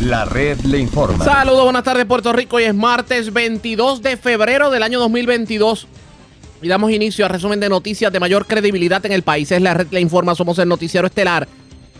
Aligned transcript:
La 0.00 0.24
red 0.24 0.58
le 0.62 0.78
informa. 0.78 1.24
Saludos, 1.24 1.62
buenas 1.62 1.84
tardes 1.84 2.04
Puerto 2.04 2.32
Rico. 2.32 2.56
Hoy 2.56 2.64
es 2.64 2.74
martes 2.74 3.32
22 3.32 4.02
de 4.02 4.16
febrero 4.16 4.70
del 4.70 4.82
año 4.82 4.98
2022. 4.98 5.86
Y 6.62 6.66
damos 6.66 6.90
inicio 6.90 7.24
a 7.24 7.28
resumen 7.28 7.60
de 7.60 7.68
noticias 7.68 8.12
de 8.12 8.18
mayor 8.18 8.46
credibilidad 8.46 9.04
en 9.06 9.12
el 9.12 9.22
país. 9.22 9.52
Es 9.52 9.62
la 9.62 9.74
red 9.74 9.86
le 9.92 10.00
informa. 10.00 10.34
Somos 10.34 10.58
el 10.58 10.68
noticiero 10.68 11.06
estelar 11.06 11.46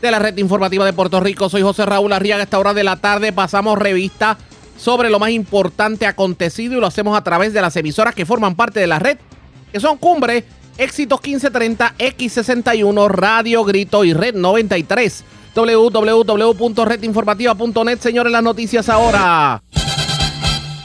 de 0.03 0.11
la 0.11 0.19
red 0.19 0.37
informativa 0.39 0.85
de 0.85 0.93
Puerto 0.93 1.21
Rico. 1.21 1.49
Soy 1.49 1.63
José 1.63 1.87
Raúl 1.87 2.13
Arriaga. 2.13 2.41
A 2.41 2.45
esta 2.45 2.59
hora 2.59 2.75
de 2.75 2.83
la 2.83 2.97
tarde 2.97 3.33
pasamos 3.33 3.79
revista 3.79 4.37
sobre 4.77 5.09
lo 5.09 5.21
más 5.21 5.31
importante 5.31 6.05
acontecido 6.05 6.79
y 6.79 6.81
lo 6.81 6.87
hacemos 6.89 7.17
a 7.17 7.23
través 7.23 7.53
de 7.53 7.61
las 7.61 7.77
emisoras 7.77 8.15
que 8.15 8.27
forman 8.27 8.57
parte 8.57 8.81
de 8.81 8.89
la 8.89 8.99
red, 8.99 9.19
que 9.73 9.79
son 9.79 9.99
Cumbre, 9.99 10.45
Éxitos 10.77 11.21
1530, 11.23 11.95
X61, 11.97 13.09
Radio 13.09 13.63
Grito 13.63 14.05
y 14.05 14.13
Red 14.13 14.35
93 14.35 15.25
www.redinformativa.net. 15.55 18.01
Señores, 18.01 18.33
las 18.33 18.43
noticias 18.43 18.89
ahora. 18.89 19.63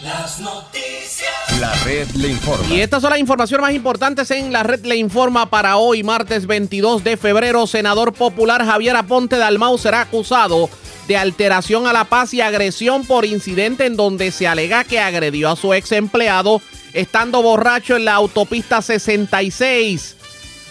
Las 0.02 0.40
noticias. 0.40 1.31
La 1.59 1.73
red 1.85 2.09
le 2.12 2.30
informa. 2.30 2.73
Y 2.73 2.81
estas 2.81 3.02
son 3.02 3.12
las 3.12 3.20
informaciones 3.20 3.62
más 3.62 3.73
importantes 3.73 4.31
en 4.31 4.52
la 4.52 4.63
red 4.63 4.84
le 4.85 4.95
informa 4.95 5.49
para 5.49 5.77
hoy, 5.77 6.04
martes 6.04 6.48
22 6.48 7.04
de 7.04 7.18
febrero. 7.18 7.68
Senador 7.68 8.13
popular 8.13 8.66
Javier 8.66 8.95
Aponte 8.95 9.38
Dalmau 9.38 9.77
será 9.77 10.02
acusado 10.02 10.70
de 11.07 11.18
alteración 11.18 11.88
a 11.88 11.93
la 11.93 12.05
paz 12.05 12.34
y 12.34 12.41
agresión 12.41 13.05
por 13.05 13.26
incidente 13.26 13.85
en 13.85 13.95
donde 13.95 14.32
se 14.32 14.48
alega 14.48 14.84
que 14.84 14.99
agredió 14.99 15.49
a 15.49 15.55
su 15.55 15.73
ex 15.73 15.91
empleado 15.91 16.62
estando 16.93 17.41
borracho 17.41 17.95
en 17.95 18.05
la 18.05 18.13
autopista 18.13 18.82
66. 18.82 20.18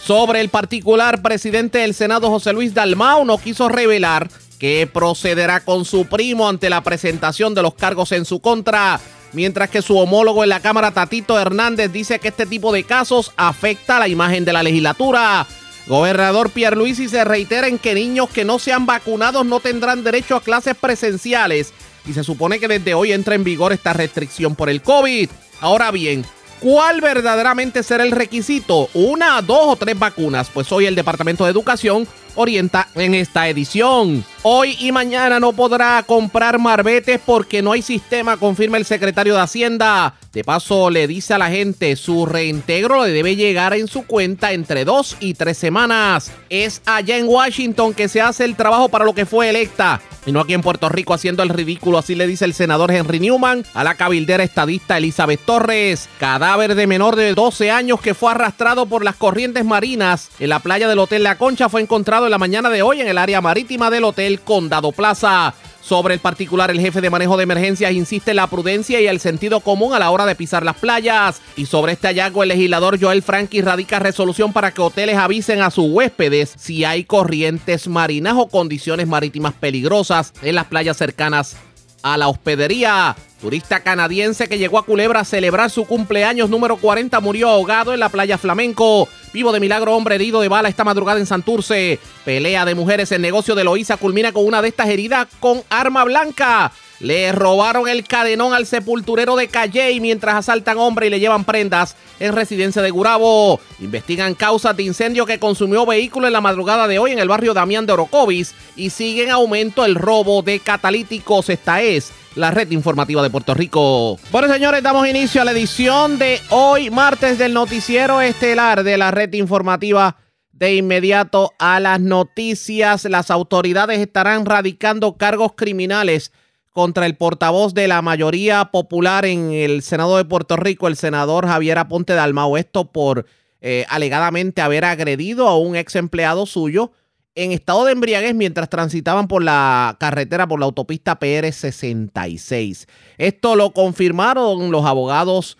Sobre 0.05 0.41
el 0.41 0.49
particular, 0.49 1.23
presidente 1.23 1.79
del 1.79 1.95
Senado 1.95 2.29
José 2.29 2.53
Luis 2.53 2.75
Dalmau 2.75 3.25
no 3.25 3.39
quiso 3.39 3.69
revelar 3.69 4.29
que 4.59 4.89
procederá 4.93 5.61
con 5.61 5.85
su 5.85 6.07
primo 6.07 6.49
ante 6.49 6.71
la 6.71 6.83
presentación 6.83 7.55
de 7.55 7.63
los 7.63 7.75
cargos 7.75 8.11
en 8.11 8.25
su 8.25 8.41
contra, 8.41 9.01
mientras 9.33 9.71
que 9.71 9.81
su 9.81 9.97
homólogo 9.97 10.43
en 10.43 10.49
la 10.49 10.59
Cámara 10.59 10.91
Tatito 10.91 11.39
Hernández 11.39 11.93
dice 11.93 12.19
que 12.19 12.29
este 12.29 12.47
tipo 12.47 12.73
de 12.73 12.83
casos 12.83 13.33
afecta 13.37 13.97
a 13.97 14.01
la 14.01 14.09
imagen 14.09 14.45
de 14.45 14.53
la 14.53 14.65
legislatura. 14.65 15.47
Gobernador 15.87 16.51
Pierluisi 16.51 17.09
se 17.09 17.25
reitera 17.25 17.69
en 17.69 17.79
que 17.79 17.95
niños 17.95 18.29
que 18.29 18.45
no 18.45 18.59
sean 18.59 18.87
vacunados 18.87 19.47
no 19.47 19.61
tendrán 19.61 20.03
derecho 20.03 20.35
a 20.35 20.43
clases 20.43 20.75
presenciales 20.75 21.73
y 22.09 22.13
se 22.13 22.25
supone 22.25 22.59
que 22.59 22.67
desde 22.67 22.95
hoy 22.95 23.13
entra 23.13 23.37
en 23.37 23.45
vigor 23.45 23.73
esta 23.73 23.93
restricción 23.93 24.57
por 24.57 24.69
el 24.69 24.83
COVID. 24.83 25.31
Ahora 25.61 25.93
bien, 25.93 26.25
¿Cuál 26.63 27.01
verdaderamente 27.01 27.83
será 27.83 28.05
el 28.05 28.13
requisito? 28.13 28.89
¿Una, 28.95 29.43
dos 29.43 29.63
o 29.63 29.75
tres 29.75 29.99
vacunas? 29.99 30.49
Pues 30.49 30.71
hoy 30.71 30.87
el 30.87 30.95
Departamento 30.95 31.45
de 31.45 31.51
Educación 31.51 32.07
orienta 32.37 32.87
en 32.95 33.15
esta 33.15 33.49
edición. 33.49 34.25
Hoy 34.43 34.77
y 34.79 34.93
mañana 34.93 35.41
no 35.41 35.53
podrá 35.53 36.01
comprar 36.05 36.61
marbetes 36.61 37.21
porque 37.27 37.63
no 37.63 37.73
hay 37.73 37.83
sistema, 37.83 38.37
confirma 38.37 38.77
el 38.77 38.85
secretario 38.85 39.35
de 39.35 39.41
Hacienda. 39.41 40.15
De 40.33 40.45
paso, 40.45 40.89
le 40.89 41.07
dice 41.07 41.35
a 41.35 41.39
la 41.39 41.51
gente, 41.51 41.95
su 41.95 42.25
reintegro 42.25 43.05
le 43.05 43.13
debe 43.13 43.37
llegar 43.37 43.75
en 43.75 43.87
su 43.87 44.07
cuenta 44.07 44.53
entre 44.53 44.87
dos 44.87 45.19
y 45.21 45.35
tres 45.35 45.59
semanas. 45.59 46.33
Es 46.49 46.81
allá 46.87 47.19
en 47.19 47.29
Washington 47.29 47.93
que 47.93 48.09
se 48.09 48.23
hace 48.23 48.47
el 48.47 48.57
trabajo 48.57 48.89
para 48.89 49.05
lo 49.05 49.13
que 49.13 49.27
fue 49.27 49.51
electa. 49.51 50.01
Y 50.25 50.33
no 50.33 50.41
aquí 50.41 50.55
en 50.55 50.63
Puerto 50.63 50.89
Rico 50.89 51.13
haciendo 51.13 51.43
el 51.43 51.51
ridículo, 51.51 51.99
así 51.99 52.15
le 52.15 52.27
dice 52.27 52.47
el 52.47 52.55
senador 52.55 52.93
Henry 52.93 53.21
Newman 53.21 53.67
a 53.75 53.85
la 53.85 53.97
cabildera 53.97 54.43
estadista 54.43 54.97
Elizabeth 54.97 55.45
Torres. 55.45 56.09
Cadáver 56.19 56.77
de 56.77 56.87
menor 56.87 57.17
de 57.17 57.35
12 57.35 57.71
años 57.71 58.01
que 58.01 58.15
fue 58.15 58.31
arrastrado 58.31 58.87
por 58.87 59.05
las 59.05 59.17
corrientes 59.17 59.67
marinas 59.67 60.31
en 60.39 60.49
la 60.49 60.61
playa 60.61 60.89
del 60.89 61.01
Hotel 61.01 61.25
La 61.25 61.37
Concha 61.37 61.69
fue 61.69 61.83
encontrado 61.83 62.25
en 62.25 62.31
la 62.31 62.39
mañana 62.39 62.71
de 62.71 62.81
hoy 62.81 63.03
en 63.03 63.09
el 63.09 63.19
área 63.19 63.43
marítima 63.43 63.91
del 63.91 64.05
Hotel 64.05 64.41
Condado 64.41 64.93
Plaza. 64.93 65.53
Sobre 65.83 66.15
el 66.15 66.21
particular, 66.21 66.71
el 66.71 66.81
jefe 66.81 67.01
de 67.01 67.11
manejo 67.11 67.37
de 67.37 67.43
emergencias 67.43 67.93
insiste 67.93 68.31
en 68.31 68.37
la 68.37 68.47
prudencia 68.47 69.01
y 69.01 69.09
el 69.09 69.19
sentido 69.19 69.61
común 69.61 69.95
a 69.95 69.99
la 69.99 70.11
hora 70.11 70.27
de 70.27 70.37
pisar 70.37 70.65
las 70.65 70.77
playas. 70.77 71.43
Y 71.57 71.67
sobre 71.67 71.93
este 71.93 72.07
hallazgo, 72.07 72.45
el 72.45 72.51
legislador 72.51 73.01
Joel 73.01 73.23
Frankie 73.23 73.63
radica 73.63 73.99
resolución 73.99 74.53
para 74.53 74.71
que 74.71 74.81
hoteles 74.81 75.17
avisen 75.17 75.61
a 75.61 75.71
sus 75.71 75.87
huéspedes 75.91 76.55
si 76.57 76.85
hay 76.85 77.05
corrientes 77.05 77.89
marinas 77.89 78.35
o 78.37 78.49
condiciones 78.49 79.09
marítimas 79.09 79.55
peligrosas 79.55 80.33
en 80.43 80.55
las 80.55 80.67
playas 80.67 80.97
cercanas 80.97 81.57
a 82.03 82.17
la 82.17 82.29
hospedería. 82.29 83.17
Turista 83.41 83.81
canadiense 83.81 84.49
que 84.49 84.59
llegó 84.59 84.79
a 84.79 84.85
Culebra 84.85 85.21
a 85.21 85.25
celebrar 85.25 85.69
su 85.69 85.85
cumpleaños 85.85 86.49
número 86.49 86.77
40 86.77 87.19
murió 87.21 87.49
ahogado 87.49 87.93
en 87.93 88.01
la 88.01 88.09
playa 88.09 88.39
Flamenco. 88.39 89.09
Vivo 89.33 89.51
de 89.51 89.59
milagro, 89.59 89.97
hombre 89.97 90.15
herido 90.15 90.41
de 90.41 90.49
bala 90.49 90.69
esta 90.69 90.85
madrugada 90.85 91.19
en 91.19 91.27
Santurce. 91.27 91.99
Pelea 92.25 92.65
de 92.65 92.77
mujeres 92.77 93.11
en 93.11 93.23
negocio 93.23 93.57
de 93.57 93.65
Loíza 93.65 93.97
culmina 93.97 94.33
con 94.33 94.47
una 94.47 94.63
de 94.63 94.69
estas 94.69 94.89
heridas 94.89 95.27
con 95.41 95.63
arma 95.71 96.05
blanca. 96.05 96.71
Le 97.03 97.33
robaron 97.33 97.89
el 97.89 98.05
cadenón 98.05 98.55
al 98.55 98.65
sepulturero 98.65 99.35
de 99.35 99.49
Calle 99.49 99.99
mientras 100.01 100.37
asaltan 100.37 100.79
hombre 100.79 101.09
y 101.09 101.11
le 101.11 101.19
llevan 101.19 101.45
prendas 101.45 101.97
en 102.21 102.33
residencia 102.33 102.81
de 102.81 102.93
Gurabo. 102.93 103.59
Investigan 103.81 104.37
causas 104.37 104.77
de 104.77 104.85
incendio 104.85 105.27
que 105.27 105.41
consumió 105.41 105.85
vehículo 105.85 106.29
en 106.29 106.33
la 106.33 106.41
madrugada 106.41 106.87
de 106.87 107.01
hoy 107.01 107.11
en 107.11 107.19
el 107.19 107.27
barrio 107.27 107.55
Damián 107.55 107.87
de 107.87 107.95
Orocovis 107.95 108.55
y 108.77 108.91
sigue 108.91 109.25
en 109.25 109.31
aumento 109.31 109.85
el 109.85 109.97
robo 109.97 110.43
de 110.43 110.61
catalíticos. 110.61 111.49
Esta 111.49 111.83
es 111.83 112.13
la 112.37 112.53
red 112.53 112.71
informativa 112.71 113.21
de 113.21 113.31
Puerto 113.31 113.53
Rico. 113.53 114.17
Bueno, 114.31 114.47
señores, 114.47 114.85
damos 114.85 115.09
inicio 115.09 115.43
a 115.43 115.45
la 115.45 115.51
edición 115.51 116.21
de 116.21 116.41
hoy, 116.51 116.89
martes, 116.91 117.37
del 117.37 117.53
noticiero 117.53 118.21
estelar 118.21 118.85
de 118.85 118.97
la 118.97 119.11
red 119.11 119.33
informativa. 119.33 120.19
De 120.53 120.77
inmediato 120.77 121.53
a 121.59 121.81
las 121.81 121.99
noticias, 121.99 123.07
las 123.07 123.33
autoridades 123.33 123.99
estarán 123.99 124.47
radicando 124.47 125.17
cargos 125.17 125.55
criminales 125.57 126.31
contra 126.73 127.07
el 127.07 127.17
portavoz 127.17 127.75
de 127.75 127.87
la 127.87 128.03
mayoría 128.03 128.67
popular 128.67 129.25
en 129.25 129.53
el 129.53 129.83
Senado 129.83 130.17
de 130.17 130.25
Puerto 130.25 130.57
Rico, 130.57 130.89
el 130.89 130.97
senador 130.97 131.47
Javier 131.47 131.79
Aponte 131.79 132.15
Dalmau. 132.15 132.57
Esto 132.57 132.91
por 132.91 133.27
eh, 133.61 133.85
alegadamente 133.89 134.63
haber 134.63 134.85
agredido 134.85 135.49
a 135.49 135.59
un 135.59 135.77
ex 135.77 135.97
empleado 135.97 136.47
suyo 136.47 136.93
en 137.35 137.53
estado 137.53 137.85
de 137.85 137.93
embriaguez 137.93 138.35
mientras 138.35 138.69
transitaban 138.69 139.29
por 139.29 139.43
la 139.43 139.97
carretera, 140.01 140.47
por 140.47 140.61
la 140.61 140.67
autopista 140.67 141.19
PR66. 141.19 142.87
Esto 143.19 143.57
lo 143.57 143.73
confirmaron 143.73 144.71
los 144.71 144.85
abogados 144.85 145.57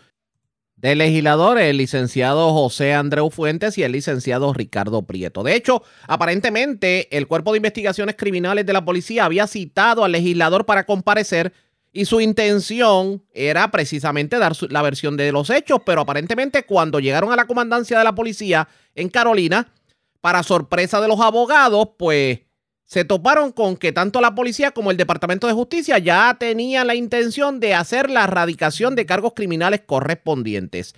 del 0.83 0.99
legislador, 0.99 1.59
el 1.59 1.77
licenciado 1.77 2.53
José 2.53 2.93
Andreu 2.93 3.31
Fuentes 3.31 3.79
y 3.79 3.85
el 3.85 3.93
licenciado 3.93 4.53
Ricardo 4.53 5.03
Prieto. 5.03 5.45
De 5.45 5.55
hecho, 5.55 5.85
aparentemente 6.09 7.17
el 7.17 7.29
Cuerpo 7.29 7.53
de 7.53 7.59
Investigaciones 7.59 8.17
Criminales 8.17 8.67
de 8.67 8.73
la 8.73 8.85
Policía 8.85 9.25
había 9.25 9.47
citado 9.47 10.05
al 10.05 10.13
legislador 10.13 10.67
para 10.67 10.85
comparecer 10.85 11.53
y 11.93 12.07
su 12.07 12.21
intención 12.21 13.23
era 13.33 13.71
precisamente 13.71 14.39
dar 14.39 14.55
la 14.71 14.83
versión 14.83 15.17
de 15.17 15.31
los 15.31 15.51
hechos, 15.51 15.81
pero 15.87 16.01
aparentemente 16.01 16.65
cuando 16.65 16.99
llegaron 16.99 17.33
a 17.33 17.37
la 17.37 17.47
comandancia 17.47 17.97
de 17.99 18.05
la 18.05 18.15
policía 18.15 18.69
en 18.97 19.09
Carolina, 19.09 19.73
para 20.21 20.43
sorpresa 20.43 21.01
de 21.01 21.09
los 21.09 21.21
abogados, 21.21 21.91
pues 21.99 22.41
se 22.93 23.07
toparon 23.07 23.53
con 23.53 23.79
que 23.79 23.91
tanto 23.91 24.21
la 24.21 24.35
policía 24.35 24.73
como 24.73 24.91
el 24.91 24.99
Departamento 24.99 25.47
de 25.47 25.55
Justicia 25.55 25.97
ya 25.97 26.37
tenían 26.39 26.87
la 26.87 26.95
intención 26.95 27.59
de 27.59 27.73
hacer 27.73 28.11
la 28.11 28.25
erradicación 28.25 28.97
de 28.97 29.07
cargos 29.07 29.33
criminales 29.35 29.81
correspondientes. 29.87 30.95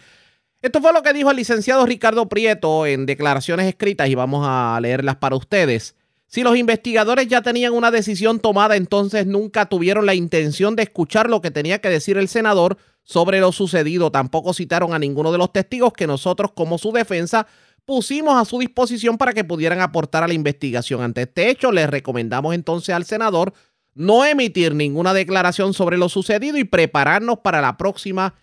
Esto 0.61 0.81
fue 0.81 0.93
lo 0.93 1.05
que 1.05 1.13
dijo 1.13 1.31
el 1.31 1.37
licenciado 1.37 1.87
Ricardo 1.87 2.29
Prieto 2.29 2.85
en 2.85 3.07
declaraciones 3.07 3.69
escritas 3.69 4.09
y 4.09 4.17
vamos 4.17 4.45
a 4.45 4.77
leerlas 4.83 5.15
para 5.19 5.37
ustedes. 5.37 5.95
Si 6.27 6.43
los 6.43 6.57
investigadores 6.57 7.29
ya 7.29 7.43
tenían 7.43 7.73
una 7.73 7.93
decisión 7.93 8.41
tomada, 8.41 8.75
entonces 8.75 9.25
nunca 9.25 9.67
tuvieron 9.67 10.05
la 10.05 10.17
intención 10.17 10.75
de 10.75 10.83
escuchar 10.83 11.31
lo 11.31 11.41
que 11.41 11.53
tenía 11.53 11.79
que 11.79 11.91
decir 11.91 12.19
el 12.19 12.27
senador 12.27 12.77
sobre 13.05 13.39
lo 13.39 13.53
sucedido. 13.53 14.11
Tampoco 14.11 14.53
citaron 14.53 14.95
a 14.95 14.99
ninguno 14.99 15.31
de 15.31 15.39
los 15.39 15.53
testigos 15.53 15.93
que 15.93 16.09
nosotros 16.09 16.51
como 16.57 16.77
su 16.77 16.91
defensa 16.91 17.47
pusimos 17.85 18.41
a 18.41 18.45
su 18.45 18.59
disposición 18.59 19.19
para 19.19 19.33
que 19.33 19.45
pudieran 19.45 19.81
aportar 19.81 20.23
a 20.23 20.29
la 20.29 20.35
investigación. 20.35 21.03
Ante 21.03 21.23
este 21.23 21.51
hecho, 21.51 21.73
les 21.73 21.89
recomendamos 21.89 22.55
entonces 22.55 22.95
al 22.95 23.05
senador 23.05 23.53
no 23.95 24.25
emitir 24.25 24.75
ninguna 24.75 25.15
declaración 25.15 25.73
sobre 25.75 25.97
lo 25.97 26.09
sucedido 26.09 26.59
y 26.59 26.65
prepararnos 26.65 27.39
para 27.39 27.61
la 27.61 27.77
próxima 27.77 28.35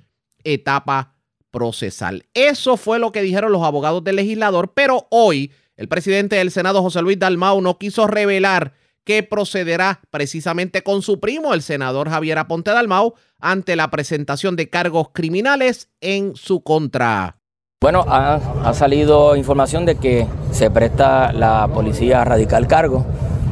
etapa 0.43 1.15
procesal. 1.51 2.25
Eso 2.33 2.77
fue 2.77 2.99
lo 2.99 3.11
que 3.11 3.21
dijeron 3.21 3.51
los 3.51 3.63
abogados 3.63 4.03
del 4.03 4.15
legislador, 4.15 4.73
pero 4.73 5.07
hoy 5.11 5.51
el 5.75 5.87
presidente 5.87 6.37
del 6.37 6.51
Senado, 6.51 6.81
José 6.81 7.01
Luis 7.01 7.19
Dalmau, 7.19 7.61
no 7.61 7.77
quiso 7.77 8.07
revelar 8.07 8.73
qué 9.03 9.23
procederá 9.23 10.01
precisamente 10.09 10.83
con 10.83 11.01
su 11.01 11.19
primo, 11.19 11.53
el 11.53 11.61
senador 11.61 12.09
Javier 12.09 12.37
Aponte 12.37 12.71
Dalmau, 12.71 13.15
ante 13.39 13.75
la 13.75 13.89
presentación 13.89 14.55
de 14.55 14.69
cargos 14.69 15.09
criminales 15.11 15.89
en 15.99 16.35
su 16.35 16.61
contra. 16.61 17.40
Bueno, 17.83 18.05
ha, 18.07 18.73
salido 18.75 19.35
información 19.35 19.87
de 19.87 19.95
que 19.95 20.27
se 20.51 20.69
presta 20.69 21.33
la 21.33 21.67
policía 21.67 22.21
a 22.21 22.25
radical 22.25 22.67
cargo 22.67 23.03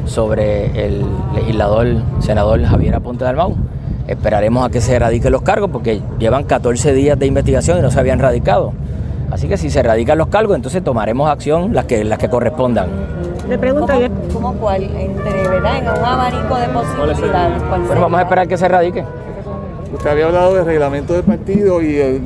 sobre 0.06 0.86
el 0.86 1.04
legislador, 1.34 1.96
senador 2.20 2.62
Javier 2.62 2.94
Aponte 2.94 3.24
Dalmau. 3.24 3.56
Esperaremos 4.06 4.64
a 4.64 4.70
que 4.70 4.80
se 4.80 4.96
radiquen 4.96 5.32
los 5.32 5.42
cargos 5.42 5.70
porque 5.72 6.00
llevan 6.20 6.44
14 6.44 6.92
días 6.92 7.18
de 7.18 7.26
investigación 7.26 7.78
y 7.78 7.82
no 7.82 7.90
se 7.90 7.98
habían 7.98 8.20
radicado. 8.20 8.72
Así 9.32 9.48
que 9.48 9.56
si 9.56 9.68
se 9.68 9.82
radican 9.82 10.16
los 10.16 10.28
cargos, 10.28 10.54
entonces 10.54 10.84
tomaremos 10.84 11.28
acción 11.28 11.74
las 11.74 11.86
que, 11.86 12.04
las 12.04 12.20
que 12.20 12.30
correspondan. 12.30 12.88
Le 13.48 13.58
pregunto 13.58 13.92
¿Cómo, 14.32 14.54
cuál? 14.54 14.84
Entre, 14.84 15.48
¿verdad? 15.48 15.78
En 15.78 15.88
un 15.88 16.04
abanico 16.04 16.54
de 16.54 16.68
posibilidades. 16.68 17.62
bueno, 17.68 18.00
vamos 18.00 18.20
a 18.20 18.22
esperar 18.22 18.46
que 18.46 18.56
se 18.56 18.68
radique. 18.68 19.04
Usted 19.92 20.08
había 20.08 20.26
hablado 20.26 20.54
del 20.54 20.64
reglamento 20.64 21.14
del 21.14 21.24
partido 21.24 21.82
y 21.82 21.96
el, 21.96 22.22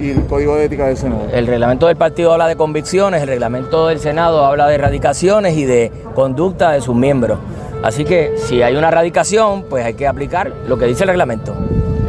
y 0.00 0.10
el, 0.10 0.26
código 0.26 0.54
de 0.56 0.66
ética 0.66 0.86
del 0.86 0.96
Senado. 0.96 1.22
El 1.32 1.46
reglamento 1.46 1.88
del 1.88 1.96
partido 1.96 2.32
habla 2.32 2.46
de 2.46 2.56
convicciones, 2.56 3.22
el 3.22 3.28
reglamento 3.28 3.88
del 3.88 3.98
Senado 3.98 4.44
habla 4.44 4.68
de 4.68 4.76
erradicaciones 4.76 5.56
y 5.56 5.64
de 5.64 5.90
conducta 6.14 6.70
de 6.70 6.80
sus 6.80 6.94
miembros. 6.94 7.40
Así 7.82 8.04
que 8.04 8.34
si 8.36 8.62
hay 8.62 8.76
una 8.76 8.88
erradicación, 8.88 9.64
pues 9.68 9.84
hay 9.84 9.94
que 9.94 10.06
aplicar 10.06 10.52
lo 10.68 10.78
que 10.78 10.86
dice 10.86 11.04
el 11.04 11.08
reglamento. 11.08 11.54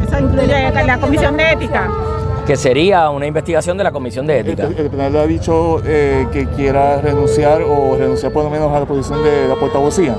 ¿Eso 0.06 0.18
incluye 0.18 0.70
la 0.86 0.98
comisión 0.98 1.36
de 1.36 1.52
ética? 1.52 1.90
Que 2.46 2.56
sería 2.56 3.10
una 3.10 3.26
investigación 3.26 3.78
de 3.78 3.84
la 3.84 3.92
comisión 3.92 4.26
de 4.26 4.40
ética. 4.40 4.64
El, 4.64 4.76
el 4.76 5.12
le 5.12 5.18
ha 5.18 5.26
dicho 5.26 5.80
eh, 5.84 6.26
que 6.32 6.46
quiera 6.46 7.00
renunciar 7.00 7.62
o 7.62 7.96
renunciar 7.96 8.32
por 8.32 8.44
lo 8.44 8.50
menos 8.50 8.72
a 8.72 8.80
la 8.80 8.86
posición 8.86 9.22
de 9.22 9.48
la 9.48 9.56
portavocía. 9.56 10.14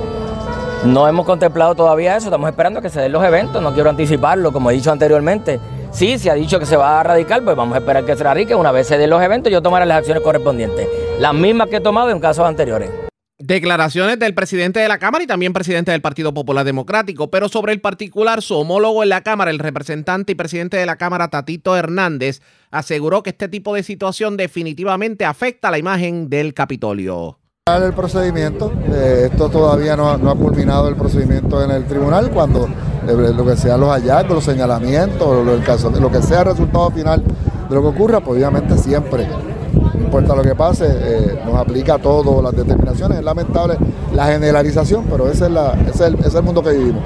No 0.85 1.07
hemos 1.07 1.27
contemplado 1.27 1.75
todavía 1.75 2.17
eso, 2.17 2.27
estamos 2.27 2.49
esperando 2.49 2.81
que 2.81 2.89
se 2.89 2.99
den 2.99 3.11
los 3.11 3.23
eventos, 3.23 3.61
no 3.61 3.71
quiero 3.71 3.91
anticiparlo, 3.91 4.51
como 4.51 4.71
he 4.71 4.73
dicho 4.73 4.91
anteriormente. 4.91 5.59
Sí, 5.91 6.17
se 6.17 6.31
ha 6.31 6.33
dicho 6.33 6.57
que 6.57 6.65
se 6.65 6.75
va 6.75 6.99
a 6.99 7.03
radicar, 7.03 7.43
pues 7.43 7.55
vamos 7.55 7.75
a 7.75 7.79
esperar 7.79 8.03
que 8.03 8.15
se 8.15 8.23
radique. 8.23 8.55
Una 8.55 8.71
vez 8.71 8.87
se 8.87 8.97
den 8.97 9.11
los 9.11 9.21
eventos, 9.21 9.51
yo 9.51 9.61
tomaré 9.61 9.85
las 9.85 9.99
acciones 9.99 10.23
correspondientes, 10.23 10.87
las 11.19 11.35
mismas 11.35 11.67
que 11.67 11.75
he 11.75 11.81
tomado 11.81 12.09
en 12.09 12.19
casos 12.19 12.47
anteriores. 12.47 12.89
Declaraciones 13.37 14.17
del 14.17 14.33
presidente 14.33 14.79
de 14.79 14.87
la 14.87 14.97
Cámara 14.97 15.23
y 15.23 15.27
también 15.27 15.53
presidente 15.53 15.91
del 15.91 16.01
Partido 16.01 16.33
Popular 16.33 16.65
Democrático, 16.65 17.29
pero 17.29 17.47
sobre 17.47 17.73
el 17.73 17.81
particular, 17.81 18.41
su 18.41 18.55
homólogo 18.55 19.03
en 19.03 19.09
la 19.09 19.21
Cámara, 19.21 19.51
el 19.51 19.59
representante 19.59 20.31
y 20.31 20.35
presidente 20.35 20.77
de 20.77 20.87
la 20.87 20.95
Cámara, 20.95 21.27
Tatito 21.27 21.77
Hernández, 21.77 22.41
aseguró 22.71 23.21
que 23.21 23.31
este 23.31 23.49
tipo 23.49 23.75
de 23.75 23.83
situación 23.83 24.35
definitivamente 24.35 25.25
afecta 25.25 25.69
la 25.69 25.77
imagen 25.77 26.29
del 26.29 26.55
Capitolio 26.55 27.40
el 27.67 27.93
procedimiento. 27.93 28.73
Eh, 28.91 29.29
esto 29.31 29.47
todavía 29.47 29.95
no, 29.95 30.09
ha 30.09 30.35
culminado 30.35 30.89
el 30.89 30.95
procedimiento 30.95 31.63
en 31.63 31.69
el 31.69 31.85
tribunal. 31.85 32.31
Cuando 32.31 32.65
eh, 32.65 33.33
lo 33.35 33.45
que 33.45 33.55
sean 33.55 33.79
los 33.79 33.89
hallazgos, 33.89 34.33
los 34.33 34.43
señalamientos, 34.43 35.45
lo, 35.45 35.53
el 35.53 35.63
caso, 35.63 35.91
lo 35.91 36.11
que 36.11 36.23
sea 36.23 36.39
el 36.39 36.45
resultado 36.45 36.89
final 36.89 37.23
de 37.69 37.75
lo 37.75 37.83
que 37.83 37.87
ocurra, 37.87 38.19
pues 38.19 38.37
obviamente 38.37 38.75
siempre, 38.79 39.27
no 39.73 39.93
importa 39.93 40.35
lo 40.35 40.41
que 40.41 40.55
pase, 40.55 40.87
eh, 40.89 41.39
nos 41.45 41.55
aplica 41.55 41.95
a 41.95 41.99
todas 41.99 42.43
las 42.43 42.55
determinaciones. 42.55 43.19
Es 43.19 43.23
lamentable 43.23 43.77
la 44.11 44.25
generalización, 44.25 45.05
pero 45.05 45.29
ese 45.29 45.45
es, 45.45 45.51
la, 45.51 45.73
ese 45.87 46.07
es 46.07 46.33
el 46.33 46.43
mundo 46.43 46.63
que 46.63 46.71
vivimos. 46.71 47.03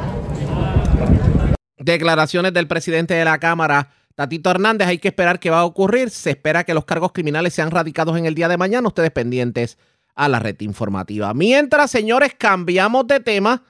Declaraciones 1.77 2.53
del 2.53 2.69
presidente 2.69 3.13
de 3.13 3.25
la 3.25 3.39
Cámara. 3.39 3.89
Tatito 4.15 4.49
Hernández, 4.49 4.87
hay 4.87 4.99
que 4.99 5.09
esperar 5.09 5.41
qué 5.41 5.49
va 5.49 5.59
a 5.59 5.65
ocurrir. 5.65 6.11
Se 6.11 6.29
espera 6.29 6.63
que 6.63 6.73
los 6.73 6.85
cargos 6.85 7.11
criminales 7.11 7.53
sean 7.53 7.71
radicados 7.71 8.17
en 8.17 8.25
el 8.25 8.35
día 8.35 8.47
de 8.47 8.55
mañana. 8.55 8.87
Ustedes 8.87 9.11
pendientes 9.11 9.77
a 10.15 10.29
la 10.29 10.39
red 10.39 10.59
informativa. 10.61 11.33
Mientras, 11.33 11.91
señores, 11.91 12.33
cambiamos 12.37 13.05
de 13.07 13.19
tema 13.19 13.63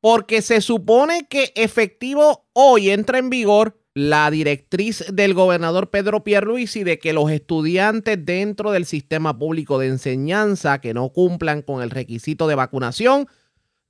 porque 0.00 0.42
se 0.42 0.60
supone 0.60 1.26
que 1.28 1.52
efectivo 1.56 2.46
hoy 2.52 2.90
entra 2.90 3.18
en 3.18 3.30
vigor 3.30 3.80
la 3.92 4.30
directriz 4.30 5.04
del 5.12 5.34
gobernador 5.34 5.90
Pedro 5.90 6.22
Pierluisi 6.22 6.84
de 6.84 6.98
que 6.98 7.12
los 7.12 7.30
estudiantes 7.30 8.24
dentro 8.24 8.70
del 8.70 8.86
sistema 8.86 9.36
público 9.36 9.78
de 9.78 9.88
enseñanza 9.88 10.80
que 10.80 10.94
no 10.94 11.10
cumplan 11.10 11.62
con 11.62 11.82
el 11.82 11.90
requisito 11.90 12.46
de 12.46 12.54
vacunación 12.54 13.26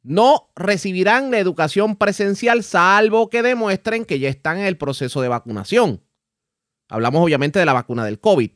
no 0.02 0.50
recibirán 0.56 1.30
la 1.30 1.38
educación 1.38 1.96
presencial 1.96 2.62
salvo 2.62 3.28
que 3.28 3.42
demuestren 3.42 4.06
que 4.06 4.18
ya 4.18 4.30
están 4.30 4.58
en 4.58 4.64
el 4.64 4.78
proceso 4.78 5.20
de 5.20 5.28
vacunación. 5.28 6.02
Hablamos 6.88 7.22
obviamente 7.22 7.58
de 7.58 7.66
la 7.66 7.74
vacuna 7.74 8.04
del 8.04 8.18
COVID. 8.18 8.50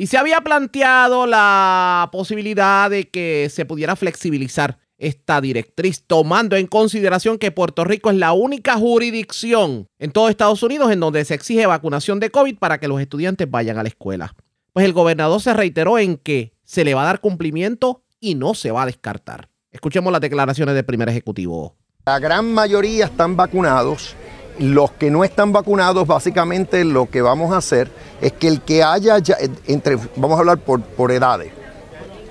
Y 0.00 0.06
se 0.06 0.16
había 0.16 0.40
planteado 0.40 1.26
la 1.26 2.08
posibilidad 2.10 2.88
de 2.88 3.10
que 3.10 3.50
se 3.50 3.66
pudiera 3.66 3.96
flexibilizar 3.96 4.78
esta 4.96 5.42
directriz, 5.42 6.04
tomando 6.06 6.56
en 6.56 6.68
consideración 6.68 7.36
que 7.36 7.50
Puerto 7.50 7.84
Rico 7.84 8.08
es 8.08 8.16
la 8.16 8.32
única 8.32 8.78
jurisdicción 8.78 9.88
en 9.98 10.10
todo 10.10 10.30
Estados 10.30 10.62
Unidos 10.62 10.90
en 10.90 11.00
donde 11.00 11.22
se 11.26 11.34
exige 11.34 11.66
vacunación 11.66 12.18
de 12.18 12.30
COVID 12.30 12.56
para 12.56 12.80
que 12.80 12.88
los 12.88 12.98
estudiantes 12.98 13.50
vayan 13.50 13.76
a 13.76 13.82
la 13.82 13.90
escuela. 13.90 14.34
Pues 14.72 14.86
el 14.86 14.94
gobernador 14.94 15.38
se 15.42 15.52
reiteró 15.52 15.98
en 15.98 16.16
que 16.16 16.54
se 16.64 16.82
le 16.82 16.94
va 16.94 17.02
a 17.02 17.04
dar 17.04 17.20
cumplimiento 17.20 18.02
y 18.20 18.36
no 18.36 18.54
se 18.54 18.70
va 18.70 18.84
a 18.84 18.86
descartar. 18.86 19.50
Escuchemos 19.70 20.10
las 20.10 20.22
declaraciones 20.22 20.74
del 20.76 20.86
primer 20.86 21.10
ejecutivo. 21.10 21.76
La 22.06 22.18
gran 22.18 22.54
mayoría 22.54 23.04
están 23.04 23.36
vacunados 23.36 24.16
los 24.58 24.92
que 24.92 25.10
no 25.10 25.24
están 25.24 25.52
vacunados, 25.52 26.06
básicamente 26.06 26.84
lo 26.84 27.08
que 27.08 27.22
vamos 27.22 27.52
a 27.52 27.58
hacer 27.58 27.90
es 28.20 28.32
que 28.32 28.48
el 28.48 28.60
que 28.60 28.82
haya 28.82 29.18
ya, 29.18 29.36
entre, 29.66 29.96
vamos 30.16 30.36
a 30.36 30.40
hablar 30.40 30.58
por, 30.58 30.82
por 30.82 31.12
edades, 31.12 31.52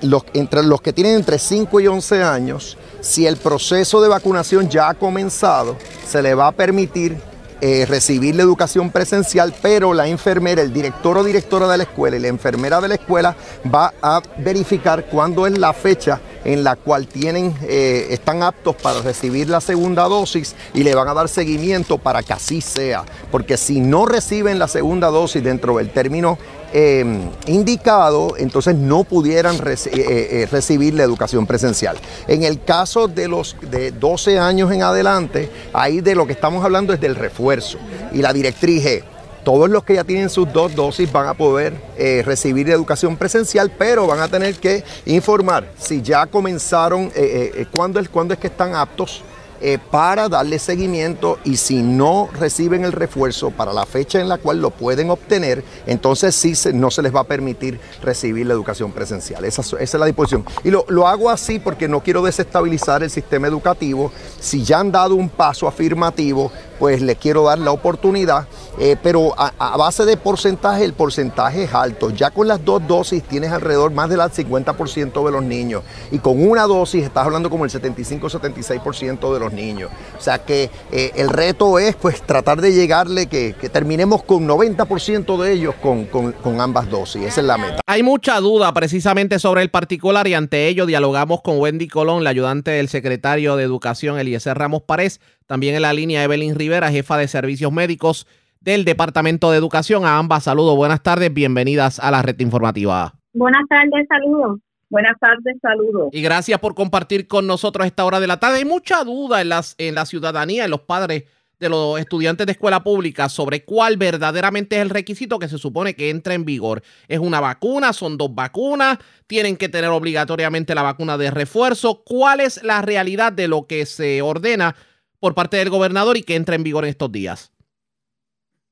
los, 0.02 0.24
entre 0.34 0.64
los 0.64 0.82
que 0.82 0.94
tienen 0.94 1.16
entre 1.16 1.40
5 1.40 1.80
y 1.80 1.88
11 1.88 2.24
años, 2.24 2.78
si 3.02 3.26
el 3.26 3.38
proceso 3.38 4.02
de 4.02 4.10
vacunación 4.10 4.70
ya 4.70 4.90
ha 4.90 4.94
comenzado, 4.94 5.76
se 6.08 6.22
le 6.22 6.34
va 6.36 6.48
a 6.48 6.52
permitir 6.52 7.18
eh, 7.62 7.86
recibir 7.88 8.36
la 8.36 8.44
educación 8.44 8.90
presencial, 8.90 9.54
pero 9.62 9.94
la 9.94 10.08
enfermera, 10.08 10.62
el 10.62 10.74
director 10.74 11.18
o 11.18 11.24
directora 11.24 11.68
de 11.68 11.78
la 11.78 11.84
escuela 11.84 12.18
y 12.18 12.20
la 12.20 12.28
enfermera 12.28 12.80
de 12.80 12.88
la 12.88 12.96
escuela 12.96 13.36
va 13.74 13.94
a 14.02 14.22
verificar 14.38 15.06
cuándo 15.06 15.46
es 15.46 15.58
la 15.58 15.74
fecha 15.74 16.22
en 16.46 16.64
la 16.64 16.76
cual 16.76 17.08
tienen, 17.08 17.54
eh, 17.64 18.08
están 18.12 18.44
aptos 18.44 18.76
para 18.76 19.02
recibir 19.02 19.50
la 19.50 19.62
segunda 19.62 20.04
dosis 20.04 20.56
y 20.74 20.84
le 20.84 20.96
van 20.96 21.08
a 21.10 21.14
dar 21.14 21.28
seguimiento 21.28 21.98
para 21.98 22.24
que 22.24 22.34
así 22.34 22.62
sea. 22.62 23.04
Porque 23.32 23.58
si 23.58 23.80
no 23.80 24.06
reciben 24.06 24.58
la 24.58 24.68
segunda 24.68 25.08
dosis 25.08 25.44
dentro 25.44 25.78
del 25.78 25.90
término 25.90 26.38
Em, 26.72 27.32
indicado, 27.48 28.36
entonces 28.38 28.76
no 28.76 29.04
pudieran 29.04 29.56
eh, 29.56 29.78
eh, 29.92 30.48
recibir 30.52 30.94
la 30.94 31.04
educación 31.04 31.48
presencial. 31.48 31.98
En 32.28 32.44
el 32.44 32.62
caso 32.62 33.08
de 33.08 33.28
los 33.28 33.56
de 33.72 33.92
12 33.92 34.38
años 34.38 34.72
en 34.72 34.84
adelante, 34.84 35.50
ahí 35.74 36.02
de 36.02 36.14
lo 36.14 36.28
que 36.28 36.34
estamos 36.34 36.64
hablando 36.64 36.94
es 36.94 37.02
del 37.02 37.16
refuerzo. 37.16 37.80
Y 38.12 38.22
la 38.22 38.34
directriz 38.34 38.86
es, 38.86 39.04
todos 39.44 39.68
los 39.68 39.84
que 39.84 39.96
ya 39.96 40.04
tienen 40.04 40.30
sus 40.30 40.54
dos 40.54 40.76
dosis 40.76 41.12
van 41.12 41.28
a 41.28 41.34
poder 41.34 41.74
eh, 41.98 42.22
recibir 42.24 42.70
educación 42.70 43.18
presencial, 43.18 43.72
pero 43.76 44.06
van 44.06 44.20
a 44.20 44.28
tener 44.28 44.54
que 44.56 44.84
informar 45.08 45.72
si 45.80 46.04
ya 46.04 46.28
comenzaron, 46.28 47.12
es, 47.16 47.68
cuándo 47.76 48.00
es 48.00 48.40
que 48.40 48.48
están 48.48 48.76
aptos 48.76 49.24
eh, 49.62 49.78
para 49.92 50.30
darle 50.30 50.60
seguimiento 50.60 51.40
y 51.44 51.58
si 51.58 51.82
no 51.82 52.30
reciben 52.40 52.86
el 52.86 52.92
refuerzo 52.92 53.52
para 53.52 53.74
la 53.74 53.86
fecha 53.86 54.20
en 54.20 54.30
la 54.30 54.38
cual 54.38 54.62
lo 54.62 54.70
pueden 54.72 55.10
obtener, 55.10 55.64
entonces 55.86 56.36
sí 56.36 56.54
no 56.74 56.92
se 56.92 57.02
les 57.02 57.14
va 57.14 57.22
a 57.22 57.24
permitir 57.26 57.80
recibir 58.02 58.46
la 58.46 58.54
educación 58.54 58.92
presencial. 58.92 59.44
Esa, 59.46 59.62
es 59.80 59.94
la 59.94 60.06
disposición. 60.06 60.46
Y 60.64 60.72
lo, 60.72 61.08
hago 61.08 61.30
así 61.30 61.60
porque 61.60 61.88
no 61.88 62.02
quiero 62.02 62.22
desestabilizar 62.22 63.04
el 63.04 63.10
sistema 63.10 63.48
educativo. 63.48 64.12
Si 64.40 64.64
ya 64.64 64.80
han 64.80 64.92
dado 64.92 65.16
un 65.16 65.30
paso 65.30 65.68
afirmativo, 65.68 66.52
pues 66.80 67.02
les 67.02 67.18
quiero 67.18 67.44
dar 67.44 67.60
la 67.60 67.72
oportunidad, 67.72 68.48
eh, 68.80 68.96
pero 69.04 69.34
a, 69.38 69.78
base 69.78 70.06
de 70.06 70.18
porcentaje, 70.18 70.86
el 70.86 70.94
porcentaje 70.94 71.64
es 71.64 71.74
alto. 71.74 72.10
Ya 72.10 72.32
con 72.32 72.48
las 72.48 72.64
dos 72.64 72.88
dosis 72.88 73.24
tienes 73.24 73.52
alrededor 73.52 73.92
más 73.92 74.10
del 74.10 74.20
50% 74.20 75.26
de 75.26 75.32
los 75.32 75.44
niños 75.44 75.84
y 76.12 76.20
con 76.20 76.46
una 76.46 76.64
dosis 76.64 77.04
estás 77.04 77.26
hablando 77.26 77.50
como 77.50 77.66
el 77.66 77.72
75-76% 77.72 79.34
de 79.34 79.40
los 79.40 79.54
niños. 79.54 79.92
O 80.18 80.22
sea 80.22 80.40
que 80.40 80.70
eh, 80.92 81.12
el 81.16 81.30
reto 81.30 81.80
es 81.80 81.96
pues 81.96 82.22
tratar 82.22 82.62
de 82.62 82.74
llegarle, 82.74 83.28
que, 83.28 83.54
terminemos 83.72 84.24
con 84.24 84.48
90% 84.48 85.42
de 85.42 85.52
ellos 85.52 85.76
con, 85.82 86.06
con, 86.06 86.62
ambas 86.62 86.90
dosis. 86.90 87.24
Esa 87.24 87.42
es 87.42 87.48
la 87.48 87.58
meta. 87.58 87.82
Hay 87.86 88.04
mucha 88.04 88.40
duda 88.40 88.74
precisamente 88.74 89.40
sobre 89.40 89.62
el 89.62 89.70
particular 89.70 90.28
y 90.28 90.34
ante 90.34 90.68
ello 90.68 90.86
dialogamos 90.86 91.42
con 91.42 91.60
Wendy 91.60 91.88
Colón, 91.88 92.24
la 92.24 92.32
ayudante 92.32 92.72
del 92.72 92.90
secretario 92.90 93.56
de 93.56 93.64
Educación 93.64 94.18
Eliezer 94.20 94.58
Ramos 94.58 94.82
Párez, 94.84 95.20
también 95.50 95.74
en 95.74 95.82
la 95.82 95.94
línea 95.94 96.24
Evelyn 96.24 96.54
Rivera, 96.54 96.92
jefa 96.92 97.18
de 97.18 97.28
servicios 97.28 97.72
médicos 97.72 98.28
del 98.62 98.86
Departamento 98.86 99.50
de 99.50 99.58
Educación. 99.58 100.06
A 100.06 100.20
ambas 100.20 100.44
saludos, 100.44 100.76
buenas 100.76 101.02
tardes, 101.02 101.34
bienvenidas 101.34 102.00
a 102.00 102.12
la 102.12 102.22
red 102.22 102.40
informativa. 102.40 103.16
Buenas 103.34 103.64
tardes, 103.68 104.08
saludos. 104.08 104.60
Buenas 104.92 105.18
tardes, 105.20 105.58
saludos. 105.60 106.10
Y 106.12 106.22
gracias 106.22 106.60
por 106.60 106.76
compartir 106.76 107.28
con 107.28 107.48
nosotros 107.48 107.88
esta 107.88 108.06
hora 108.06 108.20
de 108.20 108.28
la 108.28 108.40
tarde. 108.40 108.60
Hay 108.60 108.66
mucha 108.66 109.04
duda 109.04 109.42
en, 109.42 109.50
las, 109.50 109.74
en 109.80 109.96
la 109.96 110.06
ciudadanía, 110.06 110.66
en 110.66 110.70
los 110.70 110.82
padres 110.82 111.24
de 111.60 111.68
los 111.68 112.00
estudiantes 112.00 112.46
de 112.46 112.52
escuela 112.52 112.84
pública 112.84 113.28
sobre 113.28 113.66
cuál 113.66 113.98
verdaderamente 113.98 114.76
es 114.76 114.84
el 114.84 114.92
requisito 114.92 115.40
que 115.40 115.50
se 115.50 115.58
supone 115.58 115.96
que 115.96 116.12
entra 116.12 116.36
en 116.36 116.46
vigor. 116.46 116.84
¿Es 117.08 117.18
una 117.18 117.40
vacuna? 117.40 117.92
¿Son 117.94 118.20
dos 118.20 118.36
vacunas? 118.36 119.00
¿Tienen 119.26 119.58
que 119.58 119.68
tener 119.68 119.90
obligatoriamente 119.90 120.76
la 120.76 120.84
vacuna 120.84 121.18
de 121.18 121.32
refuerzo? 121.32 122.04
¿Cuál 122.06 122.40
es 122.40 122.64
la 122.64 122.84
realidad 122.84 123.34
de 123.34 123.48
lo 123.48 123.66
que 123.66 123.88
se 123.88 124.22
ordena 124.22 124.76
por 125.20 125.36
parte 125.36 125.58
del 125.58 125.70
gobernador 125.70 126.18
y 126.18 126.24
que 126.24 126.36
entra 126.36 126.56
en 126.56 126.64
vigor 126.64 126.84
en 126.84 126.92
estos 126.92 127.12
días? 127.12 127.54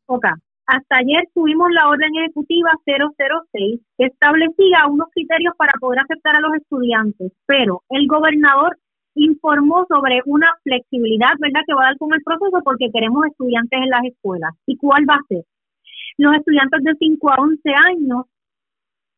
Ok, 0.06 0.26
hasta 0.66 0.98
ayer 0.98 1.24
tuvimos 1.34 1.70
la 1.72 1.88
orden 1.90 2.12
ejecutiva 2.16 2.72
006 2.86 3.82
que 3.98 4.06
establecía 4.06 4.88
unos 4.90 5.08
criterios 5.14 5.54
para 5.58 5.74
poder 5.80 6.00
aceptar 6.00 6.36
a 6.36 6.42
los 6.42 6.54
estudiantes, 6.56 7.32
pero 7.46 7.84
el 7.90 8.08
gobernador 8.08 8.78
informó 9.16 9.86
sobre 9.88 10.22
una 10.26 10.48
flexibilidad, 10.64 11.34
¿verdad?, 11.40 11.62
que 11.66 11.74
va 11.74 11.84
a 11.84 11.86
dar 11.88 11.98
con 11.98 12.14
el 12.14 12.22
proceso 12.24 12.62
porque 12.64 12.92
queremos 12.94 13.26
estudiantes 13.26 13.80
en 13.82 13.90
las 13.90 14.06
escuelas. 14.06 14.54
¿Y 14.66 14.78
cuál 14.78 15.10
va 15.10 15.16
a 15.16 15.28
ser? 15.28 15.44
Los 16.18 16.36
estudiantes 16.36 16.84
de 16.84 16.94
5 17.00 17.30
a 17.32 17.36
11 17.40 17.70
años 17.74 18.26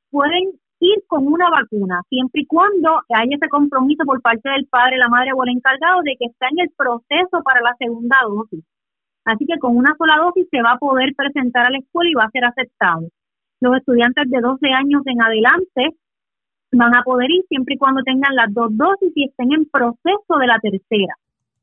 pueden 0.10 0.60
ir 0.80 1.04
con 1.08 1.28
una 1.28 1.50
vacuna, 1.50 2.02
siempre 2.10 2.42
y 2.42 2.46
cuando 2.46 3.02
haya 3.10 3.36
ese 3.36 3.50
compromiso 3.50 4.04
por 4.06 4.22
parte 4.22 4.50
del 4.50 4.66
padre, 4.68 4.98
la 4.98 5.10
madre 5.10 5.32
o 5.36 5.44
el 5.44 5.56
encargado 5.56 6.02
de 6.04 6.16
que 6.18 6.26
está 6.26 6.48
en 6.52 6.60
el 6.60 6.70
proceso 6.76 7.44
para 7.44 7.62
la 7.62 7.76
segunda 7.78 8.18
dosis. 8.28 8.64
Así 9.26 9.46
que 9.46 9.60
con 9.60 9.76
una 9.76 9.96
sola 9.98 10.18
dosis 10.18 10.48
se 10.50 10.62
va 10.62 10.74
a 10.74 10.78
poder 10.78 11.14
presentar 11.16 11.68
a 11.68 11.70
la 11.70 11.78
escuela 11.78 12.10
y 12.10 12.14
va 12.14 12.24
a 12.24 12.32
ser 12.32 12.46
aceptado. 12.46 13.10
Los 13.60 13.78
estudiantes 13.78 14.30
de 14.30 14.40
12 14.40 14.68
años 14.68 15.02
en 15.06 15.22
adelante 15.22 15.96
van 16.72 16.96
a 16.96 17.04
poder 17.04 17.30
ir 17.30 17.44
siempre 17.50 17.76
y 17.76 17.78
cuando 17.78 18.02
tengan 18.04 18.36
las 18.36 18.54
dos 18.54 18.70
dosis 18.72 19.12
y 19.16 19.26
estén 19.26 19.52
en 19.52 19.66
proceso 19.66 20.38
de 20.40 20.48
la 20.48 20.60
tercera. 20.60 21.14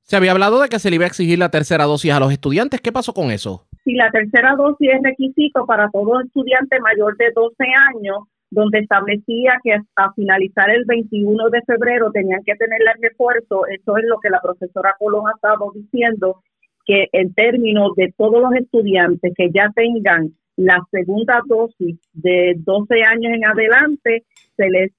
Se 0.03 0.17
había 0.17 0.33
hablado 0.33 0.61
de 0.61 0.69
que 0.69 0.79
se 0.79 0.91
le 0.91 0.97
iba 0.97 1.05
a 1.05 1.09
exigir 1.09 1.39
la 1.39 1.51
tercera 1.51 1.85
dosis 1.85 2.13
a 2.13 2.21
los 2.21 2.31
estudiantes. 2.31 2.81
¿Qué 2.81 2.93
pasó 2.93 3.13
con 3.13 3.31
eso? 3.31 3.67
Si 3.83 3.95
la 3.95 4.11
tercera 4.11 4.55
dosis 4.55 4.91
es 4.93 5.03
requisito 5.03 5.67
para 5.67 5.91
todo 5.91 6.21
estudiante 6.21 6.79
mayor 6.81 7.17
de 7.17 7.33
12 7.35 7.57
años, 7.93 8.19
donde 8.51 8.81
establecía 8.81 9.59
que 9.63 9.75
hasta 9.75 10.13
finalizar 10.15 10.71
el 10.71 10.85
21 10.85 11.51
de 11.51 11.63
febrero 11.63 12.11
tenían 12.13 12.43
que 12.45 12.55
tener 12.55 12.81
el 12.81 13.03
refuerzo, 13.03 13.67
eso 13.67 13.97
es 13.97 14.05
lo 14.07 14.19
que 14.21 14.31
la 14.31 14.41
profesora 14.41 14.95
Colón 14.99 15.25
ha 15.29 15.37
estado 15.37 15.73
diciendo, 15.75 16.43
que 16.85 17.09
en 17.13 17.35
términos 17.35 17.93
de 17.97 18.15
todos 18.17 18.41
los 18.41 18.55
estudiantes 18.55 19.33
que 19.37 19.51
ya 19.53 19.71
tengan 19.75 20.31
la 20.57 20.81
segunda 20.91 21.43
dosis 21.47 21.99
de 22.13 22.55
12 22.59 23.03
años 23.03 23.33
en 23.35 23.45
adelante, 23.45 24.25
se 24.57 24.71
les 24.71 24.93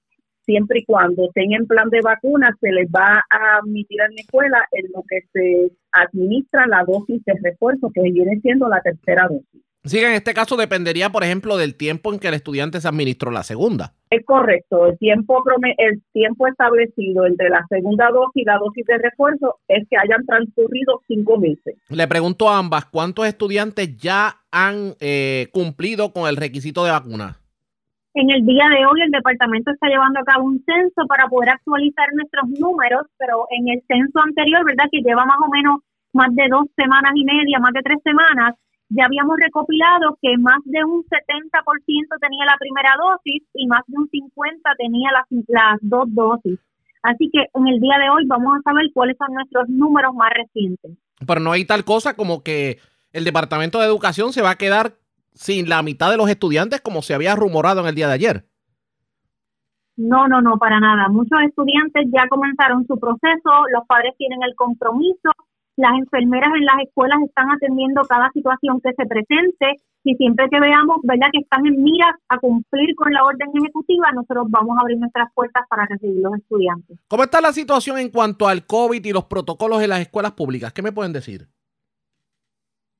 siempre 0.48 0.80
y 0.80 0.84
cuando 0.84 1.28
tengan 1.34 1.66
plan 1.66 1.90
de 1.90 2.00
vacuna, 2.00 2.56
se 2.58 2.72
les 2.72 2.88
va 2.88 3.22
a 3.28 3.58
admitir 3.58 4.00
en 4.00 4.14
la 4.14 4.20
escuela 4.22 4.64
en 4.72 4.86
lo 4.94 5.02
que 5.06 5.20
se 5.30 5.72
administra 5.92 6.66
la 6.66 6.84
dosis 6.84 7.22
de 7.26 7.34
refuerzo, 7.42 7.90
que 7.92 8.00
viene 8.00 8.40
siendo 8.40 8.66
la 8.66 8.80
tercera 8.80 9.28
dosis. 9.28 9.67
Sí, 9.84 9.98
en 10.00 10.12
este 10.12 10.34
caso 10.34 10.56
dependería, 10.56 11.10
por 11.10 11.22
ejemplo, 11.22 11.56
del 11.56 11.76
tiempo 11.76 12.12
en 12.12 12.18
que 12.18 12.28
el 12.28 12.34
estudiante 12.34 12.80
se 12.80 12.88
administró 12.88 13.30
la 13.30 13.42
segunda. 13.42 13.94
Es 14.10 14.24
correcto, 14.24 14.86
el 14.86 14.98
tiempo 14.98 15.42
el 15.78 16.02
tiempo 16.12 16.46
establecido 16.46 17.26
entre 17.26 17.48
la 17.48 17.64
segunda 17.68 18.08
dosis 18.10 18.42
y 18.42 18.44
la 18.44 18.58
dosis 18.58 18.84
de 18.86 18.98
refuerzo 18.98 19.56
es 19.68 19.86
que 19.88 19.96
hayan 19.96 20.24
transcurrido 20.26 21.00
cinco 21.06 21.38
meses. 21.38 21.76
Le 21.88 22.08
pregunto 22.08 22.48
a 22.48 22.58
ambas, 22.58 22.86
¿cuántos 22.86 23.26
estudiantes 23.26 23.96
ya 23.96 24.36
han 24.50 24.94
eh, 25.00 25.48
cumplido 25.52 26.12
con 26.12 26.28
el 26.28 26.36
requisito 26.36 26.84
de 26.84 26.90
vacuna? 26.90 27.36
En 28.14 28.30
el 28.30 28.44
día 28.44 28.64
de 28.68 28.84
hoy 28.84 29.00
el 29.02 29.10
departamento 29.10 29.70
está 29.70 29.86
llevando 29.86 30.18
a 30.18 30.24
cabo 30.24 30.44
un 30.44 30.62
censo 30.64 31.06
para 31.06 31.28
poder 31.28 31.50
actualizar 31.50 32.08
nuestros 32.14 32.48
números, 32.58 33.06
pero 33.16 33.46
en 33.50 33.68
el 33.68 33.82
censo 33.86 34.18
anterior, 34.20 34.64
¿verdad? 34.64 34.86
Que 34.90 35.02
lleva 35.02 35.24
más 35.24 35.38
o 35.40 35.48
menos 35.48 35.80
más 36.12 36.34
de 36.34 36.48
dos 36.48 36.66
semanas 36.74 37.12
y 37.14 37.24
media, 37.24 37.60
más 37.60 37.72
de 37.72 37.82
tres 37.82 37.98
semanas, 38.02 38.54
ya 38.90 39.04
habíamos 39.04 39.36
recopilado 39.38 40.18
que 40.20 40.36
más 40.38 40.60
de 40.64 40.84
un 40.84 41.04
70% 41.04 42.20
tenía 42.20 42.44
la 42.46 42.56
primera 42.58 42.96
dosis 42.96 43.42
y 43.54 43.66
más 43.66 43.82
de 43.86 43.98
un 43.98 44.08
50% 44.08 44.60
tenía 44.78 45.10
las, 45.12 45.26
las 45.48 45.78
dos 45.82 46.06
dosis. 46.08 46.58
Así 47.02 47.30
que 47.32 47.46
en 47.54 47.68
el 47.68 47.80
día 47.80 47.98
de 47.98 48.10
hoy 48.10 48.26
vamos 48.26 48.58
a 48.58 48.62
saber 48.62 48.86
cuáles 48.92 49.16
son 49.18 49.34
nuestros 49.34 49.68
números 49.68 50.14
más 50.14 50.30
recientes. 50.34 50.98
Pero 51.26 51.40
no 51.40 51.52
hay 51.52 51.64
tal 51.64 51.84
cosa 51.84 52.14
como 52.14 52.42
que 52.42 52.78
el 53.12 53.24
Departamento 53.24 53.78
de 53.78 53.86
Educación 53.86 54.32
se 54.32 54.42
va 54.42 54.50
a 54.50 54.58
quedar 54.58 54.94
sin 55.32 55.68
la 55.68 55.82
mitad 55.82 56.10
de 56.10 56.16
los 56.16 56.28
estudiantes 56.28 56.80
como 56.80 57.02
se 57.02 57.14
había 57.14 57.36
rumorado 57.36 57.80
en 57.80 57.86
el 57.86 57.94
día 57.94 58.08
de 58.08 58.14
ayer. 58.14 58.44
No, 59.96 60.28
no, 60.28 60.40
no, 60.40 60.58
para 60.58 60.80
nada. 60.80 61.08
Muchos 61.08 61.38
estudiantes 61.42 62.06
ya 62.12 62.28
comenzaron 62.28 62.86
su 62.86 62.98
proceso, 62.98 63.50
los 63.72 63.86
padres 63.86 64.14
tienen 64.16 64.42
el 64.42 64.54
compromiso 64.54 65.30
las 65.78 65.92
enfermeras 65.96 66.50
en 66.58 66.64
las 66.64 66.82
escuelas 66.82 67.18
están 67.24 67.50
atendiendo 67.50 68.02
cada 68.02 68.30
situación 68.32 68.80
que 68.80 68.92
se 68.94 69.06
presente 69.06 69.80
y 70.02 70.14
siempre 70.16 70.48
que 70.50 70.58
veamos, 70.58 70.98
¿verdad?, 71.04 71.28
que 71.32 71.38
están 71.38 71.64
en 71.66 71.82
miras 71.82 72.16
a 72.28 72.38
cumplir 72.38 72.94
con 72.96 73.12
la 73.12 73.22
orden 73.22 73.48
ejecutiva, 73.54 74.10
nosotros 74.12 74.46
vamos 74.50 74.76
a 74.76 74.80
abrir 74.80 74.98
nuestras 74.98 75.32
puertas 75.34 75.64
para 75.68 75.86
recibir 75.86 76.20
los 76.20 76.34
estudiantes. 76.34 76.98
¿Cómo 77.06 77.22
está 77.22 77.40
la 77.40 77.52
situación 77.52 77.98
en 77.98 78.10
cuanto 78.10 78.48
al 78.48 78.66
COVID 78.66 79.04
y 79.04 79.12
los 79.12 79.26
protocolos 79.26 79.80
en 79.80 79.90
las 79.90 80.00
escuelas 80.00 80.32
públicas? 80.32 80.72
¿Qué 80.72 80.82
me 80.82 80.92
pueden 80.92 81.12
decir? 81.12 81.46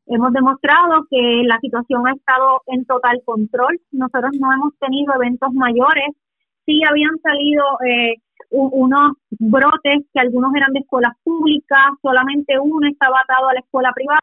Hemos 0.06 0.32
demostrado 0.32 1.04
que 1.10 1.42
la 1.44 1.58
situación 1.58 2.06
ha 2.06 2.12
estado 2.12 2.62
en 2.68 2.84
total 2.84 3.20
control. 3.24 3.80
Nosotros 3.90 4.30
no 4.38 4.52
hemos 4.52 4.78
tenido 4.78 5.14
eventos 5.14 5.52
mayores. 5.52 6.14
Sí 6.64 6.80
habían 6.88 7.18
salido 7.18 7.64
eh, 7.86 8.14
unos 8.50 9.12
brotes 9.30 10.04
que 10.12 10.20
algunos 10.20 10.54
eran 10.54 10.72
de 10.72 10.80
escuelas 10.80 11.12
públicas, 11.22 11.92
solamente 12.02 12.58
uno 12.58 12.88
estaba 12.88 13.20
atado 13.20 13.48
a 13.48 13.54
la 13.54 13.60
escuela 13.60 13.92
privada, 13.92 14.20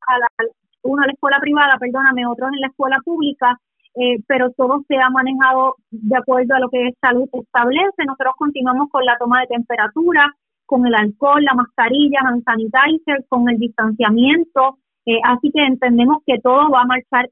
uno 0.84 1.04
a 1.04 1.06
la 1.06 1.14
escuela 1.14 1.38
privada, 1.40 1.78
perdóname, 1.80 2.26
otro 2.26 2.48
en 2.48 2.60
la 2.60 2.68
escuela 2.68 2.98
pública, 3.04 3.60
eh, 3.96 4.20
pero 4.28 4.52
todo 4.52 4.84
se 4.88 4.98
ha 4.98 5.10
manejado 5.10 5.76
de 5.92 6.18
acuerdo 6.18 6.56
a 6.56 6.60
lo 6.60 6.70
que 6.70 6.92
salud 7.00 7.30
establece. 7.32 8.06
Nosotros 8.06 8.34
continuamos 8.38 8.90
con 8.90 9.06
la 9.06 9.18
toma 9.18 9.42
de 9.42 9.48
temperatura, 9.48 10.34
con 10.66 10.86
el 10.86 10.96
alcohol, 10.96 11.44
la 11.44 11.54
mascarilla, 11.54 12.20
hand 12.26 12.44
sanitizer, 12.44 13.26
con 13.30 13.48
el 13.50 13.58
distanciamiento, 13.58 14.80
eh, 15.06 15.20
así 15.24 15.52
que 15.52 15.64
entendemos 15.64 16.18
que 16.26 16.40
todo 16.40 16.70
va 16.70 16.82
a 16.82 16.86
marchar 16.86 17.30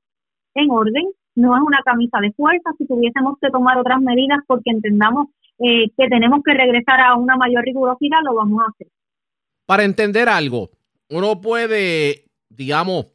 en 0.55 0.71
orden. 0.71 1.05
No 1.35 1.55
es 1.55 1.61
una 1.63 1.79
camisa 1.83 2.19
de 2.19 2.31
fuerza. 2.33 2.71
Si 2.77 2.85
tuviésemos 2.85 3.37
que 3.41 3.49
tomar 3.49 3.77
otras 3.79 3.99
medidas 4.01 4.39
porque 4.47 4.69
entendamos 4.69 5.27
eh, 5.59 5.89
que 5.97 6.07
tenemos 6.09 6.41
que 6.43 6.53
regresar 6.53 6.99
a 6.99 7.15
una 7.15 7.35
mayor 7.35 7.63
rigurosidad, 7.63 8.19
lo 8.23 8.35
vamos 8.35 8.61
a 8.61 8.71
hacer. 8.71 8.87
Para 9.65 9.83
entender 9.83 10.29
algo, 10.29 10.71
uno 11.09 11.39
puede, 11.41 12.25
digamos, 12.49 13.07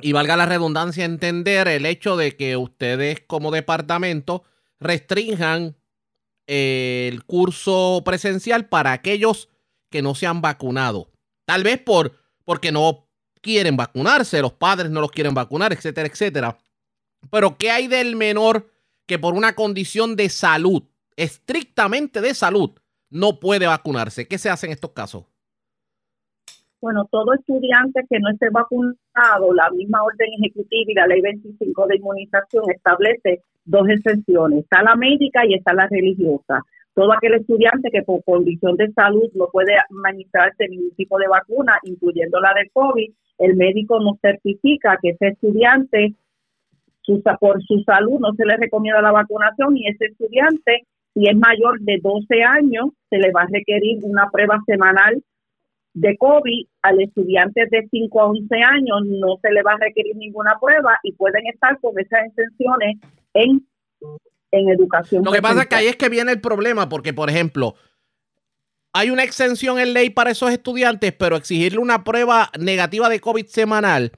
y 0.00 0.12
valga 0.12 0.36
la 0.36 0.46
redundancia, 0.46 1.04
entender 1.04 1.68
el 1.68 1.86
hecho 1.86 2.16
de 2.16 2.36
que 2.36 2.56
ustedes 2.56 3.20
como 3.26 3.50
departamento 3.50 4.44
restrinjan 4.80 5.76
eh, 6.46 7.08
el 7.10 7.24
curso 7.24 8.02
presencial 8.04 8.68
para 8.68 8.92
aquellos 8.92 9.48
que 9.90 10.02
no 10.02 10.14
se 10.14 10.26
han 10.26 10.42
vacunado. 10.42 11.10
Tal 11.46 11.62
vez 11.62 11.78
por 11.78 12.12
porque 12.44 12.72
no 12.72 13.08
quieren 13.40 13.76
vacunarse, 13.76 14.42
los 14.42 14.52
padres 14.52 14.90
no 14.90 15.00
los 15.00 15.10
quieren 15.10 15.34
vacunar, 15.34 15.72
etcétera, 15.72 16.08
etcétera. 16.08 16.58
Pero 17.30 17.56
¿qué 17.56 17.70
hay 17.70 17.86
del 17.88 18.16
menor 18.16 18.70
que 19.06 19.18
por 19.18 19.34
una 19.34 19.54
condición 19.54 20.16
de 20.16 20.28
salud 20.28 20.82
estrictamente 21.16 22.20
de 22.20 22.34
salud 22.34 22.70
no 23.10 23.38
puede 23.38 23.66
vacunarse. 23.66 24.26
¿Qué 24.26 24.38
se 24.38 24.50
hace 24.50 24.66
en 24.66 24.72
estos 24.72 24.90
casos? 24.92 25.24
Bueno, 26.80 27.08
todo 27.10 27.32
estudiante 27.32 28.02
que 28.10 28.18
no 28.18 28.28
esté 28.30 28.50
vacunado, 28.50 29.54
la 29.54 29.70
misma 29.70 30.02
orden 30.02 30.28
ejecutiva 30.38 30.84
y 30.90 30.94
la 30.94 31.06
ley 31.06 31.22
25 31.22 31.86
de 31.86 31.96
inmunización 31.96 32.64
establece 32.70 33.42
dos 33.64 33.88
excepciones. 33.88 34.64
Está 34.64 34.82
la 34.82 34.94
médica 34.94 35.46
y 35.46 35.54
está 35.54 35.72
la 35.72 35.86
religiosa. 35.86 36.60
Todo 36.92 37.12
aquel 37.12 37.34
estudiante 37.34 37.90
que 37.90 38.02
por 38.02 38.22
condición 38.24 38.76
de 38.76 38.92
salud 38.92 39.30
no 39.34 39.48
puede 39.50 39.74
administrarse 39.88 40.68
ningún 40.68 40.94
tipo 40.94 41.18
de 41.18 41.26
vacuna, 41.26 41.78
incluyendo 41.84 42.38
la 42.40 42.52
de 42.52 42.68
COVID, 42.72 43.10
el 43.38 43.56
médico 43.56 43.98
nos 43.98 44.20
certifica 44.20 44.98
que 45.00 45.10
ese 45.10 45.28
estudiante 45.28 46.14
por 47.40 47.62
su 47.62 47.80
salud 47.80 48.18
no 48.20 48.32
se 48.34 48.46
le 48.46 48.56
recomienda 48.56 49.02
la 49.02 49.12
vacunación 49.12 49.76
y 49.76 49.88
ese 49.88 50.06
estudiante 50.06 50.86
si 51.14 51.28
es 51.28 51.36
mayor 51.36 51.80
de 51.80 51.98
12 52.02 52.42
años, 52.42 52.86
se 53.08 53.18
le 53.18 53.30
va 53.30 53.42
a 53.42 53.48
requerir 53.50 53.98
una 54.02 54.28
prueba 54.30 54.60
semanal 54.66 55.22
de 55.94 56.16
COVID. 56.18 56.66
Al 56.82 57.00
estudiante 57.00 57.62
de 57.70 57.86
5 57.88 58.20
a 58.20 58.26
11 58.26 58.54
años 58.56 59.00
no 59.06 59.38
se 59.40 59.52
le 59.52 59.62
va 59.62 59.72
a 59.72 59.78
requerir 59.78 60.16
ninguna 60.16 60.58
prueba 60.60 60.98
y 61.02 61.12
pueden 61.12 61.46
estar 61.46 61.80
con 61.80 61.98
esas 61.98 62.26
intenciones 62.26 62.96
en, 63.32 63.66
en 64.50 64.68
educación. 64.68 65.24
Lo 65.24 65.32
que 65.32 65.40
pasa 65.40 65.62
es 65.62 65.68
que 65.68 65.74
ahí 65.76 65.86
es 65.86 65.96
que 65.96 66.08
viene 66.08 66.32
el 66.32 66.40
problema, 66.40 66.88
porque, 66.88 67.14
por 67.14 67.30
ejemplo, 67.30 67.76
hay 68.92 69.10
una 69.10 69.22
exención 69.22 69.78
en 69.78 69.92
ley 69.92 70.10
para 70.10 70.30
esos 70.32 70.50
estudiantes, 70.50 71.12
pero 71.12 71.36
exigirle 71.36 71.78
una 71.78 72.04
prueba 72.04 72.50
negativa 72.58 73.08
de 73.08 73.20
COVID 73.20 73.46
semanal 73.46 74.12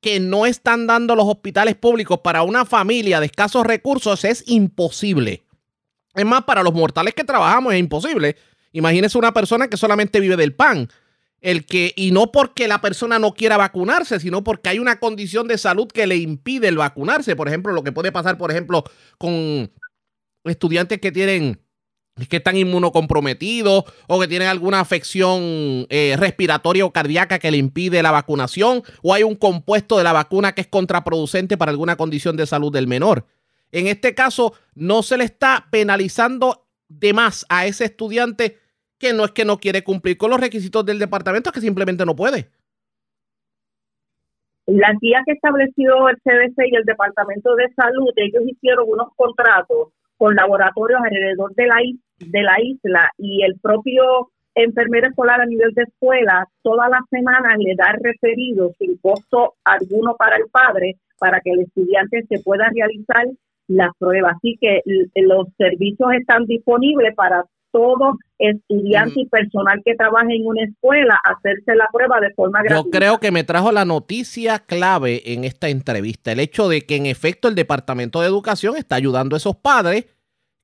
que 0.00 0.18
no 0.18 0.46
están 0.46 0.86
dando 0.86 1.14
los 1.14 1.26
hospitales 1.26 1.74
públicos 1.76 2.20
para 2.20 2.42
una 2.42 2.64
familia 2.64 3.20
de 3.20 3.26
escasos 3.26 3.66
recursos 3.66 4.24
es 4.24 4.42
imposible. 4.48 5.42
Es 6.14 6.24
más, 6.24 6.44
para 6.44 6.62
los 6.62 6.74
mortales 6.74 7.14
que 7.14 7.24
trabajamos 7.24 7.72
es 7.72 7.80
imposible. 7.80 8.36
Imagínese 8.72 9.18
una 9.18 9.32
persona 9.32 9.68
que 9.68 9.76
solamente 9.76 10.20
vive 10.20 10.36
del 10.36 10.54
pan. 10.54 10.88
El 11.40 11.64
que, 11.64 11.94
y 11.96 12.10
no 12.10 12.32
porque 12.32 12.68
la 12.68 12.80
persona 12.80 13.18
no 13.18 13.32
quiera 13.32 13.56
vacunarse, 13.56 14.20
sino 14.20 14.44
porque 14.44 14.68
hay 14.68 14.78
una 14.78 15.00
condición 15.00 15.48
de 15.48 15.56
salud 15.56 15.88
que 15.88 16.06
le 16.06 16.16
impide 16.16 16.68
el 16.68 16.76
vacunarse. 16.76 17.34
Por 17.34 17.48
ejemplo, 17.48 17.72
lo 17.72 17.82
que 17.82 17.92
puede 17.92 18.12
pasar, 18.12 18.36
por 18.36 18.50
ejemplo, 18.50 18.84
con 19.16 19.70
estudiantes 20.44 21.00
que 21.00 21.12
tienen 21.12 21.60
que 22.28 22.36
están 22.36 22.56
inmunocomprometidos 22.56 23.84
o 24.06 24.20
que 24.20 24.28
tienen 24.28 24.48
alguna 24.48 24.80
afección 24.80 25.86
eh, 25.88 26.16
respiratoria 26.18 26.84
o 26.84 26.92
cardíaca 26.92 27.38
que 27.38 27.50
le 27.50 27.56
impide 27.56 28.02
la 28.02 28.10
vacunación 28.10 28.82
o 29.02 29.14
hay 29.14 29.22
un 29.22 29.36
compuesto 29.36 29.96
de 29.96 30.04
la 30.04 30.12
vacuna 30.12 30.52
que 30.52 30.62
es 30.62 30.66
contraproducente 30.66 31.56
para 31.56 31.70
alguna 31.70 31.96
condición 31.96 32.36
de 32.36 32.46
salud 32.46 32.72
del 32.72 32.86
menor. 32.86 33.26
En 33.72 33.86
este 33.86 34.14
caso, 34.14 34.54
no 34.74 35.02
se 35.02 35.16
le 35.16 35.24
está 35.24 35.66
penalizando 35.70 36.66
de 36.88 37.12
más 37.12 37.46
a 37.48 37.66
ese 37.66 37.84
estudiante 37.84 38.58
que 38.98 39.12
no 39.12 39.24
es 39.24 39.30
que 39.30 39.44
no 39.44 39.58
quiere 39.58 39.82
cumplir 39.82 40.18
con 40.18 40.30
los 40.30 40.40
requisitos 40.40 40.84
del 40.84 40.98
departamento, 40.98 41.50
es 41.50 41.54
que 41.54 41.60
simplemente 41.60 42.04
no 42.04 42.14
puede. 42.14 42.50
La 44.66 44.92
guía 45.00 45.22
que 45.26 45.32
estableció 45.32 46.08
el 46.08 46.16
CDC 46.18 46.66
y 46.70 46.76
el 46.76 46.84
Departamento 46.84 47.54
de 47.56 47.72
Salud, 47.74 48.12
ellos 48.16 48.42
hicieron 48.46 48.84
unos 48.88 49.08
contratos 49.16 49.88
con 50.16 50.34
laboratorios 50.34 51.00
alrededor 51.02 51.54
de 51.54 51.66
la, 51.66 51.76
de 52.18 52.42
la 52.42 52.60
isla 52.60 53.10
y 53.16 53.42
el 53.42 53.58
propio 53.58 54.30
enfermero 54.54 55.08
escolar 55.08 55.40
a 55.40 55.46
nivel 55.46 55.72
de 55.72 55.84
escuela 55.84 56.46
todas 56.62 56.90
las 56.90 57.00
semanas 57.08 57.56
le 57.58 57.74
da 57.74 57.96
referido 58.00 58.72
sin 58.78 58.98
costo 58.98 59.54
alguno 59.64 60.16
para 60.16 60.36
el 60.36 60.44
padre 60.50 60.96
para 61.18 61.40
que 61.40 61.50
el 61.52 61.60
estudiante 61.60 62.24
se 62.28 62.40
pueda 62.42 62.68
realizar 62.74 63.24
la 63.70 63.92
prueba. 63.98 64.32
Así 64.36 64.58
que 64.60 64.82
los 65.14 65.46
servicios 65.56 66.12
están 66.18 66.46
disponibles 66.46 67.14
para 67.14 67.44
todo 67.72 68.18
estudiante 68.38 69.20
y 69.20 69.26
personal 69.26 69.80
que 69.84 69.94
trabaje 69.94 70.34
en 70.34 70.44
una 70.44 70.64
escuela 70.64 71.16
hacerse 71.22 71.76
la 71.76 71.86
prueba 71.92 72.20
de 72.20 72.34
forma 72.34 72.62
gratuita. 72.62 72.84
Yo 72.84 72.90
creo 72.90 73.18
que 73.20 73.30
me 73.30 73.44
trajo 73.44 73.70
la 73.70 73.84
noticia 73.84 74.58
clave 74.58 75.32
en 75.32 75.44
esta 75.44 75.68
entrevista, 75.68 76.32
el 76.32 76.40
hecho 76.40 76.68
de 76.68 76.80
que 76.82 76.96
en 76.96 77.06
efecto 77.06 77.46
el 77.46 77.54
Departamento 77.54 78.20
de 78.20 78.26
Educación 78.26 78.76
está 78.76 78.96
ayudando 78.96 79.36
a 79.36 79.38
esos 79.38 79.54
padres 79.56 80.06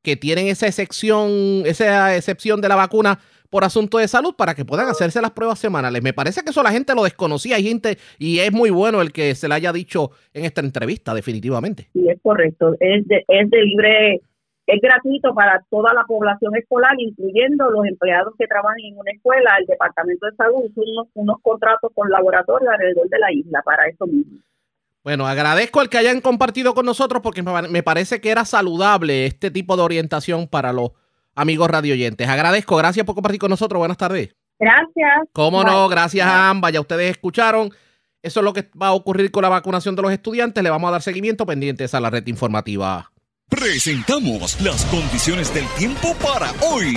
que 0.03 0.17
tienen 0.17 0.49
esa 0.49 0.67
excepción, 0.67 1.63
esa 1.65 2.17
excepción 2.17 2.61
de 2.61 2.69
la 2.69 2.77
vacuna 2.77 3.21
por 3.51 3.65
asunto 3.65 3.99
de 3.99 4.09
salud 4.09 4.35
para 4.37 4.55
que 4.55 4.65
puedan 4.65 4.89
hacerse 4.89 5.21
las 5.21 5.33
pruebas 5.33 5.59
semanales. 5.59 6.03
Me 6.03 6.13
parece 6.13 6.43
que 6.43 6.51
eso 6.51 6.63
la 6.63 6.73
gente 6.73 6.95
lo 6.95 7.05
desconocía, 7.05 7.57
hay 7.57 7.65
gente 7.65 7.99
y 8.19 8.39
es 8.39 8.53
muy 8.53 8.71
bueno 8.71 9.01
el 9.01 9.13
que 9.13 9.35
se 9.35 9.49
le 9.49 9.55
haya 9.55 9.73
dicho 9.73 10.11
en 10.33 10.45
esta 10.45 10.61
entrevista, 10.61 11.15
definitivamente. 11.15 11.89
Sí, 11.93 12.09
es 12.09 12.21
correcto, 12.23 12.75
es 12.81 13.07
de, 13.07 13.25
es 13.29 13.51
de 13.51 13.63
libre 13.63 14.21
es 14.67 14.81
gratuito 14.81 15.33
para 15.33 15.65
toda 15.71 15.95
la 15.95 16.05
población 16.05 16.57
escolar, 16.57 16.95
incluyendo 16.99 17.71
los 17.71 17.87
empleados 17.87 18.35
que 18.37 18.49
trabajan 18.49 18.81
en 18.81 18.99
una 18.99 19.13
escuela. 19.13 19.57
El 19.61 19.67
Departamento 19.67 20.27
de 20.27 20.35
Salud 20.35 20.65
hizo 20.69 20.81
unos, 20.81 21.09
unos 21.15 21.37
contratos 21.41 21.93
con 21.95 22.11
laboratorios 22.11 22.69
alrededor 22.73 23.09
de 23.09 23.19
la 23.19 23.33
isla 23.33 23.63
para 23.65 23.87
eso 23.87 24.07
mismo. 24.07 24.41
Bueno, 25.05 25.29
agradezco 25.29 25.83
el 25.83 25.89
que 25.89 25.99
hayan 25.99 26.21
compartido 26.21 26.75
con 26.75 26.85
nosotros 26.85 27.23
porque 27.23 27.45
me 27.45 27.83
parece 27.85 28.21
que 28.21 28.31
era 28.31 28.45
saludable 28.45 29.27
este 29.27 29.53
tipo 29.53 29.77
de 29.77 29.85
orientación 29.85 30.49
para 30.49 30.73
los 30.73 30.91
amigos 31.37 31.71
radioyentes. 31.71 32.29
Agradezco, 32.29 32.77
gracias 32.77 33.07
por 33.07 33.15
compartir 33.15 33.39
con 33.39 33.51
nosotros. 33.51 33.79
Buenas 33.79 33.99
tardes. 33.99 34.35
Gracias. 34.59 35.29
Cómo 35.33 35.63
no, 35.63 35.89
gracias 35.89 36.27
a 36.27 36.51
ambas. 36.51 36.73
Ya 36.73 36.81
ustedes 36.81 37.11
escucharon. 37.11 37.71
Eso 38.23 38.41
es 38.41 38.45
lo 38.45 38.53
que 38.53 38.69
va 38.81 38.89
a 38.89 38.93
ocurrir 38.93 39.31
con 39.31 39.43
la 39.43 39.49
vacunación 39.49 39.95
de 39.95 40.03
los 40.03 40.11
estudiantes. 40.11 40.65
Le 40.65 40.71
vamos 40.71 40.89
a 40.89 40.93
dar 40.93 41.03
seguimiento 41.03 41.47
pendientes 41.47 41.95
a 41.95 42.01
la 42.01 42.11
red 42.11 42.27
informativa. 42.27 43.13
Presentamos 43.49 44.61
las 44.61 44.85
condiciones 44.87 45.55
del 45.55 45.67
tiempo 45.79 46.15
para 46.15 46.51
hoy. 46.63 46.97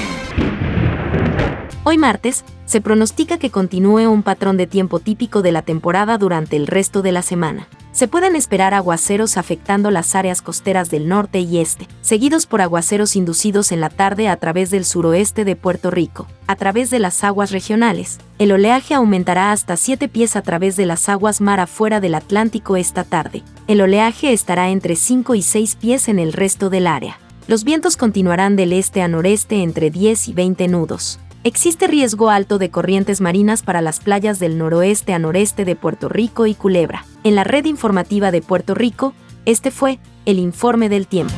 Hoy 1.90 1.98
martes, 1.98 2.46
se 2.68 2.82
pronostica 2.82 3.40
que 3.40 3.50
continúe 3.50 4.08
un 4.08 4.22
patrón 4.22 4.58
de 4.58 4.68
tiempo 4.68 5.00
típico 5.00 5.42
de 5.42 5.52
la 5.52 5.64
temporada 5.64 6.20
durante 6.20 6.56
el 6.56 6.68
resto 6.68 7.02
de 7.02 7.12
la 7.12 7.24
semana. 7.24 7.68
Se 7.94 8.08
pueden 8.08 8.36
esperar 8.36 8.76
aguaceros 8.76 9.38
afectando 9.38 9.90
las 9.90 10.14
áreas 10.14 10.44
costeras 10.44 10.92
del 10.92 11.08
norte 11.08 11.40
y 11.40 11.58
este, 11.58 11.88
seguidos 12.02 12.46
por 12.46 12.62
aguaceros 12.62 13.16
inducidos 13.16 13.72
en 13.72 13.82
la 13.82 13.90
tarde 13.90 14.28
a 14.28 14.38
través 14.38 14.70
del 14.70 14.86
suroeste 14.86 15.46
de 15.46 15.56
Puerto 15.56 15.90
Rico. 15.90 16.28
A 16.46 16.56
través 16.56 16.92
de 16.92 17.00
las 17.00 17.24
aguas 17.24 17.50
regionales, 17.50 18.20
el 18.38 18.52
oleaje 18.52 18.94
aumentará 18.94 19.52
hasta 19.52 19.76
7 19.76 20.10
pies 20.10 20.36
a 20.36 20.44
través 20.44 20.76
de 20.76 20.86
las 20.86 21.10
aguas 21.10 21.42
mar 21.42 21.60
afuera 21.60 22.00
del 22.00 22.14
Atlántico 22.14 22.78
esta 22.78 23.04
tarde. 23.04 23.42
El 23.66 23.82
oleaje 23.82 24.32
estará 24.32 24.70
entre 24.70 24.96
5 24.96 25.34
y 25.34 25.42
6 25.42 25.76
pies 25.78 26.08
en 26.08 26.20
el 26.20 26.34
resto 26.34 26.70
del 26.70 26.86
área. 26.86 27.18
Los 27.48 27.64
vientos 27.64 27.98
continuarán 27.98 28.56
del 28.56 28.74
este 28.74 29.02
a 29.02 29.08
noreste 29.08 29.64
entre 29.64 29.90
10 29.90 30.28
y 30.28 30.34
20 30.34 30.68
nudos. 30.68 31.20
Existe 31.46 31.88
riesgo 31.88 32.30
alto 32.30 32.58
de 32.58 32.70
corrientes 32.70 33.22
marinas 33.22 33.64
para 33.64 33.82
las 33.82 34.02
playas 34.02 34.40
del 34.40 34.58
noroeste 34.58 35.14
a 35.14 35.20
noreste 35.20 35.64
de 35.64 35.78
Puerto 35.78 36.10
Rico 36.10 36.48
y 36.48 36.54
Culebra. 36.54 37.06
En 37.24 37.34
la 37.36 37.46
red 37.46 37.64
informativa 37.64 38.30
de 38.30 38.42
Puerto 38.42 38.76
Rico, 38.76 39.14
este 39.46 39.72
fue 39.72 40.00
el 40.26 40.38
informe 40.38 40.90
del 40.90 41.08
tiempo. 41.08 41.34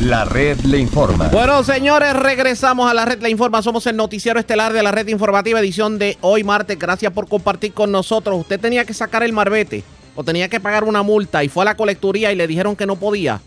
La 0.00 0.24
red 0.26 0.60
le 0.60 0.78
informa. 0.78 1.26
Bueno, 1.30 1.64
señores, 1.64 2.14
regresamos 2.14 2.88
a 2.88 2.94
la 2.94 3.04
red 3.04 3.20
le 3.20 3.28
informa. 3.28 3.62
Somos 3.62 3.88
el 3.88 3.96
noticiero 3.96 4.38
estelar 4.38 4.72
de 4.72 4.84
la 4.84 4.92
red 4.92 5.08
informativa, 5.08 5.58
edición 5.58 5.98
de 5.98 6.16
hoy 6.20 6.44
martes. 6.44 6.78
Gracias 6.78 7.12
por 7.12 7.28
compartir 7.28 7.72
con 7.72 7.90
nosotros. 7.90 8.38
Usted 8.38 8.60
tenía 8.60 8.84
que 8.84 8.94
sacar 8.94 9.24
el 9.24 9.32
marbete 9.32 9.82
o 10.14 10.22
tenía 10.22 10.48
que 10.48 10.60
pagar 10.60 10.84
una 10.84 11.02
multa 11.02 11.42
y 11.42 11.48
fue 11.48 11.62
a 11.62 11.64
la 11.64 11.76
colecturía 11.76 12.30
y 12.30 12.36
le 12.36 12.46
dijeron 12.46 12.76
que 12.76 12.86
no 12.86 12.94
podía 12.94 13.40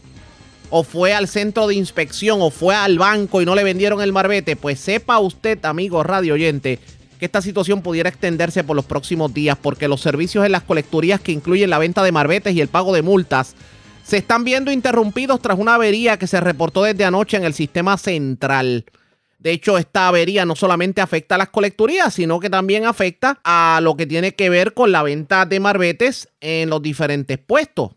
o 0.69 0.83
fue 0.83 1.13
al 1.13 1.27
centro 1.27 1.67
de 1.67 1.75
inspección 1.75 2.41
o 2.41 2.49
fue 2.49 2.75
al 2.75 2.97
banco 2.99 3.41
y 3.41 3.45
no 3.45 3.55
le 3.55 3.63
vendieron 3.63 4.01
el 4.01 4.13
marbete, 4.13 4.55
pues 4.55 4.79
sepa 4.79 5.19
usted, 5.19 5.63
amigo 5.65 6.03
radio 6.03 6.35
oyente, 6.35 6.79
que 7.19 7.25
esta 7.25 7.41
situación 7.41 7.81
pudiera 7.81 8.09
extenderse 8.09 8.63
por 8.63 8.75
los 8.75 8.85
próximos 8.85 9.33
días 9.33 9.57
porque 9.61 9.87
los 9.87 10.01
servicios 10.01 10.45
en 10.45 10.51
las 10.51 10.63
colecturías 10.63 11.19
que 11.19 11.31
incluyen 11.31 11.69
la 11.69 11.79
venta 11.79 12.03
de 12.03 12.11
marbetes 12.11 12.55
y 12.55 12.61
el 12.61 12.67
pago 12.67 12.93
de 12.93 13.01
multas 13.01 13.55
se 14.03 14.17
están 14.17 14.43
viendo 14.43 14.71
interrumpidos 14.71 15.41
tras 15.41 15.59
una 15.59 15.75
avería 15.75 16.17
que 16.17 16.27
se 16.27 16.39
reportó 16.39 16.83
desde 16.83 17.05
anoche 17.05 17.37
en 17.37 17.43
el 17.43 17.53
sistema 17.53 17.97
central. 17.97 18.85
De 19.37 19.51
hecho, 19.51 19.77
esta 19.77 20.07
avería 20.07 20.45
no 20.45 20.55
solamente 20.55 20.99
afecta 20.99 21.35
a 21.35 21.37
las 21.37 21.49
colecturías, 21.49 22.13
sino 22.13 22.39
que 22.39 22.49
también 22.49 22.85
afecta 22.85 23.39
a 23.43 23.79
lo 23.81 23.95
que 23.95 24.05
tiene 24.05 24.33
que 24.33 24.49
ver 24.49 24.73
con 24.73 24.91
la 24.91 25.03
venta 25.03 25.45
de 25.45 25.59
marbetes 25.59 26.27
en 26.41 26.69
los 26.69 26.81
diferentes 26.81 27.37
puestos. 27.37 27.91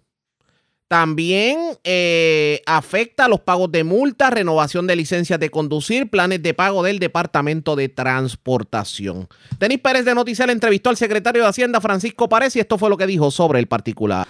También 0.93 1.79
eh, 1.85 2.61
afecta 2.67 3.27
los 3.27 3.41
pagos 3.41 3.73
de 3.73 3.83
multas, 3.83 4.31
renovación 4.31 4.87
de 4.87 4.95
licencias 4.95 5.41
de 5.41 5.49
conducir, 5.49 6.11
planes 6.11 6.43
de 6.43 6.53
pago 6.53 6.83
del 6.83 6.99
Departamento 6.99 7.77
de 7.77 7.89
Transportación. 7.89 9.27
Denis 9.59 9.79
Pérez 9.79 10.05
de 10.05 10.15
Noticias 10.15 10.47
entrevistó 10.51 10.91
al 10.91 10.99
secretario 10.99 11.45
de 11.45 11.49
Hacienda, 11.49 11.81
Francisco 11.81 12.29
Párez, 12.29 12.57
y 12.57 12.61
esto 12.61 12.77
fue 12.77 12.91
lo 12.91 12.99
que 12.99 13.07
dijo 13.07 13.31
sobre 13.31 13.59
el 13.59 13.69
particular. 13.69 14.27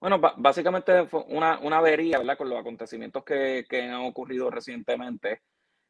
Bueno, 0.00 0.20
básicamente 0.38 1.06
fue 1.06 1.22
una, 1.28 1.60
avería. 1.76 2.18
Con 2.36 2.50
los 2.50 2.58
acontecimientos 2.58 3.22
que, 3.22 3.64
han 3.70 4.04
ocurrido 4.04 4.50
recientemente. 4.50 5.42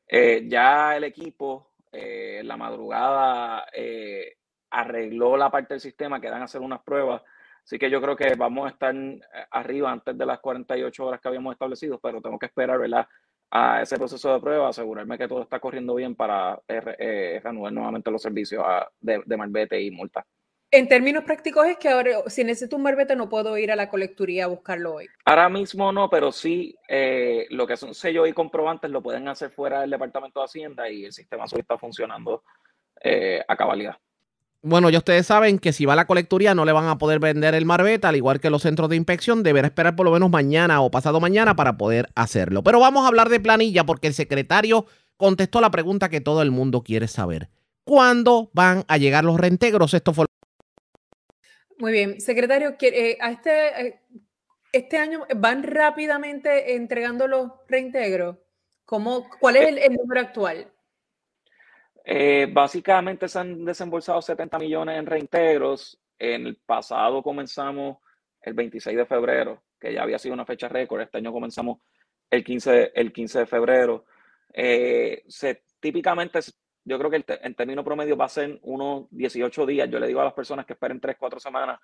Eh, 0.07 0.45
ya 0.47 0.95
el 0.95 1.05
equipo, 1.05 1.73
eh, 1.91 2.43
la 2.45 2.59
madrugada, 2.59 3.65
arregló 4.69 5.39
la 5.39 5.51
parte 5.51 5.73
del 5.73 5.81
sistema, 5.81 6.21
quedan 6.21 6.43
a 6.43 6.45
hacer 6.45 6.61
unas 6.61 6.83
pruebas 6.83 7.23
Así 7.65 7.79
que 7.79 7.91
yo 7.91 8.01
creo 8.01 8.17
que 8.17 8.35
vamos 8.35 8.67
a 8.67 8.71
estar 8.71 8.95
eh, 8.95 9.21
arriba 9.51 9.93
antes 9.93 10.17
de 10.17 10.27
las 10.27 10.41
48 10.41 11.07
horas 11.07 11.21
que 11.21 11.29
habíamos 11.29 11.53
establecido, 11.53 11.99
pero 12.01 12.21
tengo 12.21 12.39
que 12.39 12.47
esperar, 12.47 12.79
¿verdad? 12.79 13.07
A 13.51 13.83
ese 13.83 13.97
proceso 13.97 14.33
de 14.33 14.41
prueba, 14.41 14.69
asegurarme 14.69 15.19
que 15.19 15.29
todo 15.29 15.43
está 15.43 15.61
corriendo 15.61 15.95
bien 15.95 16.15
para 16.15 16.61
eh, 16.67 17.41
reanudar 17.43 17.73
nuevamente 17.73 18.11
los 18.11 18.23
servicios 18.23 18.65
ah, 18.67 18.89
de, 19.01 19.23
de 19.25 19.37
marbete 19.37 19.81
y 19.81 19.91
multa. 19.91 20.27
En 20.71 20.89
términos 20.89 21.25
prácticos 21.25 21.67
es 21.67 21.77
que 21.77 21.91
ahora, 21.91 22.23
si 22.29 22.45
necesito 22.45 22.77
un 22.77 22.83
marbete, 22.83 23.15
no 23.15 23.29
puedo 23.29 23.59
ir 23.59 23.71
a 23.71 23.77
la 23.77 23.91
colecturía 23.91 24.45
a 24.45 24.49
buscarlo 24.49 24.95
hoy. 24.95 25.07
Ahora 25.27 25.51
mismo 25.51 25.93
no, 25.93 26.09
pero 26.09 26.33
sí 26.33 26.75
eh, 26.89 27.47
lo 27.51 27.67
que 27.67 27.77
son 27.77 27.95
sellos 27.95 28.27
y 28.27 28.33
comprobantes 28.33 28.91
lo 28.91 29.03
pueden 29.03 29.29
hacer 29.29 29.51
fuera 29.51 29.83
del 29.83 29.91
Departamento 29.91 30.41
de 30.41 30.45
Hacienda 30.47 30.89
y 30.89 31.05
el 31.05 31.13
sistema 31.13 31.45
está 31.45 31.77
funcionando 31.77 32.43
a 33.49 33.57
cabalidad. 33.57 33.97
Bueno, 34.65 34.91
ya 34.91 34.99
ustedes 34.99 35.27
saben 35.27 35.59
que 35.59 35.73
si 35.73 35.87
va 35.87 35.97
la 35.97 36.07
colecturía 36.07 36.55
no 36.55 36.65
le 36.65 36.71
van 36.71 36.87
a 36.87 36.97
poder 36.97 37.19
vender 37.19 37.57
el 37.57 37.65
marbete, 37.65 38.07
al 38.07 38.15
igual 38.15 38.39
que 38.39 38.49
los 38.49 38.63
centros 38.63 38.89
de 38.89 38.95
inspección, 38.95 39.43
deberá 39.43 39.67
esperar 39.67 39.97
por 39.97 40.07
lo 40.07 40.13
menos 40.13 40.31
mañana 40.31 40.81
o 40.83 40.91
pasado 40.91 41.19
mañana 41.19 41.57
para 41.57 41.77
poder 41.77 42.11
hacerlo. 42.15 42.63
Pero 42.63 42.79
vamos 42.79 43.05
a 43.05 43.09
hablar 43.09 43.29
de 43.29 43.41
planilla 43.41 43.85
porque 43.85 44.07
el 44.07 44.15
secretario 44.15 44.87
contestó 45.17 45.61
la 45.61 45.73
pregunta 45.73 46.09
que 46.09 46.21
todo 46.21 46.43
el 46.43 46.53
mundo 46.53 46.85
quiere 46.85 47.09
saber. 47.09 47.49
¿Cuándo 47.83 48.51
van 48.53 48.85
a 48.87 48.99
llegar 48.99 49.25
los 49.25 49.37
reintegros? 49.37 49.95
Esto 49.95 50.15
fue... 50.15 50.27
Muy 51.79 51.91
bien, 51.91 52.21
secretario, 52.21 52.77
eh, 52.81 53.19
a 53.21 53.33
este, 53.33 53.87
eh, 53.87 54.01
este 54.73 54.97
año 54.97 55.27
van 55.35 55.65
rápidamente 55.65 56.77
entregando 56.77 57.27
los 57.27 57.51
reintegros. 57.67 58.37
¿Cómo, 58.85 59.29
¿Cuál 59.41 59.57
es 59.57 59.85
el 59.85 59.95
número 59.95 60.21
actual? 60.21 60.72
Eh, 62.05 62.49
básicamente 62.53 63.29
se 63.29 63.39
han 63.39 63.65
desembolsado 63.65 64.21
70 64.21 64.59
millones 64.59 64.99
en 64.99 65.07
reintegros. 65.07 65.99
En 66.19 66.47
el 66.47 66.57
pasado 66.57 67.23
comenzamos 67.23 67.99
el 68.41 68.55
26 68.55 68.97
de 68.97 69.07
febrero, 69.07 69.63
que 69.79 69.93
ya 69.93 70.03
había 70.03 70.19
sido 70.19 70.35
una 70.35 70.45
fecha 70.45 70.69
récord. 70.69 71.01
Este 71.01 71.19
año 71.19 71.33
comenzamos 71.33 71.79
el 72.31 72.45
15, 72.45 72.93
el 72.95 73.13
15 73.13 73.41
de 73.41 73.47
febrero. 73.47 74.05
Eh, 74.53 75.23
se, 75.29 75.63
típicamente, 75.81 76.41
yo 76.85 76.99
creo 76.99 77.11
que 77.11 77.25
en 77.29 77.55
término 77.55 77.85
promedio 77.85 78.17
va 78.17 78.27
a 78.27 78.29
ser 78.29 78.59
unos 78.63 79.07
18 79.11 79.67
días. 79.67 79.89
Yo 79.89 79.99
le 79.99 80.09
digo 80.09 80.21
a 80.21 80.25
las 80.25 80.35
personas 80.35 80.67
que 80.67 80.73
esperen 80.75 81.01
3, 81.01 81.17
4 81.19 81.41
semanas. 81.41 81.81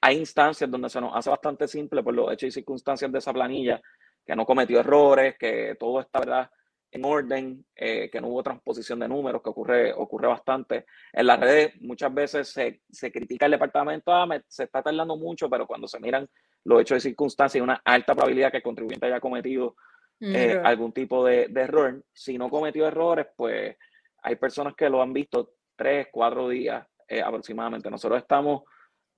Hay 0.00 0.16
instancias 0.16 0.70
donde 0.70 0.88
se 0.88 1.00
nos 1.00 1.14
hace 1.14 1.30
bastante 1.30 1.68
simple 1.68 2.02
por 2.02 2.14
los 2.14 2.32
hechos 2.32 2.48
y 2.48 2.52
circunstancias 2.52 3.10
de 3.12 3.18
esa 3.18 3.32
planilla, 3.32 3.80
que 4.24 4.34
no 4.34 4.46
cometió 4.46 4.80
errores, 4.80 5.36
que 5.38 5.76
todo 5.78 6.00
está, 6.00 6.20
¿verdad? 6.20 6.50
En 6.92 7.04
orden, 7.04 7.64
eh, 7.74 8.10
que 8.10 8.20
no 8.20 8.28
hubo 8.28 8.42
transposición 8.42 8.98
de 8.98 9.08
números, 9.08 9.42
que 9.42 9.50
ocurre, 9.50 9.92
ocurre 9.92 10.28
bastante. 10.28 10.86
En 11.12 11.26
las 11.26 11.38
redes 11.38 11.80
muchas 11.80 12.12
veces 12.12 12.48
se, 12.48 12.82
se 12.90 13.12
critica 13.12 13.46
el 13.46 13.52
departamento, 13.52 14.12
ah, 14.12 14.26
se 14.48 14.64
está 14.64 14.82
tardando 14.82 15.16
mucho, 15.16 15.48
pero 15.48 15.66
cuando 15.66 15.86
se 15.86 16.00
miran 16.00 16.28
los 16.64 16.80
hechos 16.80 16.96
de 16.96 17.10
circunstancia 17.10 17.58
hay 17.58 17.62
una 17.62 17.80
alta 17.84 18.14
probabilidad 18.14 18.50
que 18.50 18.58
el 18.58 18.62
contribuyente 18.62 19.06
haya 19.06 19.20
cometido 19.20 19.76
eh, 20.20 20.60
algún 20.62 20.92
tipo 20.92 21.24
de, 21.24 21.48
de, 21.48 21.60
error. 21.62 22.02
Si 22.12 22.36
no 22.36 22.50
cometió 22.50 22.86
errores, 22.86 23.26
pues 23.36 23.76
hay 24.22 24.36
personas 24.36 24.74
que 24.74 24.90
lo 24.90 25.00
han 25.00 25.12
visto 25.12 25.54
tres, 25.76 26.08
cuatro 26.12 26.48
días 26.48 26.86
eh, 27.08 27.22
aproximadamente. 27.22 27.90
Nosotros 27.90 28.20
estamos 28.20 28.62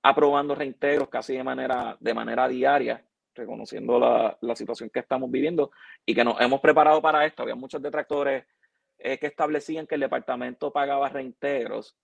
aprobando 0.01 0.55
reintegros 0.55 1.09
casi 1.09 1.35
de 1.35 1.43
manera, 1.43 1.97
de 1.99 2.13
manera 2.13 2.47
diaria 2.47 3.03
reconociendo 3.35 3.99
la, 3.99 4.37
la, 4.41 4.55
situación 4.55 4.89
que 4.89 4.99
estamos 4.99 5.29
viviendo 5.29 5.71
y 6.05 6.13
que 6.13 6.23
nos 6.23 6.39
hemos 6.39 6.61
preparado 6.61 7.01
para 7.01 7.25
esto. 7.25 7.43
Había 7.43 7.55
muchos 7.55 7.81
detractores 7.81 8.45
eh, 8.97 9.17
que 9.17 9.27
establecían 9.27 9.85
que 9.85 9.95
el 9.95 10.01
departamento 10.01 10.71
pagaba 10.71 11.09
reintegros 11.09 11.97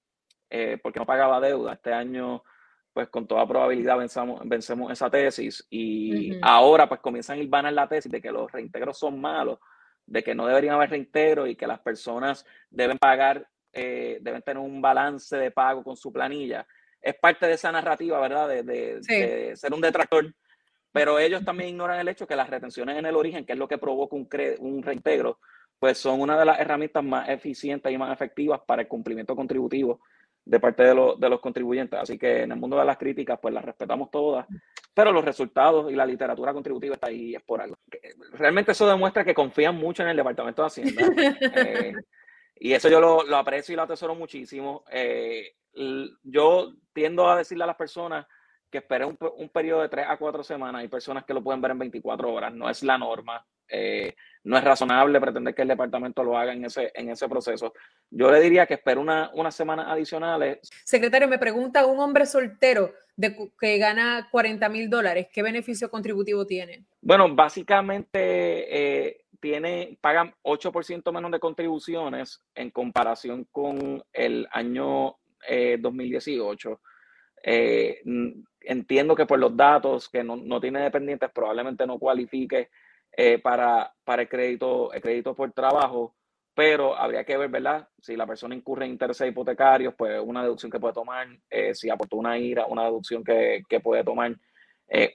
eh, 0.50 0.78
porque 0.82 1.00
no 1.00 1.06
pagaba 1.06 1.40
deuda. 1.40 1.74
Este 1.74 1.94
año, 1.94 2.44
pues 2.92 3.08
con 3.10 3.28
toda 3.28 3.48
probabilidad 3.48 3.98
vencemos, 3.98 4.42
vencemos 4.46 4.92
esa 4.92 5.10
tesis 5.10 5.66
y 5.70 6.38
ahora 6.42 6.90
pues 6.90 7.00
comienzan 7.02 7.38
a 7.38 7.42
ir 7.42 7.50
van 7.50 7.68
en 7.68 7.76
la 7.76 7.88
tesis 7.88 8.12
de 8.12 8.22
que 8.22 8.32
los 8.32 8.52
reintegros 8.52 8.98
son 8.98 9.22
malos, 9.22 9.60
de 10.06 10.24
que 10.24 10.34
no 10.34 10.48
deberían 10.48 10.76
haber 10.76 10.90
reintegros 10.90 11.48
y 11.48 11.56
que 11.56 11.68
las 11.68 11.80
personas 11.80 12.46
deben 12.70 12.98
pagar, 12.98 13.48
eh, 13.72 14.18
deben 14.22 14.42
tener 14.42 14.62
un 14.62 14.82
balance 14.82 15.38
de 15.38 15.52
pago 15.52 15.84
con 15.84 15.96
su 15.96 16.12
planilla. 16.12 16.66
Es 17.00 17.16
parte 17.16 17.46
de 17.46 17.54
esa 17.54 17.72
narrativa, 17.72 18.20
¿verdad? 18.20 18.50
De, 18.50 18.64
de, 18.64 19.56
ser 19.56 19.74
un 19.74 19.80
detractor 19.80 20.34
pero 20.92 21.20
ellos 21.20 21.44
también 21.46 21.70
ignoran 21.70 22.00
el 22.00 22.08
hecho 22.08 22.28
que 22.28 22.36
las 22.36 22.50
retenciones 22.50 22.98
en 22.98 23.06
el 23.06 23.16
origen, 23.16 23.46
que 23.46 23.54
es 23.54 23.60
lo 23.60 23.68
que 23.68 23.78
provoca 23.78 24.16
un, 24.16 24.28
un 24.60 24.84
reintegro, 24.84 25.40
pues 25.78 25.98
son 25.98 26.22
una 26.22 26.38
de 26.38 26.46
las 26.46 26.60
herramientas 26.60 27.04
más 27.04 27.30
eficientes 27.30 27.92
y 27.92 27.98
más 27.98 28.12
efectivas 28.12 28.60
para 28.66 28.82
el 28.82 28.88
cumplimiento 28.88 29.36
contributivo 29.36 30.02
de 30.44 30.60
parte 30.60 30.84
de, 30.84 30.90
de, 31.18 31.30
los 31.30 31.40
contribuyentes. 31.40 32.00
Así 32.00 32.18
que 32.18 32.44
en 32.44 32.52
el 32.52 32.60
mundo 32.60 32.78
de 32.78 32.86
las 32.86 32.98
críticas, 32.98 33.40
pues 33.42 33.54
las 33.54 33.64
respetamos 33.64 34.10
todas, 34.10 34.48
pero 34.94 35.12
los 35.12 35.24
resultados 35.24 35.92
y 35.92 35.96
la 35.96 36.06
literatura 36.06 36.54
contributiva 36.54 36.96
está 36.96 37.08
ahí 37.08 37.36
es 37.36 37.44
por 37.44 37.62
algo. 37.62 37.78
Realmente 38.34 38.72
eso 38.72 38.88
demuestra 38.88 39.24
que 39.24 39.34
confían 39.34 39.76
mucho 39.76 40.04
en 40.04 40.10
el 40.10 40.18
Departamento 40.18 40.62
de 40.62 40.68
Hacienda. 40.68 41.04
Eh, 41.56 41.94
y 42.56 42.74
eso 42.74 42.90
yo 42.90 43.00
lo, 43.00 43.24
lo, 43.24 43.38
aprecio 43.38 43.74
y 43.74 43.76
lo 43.78 43.84
atesoro 43.84 44.16
muchísimo. 44.16 44.84
Eh, 44.92 45.54
yo 46.24 46.74
tiendo 46.94 47.30
a 47.30 47.38
decirle 47.38 47.64
a 47.64 47.68
las 47.68 47.78
personas 47.78 48.26
que 48.70 48.80
esperen 48.80 49.10
un, 49.10 49.18
un, 49.38 49.50
periodo 49.50 49.82
de 49.82 49.90
tres 49.90 50.06
a 50.08 50.18
cuatro 50.18 50.44
semanas. 50.44 50.82
Hay 50.82 50.88
personas 50.88 51.26
que 51.26 51.34
lo 51.34 51.44
pueden 51.44 51.62
ver 51.62 51.72
en 51.72 51.80
24 51.80 52.32
horas, 52.32 52.54
no 52.54 52.70
es 52.70 52.84
la 52.84 52.98
norma. 52.98 53.46
Eh, 53.70 54.16
no 54.44 54.58
es 54.58 54.64
razonable 54.64 55.20
pretender 55.20 55.54
que 55.54 55.62
el 55.62 55.68
departamento 55.68 56.24
lo 56.24 56.38
haga 56.38 56.54
en 56.54 56.66
ese, 56.66 56.92
en 56.96 57.10
ese 57.10 57.28
proceso. 57.28 57.74
Yo 58.10 58.32
le 58.32 58.40
diría 58.40 58.66
que 58.66 58.76
espero 58.76 59.02
una, 59.02 59.30
unas 59.34 59.54
semanas 59.54 59.88
adicionales. 59.90 60.60
Secretario, 60.86 61.28
me 61.28 61.38
pregunta 61.38 61.86
un 61.86 62.00
hombre 62.00 62.26
soltero 62.26 62.94
de, 63.16 63.52
que 63.60 63.78
gana 63.78 64.28
40 64.32 64.70
mil 64.70 64.90
dólares, 64.90 65.28
¿qué 65.32 65.44
beneficio 65.44 65.92
contributivo 65.92 66.46
tiene? 66.46 66.86
Bueno, 67.02 67.34
básicamente 67.36 68.18
eh, 69.08 69.26
tiene, 69.40 69.98
pagan 70.02 70.34
8% 70.44 71.12
menos 71.14 71.32
de 71.32 71.40
contribuciones 71.40 72.42
en 72.56 72.72
comparación 72.72 73.46
con 73.52 74.04
el 74.14 74.48
año 74.52 75.18
2018. 75.80 76.82
Eh, 77.44 78.02
entiendo 78.62 79.16
que 79.16 79.26
por 79.26 79.40
los 79.40 79.56
datos 79.56 80.10
que 80.10 80.24
no, 80.24 80.36
no 80.36 80.60
tiene 80.60 80.82
dependientes 80.82 81.30
probablemente 81.34 81.88
no 81.88 81.98
cualifique 81.98 82.70
eh, 83.12 83.40
para, 83.40 83.94
para 84.04 84.24
el, 84.24 84.30
crédito, 84.30 84.92
el 84.94 85.02
crédito 85.02 85.36
por 85.36 85.52
trabajo, 85.52 86.16
pero 86.54 86.96
habría 86.96 87.24
que 87.24 87.38
ver, 87.38 87.50
¿verdad? 87.50 87.88
Si 88.02 88.16
la 88.16 88.28
persona 88.28 88.56
incurre 88.56 88.86
en 88.86 88.92
intereses 88.92 89.30
hipotecarios, 89.30 89.94
pues 89.98 90.20
una 90.24 90.44
deducción 90.44 90.72
que 90.72 90.80
puede 90.80 90.94
tomar, 90.94 91.28
eh, 91.50 91.74
si 91.74 91.90
aportó 91.90 92.18
una 92.18 92.38
IRA, 92.38 92.66
una 92.66 92.84
deducción 92.84 93.24
que, 93.24 93.64
que 93.68 93.80
puede 93.80 94.04
tomar, 94.04 94.36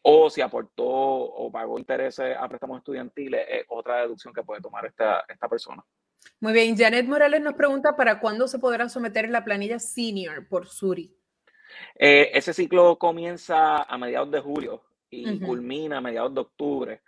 o 0.04 0.30
si 0.30 0.40
aportó 0.40 0.86
o 0.86 1.50
pagó 1.50 1.80
intereses 1.80 2.36
a 2.38 2.48
préstamos 2.48 2.78
estudiantiles, 2.78 3.44
otra 3.68 4.02
deducción 4.02 4.32
que 4.32 4.44
puede 4.44 4.60
tomar 4.60 4.86
esta, 4.86 5.24
esta 5.28 5.48
persona. 5.48 5.84
Muy 6.40 6.52
bien, 6.52 6.76
Janet 6.76 7.06
Morales 7.06 7.40
nos 7.40 7.54
pregunta 7.54 7.96
para 7.96 8.20
cuándo 8.20 8.48
se 8.48 8.58
podrá 8.58 8.88
someter 8.88 9.28
la 9.30 9.44
planilla 9.44 9.78
senior 9.78 10.46
por 10.48 10.68
Suri. 10.68 11.16
Ese 11.94 12.52
ciclo 12.52 12.98
comienza 12.98 13.82
a 13.82 13.98
mediados 13.98 14.30
de 14.30 14.40
julio 14.40 14.82
y 15.10 15.38
culmina 15.40 15.98
a 15.98 16.00
mediados 16.00 16.34
de 16.34 16.40
octubre 16.40 17.02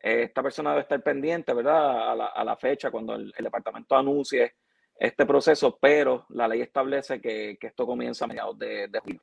esta 0.00 0.42
persona 0.42 0.70
debe 0.70 0.82
estar 0.82 1.02
pendiente, 1.02 1.52
¿verdad? 1.52 2.12
A 2.12 2.44
la, 2.44 2.56
fecha 2.56 2.90
cuando 2.90 3.14
el, 3.14 3.32
departamento 3.32 3.96
anuncie 3.96 4.54
este 4.96 5.26
proceso, 5.26 5.78
pero 5.80 6.26
la 6.30 6.48
ley 6.48 6.60
establece 6.60 7.20
que, 7.20 7.58
esto 7.60 7.86
comienza 7.86 8.24
a 8.24 8.28
mediados 8.28 8.58
de, 8.58 8.90
julio. 9.02 9.22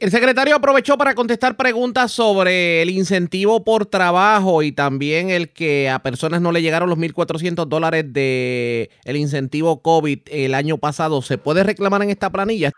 El 0.00 0.10
secretario 0.10 0.56
aprovechó 0.56 0.96
para 0.96 1.14
contestar 1.14 1.58
preguntas 1.58 2.10
sobre 2.10 2.80
el 2.80 2.88
incentivo 2.88 3.64
por 3.64 3.84
trabajo 3.84 4.62
y 4.62 4.72
también 4.72 5.28
el 5.28 5.52
que 5.52 5.90
a 5.90 5.98
personas 5.98 6.40
no 6.40 6.52
le 6.52 6.62
llegaron 6.62 6.88
los 6.88 6.98
1.400 6.98 7.66
dólares 7.66 8.10
de 8.10 8.88
el 9.04 9.16
incentivo 9.16 9.82
COVID 9.82 10.20
el 10.30 10.54
año 10.54 10.78
pasado. 10.78 11.20
¿Se 11.20 11.36
puede 11.36 11.64
reclamar 11.64 12.02
en 12.02 12.08
esta 12.08 12.30
planilla? 12.30 12.72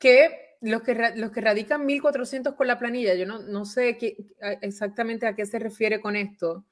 ¿Qué 0.00 0.30
los 0.62 0.80
que, 0.80 1.12
los 1.14 1.30
que 1.30 1.40
radican 1.42 1.86
1.400 1.86 2.56
con 2.56 2.66
la 2.66 2.78
planilla, 2.78 3.12
yo 3.12 3.26
no, 3.26 3.40
no 3.40 3.66
sé 3.66 3.98
qué, 3.98 4.16
exactamente 4.62 5.26
a 5.26 5.34
qué 5.34 5.44
se 5.44 5.58
refiere 5.58 6.00
con 6.00 6.16
esto. 6.16 6.64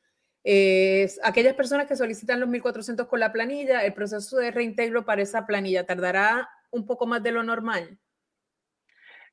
aquellas 1.22 1.52
personas 1.52 1.86
que 1.86 1.96
solicitan 1.96 2.40
los 2.40 2.48
1.400 2.48 3.06
con 3.06 3.20
la 3.20 3.32
planilla, 3.32 3.84
el 3.84 3.92
proceso 3.92 4.38
de 4.38 4.50
reintegro 4.50 5.04
para 5.04 5.20
esa 5.20 5.44
planilla 5.44 5.84
tardará 5.84 6.48
un 6.70 6.86
poco 6.86 7.06
más 7.06 7.22
de 7.22 7.32
lo 7.32 7.42
normal. 7.42 7.98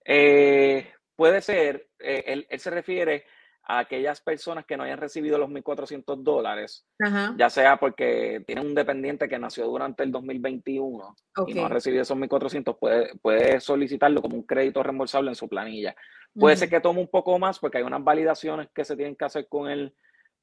Eh, 0.05 0.91
puede 1.15 1.41
ser, 1.41 1.89
eh, 1.99 2.23
él, 2.27 2.47
él, 2.49 2.59
se 2.59 2.69
refiere 2.69 3.25
a 3.63 3.79
aquellas 3.79 4.21
personas 4.21 4.65
que 4.65 4.75
no 4.75 4.83
hayan 4.83 4.97
recibido 4.97 5.37
los 5.37 5.49
1.400 5.49 6.23
dólares, 6.23 6.85
ya 7.37 7.49
sea 7.49 7.77
porque 7.77 8.43
tienen 8.47 8.65
un 8.65 8.75
dependiente 8.75 9.29
que 9.29 9.37
nació 9.37 9.67
durante 9.67 10.03
el 10.03 10.11
2021 10.11 11.15
y 11.47 11.53
no 11.53 11.65
ha 11.65 11.69
recibido 11.69 12.01
esos 12.01 12.17
1.400, 12.17 12.77
puede, 12.77 13.15
puede 13.19 13.59
solicitarlo 13.59 14.21
como 14.21 14.35
un 14.35 14.43
crédito 14.43 14.81
reembolsable 14.81 15.29
en 15.29 15.35
su 15.35 15.47
planilla. 15.47 15.95
Puede 16.33 16.55
ser 16.55 16.69
que 16.69 16.79
tome 16.79 17.01
un 17.01 17.09
poco 17.09 17.37
más 17.37 17.59
porque 17.59 17.77
hay 17.77 17.83
unas 17.83 18.03
validaciones 18.03 18.69
que 18.73 18.83
se 18.83 18.95
tienen 18.95 19.15
que 19.15 19.25
hacer 19.25 19.47
con 19.47 19.69
el, 19.69 19.93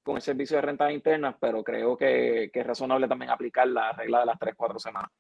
con 0.03 0.16
el 0.16 0.23
servicio 0.23 0.57
de 0.57 0.62
rentas 0.62 0.92
internas, 0.92 1.35
pero 1.40 1.64
creo 1.64 1.97
que, 1.97 2.51
que 2.53 2.61
es 2.61 2.66
razonable 2.66 3.09
también 3.09 3.31
aplicar 3.31 3.66
la 3.66 3.92
regla 3.92 4.21
de 4.21 4.27
las 4.27 4.38
3-4 4.38 4.79
semanas. 4.79 5.11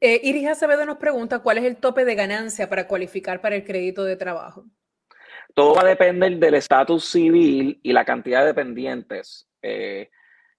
Eh, 0.00 0.20
Iris 0.22 0.48
Acevedo 0.48 0.86
nos 0.86 0.98
pregunta 0.98 1.40
cuál 1.40 1.58
es 1.58 1.64
el 1.64 1.76
tope 1.76 2.04
de 2.04 2.14
ganancia 2.14 2.68
para 2.68 2.86
cualificar 2.86 3.40
para 3.40 3.56
el 3.56 3.64
crédito 3.64 4.04
de 4.04 4.16
trabajo. 4.16 4.64
Todo 5.54 5.74
va 5.74 5.82
a 5.82 5.86
depender 5.86 6.36
del 6.38 6.54
estatus 6.54 7.04
civil 7.04 7.78
y 7.82 7.92
la 7.92 8.04
cantidad 8.04 8.40
de 8.40 8.46
dependientes. 8.46 9.48
Eh, 9.62 10.10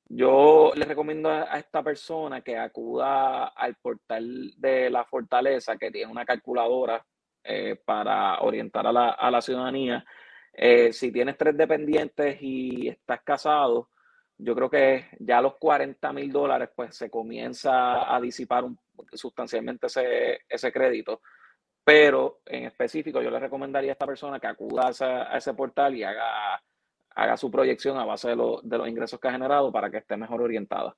yo 0.07 0.71
le 0.75 0.85
recomiendo 0.85 1.29
a, 1.29 1.57
esta 1.57 1.81
persona 1.81 2.41
que 2.41 2.57
acuda 2.57 3.47
al 3.47 3.75
portal 3.75 4.53
de 4.57 4.89
la 4.89 5.03
fortaleza, 5.03 5.77
que 5.77 5.91
tiene 5.91 6.11
una 6.11 6.25
calculadora 6.25 7.03
eh, 7.43 7.75
para 7.83 8.39
orientar 8.41 8.85
a 8.87 9.31
la, 9.31 9.41
ciudadanía. 9.41 10.05
Eh, 10.53 10.93
si 10.93 11.11
tienes 11.11 11.37
tres 11.37 11.57
dependientes 11.57 12.37
y 12.39 12.87
estás 12.87 13.21
casado, 13.23 13.89
yo 14.37 14.55
creo 14.55 14.69
que 14.69 15.05
ya 15.19 15.37
a 15.37 15.41
los 15.41 15.55
40 15.55 16.13
mil 16.13 16.31
dólares, 16.31 16.69
pues 16.75 16.95
se 16.95 17.09
comienza 17.09 18.13
a 18.13 18.19
disipar 18.19 18.65
sustancialmente 19.13 19.87
ese, 19.87 20.41
ese 20.49 20.71
crédito 20.71 21.21
pero 21.85 22.41
en 22.47 22.65
específico 22.65 23.21
yo 23.21 23.29
le 23.29 23.39
recomendaría 23.39 23.91
a 23.91 23.93
esta 23.93 24.07
persona 24.07 24.39
que 24.39 24.47
acuda 24.47 24.89
a, 24.99 25.37
ese 25.37 25.53
portal 25.53 25.95
y 25.95 26.03
haga, 26.03 26.59
haga 27.11 27.37
su 27.37 27.51
proyección 27.51 27.97
a 27.99 28.05
base 28.05 28.29
de, 28.29 28.35
los 28.35 28.87
ingresos 28.89 29.19
que 29.19 29.27
ha 29.27 29.31
generado 29.31 29.71
para 29.71 29.91
que 29.91 29.97
esté 29.97 30.17
mejor 30.17 30.41
orientada. 30.41 30.97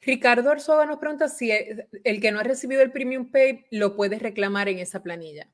Ricardo 0.00 0.50
Arzoga 0.50 0.86
nos 0.86 0.96
pregunta 0.96 1.28
si 1.28 1.50
el, 1.50 2.20
que 2.20 2.32
no 2.32 2.40
ha 2.40 2.44
recibido 2.44 2.80
el 2.80 2.92
Premium 2.92 3.30
Pay 3.30 3.66
lo 3.72 3.94
puede 3.94 4.18
reclamar 4.18 4.70
en 4.70 4.78
esa 4.78 5.02
planilla. 5.02 5.48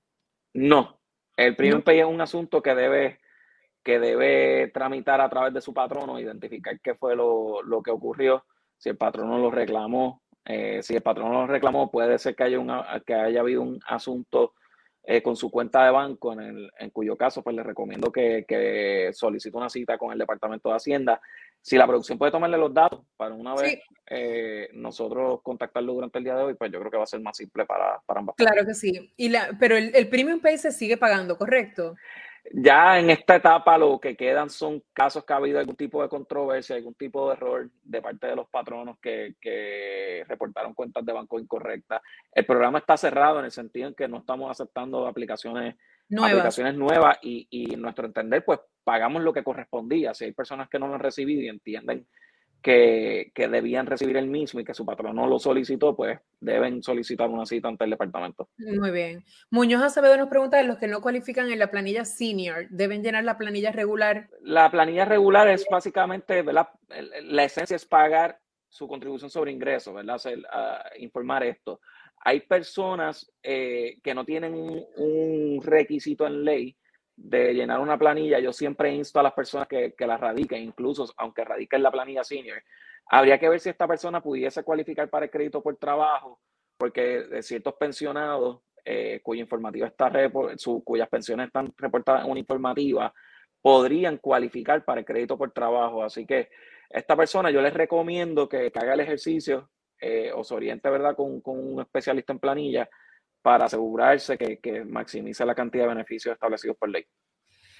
No, 0.54 1.00
el 1.36 1.56
Premium 1.56 1.82
Pay 1.82 1.98
es 1.98 2.06
un 2.06 2.20
asunto 2.20 2.62
que 2.62 2.76
debe, 2.76 3.18
que 3.82 3.98
debe 3.98 4.68
tramitar 4.68 5.20
a 5.20 5.28
través 5.28 5.54
de 5.54 5.60
su 5.60 5.72
patrono, 5.72 6.18
identificar 6.18 6.78
qué 6.80 6.94
fue 6.94 7.16
lo, 7.16 7.62
que 7.84 7.90
ocurrió, 7.90 8.44
si 8.76 8.90
el 8.90 8.96
patrono 8.96 9.38
lo 9.38 9.50
reclamó, 9.50 10.22
eh, 10.44 10.82
si 10.82 10.94
el 10.94 11.02
patrono 11.02 11.42
lo 11.42 11.46
reclamó, 11.46 11.90
puede 11.90 12.18
ser 12.18 12.34
que 12.34 12.44
haya, 12.44 12.58
una, 12.58 13.02
que 13.06 13.14
haya 13.14 13.40
habido 13.40 13.62
un 13.62 13.80
asunto 13.86 14.54
eh, 15.10 15.22
con 15.22 15.36
su 15.36 15.50
cuenta 15.50 15.86
de 15.86 15.90
banco, 15.90 16.34
en, 16.34 16.40
el, 16.40 16.70
en 16.78 16.90
cuyo 16.90 17.16
caso 17.16 17.42
pues 17.42 17.56
le 17.56 17.62
recomiendo 17.62 18.12
que, 18.12 18.44
que, 18.46 19.08
solicite 19.14 19.56
una 19.56 19.70
cita 19.70 19.96
con 19.96 20.12
el 20.12 20.18
Departamento 20.18 20.68
de 20.68 20.76
Hacienda. 20.76 21.18
Si 21.62 21.78
la 21.78 21.86
producción 21.86 22.18
puede 22.18 22.30
tomarle 22.30 22.58
los 22.58 22.74
datos 22.74 23.00
para 23.16 23.34
una 23.34 23.54
vez 23.54 23.80
eh, 24.10 24.68
nosotros 24.74 25.40
contactarlo 25.42 25.94
durante 25.94 26.18
el 26.18 26.24
día 26.24 26.36
de 26.36 26.42
hoy, 26.42 26.54
pues 26.54 26.70
yo 26.70 26.78
creo 26.78 26.90
que 26.90 26.98
va 26.98 27.04
a 27.04 27.06
ser 27.06 27.20
más 27.20 27.38
simple 27.38 27.64
para, 27.64 27.98
para 28.04 28.20
ambas. 28.20 28.36
Claro 28.36 28.66
que 28.66 28.74
sí. 28.74 29.10
Y 29.16 29.30
la, 29.30 29.56
pero 29.58 29.78
el, 29.78 29.96
el 29.96 30.10
Premium 30.10 30.40
Pay 30.40 30.58
se 30.58 30.72
sigue 30.72 30.98
pagando, 30.98 31.38
¿correcto? 31.38 31.96
Ya 32.52 32.98
en 32.98 33.10
esta 33.10 33.36
etapa 33.36 33.76
lo 33.76 33.98
que 34.00 34.16
quedan 34.16 34.48
son 34.48 34.82
casos 34.92 35.24
que 35.24 35.32
ha 35.32 35.36
habido 35.36 35.58
algún 35.58 35.76
tipo 35.76 36.02
de 36.02 36.08
controversia, 36.08 36.76
algún 36.76 36.94
tipo 36.94 37.28
de 37.28 37.34
error 37.34 37.70
de 37.82 38.02
parte 38.02 38.26
de 38.26 38.36
los 38.36 38.48
patronos 38.48 38.98
que, 39.00 39.34
que 39.40 40.24
reportaron 40.26 40.74
cuentas 40.74 41.04
de 41.04 41.12
banco 41.12 41.38
incorrectas. 41.38 42.00
El 42.32 42.46
programa 42.46 42.78
está 42.78 42.96
cerrado 42.96 43.38
en 43.38 43.46
el 43.46 43.50
sentido 43.50 43.88
en 43.88 43.94
que 43.94 44.08
no 44.08 44.18
estamos 44.18 44.50
aceptando 44.50 45.06
aplicaciones 45.06 45.76
nuevas, 46.08 46.32
aplicaciones 46.32 46.74
nuevas 46.74 47.18
y, 47.22 47.46
y 47.50 47.74
en 47.74 47.82
nuestro 47.82 48.06
entender 48.06 48.44
pues 48.44 48.60
pagamos 48.82 49.22
lo 49.22 49.32
que 49.32 49.44
correspondía. 49.44 50.14
Si 50.14 50.24
hay 50.24 50.32
personas 50.32 50.68
que 50.68 50.78
no 50.78 50.88
lo 50.88 50.94
han 50.94 51.00
recibido 51.00 51.42
y 51.42 51.48
entienden 51.48 52.06
que, 52.62 53.30
que, 53.34 53.48
debían 53.48 53.86
recibir 53.86 54.16
el 54.16 54.26
mismo 54.26 54.60
y 54.60 54.64
que 54.64 54.74
su 54.74 54.84
patrón 54.84 55.16
no 55.16 55.26
lo 55.26 55.38
solicitó, 55.38 55.94
pues 55.94 56.18
deben 56.40 56.82
solicitar 56.82 57.28
una 57.28 57.46
cita 57.46 57.68
ante 57.68 57.84
el 57.84 57.90
departamento. 57.90 58.48
Muy 58.58 58.90
bien. 58.90 59.24
Muñoz 59.50 59.82
Acevedo 59.82 60.16
nos 60.16 60.28
pregunta, 60.28 60.62
los 60.62 60.78
que 60.78 60.88
no 60.88 61.00
cualifican 61.00 61.50
en 61.50 61.58
la 61.58 61.70
planilla 61.70 62.04
senior, 62.04 62.66
¿deben 62.70 63.02
llenar 63.02 63.24
la 63.24 63.38
planilla 63.38 63.70
regular? 63.70 64.28
La 64.42 64.70
planilla 64.70 65.04
regular 65.04 65.48
es 65.48 65.66
básicamente, 65.70 66.42
¿verdad? 66.42 66.68
La 67.22 67.44
esencia 67.44 67.76
es 67.76 67.86
pagar 67.86 68.38
su 68.68 68.86
contribución 68.86 69.30
sobre 69.30 69.52
ingresos, 69.52 69.94
¿verdad? 69.94 70.16
Hacer, 70.16 70.38
uh, 70.38 71.02
informar 71.02 71.44
esto. 71.44 71.80
Hay 72.20 72.40
personas 72.40 73.30
eh, 73.42 73.98
que 74.02 74.14
no 74.14 74.24
tienen 74.24 74.54
un, 74.54 74.84
un 74.96 75.62
requisito 75.62 76.26
en 76.26 76.44
ley, 76.44 76.76
de 77.18 77.52
llenar 77.52 77.80
una 77.80 77.98
planilla, 77.98 78.38
yo 78.38 78.52
siempre 78.52 78.92
insto 78.94 79.18
a 79.18 79.24
las 79.24 79.32
personas 79.32 79.66
que, 79.66 79.92
que 79.94 80.06
la 80.06 80.16
radiquen, 80.16 80.62
incluso 80.62 81.12
aunque 81.16 81.44
radiquen 81.44 81.82
la 81.82 81.90
planilla 81.90 82.22
senior. 82.22 82.62
Habría 83.06 83.38
que 83.38 83.48
ver 83.48 83.58
si 83.58 83.68
esta 83.68 83.88
persona 83.88 84.22
pudiese 84.22 84.62
cualificar 84.62 85.10
para 85.10 85.24
el 85.24 85.30
crédito 85.30 85.62
por 85.62 85.76
trabajo, 85.76 86.40
porque 86.76 87.22
de 87.24 87.42
ciertos 87.42 87.74
pensionados 87.74 88.60
eh, 88.84 89.20
cuya 89.22 89.42
informativa 89.42 89.88
está 89.88 90.10
su, 90.56 90.82
cuyas 90.84 91.08
pensiones 91.08 91.48
están 91.48 91.74
reportadas 91.76 92.24
en 92.24 92.30
una 92.30 92.40
informativa, 92.40 93.12
podrían 93.60 94.18
cualificar 94.18 94.84
para 94.84 95.00
el 95.00 95.06
crédito 95.06 95.36
por 95.36 95.50
trabajo. 95.50 96.04
Así 96.04 96.24
que 96.24 96.48
esta 96.88 97.16
persona 97.16 97.50
yo 97.50 97.60
les 97.60 97.74
recomiendo 97.74 98.48
que, 98.48 98.70
haga 98.74 98.94
el 98.94 99.00
ejercicio 99.00 99.68
eh, 100.00 100.30
o 100.34 100.44
se 100.44 100.54
oriente 100.54 100.88
¿verdad? 100.88 101.16
Con, 101.16 101.40
con 101.40 101.58
un 101.58 101.80
especialista 101.80 102.32
en 102.32 102.38
planilla 102.38 102.88
para 103.42 103.66
asegurarse 103.66 104.36
que, 104.36 104.58
que 104.58 104.84
maximice 104.84 105.44
la 105.44 105.54
cantidad 105.54 105.84
de 105.84 105.90
beneficios 105.90 106.32
establecidos 106.32 106.76
por 106.76 106.88
ley. 106.88 107.06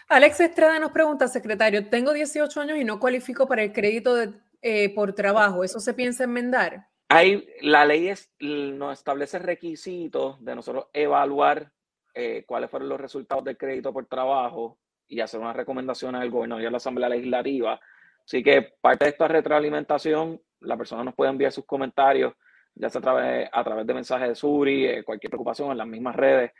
Alex 0.09 0.41
Estrada 0.41 0.79
nos 0.79 0.93
pregunta, 0.93 1.29
secretario, 1.29 1.89
tengo 1.89 2.13
18 2.13 2.61
años 2.61 2.79
y 2.79 2.85
no 2.85 2.99
cualifico 2.99 3.47
para 3.47 3.63
el 3.63 3.73
crédito 3.73 4.15
de, 4.15 4.33
eh, 4.63 4.95
por 4.95 5.13
trabajo. 5.13 5.63
¿Eso 5.63 5.81
se 5.81 5.93
piensa 5.93 6.25
enmendar? 6.25 6.87
Hay, 7.11 7.47
la 7.61 7.85
ley 7.85 8.09
es, 8.09 8.31
nos 8.41 8.99
establece 8.99 9.39
requisitos 9.39 10.43
de 10.43 10.55
nosotros 10.55 10.87
evaluar 10.93 11.71
eh, 12.15 12.45
cuáles 12.47 12.71
fueron 12.71 12.89
los 12.89 13.01
resultados 13.01 13.45
del 13.45 13.57
crédito 13.57 13.93
por 13.93 14.07
trabajo 14.07 14.79
y 15.07 15.21
hacer 15.21 15.41
una 15.41 15.53
recomendación 15.53 16.15
al 16.17 16.31
gobierno 16.31 16.61
y 16.61 16.67
a 16.67 16.71
la 16.71 16.79
Asamblea 16.79 17.09
Legislativa. 17.09 17.79
Así 18.25 18.43
que 18.43 18.75
parte 18.81 19.05
de 19.05 19.11
esta 19.11 19.29
retroalimentación, 19.29 20.41
la 20.61 20.77
persona 20.77 21.05
nos 21.05 21.15
puede 21.15 21.31
enviar 21.31 21.53
sus 21.53 21.65
comentarios 21.65 22.35
ya 22.79 22.89
sea 22.89 23.01
a 23.01 23.03
través, 23.03 23.49
a 23.53 23.65
través 23.65 23.87
de 23.87 23.95
mensajes 23.95 24.29
de 24.29 24.35
Suri, 24.35 24.87
eh, 24.87 25.05
cualquier 25.05 25.31
preocupación 25.31 25.71
en 25.71 25.79
las 25.79 25.87
mismas 25.87 26.15
redes. 26.17 26.53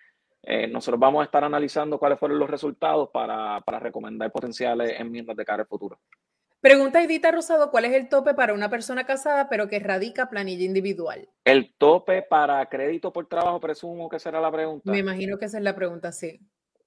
Eh, 0.43 0.67
nosotros 0.67 1.01
vamos 1.01 1.21
a 1.21 1.25
estar 1.25 1.45
analizando 1.45 1.99
cuáles 1.99 2.19
fueron 2.19 2.39
los 2.39 2.51
resultados 2.51 3.11
para, 3.13 3.61
para 3.61 3.79
recomendar 3.79 4.31
potenciales 4.31 4.99
enmiendas 4.99 5.37
de 5.37 5.45
cara 5.45 5.63
al 5.63 5.69
futuro. 5.69 5.99
Pregunta 6.61 7.01
Edita 7.03 7.31
Rosado, 7.31 7.71
¿cuál 7.71 7.85
es 7.85 7.93
el 7.93 8.09
tope 8.09 8.35
para 8.35 8.53
una 8.53 8.69
persona 8.69 9.07
casada 9.07 9.49
pero 9.49 9.69
que 9.69 9.79
radica 9.79 10.29
planilla 10.29 10.65
individual? 10.65 11.29
El 11.45 11.73
tope 11.79 12.23
para 12.23 12.67
crédito 12.67 13.13
por 13.13 13.29
trabajo, 13.29 13.61
presumo 13.61 14.09
que 14.09 14.19
será 14.19 14.41
la 14.41 14.51
pregunta. 14.51 14.91
Me 14.91 14.99
imagino 14.99 15.39
que 15.39 15.45
esa 15.45 15.59
es 15.59 15.65
la 15.65 15.77
pregunta, 15.77 16.11
sí. 16.11 16.41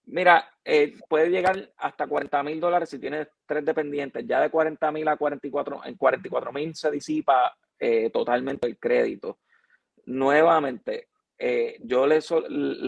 Mira, 0.05 0.45
eh, 0.65 0.95
puede 1.07 1.29
llegar 1.29 1.71
hasta 1.77 2.05
40 2.05 2.43
mil 2.43 2.59
dólares 2.59 2.89
si 2.89 2.99
tienes 2.99 3.29
tres 3.45 3.63
dependientes. 3.63 4.25
Ya 4.27 4.41
de 4.41 4.49
40 4.49 4.91
mil 4.91 5.07
a 5.07 5.15
44, 5.15 5.85
en 5.85 5.95
44 5.95 6.51
mil 6.51 6.75
se 6.75 6.91
disipa 6.91 7.55
eh, 7.83 8.11
totalmente 8.11 8.67
el 8.67 8.77
crédito. 8.77 9.39
Nuevamente, 10.05 11.07
eh, 11.35 11.77
yo 11.81 12.05
les, 12.05 12.29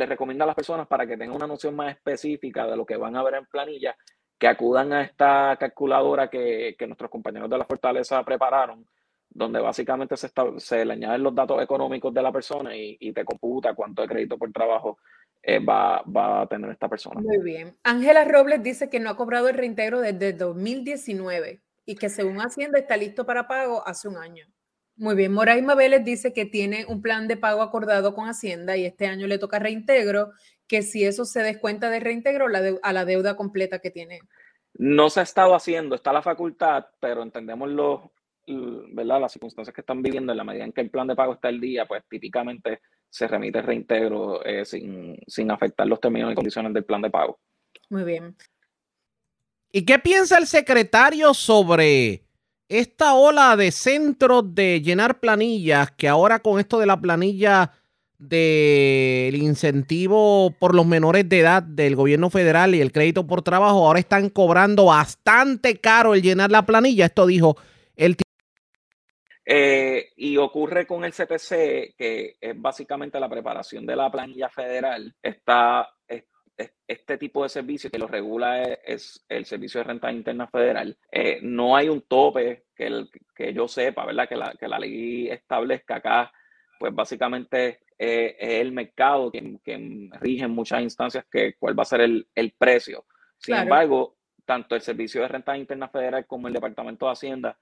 recomiendo 0.07 0.43
a 0.43 0.47
las 0.47 0.55
personas 0.55 0.85
para 0.85 1.07
que 1.07 1.17
tengan 1.17 1.35
una 1.35 1.47
noción 1.47 1.75
más 1.75 1.95
específica 1.95 2.67
de 2.67 2.77
lo 2.77 2.85
que 2.85 2.95
van 2.95 3.15
a 3.15 3.23
ver 3.23 3.33
en 3.33 3.47
planilla, 3.47 3.97
que 4.37 4.47
acudan 4.47 4.93
a 4.93 5.01
esta 5.01 5.57
calculadora 5.59 6.29
que, 6.29 6.75
nuestros 6.85 7.09
compañeros 7.09 7.49
de 7.49 7.57
la 7.57 7.65
Fortaleza 7.65 8.23
prepararon, 8.23 8.87
donde 9.27 9.59
básicamente 9.59 10.15
se, 10.15 10.29
se 10.57 10.85
le 10.85 10.93
añaden 10.93 11.23
los 11.23 11.33
datos 11.33 11.59
económicos 11.59 12.13
de 12.13 12.21
la 12.21 12.31
persona 12.31 12.77
y, 12.77 13.11
te 13.13 13.25
computa 13.25 13.73
cuánto 13.73 14.03
de 14.03 14.07
crédito 14.07 14.37
por 14.37 14.51
trabajo 14.51 14.99
eh, 15.41 15.57
va, 15.57 16.03
va, 16.03 16.41
a 16.41 16.47
tener 16.47 16.69
esta 16.69 16.87
persona. 16.87 17.19
Muy 17.19 17.39
bien. 17.39 17.75
Ángela 17.81 18.25
Robles 18.25 18.61
dice 18.61 18.91
que 18.91 18.99
no 18.99 19.09
ha 19.09 19.17
cobrado 19.17 19.49
el 19.49 19.55
reintegro 19.55 20.01
desde 20.01 20.33
2019 20.33 21.63
y 21.87 21.95
que 21.95 22.09
según 22.09 22.37
Hacienda 22.37 22.77
está 22.77 22.95
listo 22.95 23.25
para 23.25 23.47
pago 23.47 23.81
hace 23.87 24.07
un 24.07 24.17
año. 24.17 24.45
Muy 24.95 25.15
bien, 25.15 25.33
Moraima 25.33 25.73
Vélez 25.73 26.03
dice 26.03 26.33
que 26.33 26.45
tiene 26.45 26.85
un 26.87 27.01
plan 27.01 27.27
de 27.27 27.35
pago 27.35 27.61
acordado 27.61 28.13
con 28.13 28.27
Hacienda 28.27 28.77
y 28.77 28.85
este 28.85 29.07
año 29.07 29.25
le 29.25 29.39
toca 29.39 29.57
reintegro, 29.57 30.31
que 30.67 30.83
si 30.83 31.03
eso 31.03 31.25
se 31.25 31.41
descuenta 31.41 31.89
de 31.89 31.99
reintegro 31.99 32.47
a 32.81 32.93
la 32.93 33.05
deuda 33.05 33.35
completa 33.35 33.79
que 33.79 33.91
tiene. 33.91 34.19
No 34.75 35.09
se 35.09 35.19
ha 35.19 35.23
estado 35.23 35.55
haciendo, 35.55 35.95
está 35.95 36.13
la 36.13 36.21
facultad, 36.21 36.85
pero 36.99 37.23
entendemos 37.23 37.69
los, 37.69 38.01
¿verdad? 38.47 39.21
las 39.21 39.31
circunstancias 39.31 39.73
que 39.73 39.81
están 39.81 40.01
viviendo 40.01 40.31
en 40.31 40.37
la 40.37 40.43
medida 40.43 40.65
en 40.65 40.71
que 40.71 40.81
el 40.81 40.89
plan 40.89 41.07
de 41.07 41.15
pago 41.15 41.33
está 41.33 41.47
al 41.47 41.59
día, 41.59 41.85
pues 41.85 42.03
típicamente 42.09 42.81
se 43.09 43.27
remite 43.27 43.61
reintegro 43.61 44.43
eh, 44.43 44.65
sin, 44.65 45.17
sin 45.27 45.51
afectar 45.51 45.87
los 45.87 45.99
términos 45.99 46.31
y 46.31 46.35
condiciones 46.35 46.73
del 46.73 46.85
plan 46.85 47.01
de 47.01 47.11
pago. 47.11 47.39
Muy 47.89 48.03
bien. 48.03 48.35
¿Y 49.71 49.85
qué 49.85 49.99
piensa 49.99 50.37
el 50.37 50.47
secretario 50.47 51.33
sobre 51.33 52.23
esta 52.69 53.13
ola 53.13 53.55
de 53.55 53.71
centros 53.71 54.55
de 54.55 54.81
llenar 54.81 55.19
planillas, 55.19 55.91
que 55.91 56.07
ahora 56.07 56.39
con 56.39 56.59
esto 56.59 56.79
de 56.79 56.85
la 56.85 56.99
planilla 56.99 57.71
del 58.17 59.35
incentivo 59.35 60.55
por 60.59 60.73
los 60.73 60.85
menores 60.85 61.27
de 61.27 61.39
edad 61.39 61.61
del 61.61 61.95
gobierno 61.95 62.29
federal 62.29 62.73
y 62.73 62.81
el 62.81 62.91
crédito 62.91 63.27
por 63.27 63.41
trabajo, 63.41 63.85
ahora 63.85 63.99
están 63.99 64.29
cobrando 64.29 64.85
bastante 64.85 65.79
caro 65.79 66.13
el 66.13 66.21
llenar 66.21 66.49
la 66.49 66.65
planilla. 66.65 67.05
Esto 67.05 67.25
dijo 67.25 67.57
el 67.95 68.15
eh, 69.45 70.11
y 70.15 70.37
ocurre 70.37 70.87
con 70.87 71.03
el 71.03 71.11
CPC, 71.11 71.95
que 71.97 72.37
es 72.39 72.61
básicamente 72.61 73.19
la 73.19 73.27
preparación 73.27 73.85
de 73.85 73.95
la 73.95 74.09
planilla 74.09 74.49
federal. 74.49 75.13
Está, 75.21 75.89
este 76.87 77.17
tipo 77.17 77.43
de 77.43 77.49
servicio 77.49 77.89
que 77.89 77.97
lo 77.97 78.07
regula 78.07 78.63
es, 78.63 79.25
el 79.27 79.45
Servicio 79.45 79.79
de 79.79 79.85
Renta 79.85 80.11
Interna 80.11 80.47
Federal. 80.47 80.97
Eh, 81.11 81.39
no 81.41 81.75
hay 81.75 81.89
un 81.89 82.01
tope 82.01 82.65
que, 82.75 82.87
el, 82.87 83.09
que 83.35 83.53
yo 83.53 83.67
sepa, 83.67 84.05
¿verdad? 84.05 84.29
Que 84.29 84.35
la, 84.35 84.53
que 84.59 84.67
la 84.67 84.79
ley 84.79 85.29
establezca 85.29 85.95
acá, 85.95 86.31
pues 86.79 86.93
básicamente 86.93 87.79
eh, 87.97 88.35
es 88.39 88.61
el 88.61 88.71
mercado 88.71 89.31
quien, 89.31 90.11
rige 90.19 90.45
en 90.45 90.51
muchas 90.51 90.81
instancias 90.81 91.25
que, 91.31 91.55
cuál 91.55 91.77
va 91.77 91.83
a 91.83 91.85
ser 91.85 92.01
el, 92.01 92.55
precio. 92.57 93.05
Sin 93.37 93.55
embargo, 93.55 94.17
tanto 94.45 94.75
el 94.75 94.81
Servicio 94.81 95.21
de 95.21 95.27
Renta 95.27 95.57
Interna 95.57 95.89
Federal 95.89 96.25
como 96.25 96.47
el 96.47 96.53
Departamento 96.53 97.05
de 97.05 97.11
Hacienda, 97.11 97.57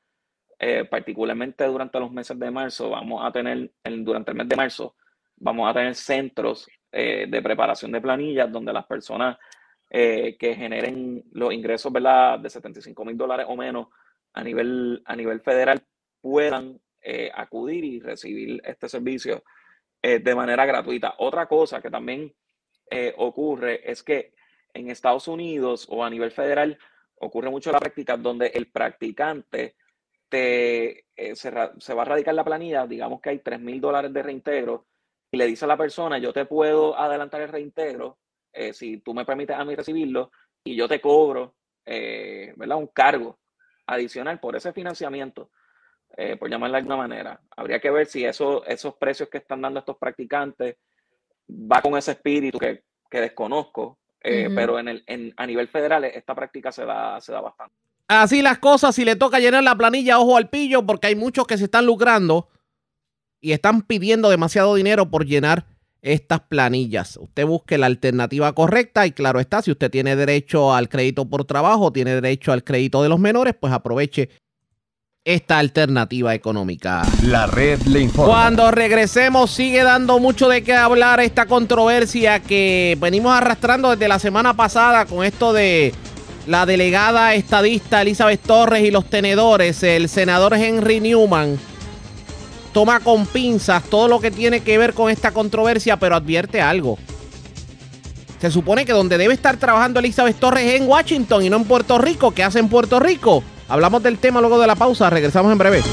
eh, 0.60 0.86
particularmente 0.86 1.66
durante 1.66 2.00
los 2.00 2.12
meses 2.12 2.38
de 2.38 2.52
marzo, 2.52 2.90
vamos 2.90 3.24
a 3.24 3.32
tener, 3.32 3.72
durante 3.84 4.32
el 4.32 4.38
mes 4.38 4.50
de 4.50 4.56
marzo, 4.56 4.96
vamos 5.38 5.70
a 5.70 5.74
tener 5.74 5.96
centros 5.96 6.68
eh, 6.94 7.26
de 7.30 7.42
preparación 7.42 7.94
de 7.94 8.02
planillas 8.02 8.52
donde 8.52 8.74
las 8.74 8.86
personas 8.86 9.38
eh, 9.90 10.36
que 10.38 10.56
generen 10.56 11.24
los 11.32 11.54
ingresos 11.54 11.90
¿verdad? 11.92 12.38
de 12.38 12.50
75 12.50 13.06
mil 13.06 13.16
dólares 13.16 13.46
o 13.48 13.56
menos 13.56 13.88
a 14.34 14.44
nivel, 14.44 15.02
a 15.06 15.16
nivel 15.16 15.40
federal 15.40 15.82
puedan 16.20 16.82
eh, 17.02 17.32
acudir 17.34 17.86
y 17.86 18.02
recibir 18.02 18.62
este 18.66 18.90
servicio 18.90 19.44
de 20.04 20.34
manera 20.34 20.66
gratuita. 20.66 21.14
Otra 21.20 21.46
cosa 21.46 21.80
que 21.80 21.92
también 21.92 22.34
ocurre 23.18 23.90
es 23.90 24.02
que 24.02 24.34
en 24.74 24.90
Estados 24.90 25.28
Unidos 25.28 25.86
o 25.92 26.04
a 26.04 26.10
nivel 26.10 26.32
federal 26.32 26.76
ocurre 27.18 27.52
mucho 27.52 27.72
la 27.72 27.80
práctica 27.80 28.18
donde 28.18 28.48
el 28.48 28.72
practicante 28.72 29.76
te, 30.28 31.06
se, 31.36 31.52
va 31.52 32.02
a 32.02 32.06
radicar 32.06 32.34
la 32.34 32.44
planilla, 32.44 32.88
digamos 32.88 33.22
que 33.22 33.30
hay 33.30 33.40
3 33.40 33.60
mil 33.60 33.80
dólares 33.80 34.12
de 34.12 34.24
reintegro 34.24 34.88
y 35.32 35.38
le 35.38 35.48
dice 35.48 35.66
a 35.66 35.68
la 35.68 35.78
persona, 35.78 36.18
yo 36.18 36.34
te 36.34 36.46
puedo 36.46 36.98
adelantar 36.98 37.42
el 37.42 37.50
reintegro 37.50 38.18
eh, 38.54 38.74
si 38.74 38.98
tú 38.98 39.14
me 39.14 39.26
permites 39.26 39.56
a 39.56 39.64
mí 39.64 39.76
recibirlo 39.76 40.32
y 40.64 40.76
yo 40.76 40.88
te 40.88 41.00
cobro, 41.00 41.56
eh, 41.86 42.54
¿verdad? 42.58 42.78
Un 42.78 42.88
cargo 42.88 43.40
adicional 43.88 44.40
por 44.40 44.56
ese 44.56 44.74
financiamiento, 44.74 45.50
eh, 46.18 46.36
por 46.36 46.50
llamarlo 46.50 46.74
de 46.74 46.80
alguna 46.80 46.98
manera. 46.98 47.42
Habría 47.56 47.80
que 47.80 47.90
ver 47.90 48.08
si 48.08 48.26
eso, 48.26 48.66
esos 48.66 48.96
precios 48.96 49.30
que 49.30 49.38
están 49.38 49.62
dando 49.62 49.80
estos 49.80 49.98
practicantes 49.98 50.76
va 51.50 51.82
con 51.82 51.98
ese 51.98 52.12
espíritu 52.12 52.60
que, 52.60 52.84
desconozco, 53.10 54.00
pero 54.22 54.80
en 54.80 54.88
el, 54.88 55.04
en, 55.06 55.34
a 55.36 55.46
nivel 55.46 55.68
federal 55.68 56.06
esta 56.06 56.34
práctica 56.34 56.72
se 56.72 56.86
da, 56.86 57.20
se 57.20 57.34
da 57.34 57.42
bastante. 57.42 57.76
Así 58.08 58.42
las 58.42 58.60
cosas, 58.60 58.96
si 58.96 59.04
le 59.04 59.18
toca 59.18 59.40
llenar 59.40 59.64
la 59.64 59.76
planilla, 59.76 60.20
ojo 60.20 60.38
al 60.38 60.50
pillo, 60.50 60.86
porque 60.86 61.08
hay 61.08 61.16
muchos 61.16 61.46
que 61.46 61.58
se 61.58 61.66
están 61.66 61.86
lucrando 61.86 62.48
y 63.42 63.52
están 63.52 63.82
pidiendo 63.82 64.30
demasiado 64.30 64.76
dinero 64.76 65.10
por 65.10 65.26
llenar 65.26 65.66
estas 66.02 66.42
planillas. 66.42 67.18
Usted 67.22 67.46
busque 67.46 67.78
la 67.78 67.88
alternativa 67.88 68.54
correcta 68.54 69.06
y 69.06 69.12
claro 69.12 69.40
está, 69.40 69.62
si 69.62 69.72
usted 69.72 69.92
tiene 69.92 70.16
derecho 70.16 70.74
al 70.74 70.90
crédito 70.90 71.26
por 71.26 71.46
trabajo, 71.46 71.92
tiene 71.92 72.16
derecho 72.16 72.52
al 72.52 72.64
crédito 72.64 73.04
de 73.04 73.10
los 73.10 73.20
menores, 73.20 73.56
pues 73.60 73.74
aproveche 73.74 74.30
esta 75.24 75.60
alternativa 75.60 76.34
económica. 76.34 77.04
La 77.24 77.46
red 77.46 77.80
le 77.84 78.00
informa. 78.00 78.34
Cuando 78.34 78.72
regresemos 78.72 79.52
sigue 79.52 79.84
dando 79.84 80.18
mucho 80.18 80.50
de 80.50 80.64
qué 80.64 80.74
hablar 80.74 81.20
esta 81.20 81.46
controversia 81.46 82.40
que 82.40 82.98
venimos 83.00 83.32
arrastrando 83.32 83.92
desde 83.92 84.08
la 84.08 84.18
semana 84.18 84.56
pasada 84.56 85.06
con 85.06 85.24
esto 85.24 85.54
de 85.54 85.94
la 86.48 86.66
delegada 86.66 87.36
estadista 87.36 88.02
Elizabeth 88.02 88.42
Torres 88.42 88.84
y 88.84 88.90
los 88.90 89.06
tenedores, 89.06 89.84
el 89.84 90.10
senador 90.10 90.56
Henry 90.56 91.00
Newman, 91.00 91.60
toma 92.74 93.00
con 93.00 93.26
pinzas 93.26 93.84
todo 93.84 94.08
lo 94.08 94.20
que 94.20 94.32
tiene 94.32 94.62
que 94.62 94.78
ver 94.78 94.94
con 94.94 95.10
esta 95.10 95.32
controversia, 95.32 95.98
pero 95.98 96.16
advierte 96.16 96.62
algo. 96.62 96.98
Se 98.40 98.50
supone 98.50 98.86
que 98.86 98.94
donde 98.94 99.18
debe 99.18 99.36
estar 99.36 99.58
trabajando 99.58 100.00
Elizabeth 100.00 100.40
Torres 100.40 100.66
es 100.66 100.82
en 100.82 100.90
Washington 100.90 101.44
y 101.44 101.50
no 101.50 101.58
en 101.58 101.66
Puerto 101.66 102.00
Rico. 102.00 102.32
¿Qué 102.32 102.44
hace 102.44 102.58
en 102.58 102.70
Puerto 102.70 103.00
Rico? 103.00 103.44
Hablamos 103.70 104.02
del 104.02 104.18
tema 104.18 104.42
luego 104.42 104.60
de 104.60 104.68
la 104.68 104.76
pausa. 104.76 105.10
Regresamos 105.10 105.52
en 105.52 105.58
breve. 105.60 105.84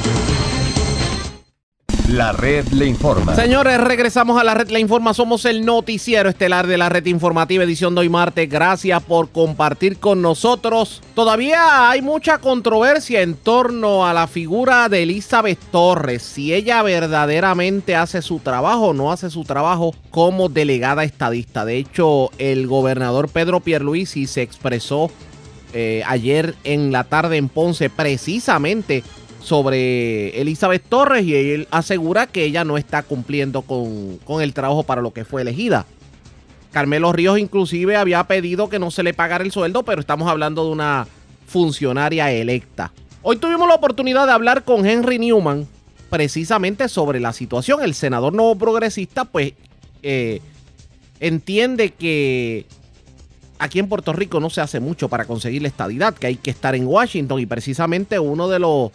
La 2.09 2.33
red 2.33 2.67
le 2.69 2.87
informa. 2.87 3.37
Señores, 3.37 3.79
regresamos 3.79 4.41
a 4.41 4.45
la 4.45 4.55
red 4.55 4.71
le 4.71 4.81
informa. 4.81 5.13
Somos 5.13 5.45
el 5.45 5.67
noticiero 5.67 6.31
estelar 6.31 6.67
de 6.67 6.79
la 6.79 6.89
red 6.89 7.05
informativa 7.05 7.65
edición 7.65 7.95
de 7.95 8.01
hoy 8.01 8.09
martes. 8.09 8.49
Gracias 8.49 9.03
por 9.03 9.29
compartir 9.29 9.99
con 9.99 10.23
nosotros. 10.23 11.03
Todavía 11.15 11.91
hay 11.91 12.01
mucha 12.01 12.39
controversia 12.39 13.21
en 13.21 13.35
torno 13.35 14.07
a 14.07 14.15
la 14.15 14.27
figura 14.27 14.89
de 14.89 15.03
Elizabeth 15.03 15.59
Torres. 15.71 16.23
Si 16.23 16.55
ella 16.55 16.83
verdaderamente 16.83 17.95
hace 17.95 18.23
su 18.23 18.39
trabajo 18.39 18.87
o 18.87 18.95
no 18.95 19.13
hace 19.13 19.29
su 19.29 19.45
trabajo 19.45 19.95
como 20.11 20.49
delegada 20.49 21.05
estadista. 21.05 21.67
De 21.67 21.77
hecho, 21.77 22.31
el 22.39 22.67
gobernador 22.69 23.29
Pedro 23.29 23.61
Pierluisi 23.61 24.27
se 24.27 24.41
expresó 24.41 25.11
eh, 25.75 26.03
ayer 26.07 26.55
en 26.65 26.91
la 26.91 27.05
tarde 27.05 27.37
en 27.37 27.51
Ponce 27.51 27.91
precisamente 27.91 29.05
sobre 29.49 30.39
Elizabeth 30.41 30.83
Torres 30.87 31.25
y 31.25 31.35
él 31.35 31.69
asegura 31.71 32.27
que 32.27 32.45
ella 32.45 32.65
no 32.65 32.77
está 32.77 33.03
cumpliendo 33.03 33.63
con, 33.63 34.19
con, 34.19 34.43
el 34.43 34.53
trabajo 34.53 34.83
para 34.83 35.01
lo 35.01 35.15
que 35.15 35.25
fue 35.25 35.41
elegida. 35.41 35.87
Carmelo 36.71 37.13
Ríos 37.13 37.39
inclusive 37.39 37.97
había 37.97 38.23
pedido 38.25 38.69
que 38.69 38.79
no 38.79 38.91
se 38.91 39.03
le 39.03 39.15
pagara 39.15 39.43
el 39.43 39.51
sueldo, 39.51 39.85
pero 39.85 40.03
estamos 40.03 40.29
hablando 40.29 40.67
de 40.67 40.73
una 40.73 41.07
funcionaria 41.47 42.31
electa. 42.31 42.93
Hoy 43.23 43.37
tuvimos 43.37 43.67
la 43.67 43.77
oportunidad 43.77 44.27
de 44.27 44.33
hablar 44.33 44.65
con 44.65 44.85
Henry 44.85 45.19
Newman 45.19 45.67
precisamente 46.11 46.87
sobre 46.91 47.19
la 47.19 47.33
situación. 47.33 47.83
El 47.83 47.95
senador 47.95 48.35
nuevo 48.35 48.55
progresista 48.57 49.25
pues 49.25 49.55
eh, 50.03 50.43
entiende 51.21 51.91
que 51.91 52.67
aquí 53.59 53.79
en 53.79 53.89
Puerto 53.89 54.13
Rico 54.13 54.41
no 54.41 54.51
se 54.51 54.61
hace 54.61 54.79
mucho 54.79 55.09
para 55.09 55.25
conseguir 55.25 55.63
la 55.63 55.69
estadidad, 55.69 56.13
que 56.15 56.27
hay 56.27 56.37
que 56.37 56.51
estar 56.51 56.75
en 56.75 56.87
Washington 56.87 57.41
y 57.41 57.47
precisamente 57.47 58.19
uno 58.19 58.49
de 58.49 58.59
los 58.59 58.93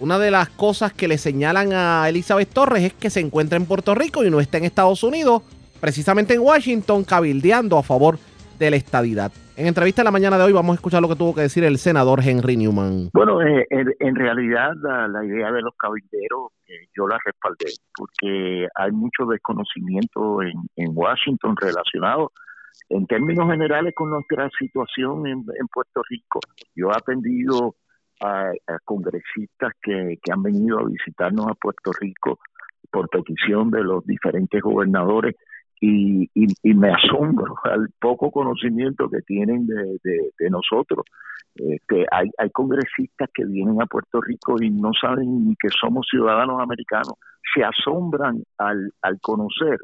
una 0.00 0.18
de 0.18 0.30
las 0.30 0.48
cosas 0.48 0.92
que 0.92 1.06
le 1.06 1.18
señalan 1.18 1.72
a 1.72 2.08
Elizabeth 2.08 2.48
Torres 2.48 2.82
es 2.84 2.94
que 2.94 3.10
se 3.10 3.20
encuentra 3.20 3.56
en 3.58 3.66
Puerto 3.66 3.94
Rico 3.94 4.24
y 4.24 4.30
no 4.30 4.40
está 4.40 4.56
en 4.58 4.64
Estados 4.64 5.02
Unidos, 5.02 5.42
precisamente 5.78 6.34
en 6.34 6.40
Washington, 6.40 7.04
cabildeando 7.04 7.76
a 7.76 7.82
favor 7.82 8.18
de 8.58 8.70
la 8.70 8.76
estadidad. 8.76 9.30
En 9.56 9.66
entrevista 9.66 10.00
de 10.00 10.04
la 10.06 10.10
mañana 10.10 10.38
de 10.38 10.44
hoy 10.44 10.52
vamos 10.54 10.72
a 10.72 10.76
escuchar 10.76 11.02
lo 11.02 11.08
que 11.08 11.16
tuvo 11.16 11.34
que 11.34 11.42
decir 11.42 11.64
el 11.64 11.76
senador 11.76 12.20
Henry 12.24 12.56
Newman. 12.56 13.10
Bueno, 13.12 13.42
eh, 13.42 13.66
en, 13.68 14.16
realidad 14.16 14.72
la, 14.82 15.22
idea 15.22 15.52
de 15.52 15.60
los 15.60 15.74
cabilderos 15.76 16.52
eh, 16.66 16.88
yo 16.96 17.06
la 17.06 17.18
respaldé 17.22 17.66
porque 17.94 18.68
hay 18.74 18.90
mucho 18.92 19.26
desconocimiento 19.26 20.40
en, 20.42 20.90
Washington 20.94 21.54
relacionado 21.60 22.32
en 22.88 23.06
términos 23.06 23.50
generales 23.50 23.92
con 23.94 24.08
nuestra 24.10 24.48
situación 24.58 25.26
en, 25.26 25.44
en 25.58 25.68
Puerto 25.72 26.00
Rico. 26.08 26.40
Yo 26.74 26.88
he 26.88 26.96
atendido 26.96 27.74
a, 28.20 28.52
congresistas 28.84 29.72
que, 29.82 30.18
han 30.30 30.42
venido 30.42 30.78
a 30.78 30.84
visitarnos 30.84 31.46
a 31.48 31.54
Puerto 31.54 31.92
Rico 31.98 32.38
por 32.90 33.08
petición 33.08 33.70
de 33.70 33.82
los 33.82 34.04
diferentes 34.04 34.60
gobernadores 34.60 35.36
y, 35.80 36.28
y, 36.34 36.74
me 36.74 36.92
asombro 36.92 37.54
al 37.64 37.88
poco 37.98 38.30
conocimiento 38.30 39.08
que 39.08 39.22
tienen 39.22 39.66
de, 39.66 40.50
nosotros. 40.50 41.04
que 41.56 42.06
hay, 42.10 42.30
hay 42.38 42.50
congresistas 42.50 43.30
que 43.32 43.44
vienen 43.44 43.80
a 43.80 43.86
Puerto 43.86 44.20
Rico 44.20 44.56
y 44.60 44.70
no 44.70 44.90
saben 45.00 45.46
ni 45.46 45.56
que 45.56 45.68
somos 45.70 46.06
ciudadanos 46.10 46.60
americanos. 46.60 47.14
Se 47.54 47.64
asombran 47.64 48.42
al, 48.58 48.92
al 49.02 49.20
conocer 49.20 49.78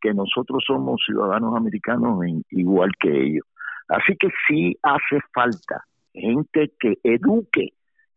que 0.00 0.14
nosotros 0.14 0.62
somos 0.66 1.00
ciudadanos 1.04 1.56
americanos 1.56 2.20
igual 2.50 2.90
que 3.00 3.10
ellos. 3.10 3.44
Así 3.88 4.16
que 4.16 4.28
sí 4.46 4.76
hace 4.82 5.20
falta 5.32 5.84
gente 6.12 6.72
que 6.78 6.98
eduque 7.02 7.72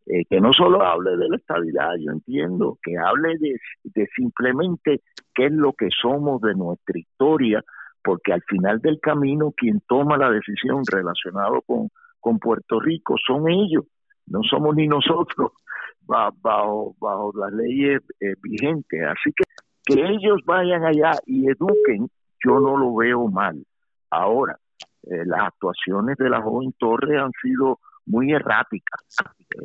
eh, 0.07 0.25
que 0.29 0.41
no 0.41 0.53
solo 0.53 0.83
hable 0.83 1.17
de 1.17 1.29
la 1.29 1.35
estabilidad, 1.37 1.91
yo 1.99 2.11
entiendo, 2.11 2.77
que 2.81 2.97
hable 2.97 3.37
de, 3.37 4.07
simplemente 4.15 5.01
qué 5.33 5.45
es 5.45 5.51
lo 5.51 5.73
que 5.73 5.89
somos 5.89 6.41
de 6.41 6.55
nuestra 6.55 6.97
historia, 6.97 7.63
porque 8.03 8.33
al 8.33 8.41
final 8.43 8.79
del 8.79 8.99
camino 8.99 9.51
quien 9.55 9.81
toma 9.87 10.17
la 10.17 10.31
decisión 10.31 10.83
relacionado 10.91 11.61
con, 11.61 11.89
con 12.19 12.39
Puerto 12.39 12.79
Rico 12.79 13.15
son 13.25 13.49
ellos, 13.49 13.85
no 14.27 14.41
somos 14.43 14.75
ni 14.75 14.87
nosotros 14.87 15.51
bajo, 16.01 16.95
bajo 16.99 17.31
las 17.35 17.53
leyes 17.53 18.01
eh, 18.19 18.33
vigentes. 18.41 19.01
Así 19.07 19.31
que 19.35 19.43
que 19.85 19.93
ellos 19.93 20.39
vayan 20.45 20.83
allá 20.83 21.11
y 21.25 21.49
eduquen, 21.49 22.09
yo 22.43 22.59
no 22.59 22.77
lo 22.77 22.95
veo 22.95 23.27
mal. 23.27 23.63
Ahora, 24.09 24.57
eh, 25.03 25.25
las 25.25 25.41
actuaciones 25.41 26.17
de 26.17 26.29
la 26.29 26.41
joven 26.41 26.73
Torre 26.77 27.19
han 27.19 27.31
sido 27.41 27.79
muy 28.05 28.31
errática, 28.31 28.97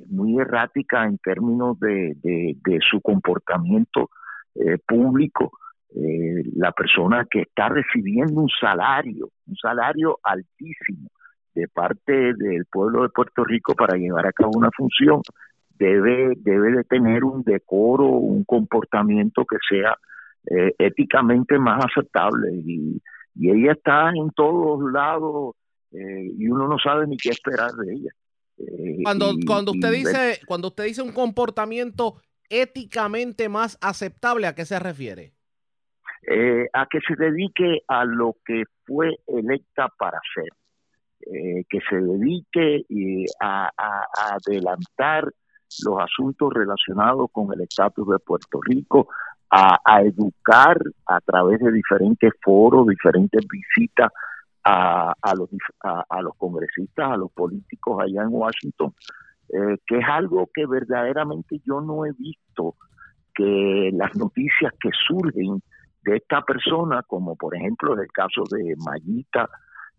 muy 0.08 0.38
errática 0.38 1.04
en 1.04 1.18
términos 1.18 1.78
de, 1.80 2.16
de, 2.22 2.78
su 2.90 3.00
comportamiento 3.00 4.10
eh, 4.54 4.78
público. 4.86 5.52
Eh, 5.94 6.42
la 6.56 6.72
persona 6.72 7.26
que 7.30 7.42
está 7.42 7.68
recibiendo 7.68 8.40
un 8.40 8.48
salario, 8.60 9.30
un 9.46 9.56
salario 9.56 10.18
altísimo 10.22 11.08
de 11.54 11.68
parte 11.68 12.34
del 12.34 12.66
pueblo 12.70 13.02
de 13.02 13.08
Puerto 13.08 13.44
Rico 13.44 13.74
para 13.74 13.96
llevar 13.96 14.26
a 14.26 14.32
cabo 14.32 14.50
una 14.56 14.70
función, 14.76 15.22
debe, 15.78 16.34
debe 16.36 16.72
de 16.72 16.84
tener 16.84 17.24
un 17.24 17.42
decoro, 17.42 18.08
un 18.08 18.44
comportamiento 18.44 19.46
que 19.46 19.56
sea 19.68 19.96
eh, 20.50 20.74
éticamente 20.78 21.58
más 21.58 21.82
aceptable. 21.84 22.52
Y 22.54 23.00
ella 23.50 23.72
está 23.72 24.10
en 24.14 24.30
todos 24.30 24.92
lados 24.92 25.54
y 25.92 26.46
uno 26.48 26.68
no 26.68 26.78
sabe 26.78 27.06
ni 27.06 27.16
qué 27.16 27.30
esperar 27.30 27.72
de 27.72 27.94
ella. 27.94 28.10
Eh, 28.58 28.98
cuando, 29.02 29.34
cuando 29.46 29.72
usted 29.72 29.92
dice, 29.92 30.40
cuando 30.46 30.68
usted 30.68 30.84
dice 30.84 31.02
un 31.02 31.12
comportamiento 31.12 32.16
éticamente 32.48 33.48
más 33.48 33.78
aceptable, 33.80 34.46
¿a 34.46 34.54
qué 34.54 34.64
se 34.64 34.78
refiere? 34.78 35.32
Eh, 36.28 36.66
a 36.72 36.86
que 36.86 36.98
se 37.06 37.14
dedique 37.16 37.82
a 37.86 38.04
lo 38.04 38.36
que 38.44 38.64
fue 38.84 39.16
electa 39.26 39.88
para 39.98 40.18
hacer, 40.18 40.50
eh, 41.20 41.64
que 41.68 41.78
se 41.88 41.96
dedique 41.96 42.84
a, 43.40 43.70
adelantar 44.34 45.24
los 45.84 46.00
asuntos 46.00 46.52
relacionados 46.52 47.28
con 47.30 47.52
el 47.52 47.60
estatus 47.60 48.08
de 48.08 48.18
Puerto 48.18 48.60
Rico, 48.62 49.08
a, 49.50 50.02
educar 50.02 50.78
a 51.06 51.20
través 51.20 51.60
de 51.60 51.70
diferentes 51.70 52.32
foros, 52.42 52.88
diferentes 52.88 53.44
visitas 53.48 54.10
a, 54.68 55.14
a, 55.22 55.34
los, 55.36 55.48
a, 55.80 56.22
los 56.22 56.34
congresistas, 56.36 57.12
a 57.12 57.16
los 57.16 57.30
políticos 57.30 58.02
allá 58.02 58.22
en 58.22 58.30
Washington, 58.30 58.92
eh, 59.48 59.76
que 59.86 59.98
es 59.98 60.04
algo 60.08 60.50
que 60.52 60.66
verdaderamente 60.66 61.60
yo 61.64 61.80
no 61.80 62.04
he 62.04 62.10
visto 62.18 62.74
que 63.32 63.90
las 63.92 64.16
noticias 64.16 64.72
que 64.80 64.90
surgen 65.06 65.62
de 66.02 66.16
esta 66.16 66.42
persona, 66.42 67.04
como 67.06 67.36
por 67.36 67.54
ejemplo 67.54 67.94
en 67.94 68.00
el 68.00 68.10
caso 68.12 68.42
de 68.50 68.74
Mayita 68.84 69.48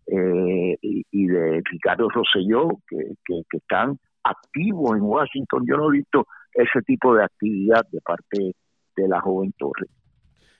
eh, 0.06 0.76
y, 0.82 1.26
de 1.26 1.62
Ricardo 1.64 2.10
Rosselló, 2.10 2.68
que, 2.86 3.14
que, 3.24 3.42
que, 3.48 3.56
están 3.56 3.98
activos 4.22 4.98
en 4.98 5.02
Washington, 5.02 5.64
yo 5.66 5.78
no 5.78 5.88
he 5.88 5.98
visto 5.98 6.26
ese 6.52 6.82
tipo 6.82 7.14
de 7.14 7.24
actividad 7.24 7.86
de 7.90 8.00
parte 8.02 8.54
de 8.96 9.08
la 9.08 9.20
joven 9.22 9.54
Torres. 9.56 9.88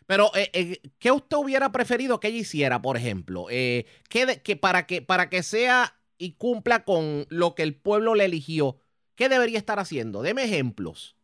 Pero, 0.08 0.30
eh, 0.34 0.48
eh, 0.54 0.80
¿qué 0.98 1.12
usted 1.12 1.36
hubiera 1.36 1.70
preferido 1.70 2.18
que 2.18 2.28
ella 2.28 2.38
hiciera, 2.38 2.80
por 2.80 2.96
ejemplo? 2.96 3.44
Eh, 3.50 3.84
que, 4.08 4.56
para, 4.56 4.86
que, 4.86 5.02
para 5.02 5.28
que 5.28 5.42
sea 5.42 5.92
y 6.16 6.32
cumpla 6.32 6.82
con 6.82 7.26
lo 7.28 7.54
que 7.54 7.62
el 7.62 7.74
pueblo 7.74 8.14
le 8.14 8.24
eligió, 8.24 8.76
¿qué 9.16 9.28
debería 9.28 9.58
estar 9.58 9.78
haciendo? 9.78 10.22
Deme 10.22 10.44
ejemplos. 10.44 11.14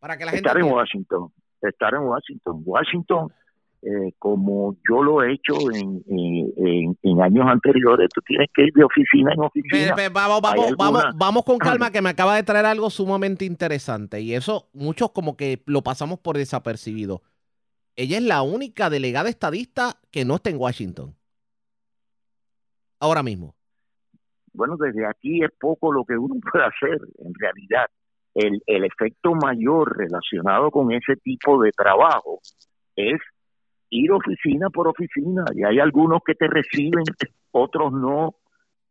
Para 0.00 0.18
que 0.18 0.26
la 0.26 0.32
estar 0.32 0.58
en 0.58 0.64
Washington. 0.64 1.32
Estar 1.62 1.94
en 1.94 2.02
Washington. 2.02 2.62
Washington, 2.62 3.32
eh, 3.80 4.12
como 4.18 4.76
yo 4.86 5.02
lo 5.02 5.22
he 5.22 5.32
hecho 5.32 5.54
en, 5.74 6.04
en, 6.06 7.22
años 7.22 7.46
anteriores, 7.48 8.10
tú 8.14 8.20
tienes 8.20 8.50
que 8.52 8.64
ir 8.64 8.72
de 8.74 8.84
oficina 8.84 9.32
en 9.32 9.40
oficina. 9.40 9.94
vamos, 10.12 10.42
vamos, 10.42 10.76
vamos, 10.76 11.04
vamos 11.16 11.42
con 11.42 11.56
calma, 11.56 11.90
que 11.90 12.02
me 12.02 12.10
acaba 12.10 12.36
de 12.36 12.42
traer 12.42 12.66
algo 12.66 12.90
sumamente 12.90 13.46
interesante. 13.46 14.20
Y 14.20 14.34
eso, 14.34 14.68
muchos 14.74 15.12
como 15.12 15.38
que 15.38 15.62
lo 15.64 15.80
pasamos 15.80 16.18
por 16.18 16.36
desapercibido 16.36 17.22
ella 17.96 18.18
es 18.18 18.22
la 18.22 18.42
única 18.42 18.90
delegada 18.90 19.30
estadista 19.30 19.96
que 20.10 20.24
no 20.24 20.36
está 20.36 20.50
en 20.50 20.58
Washington. 20.58 21.14
Ahora 23.00 23.22
mismo. 23.22 23.54
Bueno, 24.52 24.76
desde 24.76 25.06
aquí 25.06 25.42
es 25.42 25.50
poco 25.58 25.92
lo 25.92 26.04
que 26.04 26.16
uno 26.16 26.36
puede 26.52 26.64
hacer, 26.64 27.00
en 27.18 27.32
realidad. 27.34 27.86
El, 28.34 28.62
el 28.66 28.84
efecto 28.84 29.32
mayor 29.34 29.96
relacionado 29.96 30.70
con 30.70 30.92
ese 30.92 31.16
tipo 31.16 31.62
de 31.62 31.70
trabajo 31.72 32.40
es 32.94 33.18
ir 33.88 34.12
oficina 34.12 34.68
por 34.68 34.88
oficina. 34.88 35.44
Y 35.54 35.64
hay 35.64 35.78
algunos 35.78 36.20
que 36.24 36.34
te 36.34 36.46
reciben, 36.46 37.04
otros 37.50 37.92
no, 37.92 38.34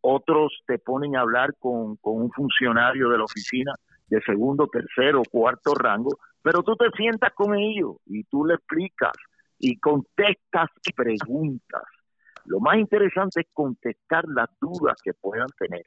otros 0.02 0.64
te 0.66 0.80
ponen 0.80 1.16
a 1.16 1.22
hablar 1.22 1.54
con, 1.60 1.98
con 1.98 2.24
un 2.24 2.32
funcionario 2.32 3.10
de 3.10 3.20
la 3.20 3.24
oficina 3.26 3.74
de 4.08 4.22
segundo, 4.22 4.68
tercero, 4.68 5.22
cuarto 5.30 5.74
rango, 5.74 6.18
pero 6.42 6.64
tú 6.64 6.76
te 6.76 6.90
sientas 6.96 7.34
con 7.34 7.56
ellos 7.56 7.98
y 8.06 8.24
tú 8.26 8.46
le 8.46 8.56
explicas 8.56 9.14
y 9.60 9.80
contestas 9.80 10.70
preguntas. 10.96 11.84
Lo 12.46 12.60
más 12.60 12.78
interesante 12.78 13.42
es 13.42 13.48
contestar 13.54 14.26
las 14.28 14.50
dudas 14.62 15.02
que 15.04 15.14
puedan 15.14 15.48
tener. 15.58 15.86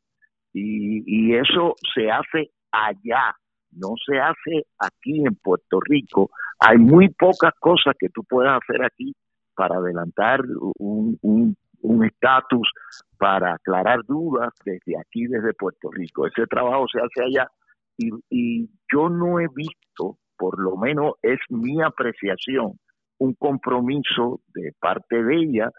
Y, 0.52 1.04
y 1.06 1.36
eso 1.36 1.74
se 1.94 2.10
hace 2.10 2.50
allá, 2.72 3.36
no 3.70 3.90
se 4.04 4.18
hace 4.18 4.66
aquí 4.78 5.24
en 5.24 5.36
Puerto 5.36 5.78
Rico. 5.80 6.30
Hay 6.58 6.78
muy 6.78 7.10
pocas 7.10 7.52
cosas 7.60 7.94
que 7.98 8.08
tú 8.08 8.24
puedas 8.24 8.58
hacer 8.60 8.84
aquí 8.84 9.14
para 9.54 9.76
adelantar 9.76 10.40
un 10.78 11.56
estatus, 12.04 12.68
para 13.18 13.54
aclarar 13.54 14.04
dudas 14.04 14.52
desde 14.64 14.98
aquí, 14.98 15.26
desde 15.26 15.54
Puerto 15.54 15.90
Rico. 15.90 16.26
Ese 16.26 16.46
trabajo 16.46 16.86
se 16.88 16.98
hace 17.00 17.22
allá 17.24 17.50
y, 17.98 18.10
y 18.30 18.70
yo 18.92 19.10
no 19.10 19.40
he 19.40 19.48
visto, 19.54 20.18
por 20.38 20.58
lo 20.58 20.76
menos 20.76 21.14
es 21.22 21.38
mi 21.50 21.82
apreciación, 21.82 22.78
un 23.18 23.34
compromiso 23.34 24.40
de 24.54 24.72
parte 24.80 25.22
de 25.22 25.36
ella 25.36 25.70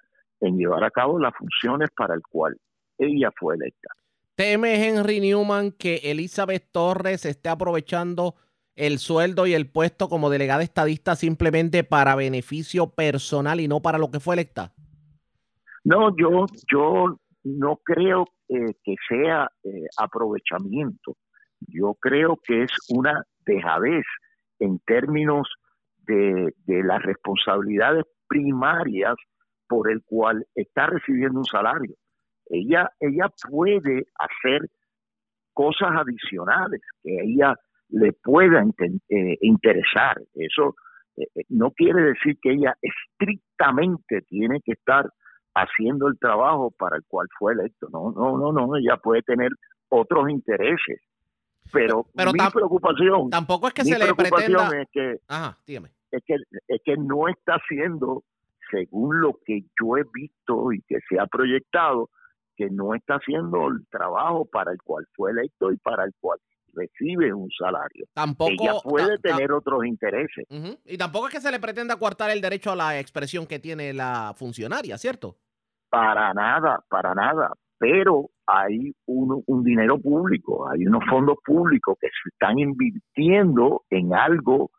en 0.42 0.58
llevar 0.58 0.84
a 0.84 0.92
cabo 0.92 1.18
las 1.20 1.34
funciones 1.36 1.90
para 1.96 2.14
el 2.14 2.22
cual 2.30 2.56
ella 2.98 3.30
fue 3.38 3.56
electa. 3.56 3.90
¿Teme 4.36 4.88
Henry 4.88 5.20
Newman 5.20 5.72
que 5.72 5.96
Elizabeth 6.04 6.70
Torres 6.72 7.26
esté 7.26 7.50
aprovechando 7.50 8.36
el 8.76 8.98
sueldo 9.00 9.46
y 9.48 9.54
el 9.54 9.70
puesto 9.70 10.08
como 10.08 10.30
delegada 10.30 10.64
estadista 10.64 11.16
simplemente 11.16 11.84
para 11.84 12.16
beneficio 12.16 12.90
personal 12.92 13.60
y 13.60 13.68
no 13.68 13.82
para 13.82 13.98
lo 13.98 14.10
que 14.10 14.22
fue 14.22 14.36
electa? 14.36 14.72
No, 15.84 16.16
yo, 16.16 16.46
yo 16.72 17.20
no 17.44 17.80
creo 17.84 18.26
eh, 18.48 18.74
que 18.84 18.96
sea 19.10 19.50
eh, 19.64 19.86
aprovechamiento. 19.98 21.18
Yo 21.68 21.96
creo 22.00 22.38
que 22.44 22.64
es 22.64 22.72
una 22.90 23.24
dejadez 23.46 24.06
en 24.60 24.80
términos 24.80 25.48
de, 26.06 26.54
las 26.66 27.02
responsabilidades 27.04 28.06
primarias 28.28 29.16
por 29.68 29.92
el 29.92 30.02
cual 30.04 30.46
está 30.56 30.88
recibiendo 30.88 31.40
un 31.40 31.46
salario. 31.46 31.96
Ella, 32.48 32.90
ella 33.00 33.30
puede 33.50 34.06
hacer 34.16 34.62
cosas 35.54 35.90
adicionales 35.92 36.82
que 37.04 37.20
a 37.20 37.24
ella 37.24 37.56
le 37.90 38.14
puedan 38.14 38.74
eh, 38.80 39.38
interesar. 39.42 40.18
Eso 40.34 40.76
eh, 41.16 41.28
eh, 41.36 41.44
no 41.50 41.72
quiere 41.72 42.02
decir 42.02 42.38
que 42.42 42.54
ella 42.54 42.76
estrictamente 42.82 44.22
tiene 44.28 44.62
que 44.62 44.74
estar 44.74 45.10
haciendo 45.54 46.08
el 46.08 46.18
trabajo 46.18 46.72
para 46.78 46.98
el 46.98 47.04
cual 47.08 47.28
fue 47.38 47.54
electo. 47.54 47.88
No, 47.92 48.12
no, 48.12 48.38
no, 48.38 48.52
no. 48.52 48.78
Ella 48.78 48.98
puede 48.98 49.22
tener 49.24 49.52
otros 49.90 50.30
intereses. 50.30 51.02
Pero, 51.72 52.06
Pero 52.16 52.32
mi 52.34 52.40
preocupación, 52.52 53.30
Tampoco 53.30 53.68
es 53.68 53.74
que 53.74 53.84
mi 53.84 53.92
se 53.92 54.00
le 54.00 54.06
preocupación 54.06 54.54
pretenda. 54.68 54.82
es 54.82 54.88
que 54.92 55.16
Ajá, 55.28 55.58
dígame. 55.66 55.90
es 56.12 56.24
que, 56.26 56.36
es 56.68 56.82
que 56.84 56.98
no 56.98 57.28
está 57.28 57.54
haciendo, 57.56 58.24
según 58.72 59.22
lo 59.22 59.34
que 59.46 59.62
yo 59.80 59.98
he 59.98 60.04
visto 60.14 60.72
y 60.74 60.82
que 60.88 60.98
se 61.10 61.20
ha 61.20 61.28
proyectado, 61.28 62.10
que 62.56 62.70
no 62.70 62.94
está 62.94 63.16
haciendo 63.16 63.68
el 63.70 63.88
trabajo 63.90 64.46
para 64.46 64.72
el 64.72 64.80
cual 64.84 65.06
fue 65.16 65.32
electo 65.32 65.72
y 65.72 65.78
para 65.78 66.04
el 66.04 66.14
cual 66.20 66.40
recibe 66.74 67.34
un 67.34 67.50
salario. 67.58 68.06
Tampoco. 68.14 68.52
Ella 68.52 68.74
puede 68.84 69.18
ta- 69.18 69.30
ta- 69.30 69.36
tener 69.38 69.52
otros 69.52 69.86
intereses. 69.86 70.46
Y 70.86 70.98
tampoco 70.98 71.28
es 71.28 71.34
que 71.34 71.42
se 71.42 71.52
le 71.52 71.60
pretenda 71.60 71.96
coartar 71.96 72.30
el 72.32 72.42
derecho 72.42 72.72
a 72.72 72.76
la 72.76 73.00
expresión 73.00 73.48
que 73.48 73.60
tiene 73.60 73.94
la 73.94 74.34
funcionaria, 74.36 74.98
¿cierto? 74.98 75.38
Para 75.90 76.34
nada, 76.34 76.84
para 76.90 77.16
nada. 77.16 77.52
Pero 77.80 78.30
hay 78.46 78.94
un, 79.06 79.42
un 79.48 79.64
dinero 79.64 79.98
público, 79.98 80.70
hay 80.70 80.86
unos 80.86 81.04
fondos 81.10 81.38
públicos 81.46 81.98
que 82.00 82.08
se 82.08 82.30
están 82.30 82.60
invirtiendo 82.60 83.84
en 83.90 84.14
algo 84.14 84.70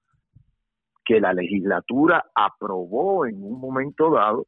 que 1.11 1.20
la 1.20 1.32
legislatura 1.32 2.24
aprobó 2.34 3.26
en 3.26 3.42
un 3.42 3.61
momento 3.61 4.12
dado. 4.12 4.46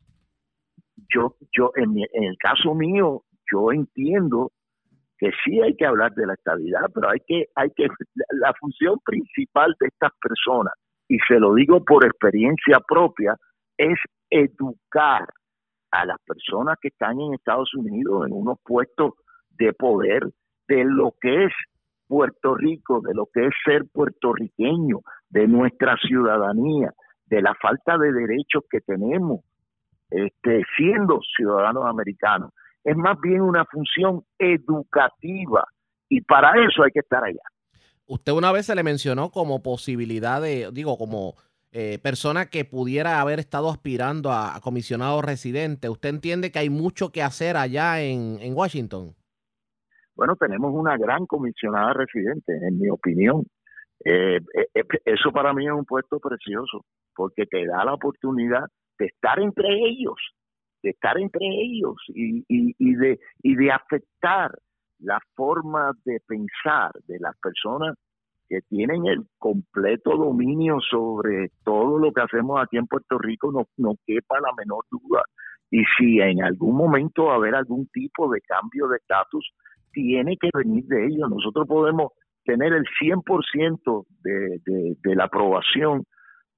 Yo, 1.13 1.35
yo 1.57 1.73
en, 1.75 1.97
el 1.99 2.37
caso 2.39 2.73
mío, 2.75 3.23
yo 3.51 3.73
entiendo 3.73 4.53
que 5.19 5.31
sí 5.45 5.61
hay 5.61 5.75
que 5.75 5.87
hablar 5.87 6.13
de 6.13 6.27
la 6.27 6.35
estabilidad, 6.35 6.83
pero 6.95 7.11
hay 7.11 7.19
que, 7.27 7.47
hay 7.57 7.71
que, 7.71 7.89
la 8.41 8.53
función 8.61 8.99
principal 9.05 9.75
de 9.81 9.89
estas 9.89 10.13
personas, 10.21 10.75
y 11.09 11.19
se 11.27 11.41
lo 11.41 11.55
digo 11.55 11.85
por 11.85 12.05
experiencia 12.05 12.79
propia, 12.87 13.35
es 13.77 13.99
educar 14.31 15.27
a 15.93 16.07
las 16.07 16.17
personas 16.27 16.79
que 16.81 16.89
están 16.89 17.21
en 17.21 17.35
Estados 17.35 17.73
Unidos 17.75 18.27
en 18.27 18.33
unos 18.33 18.59
puestos 18.65 19.13
de 19.51 19.73
poder 19.75 20.23
de 20.67 20.85
lo 20.85 21.15
que 21.21 21.45
es 21.45 21.53
Puerto 22.09 22.55
Rico, 22.55 23.01
de 23.01 23.15
lo 23.15 23.27
que 23.33 23.47
es 23.47 23.53
ser 23.65 23.85
puertorriqueño, 23.93 25.01
de 25.29 25.47
nuestra 25.47 25.97
ciudadanía, 25.97 26.93
de 27.27 27.43
la 27.43 27.55
falta 27.55 27.97
de 27.99 28.13
derechos 28.13 28.65
que 28.71 28.81
tenemos 28.81 29.41
este, 30.11 30.63
siendo 30.77 31.21
ciudadanos 31.37 31.85
americanos. 31.87 32.53
Es 32.85 32.97
más 32.97 33.19
bien 33.21 33.41
una 33.41 33.65
función 33.65 34.25
educativa 34.39 35.65
y 36.09 36.21
para 36.21 36.53
eso 36.65 36.83
hay 36.83 36.91
que 36.91 37.01
estar 37.01 37.23
allá. 37.25 37.43
Usted 38.07 38.33
una 38.33 38.53
vez 38.53 38.67
se 38.67 38.75
le 38.75 38.83
mencionó 38.83 39.31
como 39.31 39.63
posibilidad 39.63 40.43
de, 40.43 40.71
digo, 40.73 40.99
como 40.99 41.35
eh, 41.73 41.99
persona 42.03 42.47
que 42.47 42.65
pudiera 42.65 43.21
haber 43.21 43.39
estado 43.39 43.71
aspirando 43.71 44.31
a, 44.31 44.61
comisionado 44.63 45.23
residente. 45.23 45.89
¿Usted 45.89 46.11
entiende 46.11 46.53
que 46.53 46.59
hay 46.59 46.71
mucho 46.71 47.11
que 47.11 47.23
hacer 47.23 47.57
allá 47.57 48.03
en, 48.03 48.39
en 48.41 48.55
Washington? 48.55 49.15
Bueno, 50.15 50.37
tenemos 50.37 50.73
una 50.75 50.97
gran 50.97 51.27
comisionada 51.27 51.95
residente, 51.95 52.53
en 52.55 52.79
mi 52.79 52.91
opinión. 52.91 53.45
Eh, 54.05 54.37
eh, 54.37 54.67
eh, 54.75 54.85
eso 55.05 55.33
para 55.33 55.53
mí 55.53 55.67
es 55.67 55.73
un 55.73 55.85
puesto 55.85 56.19
precioso, 56.19 56.85
porque 57.15 57.47
te 57.47 57.67
da 57.67 57.85
la 57.85 57.95
oportunidad 57.95 58.65
de 58.99 59.07
estar 59.07 59.41
entre 59.41 59.69
ellos, 59.69 60.17
de 60.83 60.91
estar 60.91 61.19
entre 61.19 61.47
ellos 61.47 61.97
y, 62.09 62.41
y, 62.49 62.75
y 62.79 62.95
de, 62.95 63.21
y 63.43 63.55
de 63.55 63.73
afectar 63.73 64.51
la 64.99 65.19
forma 65.35 65.93
de 66.05 66.21
pensar 66.27 66.93
de 67.07 67.19
las 67.19 67.37
personas 67.39 67.95
que 68.53 68.61
tienen 68.69 69.07
el 69.07 69.25
completo 69.39 70.15
dominio 70.15 70.77
sobre 70.81 71.49
todo 71.65 71.99
lo 71.99 72.13
que 72.13 72.21
hacemos 72.21 72.61
aquí 72.61 72.77
en 72.77 72.87
Puerto 72.87 73.17
Rico, 73.19 73.51
no, 73.51 73.65
no 73.79 73.95
quepa 74.07 74.35
la 74.41 74.53
menor 74.59 74.85
duda. 74.91 75.23
Y 75.71 75.83
si 75.97 76.21
en 76.21 76.43
algún 76.45 76.77
momento 76.77 77.25
va 77.27 77.33
a 77.33 77.37
haber 77.37 77.55
algún 77.55 77.87
tipo 77.89 78.31
de 78.31 78.43
cambio 78.43 78.89
de 78.89 78.99
estatus, 78.99 79.55
tiene 79.91 80.37
que 80.37 80.51
venir 80.55 80.85
de 80.85 81.07
ellos. 81.07 81.31
Nosotros 81.31 81.67
podemos 81.67 82.13
tener 82.45 82.75
el 82.75 82.85
100% 83.01 84.05
de, 84.23 84.61
de, 84.67 84.97
de 85.03 85.15
la 85.15 85.25
aprobación 85.25 86.05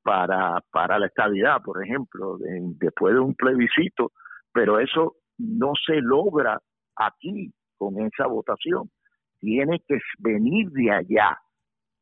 para, 0.03 0.61
para 0.73 0.99
la 0.99 1.07
estabilidad, 1.07 1.63
por 1.65 1.81
ejemplo, 1.85 2.39
de- 2.39 2.61
después 2.81 3.15
de 3.15 3.21
un 3.21 3.35
plebiscito, 3.37 4.11
pero 4.53 4.81
eso 4.81 5.15
no 5.39 5.75
se 5.87 6.01
logra 6.01 6.59
aquí 6.97 7.53
con 7.79 8.01
esa 8.01 8.27
votación. 8.27 8.91
Tiene 9.39 9.79
que 9.87 9.99
venir 10.19 10.71
de 10.71 10.91
allá 10.91 11.39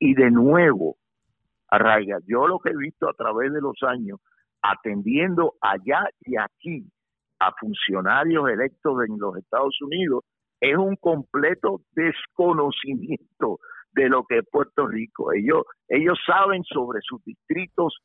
y 0.05 0.15
de 0.15 0.33
nuevo, 0.33 0.97
arraiga. 1.69 2.19
Yo 2.27 2.49
lo 2.49 2.59
que 2.59 2.71
he 2.71 2.77
visto 2.77 3.09
a 3.09 3.13
través 3.13 3.53
de 3.53 3.61
los 3.61 3.77
años, 3.83 4.19
atendiendo 4.61 5.55
allá 5.61 6.09
y 6.23 6.37
aquí 6.37 6.85
a 7.39 7.53
funcionarios 7.53 8.51
electos 8.51 8.95
en 9.07 9.17
los 9.17 9.37
Estados 9.37 9.81
Unidos, 9.81 10.25
es 10.61 10.77
un 10.77 10.97
completo 10.97 11.83
desconocimiento 11.93 13.61
de 13.93 14.09
lo 14.09 14.25
que 14.25 14.39
es 14.39 14.45
Puerto 14.51 14.89
Rico. 14.89 15.33
Ellos, 15.33 15.63
ellos 15.87 16.19
saben 16.27 16.65
sobre 16.65 16.99
sus 17.03 17.23
distritos, 17.23 17.97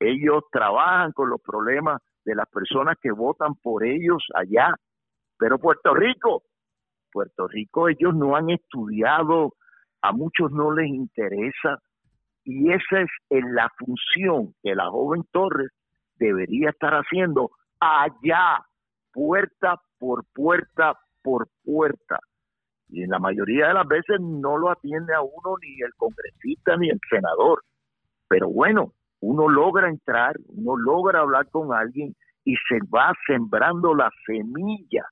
ellos 0.00 0.42
trabajan 0.50 1.12
con 1.12 1.30
los 1.30 1.40
problemas 1.40 2.02
de 2.24 2.34
las 2.34 2.48
personas 2.48 2.96
que 3.00 3.12
votan 3.12 3.54
por 3.62 3.84
ellos 3.84 4.24
allá, 4.34 4.74
pero 5.38 5.60
Puerto 5.60 5.94
Rico, 5.94 6.42
Puerto 7.12 7.46
Rico 7.46 7.88
ellos 7.88 8.12
no 8.12 8.34
han 8.34 8.50
estudiado, 8.50 9.52
a 10.04 10.12
muchos 10.12 10.52
no 10.52 10.70
les 10.70 10.88
interesa, 10.88 11.78
y 12.44 12.70
esa 12.70 13.00
es 13.00 13.44
la 13.52 13.70
función 13.78 14.54
que 14.62 14.74
la 14.74 14.90
joven 14.90 15.24
Torres 15.32 15.70
debería 16.16 16.68
estar 16.70 16.92
haciendo 16.92 17.50
allá, 17.80 18.60
puerta 19.14 19.80
por 19.98 20.26
puerta 20.34 20.92
por 21.22 21.48
puerta. 21.64 22.18
Y 22.90 23.04
en 23.04 23.10
la 23.10 23.18
mayoría 23.18 23.68
de 23.68 23.74
las 23.74 23.88
veces 23.88 24.20
no 24.20 24.58
lo 24.58 24.70
atiende 24.70 25.14
a 25.14 25.22
uno 25.22 25.56
ni 25.62 25.80
el 25.80 25.94
congresista 25.96 26.76
ni 26.76 26.90
el 26.90 27.00
senador. 27.08 27.62
Pero 28.28 28.50
bueno, 28.50 28.92
uno 29.20 29.48
logra 29.48 29.88
entrar, 29.88 30.36
uno 30.48 30.76
logra 30.76 31.20
hablar 31.20 31.48
con 31.48 31.72
alguien 31.72 32.14
y 32.44 32.56
se 32.68 32.78
va 32.94 33.10
sembrando 33.26 33.94
la 33.94 34.10
semilla 34.26 35.06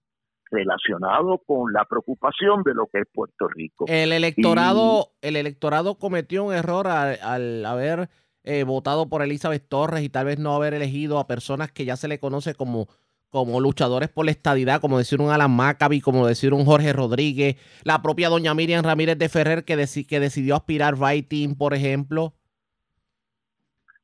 relacionado 0.53 1.39
con 1.39 1.73
la 1.73 1.85
preocupación 1.87 2.63
de 2.63 2.75
lo 2.75 2.87
que 2.87 3.01
es 3.01 3.07
Puerto 3.13 3.49
Rico. 3.49 3.87
El 3.89 4.13
electorado, 4.13 5.09
el 5.23 5.37
electorado 5.37 5.99
cometió 5.99 6.45
un 6.45 6.53
error 6.53 6.87
al, 6.87 7.19
al 7.23 7.65
haber 7.65 8.11
eh, 8.45 8.65
votado 8.65 9.09
por 9.09 9.23
Elizabeth 9.23 9.67
Torres 9.69 10.03
y 10.03 10.11
tal 10.11 10.27
vez 10.27 10.39
no 10.39 10.55
haber 10.55 10.75
elegido 10.75 11.19
a 11.19 11.27
personas 11.27 11.73
que 11.73 11.85
ya 11.85 11.97
se 11.97 12.07
le 12.07 12.21
conoce 12.21 12.55
como, 12.55 12.89
como 13.31 13.61
luchadores 13.61 14.11
por 14.11 14.27
la 14.27 14.33
estadidad, 14.33 14.81
como 14.81 14.99
decir 14.99 15.21
un 15.21 15.31
Alan 15.31 15.55
Maccabi, 15.55 16.01
como 16.01 16.27
decir 16.27 16.53
un 16.53 16.67
Jorge 16.67 16.93
Rodríguez, 16.93 17.57
la 17.85 18.03
propia 18.03 18.29
doña 18.29 18.53
Miriam 18.53 18.85
Ramírez 18.85 19.17
de 19.17 19.29
Ferrer 19.31 19.65
que, 19.65 19.87
que 20.07 20.21
decidió 20.21 20.57
aspirar 20.57 20.97
writing, 20.97 21.57
por 21.57 21.73
ejemplo? 21.73 22.35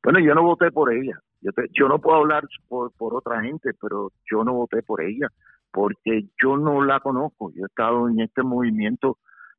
Bueno, 0.03 0.19
yo 0.19 0.33
no 0.33 0.41
voté 0.41 0.71
por 0.71 0.91
ella. 0.91 1.21
Yo, 1.41 1.51
yo 1.73 1.87
no 1.87 1.99
puedo 1.99 2.17
hablar 2.17 2.47
por, 2.67 2.91
por 2.93 3.15
otra 3.15 3.41
gente, 3.41 3.71
pero 3.79 4.11
yo 4.29 4.43
no 4.43 4.53
voté 4.53 4.81
por 4.81 5.01
ella 5.01 5.27
porque 5.71 6.25
yo 6.41 6.57
no 6.57 6.83
la 6.83 6.99
conozco. 6.99 7.51
Yo 7.53 7.63
he 7.63 7.67
estado 7.67 8.09
en 8.09 8.19
este 8.21 8.43
movimiento 8.43 9.17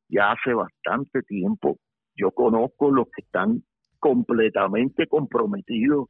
ya 0.08 0.32
hace 0.32 0.52
bastante 0.54 1.22
tiempo. 1.22 1.78
Yo 2.16 2.30
conozco 2.32 2.90
los 2.90 3.06
que 3.14 3.22
están 3.22 3.62
completamente 3.98 5.06
comprometidos 5.06 6.08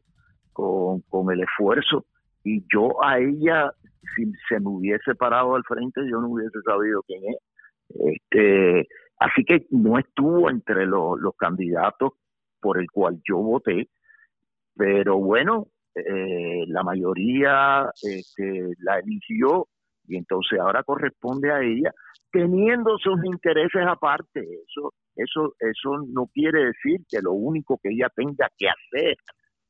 con, 0.53 1.01
con 1.03 1.33
el 1.33 1.43
esfuerzo 1.43 2.07
y 2.45 2.65
yo 2.73 3.03
a 3.03 3.19
ella, 3.19 3.71
si 4.17 4.33
se 4.49 4.61
me 4.61 4.69
hubiese 4.69 5.15
parado 5.15 5.55
al 5.55 5.65
frente, 5.65 6.01
yo 6.11 6.21
no 6.21 6.29
hubiese 6.29 6.61
sabido 6.65 7.03
quién 7.03 7.23
es. 7.29 7.37
Este, 7.91 8.89
así 9.19 9.45
que 9.45 9.67
no 9.71 9.99
estuvo 9.99 10.49
entre 10.51 10.87
los, 10.87 11.19
candidatos 11.37 12.13
por 12.61 12.79
el 12.79 12.91
cual 12.91 13.21
yo 13.29 13.39
voté, 13.39 13.89
pero 14.77 15.19
bueno, 15.19 15.69
eh, 15.95 16.65
la 16.69 16.83
mayoría 16.83 17.91
este, 18.03 18.73
la 18.79 18.99
eligió 18.99 19.67
y 20.11 20.17
entonces 20.17 20.59
ahora 20.59 20.83
corresponde 20.83 21.53
a 21.53 21.61
ella 21.63 21.93
teniendo 22.33 22.99
sus 22.99 23.25
intereses 23.25 23.87
aparte. 23.87 24.41
Eso, 24.41 24.93
eso, 25.17 25.55
eso 25.59 26.05
no 26.09 26.27
quiere 26.33 26.67
decir 26.67 27.01
que 27.09 27.21
lo 27.23 27.33
único 27.33 27.79
que 27.83 27.91
ella 27.91 28.09
tenga 28.15 28.49
que 28.59 28.69
hacer 28.69 29.17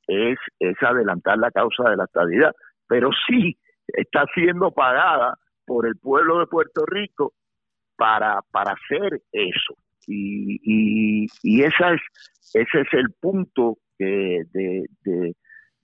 es, 0.07 0.39
es 0.59 0.77
adelantar 0.83 1.39
la 1.39 1.51
causa 1.51 1.91
de 1.91 1.97
la 1.97 2.05
estabilidad, 2.05 2.53
pero 2.89 3.11
sí 3.29 3.57
está 3.87 4.25
siendo 4.35 4.73
pagada 4.73 5.35
por 5.67 5.87
el 5.87 5.97
pueblo 5.97 6.41
de 6.41 6.47
Puerto 6.47 6.85
Rico 6.87 7.33
para, 7.97 8.41
para 8.51 8.73
hacer 8.73 9.21
eso. 9.33 9.75
Y, 10.07 10.59
y, 10.65 11.27
y 11.43 11.63
esa 11.63 11.93
es, 11.93 12.01
ese 12.55 12.81
es 12.81 12.89
el 12.93 13.13
punto 13.21 13.79
de, 13.99 14.45
de, 14.53 15.35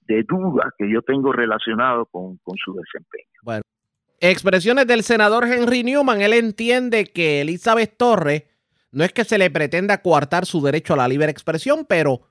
de 0.09 0.23
duda 0.25 0.73
que 0.79 0.91
yo 0.91 1.03
tengo 1.03 1.33
relacionado 1.33 2.07
con, 2.07 2.39
con 2.39 2.57
su 2.57 2.73
desempeño. 2.73 3.27
Bueno, 3.43 3.63
expresiones 4.21 4.87
del 4.87 5.03
senador 5.03 5.47
Henry 5.47 5.83
Newman, 5.85 6.23
él 6.23 6.33
entiende 6.33 7.07
que 7.07 7.41
Elizabeth 7.43 7.97
Torres 7.97 8.45
no 8.91 9.05
es 9.05 9.13
que 9.13 9.25
se 9.25 9.39
le 9.39 9.51
pretenda 9.51 10.01
coartar 10.03 10.47
su 10.47 10.63
derecho 10.63 10.95
a 10.95 10.97
la 10.97 11.09
libre 11.09 11.31
expresión, 11.31 11.85
pero 11.85 12.23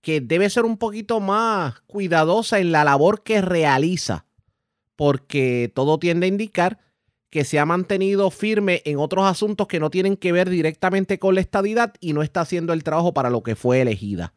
que 0.00 0.20
debe 0.20 0.50
ser 0.50 0.64
un 0.64 0.76
poquito 0.76 1.20
más 1.20 1.80
cuidadosa 1.82 2.58
en 2.58 2.72
la 2.72 2.84
labor 2.84 3.22
que 3.22 3.40
realiza, 3.40 4.26
porque 4.96 5.70
todo 5.74 5.98
tiende 5.98 6.26
a 6.26 6.28
indicar 6.28 6.78
que 7.30 7.44
se 7.44 7.58
ha 7.58 7.64
mantenido 7.64 8.30
firme 8.30 8.82
en 8.84 8.98
otros 8.98 9.24
asuntos 9.24 9.66
que 9.66 9.80
no 9.80 9.88
tienen 9.88 10.16
que 10.16 10.32
ver 10.32 10.50
directamente 10.50 11.18
con 11.18 11.34
la 11.34 11.40
estadidad 11.40 11.94
y 12.00 12.12
no 12.12 12.22
está 12.22 12.42
haciendo 12.42 12.72
el 12.72 12.84
trabajo 12.84 13.14
para 13.14 13.30
lo 13.30 13.42
que 13.42 13.56
fue 13.56 13.80
elegida. 13.80 14.34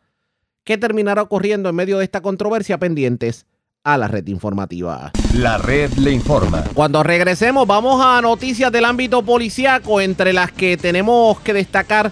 ¿Qué 0.64 0.78
terminará 0.78 1.22
ocurriendo 1.22 1.70
en 1.70 1.76
medio 1.76 1.98
de 1.98 2.06
esta 2.06 2.22
controversia 2.22 2.78
pendientes? 2.78 3.48
A 3.86 4.00
la 4.00 4.08
red 4.08 4.28
informativa. 4.28 5.12
La 5.36 5.60
red 5.60 5.94
le 5.94 6.12
informa. 6.12 6.64
Cuando 6.74 7.04
regresemos 7.04 7.68
vamos 7.68 8.04
a 8.04 8.20
noticias 8.20 8.72
del 8.72 8.84
ámbito 8.84 9.24
policiaco, 9.24 10.02
entre 10.02 10.34
las 10.34 10.52
que 10.52 10.76
tenemos 10.76 11.40
que 11.42 11.54
destacar. 11.54 12.12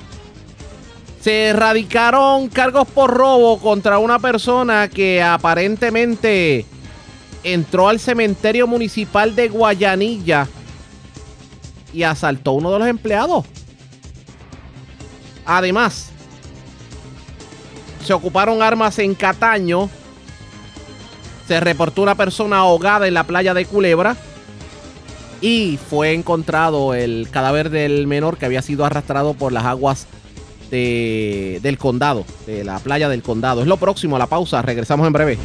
Se 1.20 1.48
erradicaron 1.48 2.48
cargos 2.50 2.88
por 2.88 3.12
robo 3.12 3.58
contra 3.60 3.98
una 3.98 4.20
persona 4.20 4.88
que 4.88 5.24
aparentemente 5.24 6.66
entró 7.44 7.90
al 7.90 8.00
cementerio 8.00 8.68
municipal 8.68 9.36
de 9.36 9.50
Guayanilla 9.50 10.48
y 11.92 12.04
asaltó 12.04 12.52
a 12.52 12.54
uno 12.54 12.72
de 12.72 12.80
los 12.80 12.88
empleados. 12.88 13.46
Además, 15.46 16.12
se 18.06 18.14
ocuparon 18.14 18.62
armas 18.62 19.00
en 19.00 19.16
Cataño 19.16 19.90
se 21.48 21.60
reportó 21.60 22.02
una 22.02 22.16
persona 22.16 22.58
ahogada 22.58 23.08
en 23.08 23.14
la 23.14 23.24
playa 23.26 23.54
de 23.54 23.66
Culebra 23.66 24.16
y 25.42 25.78
fue 25.90 26.14
encontrado 26.14 26.94
el 26.94 27.28
cadáver 27.30 27.70
del 27.70 28.08
menor 28.08 28.38
que 28.38 28.46
había 28.46 28.62
sido 28.62 28.86
arrastrado 28.86 29.34
por 29.34 29.52
las 29.52 29.66
aguas 29.66 30.08
del 30.72 31.78
condado, 31.78 32.26
de 32.48 32.64
la 32.64 32.80
playa 32.80 33.10
del 33.10 33.22
condado. 33.22 33.62
Es 33.62 33.68
lo 33.68 33.78
próximo 33.78 34.16
a 34.16 34.20
la 34.20 34.28
pausa, 34.28 34.62
regresamos 34.62 35.06
en 35.06 35.14
breve. 35.14 35.38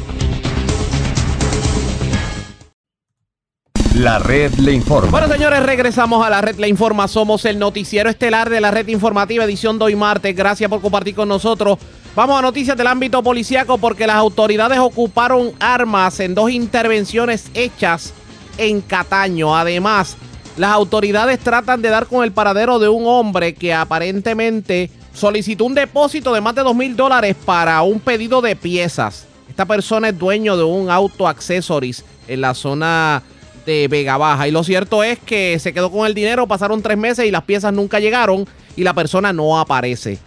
La 3.95 4.17
red 4.17 4.53
le 4.53 4.71
informa. 4.71 5.11
Bueno, 5.11 5.27
señores, 5.27 5.61
regresamos 5.63 6.25
a 6.25 6.29
la 6.29 6.39
red 6.41 6.55
le 6.57 6.69
informa. 6.69 7.07
Somos 7.09 7.43
el 7.43 7.59
noticiero 7.59 8.09
estelar 8.09 8.49
de 8.49 8.61
la 8.61 8.71
red 8.71 8.87
informativa 8.87 9.43
edición 9.43 9.77
de 9.77 9.85
hoy 9.85 9.95
martes. 9.95 10.33
Gracias 10.35 10.69
por 10.69 10.79
compartir 10.79 11.15
con 11.15 11.27
nosotros. 11.27 11.77
Vamos 12.15 12.39
a 12.39 12.41
noticias 12.41 12.75
del 12.75 12.87
ámbito 12.87 13.21
policíaco 13.21 13.77
porque 13.77 14.07
las 14.07 14.15
autoridades 14.15 14.79
ocuparon 14.79 15.51
armas 15.59 16.19
en 16.19 16.33
dos 16.33 16.49
intervenciones 16.49 17.45
hechas 17.53 18.13
en 18.57 18.81
Cataño. 18.81 19.55
Además, 19.55 20.17
las 20.57 20.71
autoridades 20.71 21.39
tratan 21.39 21.81
de 21.81 21.89
dar 21.89 22.07
con 22.07 22.23
el 22.23 22.31
paradero 22.31 22.79
de 22.79 22.89
un 22.89 23.03
hombre 23.05 23.53
que 23.53 23.73
aparentemente 23.73 24.89
solicitó 25.13 25.65
un 25.65 25.75
depósito 25.75 26.33
de 26.33 26.41
más 26.41 26.55
de 26.55 26.63
dos 26.63 26.75
mil 26.75 26.95
dólares 26.95 27.35
para 27.45 27.81
un 27.83 27.99
pedido 27.99 28.41
de 28.41 28.55
piezas. 28.55 29.27
Esta 29.47 29.65
persona 29.65 30.09
es 30.09 30.17
dueño 30.17 30.57
de 30.57 30.63
un 30.63 30.89
auto 30.89 31.27
accessories 31.27 32.03
en 32.27 32.41
la 32.41 32.53
zona 32.53 33.21
de 33.65 33.87
Vega 33.87 34.17
Baja. 34.17 34.47
Y 34.47 34.51
lo 34.51 34.63
cierto 34.63 35.03
es 35.03 35.19
que 35.19 35.59
se 35.59 35.73
quedó 35.73 35.91
con 35.91 36.07
el 36.07 36.15
dinero, 36.15 36.47
pasaron 36.47 36.81
tres 36.81 36.97
meses 36.97 37.25
y 37.25 37.31
las 37.31 37.43
piezas 37.43 37.71
nunca 37.71 37.99
llegaron 37.99 38.47
y 38.75 38.83
la 38.83 38.93
persona 38.93 39.31
no 39.31 39.59
aparece. 39.59 40.17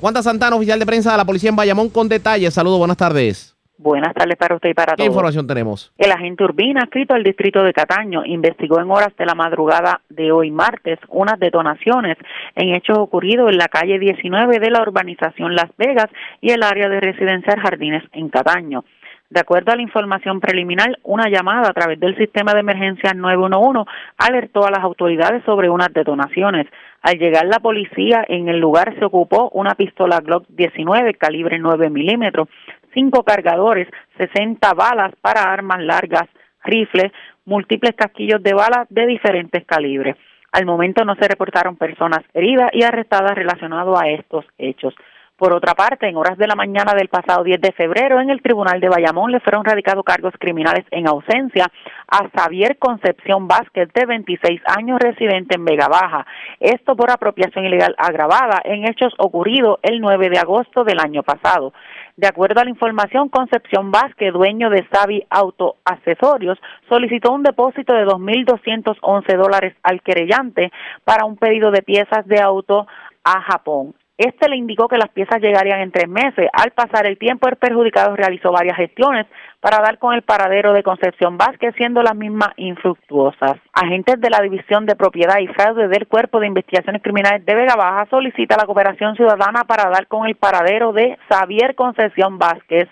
Wanda 0.00 0.22
Santana, 0.22 0.56
oficial 0.56 0.78
de 0.78 0.86
prensa 0.86 1.12
de 1.12 1.16
la 1.16 1.24
policía 1.24 1.50
en 1.50 1.56
Bayamón, 1.56 1.88
con 1.88 2.08
detalles. 2.08 2.54
Saludos, 2.54 2.78
buenas 2.78 2.96
tardes. 2.96 3.54
Buenas 3.76 4.14
tardes 4.14 4.36
para 4.36 4.54
usted 4.54 4.70
y 4.70 4.74
para 4.74 4.94
todos. 4.94 4.98
¿Qué 4.98 5.06
información 5.06 5.46
tenemos? 5.46 5.92
El 5.98 6.12
agente 6.12 6.44
Urbina, 6.44 6.84
escrito 6.84 7.14
al 7.14 7.24
distrito 7.24 7.62
de 7.62 7.72
Cataño, 7.72 8.24
investigó 8.24 8.80
en 8.80 8.90
horas 8.90 9.14
de 9.18 9.26
la 9.26 9.34
madrugada 9.34 10.00
de 10.08 10.30
hoy 10.30 10.52
martes 10.52 10.98
unas 11.08 11.40
detonaciones 11.40 12.16
en 12.54 12.74
hechos 12.74 12.98
ocurridos 12.98 13.50
en 13.50 13.58
la 13.58 13.68
calle 13.68 13.98
19 13.98 14.60
de 14.60 14.70
la 14.70 14.80
urbanización 14.80 15.56
Las 15.56 15.76
Vegas 15.76 16.06
y 16.40 16.50
el 16.50 16.62
área 16.62 16.88
de 16.88 17.00
residencial 17.00 17.58
Jardines 17.60 18.04
en 18.12 18.28
Cataño. 18.28 18.84
De 19.30 19.40
acuerdo 19.40 19.72
a 19.72 19.76
la 19.76 19.82
información 19.82 20.38
preliminar, 20.38 20.98
una 21.02 21.28
llamada 21.28 21.70
a 21.70 21.72
través 21.72 21.98
del 21.98 22.16
sistema 22.16 22.52
de 22.52 22.60
emergencia 22.60 23.14
911 23.14 23.90
alertó 24.18 24.66
a 24.66 24.70
las 24.70 24.84
autoridades 24.84 25.42
sobre 25.44 25.70
unas 25.70 25.92
detonaciones. 25.92 26.66
Al 27.02 27.18
llegar 27.18 27.46
la 27.46 27.58
policía, 27.58 28.24
en 28.28 28.48
el 28.48 28.58
lugar 28.60 28.94
se 28.98 29.04
ocupó 29.04 29.50
una 29.50 29.74
pistola 29.74 30.20
Glock 30.20 30.46
19 30.48 31.14
calibre 31.14 31.58
9 31.58 31.90
milímetros, 31.90 32.48
cinco 32.92 33.24
cargadores, 33.24 33.88
60 34.18 34.72
balas 34.74 35.12
para 35.20 35.52
armas 35.52 35.82
largas, 35.82 36.28
rifles, 36.62 37.10
múltiples 37.44 37.94
casquillos 37.96 38.42
de 38.42 38.54
balas 38.54 38.86
de 38.90 39.06
diferentes 39.06 39.64
calibres. 39.64 40.16
Al 40.52 40.66
momento 40.66 41.04
no 41.04 41.16
se 41.16 41.26
reportaron 41.26 41.76
personas 41.76 42.20
heridas 42.32 42.70
y 42.72 42.84
arrestadas 42.84 43.34
relacionadas 43.34 44.00
a 44.00 44.08
estos 44.10 44.44
hechos. 44.58 44.94
Por 45.36 45.52
otra 45.52 45.74
parte, 45.74 46.06
en 46.06 46.16
horas 46.16 46.38
de 46.38 46.46
la 46.46 46.54
mañana 46.54 46.94
del 46.94 47.08
pasado 47.08 47.42
10 47.42 47.60
de 47.60 47.72
febrero, 47.72 48.20
en 48.20 48.30
el 48.30 48.40
Tribunal 48.40 48.80
de 48.80 48.88
Bayamón 48.88 49.32
le 49.32 49.40
fueron 49.40 49.64
radicados 49.64 50.04
cargos 50.04 50.32
criminales 50.38 50.84
en 50.92 51.08
ausencia 51.08 51.72
a 52.06 52.28
Xavier 52.28 52.78
Concepción 52.78 53.48
Vázquez, 53.48 53.88
de 53.92 54.06
26 54.06 54.60
años, 54.64 55.00
residente 55.00 55.56
en 55.56 55.64
Vega 55.64 55.88
Baja. 55.88 56.24
Esto 56.60 56.94
por 56.94 57.10
apropiación 57.10 57.64
ilegal 57.64 57.96
agravada 57.98 58.62
en 58.62 58.86
hechos 58.86 59.12
ocurridos 59.18 59.80
el 59.82 60.00
9 60.00 60.30
de 60.30 60.38
agosto 60.38 60.84
del 60.84 61.00
año 61.00 61.24
pasado. 61.24 61.72
De 62.16 62.28
acuerdo 62.28 62.60
a 62.60 62.64
la 62.64 62.70
información, 62.70 63.28
Concepción 63.28 63.90
Vázquez, 63.90 64.32
dueño 64.32 64.70
de 64.70 64.86
Savi 64.92 65.26
Auto 65.30 65.78
Accesorios, 65.84 66.60
solicitó 66.88 67.32
un 67.32 67.42
depósito 67.42 67.92
de 67.92 68.06
2.211 68.06 69.36
dólares 69.36 69.74
al 69.82 70.00
querellante 70.00 70.70
para 71.02 71.24
un 71.24 71.36
pedido 71.36 71.72
de 71.72 71.82
piezas 71.82 72.24
de 72.24 72.40
auto 72.40 72.86
a 73.24 73.40
Japón. 73.40 73.96
Este 74.16 74.48
le 74.48 74.56
indicó 74.56 74.86
que 74.86 74.96
las 74.96 75.08
piezas 75.08 75.40
llegarían 75.40 75.80
en 75.80 75.90
tres 75.90 76.08
meses. 76.08 76.48
Al 76.52 76.70
pasar 76.70 77.04
el 77.06 77.18
tiempo, 77.18 77.48
el 77.48 77.56
perjudicado 77.56 78.14
realizó 78.14 78.52
varias 78.52 78.76
gestiones 78.76 79.26
para 79.60 79.78
dar 79.78 79.98
con 79.98 80.14
el 80.14 80.22
paradero 80.22 80.72
de 80.72 80.84
Concepción 80.84 81.36
Vázquez, 81.36 81.74
siendo 81.76 82.00
las 82.00 82.14
mismas 82.14 82.50
infructuosas. 82.56 83.56
Agentes 83.72 84.20
de 84.20 84.30
la 84.30 84.40
División 84.40 84.86
de 84.86 84.94
Propiedad 84.94 85.40
y 85.40 85.48
Fraude 85.48 85.88
del 85.88 86.06
Cuerpo 86.06 86.38
de 86.38 86.46
Investigaciones 86.46 87.02
Criminales 87.02 87.44
de 87.44 87.56
Vega 87.56 87.74
Baja 87.74 88.06
solicita 88.08 88.56
la 88.56 88.66
cooperación 88.66 89.16
ciudadana 89.16 89.64
para 89.64 89.90
dar 89.90 90.06
con 90.06 90.28
el 90.28 90.36
paradero 90.36 90.92
de 90.92 91.18
Xavier 91.28 91.74
Concepción 91.74 92.38
Vázquez, 92.38 92.88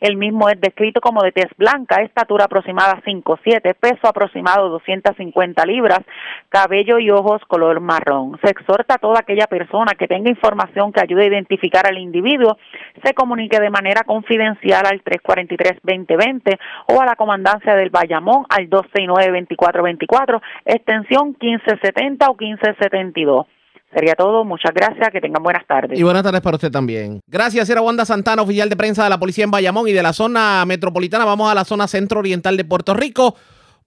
El 0.00 0.16
mismo 0.16 0.48
es 0.48 0.60
descrito 0.60 1.00
como 1.00 1.22
de 1.22 1.32
tez 1.32 1.48
blanca, 1.56 2.02
estatura 2.02 2.46
aproximada 2.46 3.02
5'7", 3.04 3.74
peso 3.74 4.08
aproximado 4.08 4.68
250 4.70 5.64
libras, 5.66 6.00
cabello 6.48 6.98
y 6.98 7.10
ojos 7.10 7.42
color 7.46 7.80
marrón. 7.80 8.38
Se 8.42 8.50
exhorta 8.50 8.94
a 8.94 8.98
toda 8.98 9.20
aquella 9.20 9.46
persona 9.46 9.92
que 9.98 10.08
tenga 10.08 10.30
información 10.30 10.92
que 10.92 11.00
ayude 11.00 11.24
a 11.24 11.28
identificar 11.28 11.86
al 11.86 11.98
individuo, 11.98 12.56
se 13.04 13.12
comunique 13.14 13.60
de 13.60 13.70
manera 13.70 14.02
confidencial 14.04 14.86
al 14.86 15.04
343-2020 15.04 16.58
o 16.88 17.00
a 17.00 17.06
la 17.06 17.16
comandancia 17.16 17.74
del 17.74 17.90
Bayamón 17.90 18.46
al 18.48 18.70
269-2424, 18.70 20.40
extensión 20.64 21.36
1570 21.38 22.26
o 22.26 22.36
1572. 22.36 23.46
Sería 23.92 24.14
todo. 24.14 24.44
Muchas 24.44 24.72
gracias. 24.72 25.10
Que 25.10 25.20
tengan 25.20 25.42
buenas 25.42 25.66
tardes. 25.66 25.98
Y 25.98 26.02
buenas 26.02 26.22
tardes 26.22 26.40
para 26.40 26.56
usted 26.56 26.70
también. 26.70 27.20
Gracias, 27.26 27.68
era 27.68 27.82
Wanda 27.82 28.04
Santana, 28.04 28.42
oficial 28.42 28.68
de 28.68 28.76
prensa 28.76 29.04
de 29.04 29.10
la 29.10 29.18
policía 29.18 29.44
en 29.44 29.50
Bayamón 29.50 29.88
y 29.88 29.92
de 29.92 30.02
la 30.02 30.12
zona 30.12 30.64
metropolitana. 30.66 31.24
Vamos 31.24 31.50
a 31.50 31.54
la 31.54 31.64
zona 31.64 31.88
centro-oriental 31.88 32.56
de 32.56 32.64
Puerto 32.64 32.94
Rico 32.94 33.34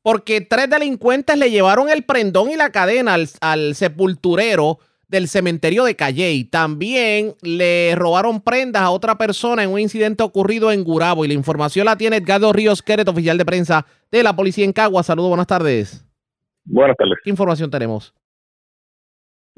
porque 0.01 0.41
tres 0.41 0.69
delincuentes 0.69 1.37
le 1.37 1.49
llevaron 1.49 1.89
el 1.89 2.03
prendón 2.03 2.51
y 2.51 2.55
la 2.55 2.71
cadena 2.71 3.15
al, 3.39 3.75
sepulturero 3.75 4.79
del 5.07 5.29
cementerio 5.29 5.85
de 5.85 5.95
Calley. 5.95 6.43
También 6.43 7.35
le 7.41 7.95
robaron 7.95 8.41
prendas 8.41 8.81
a 8.81 8.89
otra 8.89 9.17
persona 9.17 9.63
en 9.63 9.69
un 9.69 9.79
incidente 9.79 10.23
ocurrido 10.23 10.71
en 10.71 10.83
Gurabo. 10.83 11.23
Y 11.23 11.29
la 11.29 11.33
información 11.33 11.85
la 11.85 11.95
tiene 11.95 12.17
Edgardo 12.17 12.51
Ríos 12.51 12.81
Queret, 12.81 13.07
oficial 13.07 13.37
de 13.37 13.45
prensa 13.45 13.85
de 14.11 14.23
la 14.23 14.35
policía 14.35 14.65
en 14.65 14.73
Cagua. 14.73 15.03
Saludos, 15.03 15.29
buenas 15.29 15.47
tardes. 15.47 16.05
Buenas 16.65 16.97
tardes. 16.97 17.17
¿Qué 17.23 17.29
información 17.29 17.71
tenemos? 17.71 18.13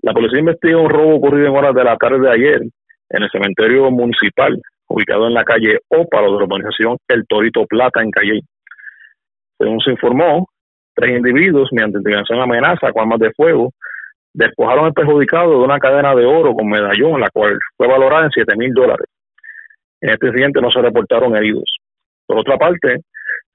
La 0.06 0.14
policía 0.14 0.38
investiga 0.38 0.78
un 0.78 0.88
robo 0.88 1.16
ocurrido 1.16 1.47
en 1.47 1.56
horas 1.56 1.74
de 1.74 1.84
la 1.84 1.97
tarde 1.97 2.20
de 2.20 2.30
ayer 2.30 2.62
en 2.62 3.24
el 3.24 3.30
cementerio 3.32 3.89
municipal, 3.89 4.56
ubicado 4.88 5.26
en 5.26 5.34
la 5.34 5.43
calle 5.43 5.80
Ópalo 5.89 6.28
de 6.28 6.38
la 6.38 6.43
urbanización 6.43 6.97
El 7.08 7.26
Torito 7.26 7.66
Plata 7.66 8.03
en 8.03 8.12
Calle. 8.12 8.41
Según 9.58 9.80
se 9.80 9.89
informó, 9.89 10.47
tres 10.93 11.18
individuos, 11.18 11.70
mediante 11.72 11.97
intimidación 11.97 12.39
amenaza 12.39 12.91
con 12.91 13.01
armas 13.01 13.18
de 13.18 13.32
fuego, 13.32 13.72
despojaron 14.32 14.86
al 14.86 14.93
perjudicado 14.93 15.49
de 15.49 15.66
una 15.66 15.80
cadena 15.80 16.14
de 16.14 16.24
oro 16.24 16.53
con 16.53 16.70
medallón, 16.70 17.20
la 17.20 17.32
cual 17.34 17.58
fue 17.76 17.88
valorada 17.88 18.26
en 18.26 18.32
7 18.32 18.56
mil 18.58 18.76
dólares. 18.76 19.08
En 20.01 20.12
este 20.12 20.28
incidente 20.28 20.62
no 20.62 20.70
se 20.70 20.84
reportaron 20.84 21.36
heridos. 21.36 21.78
Por 22.28 22.38
otra 22.38 22.60
parte, 22.60 22.99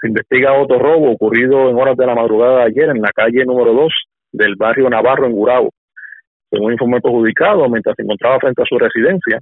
se 0.00 0.08
investiga 0.08 0.54
otro 0.54 0.80
robo 0.80 1.12
ocurrido 1.12 1.70
en 1.70 1.76
horas 1.76 1.96
de 1.96 2.06
la 2.06 2.16
madrugada 2.16 2.56
de 2.56 2.64
ayer 2.64 2.88
en 2.90 3.02
la 3.02 3.12
calle 3.14 3.44
número 3.44 3.72
2 3.72 3.92
del 4.32 4.56
barrio 4.56 4.90
Navarro 4.90 5.26
en 5.26 5.32
Gurabo. 5.32 5.70
Según 6.50 6.72
informó 6.72 6.96
el 6.96 7.02
perjudicado, 7.02 7.68
mientras 7.68 7.94
se 7.96 8.02
encontraba 8.02 8.40
frente 8.40 8.62
a 8.62 8.66
su 8.66 8.78
residencia, 8.78 9.40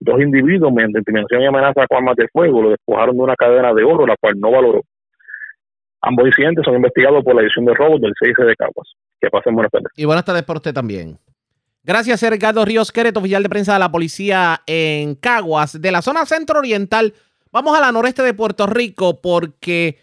dos 0.00 0.20
individuos, 0.20 0.72
mediante 0.72 0.98
intimidación 0.98 1.42
y 1.42 1.46
amenaza 1.46 1.86
con 1.86 1.98
armas 1.98 2.16
de 2.16 2.28
fuego, 2.28 2.62
lo 2.62 2.70
despojaron 2.70 3.16
de 3.16 3.22
una 3.22 3.36
cadena 3.36 3.72
de 3.72 3.84
oro, 3.84 4.06
la 4.06 4.16
cual 4.20 4.34
no 4.38 4.50
valoró. 4.50 4.82
Ambos 6.00 6.26
incidentes 6.26 6.64
son 6.64 6.76
investigados 6.76 7.24
por 7.24 7.34
la 7.34 7.42
edición 7.42 7.64
de 7.64 7.74
robos 7.74 8.00
del 8.00 8.12
CIC 8.22 8.38
de 8.38 8.54
Caguas. 8.56 8.88
Que 9.20 9.30
pasen 9.30 9.54
buenas 9.54 9.70
tardes. 9.72 9.88
Y 9.96 10.04
buenas 10.04 10.24
tardes 10.24 10.44
para 10.44 10.58
usted 10.58 10.72
también. 10.72 11.18
Gracias, 11.82 12.22
Ricardo 12.28 12.64
Ríos 12.64 12.92
Queret, 12.92 13.16
oficial 13.16 13.42
de 13.42 13.48
prensa 13.48 13.72
de 13.72 13.78
la 13.78 13.90
policía 13.90 14.60
en 14.66 15.14
Caguas. 15.14 15.80
De 15.80 15.90
la 15.90 16.02
zona 16.02 16.26
centro-oriental, 16.26 17.14
vamos 17.50 17.76
a 17.76 17.80
la 17.80 17.90
noreste 17.90 18.22
de 18.22 18.34
Puerto 18.34 18.66
Rico 18.66 19.20
porque 19.20 19.98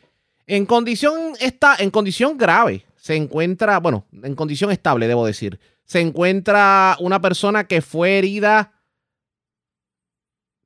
en 0.47 0.65
condición, 0.65 1.33
está, 1.39 1.75
en 1.79 1.91
condición 1.91 2.37
grave 2.37 2.85
se 2.95 3.15
encuentra, 3.15 3.79
bueno, 3.79 4.05
en 4.23 4.35
condición 4.35 4.71
estable, 4.71 5.07
debo 5.07 5.25
decir, 5.25 5.59
se 5.85 6.01
encuentra 6.01 6.97
una 6.99 7.21
persona 7.21 7.65
que 7.65 7.81
fue 7.81 8.17
herida 8.17 8.73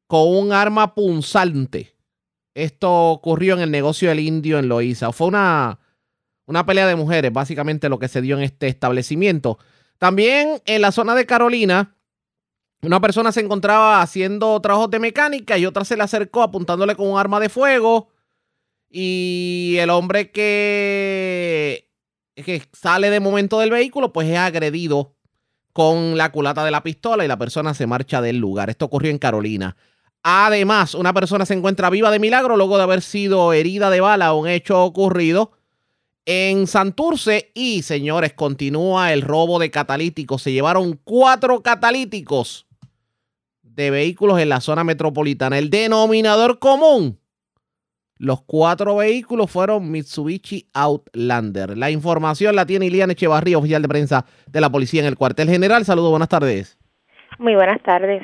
con 0.08 0.28
un 0.28 0.54
arma 0.54 0.96
punzante. 0.96 1.96
Esto 2.56 3.12
ocurrió 3.12 3.54
en 3.54 3.62
el 3.62 3.72
negocio 3.72 4.10
del 4.10 4.22
indio 4.22 4.58
en 4.58 4.68
Loíza. 4.68 5.12
Fue 5.12 5.28
una, 5.28 5.80
una 6.46 6.66
pelea 6.66 6.88
de 6.88 6.96
mujeres, 6.96 7.32
básicamente 7.32 7.90
lo 7.90 8.00
que 8.00 8.08
se 8.08 8.22
dio 8.22 8.38
en 8.38 8.44
este 8.44 8.68
establecimiento. 8.68 9.60
También 9.98 10.62
en 10.66 10.82
la 10.82 10.92
zona 10.92 11.14
de 11.14 11.26
Carolina, 11.26 11.96
una 12.82 13.02
persona 13.02 13.32
se 13.32 13.42
encontraba 13.42 14.02
haciendo 14.02 14.60
trabajos 14.62 14.90
de 14.90 15.00
mecánica 15.00 15.58
y 15.58 15.66
otra 15.66 15.84
se 15.84 15.98
le 15.98 16.04
acercó 16.04 16.42
apuntándole 16.42 16.96
con 16.96 17.08
un 17.08 17.20
arma 17.20 17.40
de 17.40 17.50
fuego. 17.50 18.10
Y 18.90 19.76
el 19.80 19.90
hombre 19.90 20.32
que 20.32 21.89
que 22.44 22.64
sale 22.74 23.10
de 23.10 23.20
momento 23.20 23.60
del 23.60 23.72
vehículo, 23.72 24.14
pues 24.14 24.28
es 24.28 24.38
agredido 24.38 25.16
con 25.74 26.18
la 26.18 26.32
culata 26.32 26.66
de 26.66 26.72
la 26.72 26.84
pistola 26.84 27.24
y 27.24 27.28
la 27.28 27.38
persona 27.38 27.74
se 27.74 27.88
marcha 27.88 28.22
del 28.22 28.38
lugar. 28.38 28.70
Esto 28.70 28.86
ocurrió 28.86 29.12
en 29.12 29.18
Carolina. 29.18 29.76
Además, 30.24 30.96
una 30.96 31.14
persona 31.14 31.46
se 31.46 31.54
encuentra 31.54 31.90
viva 31.90 32.12
de 32.12 32.20
milagro 32.20 32.58
luego 32.58 32.78
de 32.78 32.84
haber 32.84 33.02
sido 33.02 33.54
herida 33.54 33.90
de 33.90 34.02
bala, 34.02 34.34
un 34.34 34.48
hecho 34.48 34.84
ocurrido 34.84 35.52
en 36.26 36.68
Santurce. 36.68 37.52
Y, 37.54 37.84
señores, 37.84 38.34
continúa 38.34 39.14
el 39.14 39.22
robo 39.22 39.60
de 39.60 39.72
catalíticos. 39.72 40.42
Se 40.42 40.52
llevaron 40.52 41.00
cuatro 41.04 41.62
catalíticos 41.62 42.68
de 43.62 43.92
vehículos 43.92 44.40
en 44.40 44.50
la 44.50 44.60
zona 44.60 44.84
metropolitana. 44.84 45.58
El 45.58 45.70
denominador 45.70 46.60
común 46.60 47.19
los 48.20 48.42
cuatro 48.42 48.98
vehículos 48.98 49.50
fueron 49.50 49.90
Mitsubishi 49.90 50.68
Outlander. 50.74 51.78
La 51.78 51.90
información 51.90 52.54
la 52.54 52.66
tiene 52.66 52.88
Iliana 52.88 53.14
Echevarría, 53.14 53.58
oficial 53.58 53.82
de 53.82 53.88
prensa 53.88 54.26
de 54.46 54.60
la 54.60 54.70
policía 54.70 55.02
en 55.02 55.08
el 55.08 55.16
cuartel 55.16 55.50
general. 55.50 55.86
Saludos, 55.86 56.10
buenas 56.12 56.28
tardes. 56.28 56.78
Muy 57.38 57.56
buenas 57.56 57.82
tardes. 57.82 58.22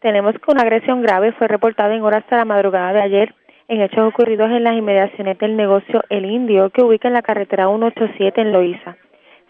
Tenemos 0.00 0.34
que 0.34 0.52
una 0.52 0.62
agresión 0.62 1.02
grave 1.02 1.32
fue 1.32 1.48
reportada 1.48 1.94
en 1.94 2.02
horas 2.02 2.24
de 2.30 2.36
la 2.36 2.44
madrugada 2.44 2.92
de 2.92 3.00
ayer 3.00 3.34
en 3.68 3.80
hechos 3.80 4.06
ocurridos 4.06 4.50
en 4.50 4.64
las 4.64 4.76
inmediaciones 4.76 5.38
del 5.38 5.56
negocio 5.56 6.02
El 6.10 6.26
Indio, 6.26 6.70
que 6.70 6.82
ubica 6.82 7.08
en 7.08 7.14
la 7.14 7.22
carretera 7.22 7.68
187 7.68 8.40
en 8.40 8.52
Loíza. 8.52 8.96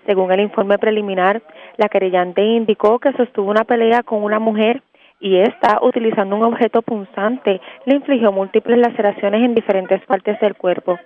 Según 0.07 0.33
el 0.33 0.41
informe 0.41 0.79
preliminar, 0.79 1.43
la 1.77 1.89
querellante 1.89 2.43
indicó 2.43 3.01
que 3.01 3.13
sostuvo 3.13 3.51
una 3.51 3.65
pelea 3.65 4.05
con 4.05 4.23
una 4.23 4.39
mujer 4.39 4.83
y 5.21 5.39
esta, 5.39 5.79
utilizando 5.83 6.37
un 6.37 6.45
objeto 6.45 6.83
punzante, 6.83 7.61
le 7.85 7.97
infligió 7.97 8.33
múltiples 8.33 8.79
laceraciones 8.79 9.43
en 9.43 9.55
diferentes 9.55 10.05
partes 10.07 10.39
del 10.41 10.55
cuerpo. 10.55 10.99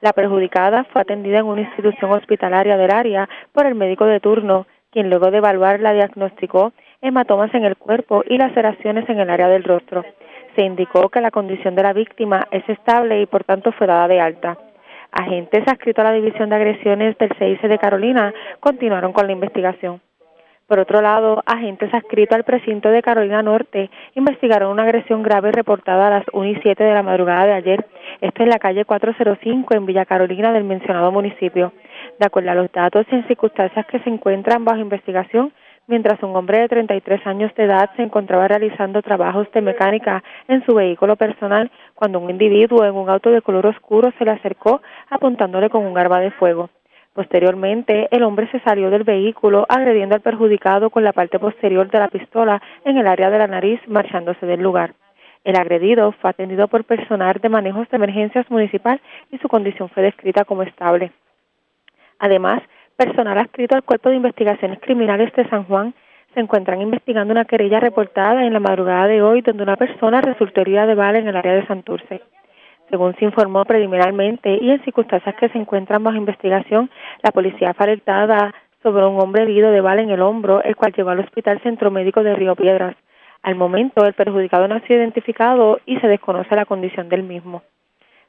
La 0.00 0.12
perjudicada 0.12 0.84
fue 0.84 1.02
atendida 1.02 1.38
en 1.38 1.46
una 1.46 1.62
institución 1.62 2.10
hospitalaria 2.12 2.76
del 2.76 2.90
área 2.90 3.28
por 3.52 3.66
el 3.66 3.74
médico 3.74 4.04
de 4.04 4.20
turno, 4.20 4.66
quien 4.90 5.08
luego 5.08 5.30
de 5.30 5.38
evaluarla 5.38 5.92
diagnosticó 5.92 6.72
hematomas 7.00 7.54
en 7.54 7.64
el 7.64 7.76
cuerpo 7.76 8.22
y 8.28 8.38
laceraciones 8.38 9.08
en 9.08 9.20
el 9.20 9.30
área 9.30 9.48
del 9.48 9.64
rostro. 9.64 10.04
Se 10.56 10.62
indicó 10.62 11.08
que 11.08 11.20
la 11.20 11.30
condición 11.30 11.74
de 11.74 11.82
la 11.82 11.92
víctima 11.92 12.46
es 12.50 12.68
estable 12.68 13.20
y 13.20 13.26
por 13.26 13.44
tanto 13.44 13.72
fue 13.72 13.86
dada 13.86 14.08
de 14.08 14.20
alta. 14.20 14.58
Agentes 15.10 15.66
adscritos 15.66 16.04
a 16.04 16.10
la 16.10 16.14
División 16.14 16.48
de 16.48 16.56
Agresiones 16.56 17.16
del 17.18 17.30
CIC 17.38 17.62
de 17.62 17.78
Carolina 17.78 18.32
continuaron 18.60 19.12
con 19.12 19.26
la 19.26 19.32
investigación. 19.32 20.00
Por 20.66 20.78
otro 20.78 21.02
lado, 21.02 21.42
agentes 21.44 21.92
adscritos 21.92 22.34
al 22.34 22.44
precinto 22.44 22.88
de 22.88 23.02
Carolina 23.02 23.42
Norte 23.42 23.90
investigaron 24.14 24.72
una 24.72 24.84
agresión 24.84 25.22
grave 25.22 25.52
reportada 25.52 26.06
a 26.06 26.10
las 26.10 26.24
1 26.32 26.46
y 26.46 26.56
7 26.62 26.82
de 26.82 26.94
la 26.94 27.02
madrugada 27.02 27.44
de 27.44 27.52
ayer, 27.52 27.86
esto 28.22 28.42
en 28.42 28.48
la 28.48 28.58
calle 28.58 28.86
405 28.86 29.74
en 29.74 29.84
Villa 29.84 30.06
Carolina 30.06 30.52
del 30.52 30.64
mencionado 30.64 31.12
municipio. 31.12 31.74
De 32.18 32.24
acuerdo 32.24 32.50
a 32.50 32.54
los 32.54 32.72
datos 32.72 33.04
y 33.10 33.14
en 33.14 33.26
circunstancias 33.26 33.84
que 33.86 33.98
se 33.98 34.08
encuentran 34.08 34.64
bajo 34.64 34.78
investigación, 34.78 35.52
mientras 35.86 36.22
un 36.22 36.34
hombre 36.34 36.60
de 36.60 36.68
33 36.68 37.26
años 37.26 37.54
de 37.56 37.64
edad 37.64 37.90
se 37.96 38.02
encontraba 38.02 38.48
realizando 38.48 39.02
trabajos 39.02 39.46
de 39.52 39.60
mecánica 39.60 40.24
en 40.48 40.64
su 40.64 40.74
vehículo 40.74 41.16
personal 41.16 41.70
cuando 41.94 42.20
un 42.20 42.30
individuo 42.30 42.86
en 42.86 42.94
un 42.94 43.10
auto 43.10 43.30
de 43.30 43.42
color 43.42 43.66
oscuro 43.66 44.12
se 44.16 44.24
le 44.24 44.30
acercó 44.30 44.80
apuntándole 45.10 45.68
con 45.68 45.84
un 45.84 45.98
arma 45.98 46.20
de 46.20 46.30
fuego. 46.30 46.70
Posteriormente, 47.14 48.08
el 48.10 48.24
hombre 48.24 48.50
se 48.50 48.58
salió 48.60 48.90
del 48.90 49.04
vehículo 49.04 49.66
agrediendo 49.68 50.16
al 50.16 50.20
perjudicado 50.20 50.90
con 50.90 51.04
la 51.04 51.12
parte 51.12 51.38
posterior 51.38 51.88
de 51.88 52.00
la 52.00 52.08
pistola 52.08 52.60
en 52.84 52.96
el 52.96 53.06
área 53.06 53.30
de 53.30 53.38
la 53.38 53.46
nariz, 53.46 53.80
marchándose 53.86 54.44
del 54.46 54.60
lugar. 54.60 54.94
El 55.44 55.54
agredido 55.56 56.10
fue 56.20 56.30
atendido 56.30 56.66
por 56.66 56.82
personal 56.82 57.38
de 57.40 57.48
manejos 57.48 57.88
de 57.88 57.98
emergencias 57.98 58.50
municipal 58.50 59.00
y 59.30 59.38
su 59.38 59.48
condición 59.48 59.88
fue 59.90 60.02
descrita 60.02 60.44
como 60.44 60.64
estable. 60.64 61.12
Además, 62.18 62.62
personal 62.96 63.38
adscrito 63.38 63.76
al 63.76 63.84
Cuerpo 63.84 64.08
de 64.08 64.16
Investigaciones 64.16 64.80
Criminales 64.80 65.32
de 65.34 65.48
San 65.48 65.64
Juan 65.64 65.94
se 66.32 66.40
encuentran 66.40 66.82
investigando 66.82 67.30
una 67.30 67.44
querella 67.44 67.78
reportada 67.78 68.44
en 68.44 68.52
la 68.52 68.60
madrugada 68.60 69.06
de 69.06 69.22
hoy 69.22 69.40
donde 69.40 69.62
una 69.62 69.76
persona 69.76 70.20
resultó 70.20 70.62
herida 70.62 70.84
de 70.86 70.96
bala 70.96 71.18
en 71.18 71.28
el 71.28 71.36
área 71.36 71.54
de 71.54 71.66
Santurce. 71.66 72.22
Según 72.94 73.16
se 73.16 73.24
informó 73.24 73.64
preliminarmente 73.64 74.56
y 74.62 74.70
en 74.70 74.80
circunstancias 74.84 75.34
que 75.34 75.48
se 75.48 75.58
encuentran 75.58 76.04
bajo 76.04 76.16
investigación, 76.16 76.88
la 77.24 77.32
policía 77.32 77.74
fue 77.74 77.86
alertada 77.86 78.54
sobre 78.84 79.04
un 79.04 79.20
hombre 79.20 79.42
herido 79.42 79.72
de 79.72 79.80
bala 79.80 80.00
en 80.02 80.10
el 80.10 80.22
hombro, 80.22 80.62
el 80.62 80.76
cual 80.76 80.92
llegó 80.92 81.10
al 81.10 81.18
Hospital 81.18 81.60
Centro 81.64 81.90
Médico 81.90 82.22
de 82.22 82.36
Río 82.36 82.54
Piedras. 82.54 82.94
Al 83.42 83.56
momento, 83.56 84.06
el 84.06 84.12
perjudicado 84.12 84.68
no 84.68 84.76
ha 84.76 84.80
sido 84.82 85.00
identificado 85.00 85.80
y 85.86 85.98
se 85.98 86.06
desconoce 86.06 86.54
la 86.54 86.66
condición 86.66 87.08
del 87.08 87.24
mismo. 87.24 87.64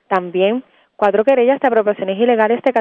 También, 0.08 0.64
cuatro 0.96 1.24
querellas 1.24 1.60
de 1.60 1.68
apropiaciones 1.68 2.18
ilegales 2.18 2.60
de 2.64 2.74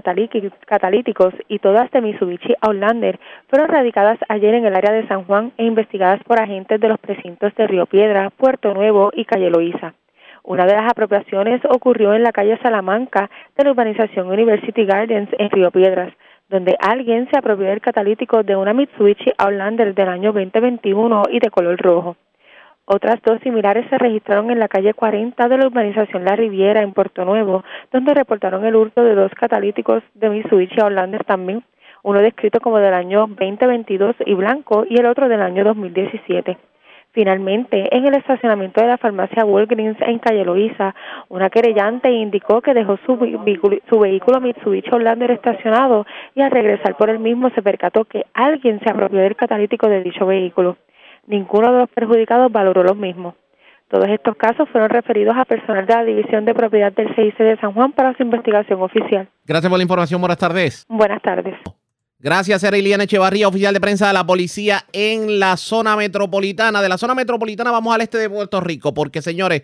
catalíticos 0.64 1.34
y 1.48 1.58
todas 1.58 1.90
de 1.90 2.00
Mitsubishi 2.00 2.54
Outlander 2.62 3.20
fueron 3.48 3.68
radicadas 3.68 4.18
ayer 4.30 4.54
en 4.54 4.64
el 4.64 4.74
área 4.74 4.94
de 4.94 5.06
San 5.06 5.24
Juan 5.24 5.52
e 5.58 5.66
investigadas 5.66 6.24
por 6.24 6.40
agentes 6.40 6.80
de 6.80 6.88
los 6.88 6.98
precintos 6.98 7.54
de 7.56 7.66
Río 7.66 7.84
Piedras, 7.84 8.32
Puerto 8.38 8.72
Nuevo 8.72 9.10
y 9.14 9.26
Calle 9.26 9.50
Loíza. 9.50 9.92
Una 10.46 10.66
de 10.66 10.74
las 10.74 10.90
apropiaciones 10.90 11.62
ocurrió 11.70 12.12
en 12.12 12.22
la 12.22 12.30
calle 12.30 12.58
Salamanca 12.62 13.30
de 13.56 13.64
la 13.64 13.70
urbanización 13.70 14.28
University 14.28 14.84
Gardens 14.84 15.30
en 15.38 15.48
Río 15.48 15.70
Piedras, 15.70 16.12
donde 16.50 16.76
alguien 16.80 17.26
se 17.30 17.38
apropió 17.38 17.64
del 17.64 17.80
catalítico 17.80 18.42
de 18.42 18.54
una 18.54 18.74
Mitsubishi 18.74 19.32
Outlander 19.38 19.94
del 19.94 20.08
año 20.10 20.34
2021 20.34 21.22
y 21.30 21.38
de 21.38 21.48
color 21.48 21.80
rojo. 21.80 22.16
Otras 22.84 23.22
dos 23.22 23.40
similares 23.40 23.88
se 23.88 23.96
registraron 23.96 24.50
en 24.50 24.58
la 24.58 24.68
calle 24.68 24.92
40 24.92 25.48
de 25.48 25.56
la 25.56 25.66
urbanización 25.66 26.26
La 26.26 26.36
Riviera 26.36 26.82
en 26.82 26.92
Puerto 26.92 27.24
Nuevo, 27.24 27.64
donde 27.90 28.12
reportaron 28.12 28.66
el 28.66 28.76
hurto 28.76 29.02
de 29.02 29.14
dos 29.14 29.32
catalíticos 29.32 30.02
de 30.12 30.28
Mitsubishi 30.28 30.78
Outlander 30.82 31.24
también, 31.24 31.64
uno 32.02 32.20
descrito 32.20 32.60
como 32.60 32.76
del 32.80 32.92
año 32.92 33.20
2022 33.20 34.16
y 34.26 34.34
blanco 34.34 34.84
y 34.86 35.00
el 35.00 35.06
otro 35.06 35.26
del 35.26 35.40
año 35.40 35.64
2017. 35.64 36.58
Finalmente, 37.14 37.96
en 37.96 38.06
el 38.06 38.14
estacionamiento 38.14 38.80
de 38.80 38.88
la 38.88 38.98
farmacia 38.98 39.44
Walgreens 39.44 39.96
en 40.00 40.18
Calle 40.18 40.44
Loíza, 40.44 40.96
una 41.28 41.48
querellante 41.48 42.10
indicó 42.10 42.60
que 42.60 42.74
dejó 42.74 42.98
su, 43.06 43.16
vehículo, 43.16 43.78
su 43.88 44.00
vehículo 44.00 44.40
Mitsubishi 44.40 44.90
Outlander 44.90 45.30
estacionado 45.30 46.04
y 46.34 46.42
al 46.42 46.50
regresar 46.50 46.96
por 46.96 47.10
el 47.10 47.20
mismo 47.20 47.50
se 47.50 47.62
percató 47.62 48.04
que 48.04 48.26
alguien 48.34 48.80
se 48.80 48.90
apropió 48.90 49.20
del 49.20 49.36
catalítico 49.36 49.88
de 49.88 50.02
dicho 50.02 50.26
vehículo. 50.26 50.76
Ninguno 51.28 51.72
de 51.72 51.78
los 51.78 51.90
perjudicados 51.90 52.50
valoró 52.50 52.82
los 52.82 52.96
mismos. 52.96 53.36
Todos 53.88 54.08
estos 54.08 54.34
casos 54.36 54.68
fueron 54.70 54.90
referidos 54.90 55.36
a 55.36 55.44
personal 55.44 55.86
de 55.86 55.94
la 55.94 56.02
División 56.02 56.44
de 56.44 56.52
Propiedad 56.52 56.92
del 56.92 57.14
CIC 57.14 57.38
de 57.38 57.56
San 57.58 57.74
Juan 57.74 57.92
para 57.92 58.12
su 58.16 58.24
investigación 58.24 58.82
oficial. 58.82 59.28
Gracias 59.46 59.70
por 59.70 59.78
la 59.78 59.84
información. 59.84 60.20
Buenas 60.20 60.38
tardes. 60.38 60.84
Buenas 60.88 61.22
tardes. 61.22 61.54
Gracias, 62.24 62.64
era 62.64 62.78
Iliana 62.78 63.04
Echevarría, 63.04 63.46
oficial 63.46 63.74
de 63.74 63.82
prensa 63.82 64.06
de 64.06 64.14
la 64.14 64.24
policía 64.24 64.86
en 64.94 65.38
la 65.38 65.58
zona 65.58 65.94
metropolitana. 65.94 66.80
De 66.80 66.88
la 66.88 66.96
zona 66.96 67.14
metropolitana 67.14 67.70
vamos 67.70 67.94
al 67.94 68.00
este 68.00 68.16
de 68.16 68.30
Puerto 68.30 68.62
Rico, 68.62 68.94
porque 68.94 69.20
señores, 69.20 69.60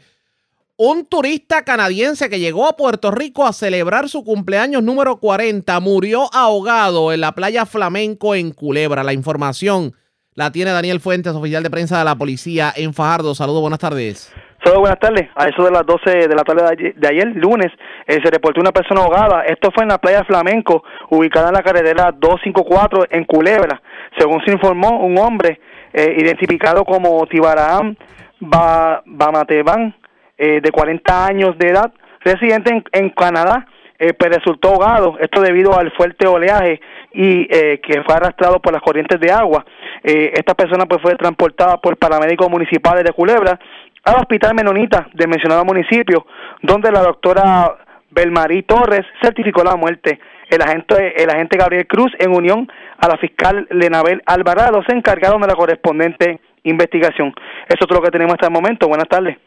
un 0.77 1.07
turista 1.07 1.65
canadiense 1.65 2.29
que 2.29 2.39
llegó 2.39 2.69
a 2.69 2.77
Puerto 2.77 3.13
Rico 3.13 3.47
a 3.47 3.55
celebrar 3.55 4.11
su 4.11 4.25
cumpleaños 4.25 4.83
número 4.83 5.21
40 5.21 5.81
murió 5.81 6.29
ahogado 6.35 7.15
en 7.15 7.23
la 7.23 7.35
playa 7.35 7.65
Flamenco 7.65 8.35
en 8.35 8.51
Culebra. 8.51 9.05
La 9.05 9.15
información 9.15 9.95
la 10.35 10.53
tiene 10.53 10.73
Daniel 10.73 11.01
Fuentes, 11.01 11.33
oficial 11.33 11.63
de 11.63 11.71
prensa 11.71 11.99
de 11.99 12.05
la 12.05 12.17
policía 12.17 12.71
en 12.77 12.93
Fajardo. 12.93 13.35
Saludos, 13.35 13.63
buenas 13.63 13.81
tardes. 13.81 14.31
Saludos, 14.63 14.81
buenas 14.81 14.99
tardes. 14.99 15.29
A 15.37 15.49
eso 15.49 15.65
de 15.65 15.71
las 15.71 15.87
12 15.87 16.29
de 16.29 16.35
la 16.35 16.45
tarde 16.45 16.93
de 16.95 17.09
ayer, 17.09 17.29
lunes, 17.35 17.73
eh, 18.07 18.19
se 18.23 18.31
reportó 18.31 18.61
una 18.61 18.73
persona 18.73 19.01
ahogada. 19.01 19.45
Esto 19.45 19.71
fue 19.75 19.85
en 19.85 19.89
la 19.89 19.97
playa 19.97 20.23
Flamenco, 20.25 20.85
ubicada 21.09 21.49
en 21.49 21.55
la 21.55 21.63
carretera 21.63 22.13
254 22.13 23.07
en 23.09 23.25
Culebra. 23.25 23.81
Según 24.19 24.45
se 24.45 24.53
informó, 24.53 25.01
un 25.01 25.17
hombre 25.17 25.61
eh, 25.95 26.15
identificado 26.19 26.85
como 26.85 27.27
Tibaraam 27.27 27.97
Bamateban, 28.39 29.95
eh, 30.37 30.61
de 30.63 30.71
40 30.71 31.27
años 31.27 31.57
de 31.57 31.69
edad, 31.69 31.91
residente 32.23 32.71
en, 32.71 32.85
en 32.93 33.11
Canadá, 33.11 33.67
eh, 34.03 34.15
pues 34.15 34.35
resultó 34.35 34.71
ahogado, 34.71 35.19
esto 35.21 35.43
debido 35.43 35.79
al 35.79 35.93
fuerte 35.93 36.27
oleaje 36.27 36.81
y 37.13 37.47
eh, 37.55 37.83
que 37.83 38.03
fue 38.03 38.15
arrastrado 38.15 38.59
por 38.59 38.73
las 38.73 38.81
corrientes 38.81 39.21
de 39.21 39.31
agua. 39.31 39.67
Eh, 40.03 40.33
esta 40.35 40.55
persona 40.55 40.87
pues 40.87 41.03
fue 41.03 41.17
transportada 41.17 41.77
por 41.77 41.99
paramédicos 41.99 42.49
municipales 42.49 43.05
de 43.05 43.13
Culebra 43.13 43.61
al 44.05 44.17
hospital 44.17 44.55
Menonita 44.55 45.09
del 45.15 45.29
mencionado 45.29 45.65
municipio, 45.65 46.27
donde 46.63 46.91
la 46.91 47.03
doctora 47.03 47.77
Belmarí 48.11 48.63
Torres 48.65 49.07
certificó 49.23 49.63
la 49.63 49.77
muerte. 49.77 50.19
El 50.49 50.63
agente, 50.63 51.23
el 51.23 51.31
agente 51.31 51.57
Gabriel 51.57 51.87
Cruz, 51.87 52.13
en 52.19 52.35
unión 52.35 52.69
a 52.99 53.09
la 53.09 53.17
fiscal 53.19 53.69
Lenabel 53.71 54.21
Alvarado, 54.27 54.83
se 54.87 54.97
encargaron 54.97 55.41
de 55.41 55.47
la 55.47 55.55
correspondiente 55.55 56.41
investigación. 56.65 57.33
Eso 57.69 57.85
es 57.89 57.91
lo 57.91 58.03
que 58.03 58.11
tenemos 58.11 58.35
hasta 58.35 58.47
el 58.47 58.53
momento. 58.53 58.89
Buenas 58.89 59.09
tardes. 59.09 59.39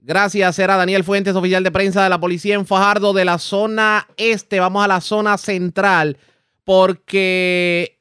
Gracias, 0.00 0.58
era 0.60 0.76
Daniel 0.76 1.02
Fuentes, 1.02 1.34
oficial 1.34 1.64
de 1.64 1.72
prensa 1.72 2.04
de 2.04 2.08
la 2.08 2.20
policía 2.20 2.54
en 2.54 2.66
Fajardo 2.66 3.12
de 3.12 3.24
la 3.24 3.38
zona 3.38 4.06
este. 4.16 4.60
Vamos 4.60 4.84
a 4.84 4.88
la 4.88 5.00
zona 5.00 5.36
central 5.36 6.16
porque 6.64 7.98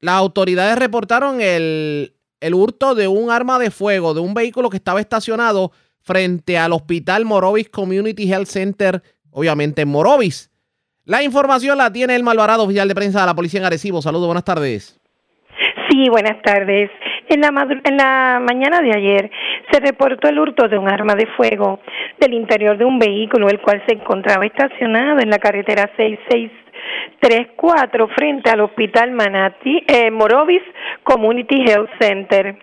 las 0.00 0.16
autoridades 0.16 0.76
reportaron 0.76 1.40
el, 1.40 2.14
el 2.42 2.54
hurto 2.54 2.94
de 2.94 3.06
un 3.06 3.30
arma 3.30 3.58
de 3.58 3.70
fuego 3.70 4.14
de 4.14 4.20
un 4.20 4.34
vehículo 4.34 4.68
que 4.68 4.76
estaba 4.76 5.00
estacionado 5.00 5.70
frente 6.00 6.58
al 6.58 6.72
Hospital 6.72 7.24
Morovis 7.24 7.70
Community 7.70 8.30
Health 8.30 8.48
Center, 8.48 9.00
obviamente 9.30 9.82
en 9.82 9.88
Morovis. 9.88 10.50
La 11.04 11.22
información 11.22 11.78
la 11.78 11.92
tiene 11.92 12.16
el 12.16 12.24
Malvarado, 12.24 12.64
oficial 12.64 12.88
de 12.88 12.94
prensa 12.94 13.20
de 13.20 13.26
la 13.26 13.34
policía 13.34 13.60
en 13.60 13.66
Arecibo. 13.66 14.02
Saludos, 14.02 14.26
buenas 14.26 14.44
tardes. 14.44 15.00
Sí, 15.88 16.08
buenas 16.10 16.42
tardes. 16.42 16.90
En 17.28 17.40
la, 17.40 17.48
en 17.48 17.96
la 17.96 18.40
mañana 18.40 18.80
de 18.80 18.90
ayer 18.90 19.30
se 19.70 19.80
reportó 19.80 20.28
el 20.28 20.38
hurto 20.38 20.68
de 20.68 20.78
un 20.78 20.88
arma 20.88 21.14
de 21.14 21.26
fuego 21.36 21.80
del 22.18 22.34
interior 22.34 22.76
de 22.76 22.84
un 22.84 22.98
vehículo, 22.98 23.48
el 23.48 23.60
cual 23.60 23.82
se 23.86 23.94
encontraba 23.94 24.44
estacionado 24.44 25.20
en 25.20 25.30
la 25.30 25.38
carretera 25.38 25.90
6634 27.20 28.08
frente 28.08 28.50
al 28.50 28.60
Hospital 28.60 29.12
Manati, 29.12 29.84
eh, 29.86 30.10
Morovis 30.10 30.62
Community 31.02 31.64
Health 31.66 31.90
Center. 32.00 32.56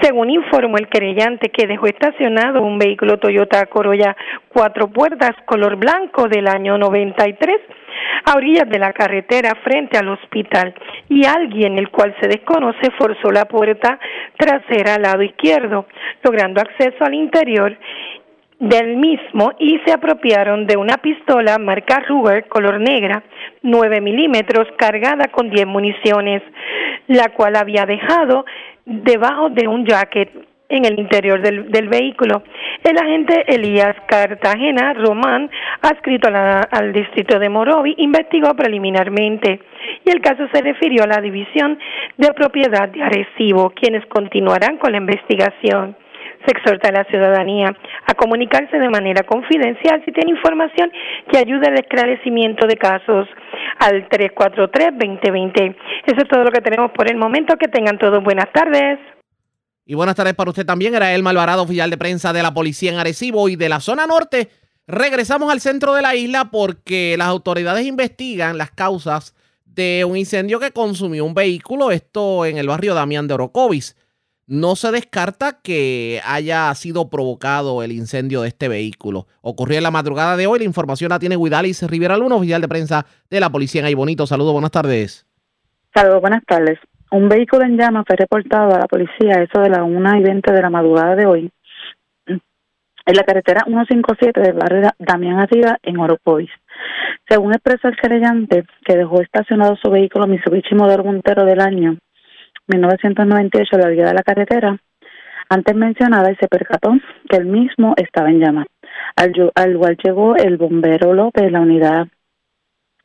Según 0.00 0.30
informó 0.30 0.78
el 0.78 0.88
querellante 0.88 1.50
que 1.50 1.66
dejó 1.66 1.86
estacionado 1.86 2.62
un 2.62 2.78
vehículo 2.78 3.18
Toyota 3.18 3.66
Corolla 3.66 4.16
cuatro 4.48 4.88
puertas 4.88 5.32
color 5.46 5.76
blanco 5.76 6.28
del 6.28 6.48
año 6.48 6.78
93 6.78 7.60
a 8.24 8.36
orillas 8.36 8.68
de 8.68 8.78
la 8.78 8.92
carretera 8.92 9.54
frente 9.62 9.98
al 9.98 10.08
hospital 10.08 10.74
y 11.08 11.26
alguien, 11.26 11.78
el 11.78 11.90
cual 11.90 12.14
se 12.20 12.28
desconoce, 12.28 12.90
forzó 12.98 13.30
la 13.30 13.44
puerta 13.44 13.98
trasera 14.36 14.94
al 14.94 15.02
lado 15.02 15.22
izquierdo, 15.22 15.86
logrando 16.22 16.60
acceso 16.60 17.04
al 17.04 17.14
interior 17.14 17.76
del 18.62 18.96
mismo 18.96 19.52
y 19.58 19.80
se 19.84 19.92
apropiaron 19.92 20.68
de 20.68 20.76
una 20.76 20.98
pistola 20.98 21.58
marca 21.58 21.98
Ruger 22.06 22.46
color 22.46 22.78
negra, 22.78 23.24
9 23.62 24.00
milímetros, 24.00 24.68
cargada 24.76 25.26
con 25.32 25.50
10 25.50 25.66
municiones, 25.66 26.42
la 27.08 27.30
cual 27.30 27.56
había 27.56 27.86
dejado 27.86 28.44
debajo 28.84 29.50
de 29.50 29.66
un 29.66 29.84
jacket 29.84 30.30
en 30.68 30.84
el 30.84 30.96
interior 31.00 31.42
del, 31.42 31.72
del 31.72 31.88
vehículo. 31.88 32.44
El 32.84 32.96
agente 32.98 33.44
Elías 33.52 33.96
Cartagena 34.06 34.94
Román, 34.94 35.50
adscrito 35.82 36.28
al 36.32 36.92
distrito 36.92 37.40
de 37.40 37.48
Morovi, 37.48 37.96
investigó 37.98 38.54
preliminarmente 38.54 39.60
y 40.04 40.10
el 40.10 40.20
caso 40.20 40.46
se 40.52 40.62
refirió 40.62 41.02
a 41.02 41.08
la 41.08 41.20
División 41.20 41.80
de 42.16 42.32
Propiedad 42.32 42.88
de 42.88 43.02
Arecibo, 43.02 43.70
quienes 43.70 44.06
continuarán 44.06 44.78
con 44.78 44.92
la 44.92 44.98
investigación. 44.98 45.96
Se 46.46 46.50
exhorta 46.50 46.88
a 46.88 46.92
la 46.92 47.04
ciudadanía 47.04 47.72
comunicarse 48.22 48.78
de 48.78 48.88
manera 48.88 49.24
confidencial 49.24 50.00
si 50.04 50.12
tiene 50.12 50.30
información 50.30 50.92
que 51.30 51.38
ayude 51.38 51.66
al 51.66 51.74
esclarecimiento 51.74 52.68
de 52.68 52.76
casos 52.76 53.26
al 53.80 54.08
343-2020. 54.08 55.76
Eso 56.06 56.16
es 56.22 56.28
todo 56.28 56.44
lo 56.44 56.52
que 56.52 56.60
tenemos 56.60 56.92
por 56.92 57.10
el 57.10 57.16
momento. 57.16 57.56
Que 57.56 57.66
tengan 57.66 57.98
todos 57.98 58.22
buenas 58.22 58.46
tardes. 58.52 59.00
Y 59.84 59.94
buenas 59.94 60.14
tardes 60.14 60.34
para 60.34 60.50
usted 60.50 60.64
también. 60.64 60.94
Era 60.94 61.12
el 61.12 61.24
Malvarado, 61.24 61.64
oficial 61.64 61.90
de 61.90 61.98
prensa 61.98 62.32
de 62.32 62.44
la 62.44 62.54
policía 62.54 62.92
en 62.92 62.98
Arecibo 62.98 63.48
y 63.48 63.56
de 63.56 63.68
la 63.68 63.80
zona 63.80 64.06
norte. 64.06 64.50
Regresamos 64.86 65.50
al 65.50 65.60
centro 65.60 65.94
de 65.94 66.02
la 66.02 66.14
isla 66.14 66.50
porque 66.52 67.16
las 67.18 67.26
autoridades 67.26 67.84
investigan 67.84 68.56
las 68.56 68.70
causas 68.70 69.34
de 69.64 70.04
un 70.04 70.16
incendio 70.16 70.60
que 70.60 70.70
consumió 70.70 71.24
un 71.24 71.34
vehículo, 71.34 71.90
esto 71.90 72.44
en 72.44 72.58
el 72.58 72.68
barrio 72.68 72.94
Damián 72.94 73.26
de 73.26 73.34
Orocovis. 73.34 73.96
No 74.52 74.76
se 74.76 74.92
descarta 74.92 75.62
que 75.62 76.20
haya 76.26 76.74
sido 76.74 77.08
provocado 77.08 77.82
el 77.82 77.90
incendio 77.90 78.42
de 78.42 78.48
este 78.48 78.68
vehículo. 78.68 79.26
Ocurrió 79.40 79.78
en 79.78 79.82
la 79.82 79.90
madrugada 79.90 80.36
de 80.36 80.46
hoy. 80.46 80.58
La 80.58 80.66
información 80.66 81.08
la 81.08 81.18
tiene 81.18 81.38
Guidalis 81.38 81.82
Rivera 81.88 82.18
Luna, 82.18 82.34
oficial 82.34 82.60
de 82.60 82.68
prensa 82.68 83.06
de 83.30 83.40
la 83.40 83.48
policía 83.48 83.80
en 83.80 83.86
Aybonito. 83.86 84.26
Saludos, 84.26 84.52
buenas 84.52 84.70
tardes. 84.70 85.26
Saludos, 85.94 86.20
buenas 86.20 86.44
tardes. 86.44 86.78
Un 87.12 87.30
vehículo 87.30 87.64
en 87.64 87.78
llamas 87.78 88.04
fue 88.06 88.14
reportado 88.14 88.74
a 88.74 88.80
la 88.80 88.86
policía 88.88 89.42
eso 89.42 89.58
de 89.62 89.70
las 89.70 89.80
1 89.80 90.18
y 90.18 90.22
20 90.22 90.52
de 90.52 90.60
la 90.60 90.68
madrugada 90.68 91.16
de 91.16 91.24
hoy 91.24 91.50
en 92.26 93.16
la 93.16 93.24
carretera 93.24 93.62
157 93.64 94.38
del 94.38 94.52
barrio 94.52 94.90
Damián 94.98 95.40
Arriba 95.40 95.78
en 95.82 95.98
Oropois. 95.98 96.50
Según 97.26 97.54
expresa 97.54 97.88
el 97.88 97.96
querellante, 97.96 98.66
que 98.84 98.98
dejó 98.98 99.22
estacionado 99.22 99.76
su 99.82 99.90
vehículo 99.90 100.26
Mitsubishi 100.26 100.74
Modelo 100.74 101.04
Montero 101.04 101.46
del 101.46 101.60
año 101.60 101.96
1998 102.68 103.76
en 103.76 103.80
la 103.80 103.88
vía 103.88 104.04
de 104.06 104.14
la 104.14 104.22
carretera, 104.22 104.78
antes 105.48 105.74
mencionada, 105.76 106.30
y 106.30 106.36
se 106.36 106.48
percató 106.48 106.94
que 107.28 107.36
el 107.36 107.46
mismo 107.46 107.94
estaba 107.96 108.30
en 108.30 108.40
llamas. 108.40 108.66
Al, 109.16 109.32
al 109.54 109.96
llegó 110.02 110.36
el 110.36 110.56
bombero 110.56 111.12
López, 111.12 111.50
la 111.50 111.60
unidad 111.60 112.08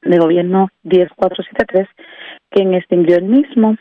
de 0.01 0.17
gobierno 0.17 0.69
10473, 0.83 1.87
quien 2.49 2.73
extinguió 2.73 3.17
el 3.17 3.25
mismo 3.25 3.75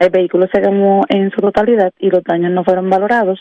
el 0.00 0.08
vehículo 0.08 0.48
se 0.50 0.62
quemó 0.62 1.04
en 1.10 1.30
su 1.30 1.42
totalidad 1.42 1.92
y 1.98 2.08
los 2.08 2.24
daños 2.24 2.50
no 2.52 2.64
fueron 2.64 2.88
valorados. 2.88 3.38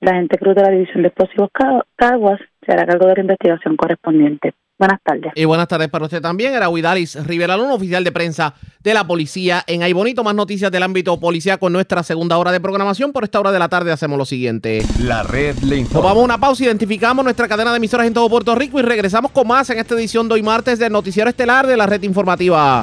La 0.00 0.12
gente 0.16 0.36
cruz 0.36 0.54
de 0.54 0.60
la 0.60 0.70
División 0.70 1.00
de 1.00 1.08
Explosivos 1.08 1.48
Caguas 1.96 2.40
se 2.60 2.72
hará 2.72 2.84
cargo 2.84 3.06
de 3.06 3.14
la 3.14 3.20
investigación 3.22 3.74
correspondiente. 3.74 4.52
Buenas 4.76 5.00
tardes. 5.04 5.32
Y 5.36 5.44
buenas 5.44 5.68
tardes 5.68 5.88
para 5.88 6.04
usted 6.04 6.20
también. 6.20 6.54
Era 6.54 6.68
Huidalis 6.68 7.14
Rivera 7.26 7.56
Luna, 7.56 7.74
oficial 7.74 8.02
de 8.02 8.10
prensa 8.10 8.54
de 8.80 8.92
la 8.92 9.06
policía 9.06 9.62
en 9.66 9.82
Ay 9.82 9.92
Bonito. 9.92 10.24
Más 10.24 10.34
noticias 10.34 10.70
del 10.72 10.82
ámbito 10.82 11.18
policía 11.20 11.58
con 11.58 11.72
nuestra 11.72 12.02
segunda 12.02 12.38
hora 12.38 12.50
de 12.50 12.60
programación. 12.60 13.12
Por 13.12 13.24
esta 13.24 13.38
hora 13.38 13.52
de 13.52 13.58
la 13.60 13.68
tarde 13.68 13.92
hacemos 13.92 14.18
lo 14.18 14.24
siguiente. 14.24 14.84
La 15.00 15.22
red 15.22 15.56
le 15.58 15.76
informa. 15.76 16.00
Nos 16.00 16.10
vamos 16.10 16.22
a 16.22 16.24
una 16.24 16.38
pausa, 16.38 16.64
identificamos 16.64 17.24
nuestra 17.24 17.46
cadena 17.46 17.70
de 17.70 17.76
emisoras 17.76 18.06
en 18.06 18.14
todo 18.14 18.28
Puerto 18.28 18.54
Rico 18.54 18.80
y 18.80 18.82
regresamos 18.82 19.30
con 19.30 19.46
más 19.46 19.70
en 19.70 19.78
esta 19.78 19.94
edición 19.94 20.28
de 20.28 20.34
hoy 20.34 20.42
martes 20.42 20.78
del 20.78 20.92
Noticiero 20.92 21.30
Estelar 21.30 21.66
de 21.66 21.76
la 21.76 21.86
red 21.86 22.02
informativa. 22.02 22.82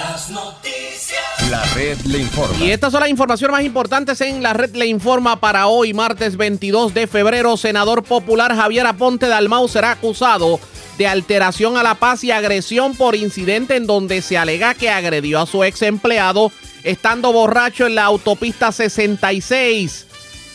Las 0.00 0.30
noticias. 0.30 1.50
La 1.50 1.62
red 1.74 1.98
le 2.06 2.20
informa. 2.20 2.64
Y 2.64 2.70
estas 2.70 2.90
son 2.90 3.00
las 3.00 3.10
informaciones 3.10 3.52
más 3.52 3.64
importantes 3.64 4.18
en 4.22 4.42
la 4.42 4.54
red 4.54 4.74
le 4.74 4.86
informa 4.86 5.40
para 5.40 5.66
hoy, 5.66 5.92
martes 5.92 6.38
22 6.38 6.94
de 6.94 7.06
febrero. 7.06 7.58
Senador 7.58 8.02
popular 8.02 8.54
Javier 8.54 8.86
Aponte 8.86 9.28
Dalmau 9.28 9.68
será 9.68 9.90
acusado 9.90 10.58
de 10.96 11.06
alteración 11.06 11.76
a 11.76 11.82
la 11.82 11.96
paz 11.96 12.24
y 12.24 12.30
agresión 12.30 12.96
por 12.96 13.14
incidente 13.14 13.76
en 13.76 13.86
donde 13.86 14.22
se 14.22 14.38
alega 14.38 14.72
que 14.72 14.88
agredió 14.88 15.38
a 15.40 15.46
su 15.46 15.64
ex 15.64 15.82
empleado 15.82 16.50
estando 16.82 17.30
borracho 17.30 17.86
en 17.86 17.96
la 17.96 18.04
autopista 18.04 18.72
66. 18.72 20.06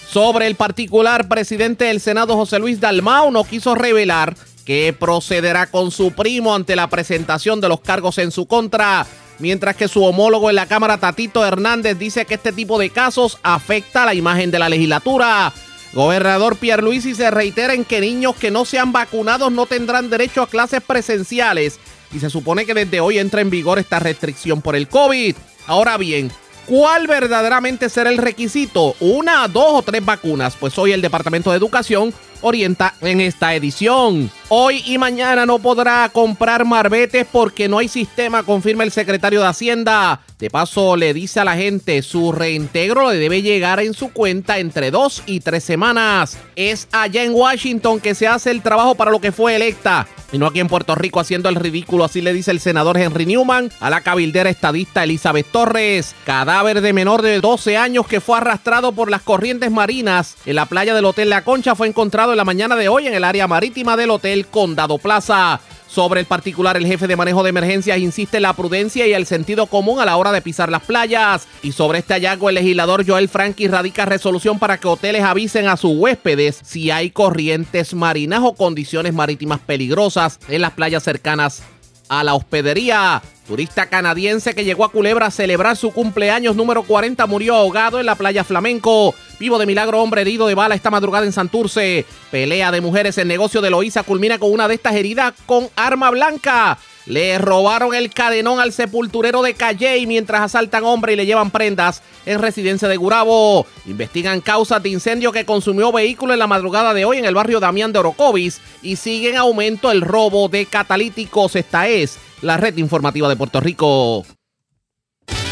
Sobre 0.09 0.47
el 0.47 0.55
particular, 0.55 1.27
presidente 1.27 1.85
del 1.85 1.99
Senado 1.99 2.35
José 2.35 2.57
Luis 2.57 2.79
Dalmau 2.79 3.29
no 3.29 3.43
quiso 3.43 3.75
revelar 3.75 4.35
que 4.65 4.95
procederá 4.99 5.67
con 5.67 5.91
su 5.91 6.11
primo 6.13 6.55
ante 6.55 6.75
la 6.75 6.89
presentación 6.89 7.61
de 7.61 7.69
los 7.69 7.81
cargos 7.81 8.17
en 8.17 8.31
su 8.31 8.47
contra, 8.47 9.05
mientras 9.39 9.75
que 9.75 9.87
su 9.87 10.03
homólogo 10.03 10.49
en 10.49 10.55
la 10.55 10.67
Cámara 10.67 10.97
Tatito 10.97 11.45
Hernández 11.45 11.97
dice 11.97 12.25
que 12.25 12.35
este 12.35 12.51
tipo 12.51 12.79
de 12.79 12.89
casos 12.89 13.37
afecta 13.43 14.05
la 14.05 14.13
imagen 14.13 14.51
de 14.51 14.59
la 14.59 14.69
legislatura. 14.69 15.53
Gobernador 15.93 16.57
Pierluisi 16.57 17.15
se 17.15 17.31
reitera 17.31 17.73
en 17.73 17.85
que 17.85 18.01
niños 18.01 18.35
que 18.35 18.51
no 18.51 18.65
sean 18.65 18.91
vacunados 18.91 19.51
no 19.51 19.65
tendrán 19.65 20.09
derecho 20.09 20.41
a 20.41 20.47
clases 20.47 20.81
presenciales 20.81 21.79
y 22.13 22.19
se 22.19 22.29
supone 22.29 22.65
que 22.65 22.73
desde 22.73 22.99
hoy 22.99 23.19
entra 23.19 23.41
en 23.41 23.49
vigor 23.49 23.79
esta 23.79 23.99
restricción 23.99 24.61
por 24.61 24.75
el 24.75 24.87
COVID. 24.87 25.35
Ahora 25.67 25.97
bien, 25.97 26.31
¿cuál 26.65 27.07
verdaderamente 27.07 27.89
será 27.89 28.09
el 28.09 28.17
requisito? 28.17 28.95
¿Una, 28.99 29.47
dos 29.47 29.67
o 29.69 29.81
tres 29.81 30.03
vacunas? 30.03 30.55
Pues 30.59 30.77
hoy 30.77 30.91
el 30.91 31.01
Departamento 31.01 31.51
de 31.51 31.57
Educación 31.57 32.13
orienta 32.45 32.93
en 33.01 33.21
esta 33.21 33.55
edición. 33.55 34.29
Hoy 34.49 34.83
y 34.85 34.99
mañana 34.99 35.47
no 35.47 35.57
podrá 35.57 36.07
comprar 36.09 36.63
marbetes 36.63 37.25
porque 37.31 37.67
no 37.67 37.79
hay 37.79 37.87
sistema, 37.87 38.43
confirma 38.43 38.83
el 38.83 38.91
secretario 38.91 39.41
de 39.41 39.47
Hacienda. 39.47 40.21
De 40.37 40.51
paso, 40.51 40.95
le 40.95 41.15
dice 41.15 41.39
a 41.39 41.45
la 41.45 41.55
gente, 41.55 42.03
su 42.03 42.31
reintegro 42.31 43.09
le 43.09 43.17
debe 43.17 43.41
llegar 43.41 43.79
en 43.79 43.95
su 43.95 44.11
cuenta 44.11 44.59
entre 44.59 44.91
dos 44.91 45.23
y 45.25 45.39
tres 45.39 45.63
semanas. 45.63 46.37
Es 46.55 46.87
allá 46.91 47.23
en 47.23 47.33
Washington 47.33 47.99
que 47.99 48.13
se 48.13 48.27
hace 48.27 48.51
el 48.51 48.61
trabajo 48.61 48.93
para 48.93 49.09
lo 49.09 49.19
que 49.19 49.31
fue 49.31 49.55
electa. 49.55 50.07
Y 50.31 50.37
no 50.37 50.47
aquí 50.47 50.59
en 50.59 50.67
Puerto 50.67 50.95
Rico 50.95 51.19
haciendo 51.19 51.49
el 51.49 51.55
ridículo, 51.55 52.03
así 52.03 52.21
le 52.21 52.33
dice 52.33 52.51
el 52.51 52.59
senador 52.59 52.97
Henry 52.97 53.25
Newman 53.25 53.71
a 53.79 53.89
la 53.89 54.01
cabildera 54.01 54.49
estadista 54.49 55.03
Elizabeth 55.03 55.51
Torres. 55.51 56.15
Cadáver 56.25 56.81
de 56.81 56.93
menor 56.93 57.21
de 57.21 57.39
12 57.39 57.77
años 57.77 58.07
que 58.07 58.21
fue 58.21 58.37
arrastrado 58.37 58.91
por 58.91 59.09
las 59.09 59.21
corrientes 59.21 59.71
marinas 59.71 60.35
en 60.45 60.55
la 60.55 60.65
playa 60.65 60.93
del 60.93 61.05
Hotel 61.05 61.29
La 61.29 61.43
Concha 61.43 61.75
fue 61.75 61.87
encontrado 61.87 62.31
en 62.31 62.37
la 62.37 62.45
mañana 62.45 62.75
de 62.75 62.89
hoy 62.89 63.07
en 63.07 63.13
el 63.13 63.23
área 63.23 63.47
marítima 63.47 63.95
del 63.95 64.11
Hotel 64.11 64.47
Condado 64.47 64.97
Plaza. 64.97 65.59
Sobre 65.95 66.19
el 66.19 66.25
particular, 66.25 66.75
el 66.75 66.85
jefe 66.85 67.07
de 67.07 67.15
manejo 67.15 67.41
de 67.41 67.51
emergencias 67.51 67.97
insiste 67.99 68.35
en 68.35 68.43
la 68.43 68.51
prudencia 68.51 69.07
y 69.07 69.13
el 69.13 69.25
sentido 69.25 69.67
común 69.67 70.01
a 70.01 70.05
la 70.05 70.17
hora 70.17 70.33
de 70.33 70.41
pisar 70.41 70.69
las 70.69 70.83
playas. 70.83 71.47
Y 71.63 71.71
sobre 71.71 71.99
este 71.99 72.15
hallazgo, 72.15 72.49
el 72.49 72.55
legislador 72.55 73.07
Joel 73.07 73.29
Frankie 73.29 73.69
radica 73.69 74.03
resolución 74.03 74.59
para 74.59 74.77
que 74.77 74.89
hoteles 74.89 75.23
avisen 75.23 75.69
a 75.69 75.77
sus 75.77 75.93
huéspedes 75.95 76.59
si 76.65 76.91
hay 76.91 77.11
corrientes 77.11 77.93
marinas 77.93 78.41
o 78.43 78.55
condiciones 78.55 79.13
marítimas 79.13 79.61
peligrosas 79.61 80.37
en 80.49 80.63
las 80.63 80.71
playas 80.71 81.01
cercanas 81.01 81.63
a 82.09 82.23
la 82.23 82.35
hospedería. 82.35 83.21
Turista 83.47 83.87
canadiense 83.87 84.55
que 84.55 84.63
llegó 84.63 84.85
a 84.85 84.91
Culebra 84.91 85.27
a 85.27 85.31
celebrar 85.31 85.77
su 85.77 85.91
cumpleaños 85.91 86.55
número 86.55 86.81
40 86.83 87.25
murió 87.27 87.55
ahogado 87.55 87.99
en 87.99 88.07
la 88.07 88.15
playa 88.15 88.43
Flamenco. 88.43 89.13
Vivo 89.39 89.59
de 89.59 89.67
milagro, 89.67 90.01
hombre 90.01 90.21
herido 90.21 90.47
de 90.47 90.55
bala 90.55 90.73
esta 90.73 90.89
madrugada 90.89 91.25
en 91.25 91.31
Santurce. 91.31 92.05
Pelea 92.31 92.71
de 92.71 92.81
mujeres 92.81 93.17
en 93.19 93.27
negocio 93.27 93.61
de 93.61 93.69
Loíza 93.69 94.03
culmina 94.03 94.39
con 94.39 94.51
una 94.51 94.67
de 94.67 94.75
estas 94.75 94.95
heridas 94.95 95.33
con 95.45 95.69
arma 95.75 96.09
blanca. 96.09 96.79
Le 97.05 97.37
robaron 97.37 97.93
el 97.93 98.11
cadenón 98.11 98.59
al 98.59 98.73
sepulturero 98.73 99.43
de 99.43 99.53
Calley 99.53 100.07
mientras 100.07 100.41
asaltan 100.41 100.83
hombre 100.83 101.13
y 101.13 101.15
le 101.15 101.25
llevan 101.25 101.51
prendas 101.51 102.01
en 102.25 102.39
residencia 102.39 102.87
de 102.87 102.97
Gurabo. 102.97 103.67
Investigan 103.85 104.41
causas 104.41 104.81
de 104.81 104.89
incendio 104.89 105.31
que 105.31 105.45
consumió 105.45 105.91
vehículo 105.91 106.33
en 106.33 106.39
la 106.39 106.47
madrugada 106.47 106.93
de 106.93 107.05
hoy 107.05 107.19
en 107.19 107.25
el 107.25 107.35
barrio 107.35 107.59
Damián 107.59 107.93
de 107.93 107.99
Orocovis 107.99 108.59
y 108.81 108.95
sigue 108.95 109.29
en 109.29 109.37
aumento 109.37 109.91
el 109.91 110.01
robo 110.01 110.49
de 110.49 110.65
catalíticos. 110.65 111.55
Esta 111.55 111.87
es 111.87 112.17
la 112.41 112.57
red 112.57 112.75
informativa 112.77 113.29
de 113.29 113.35
Puerto 113.35 113.59
Rico. 113.59 114.25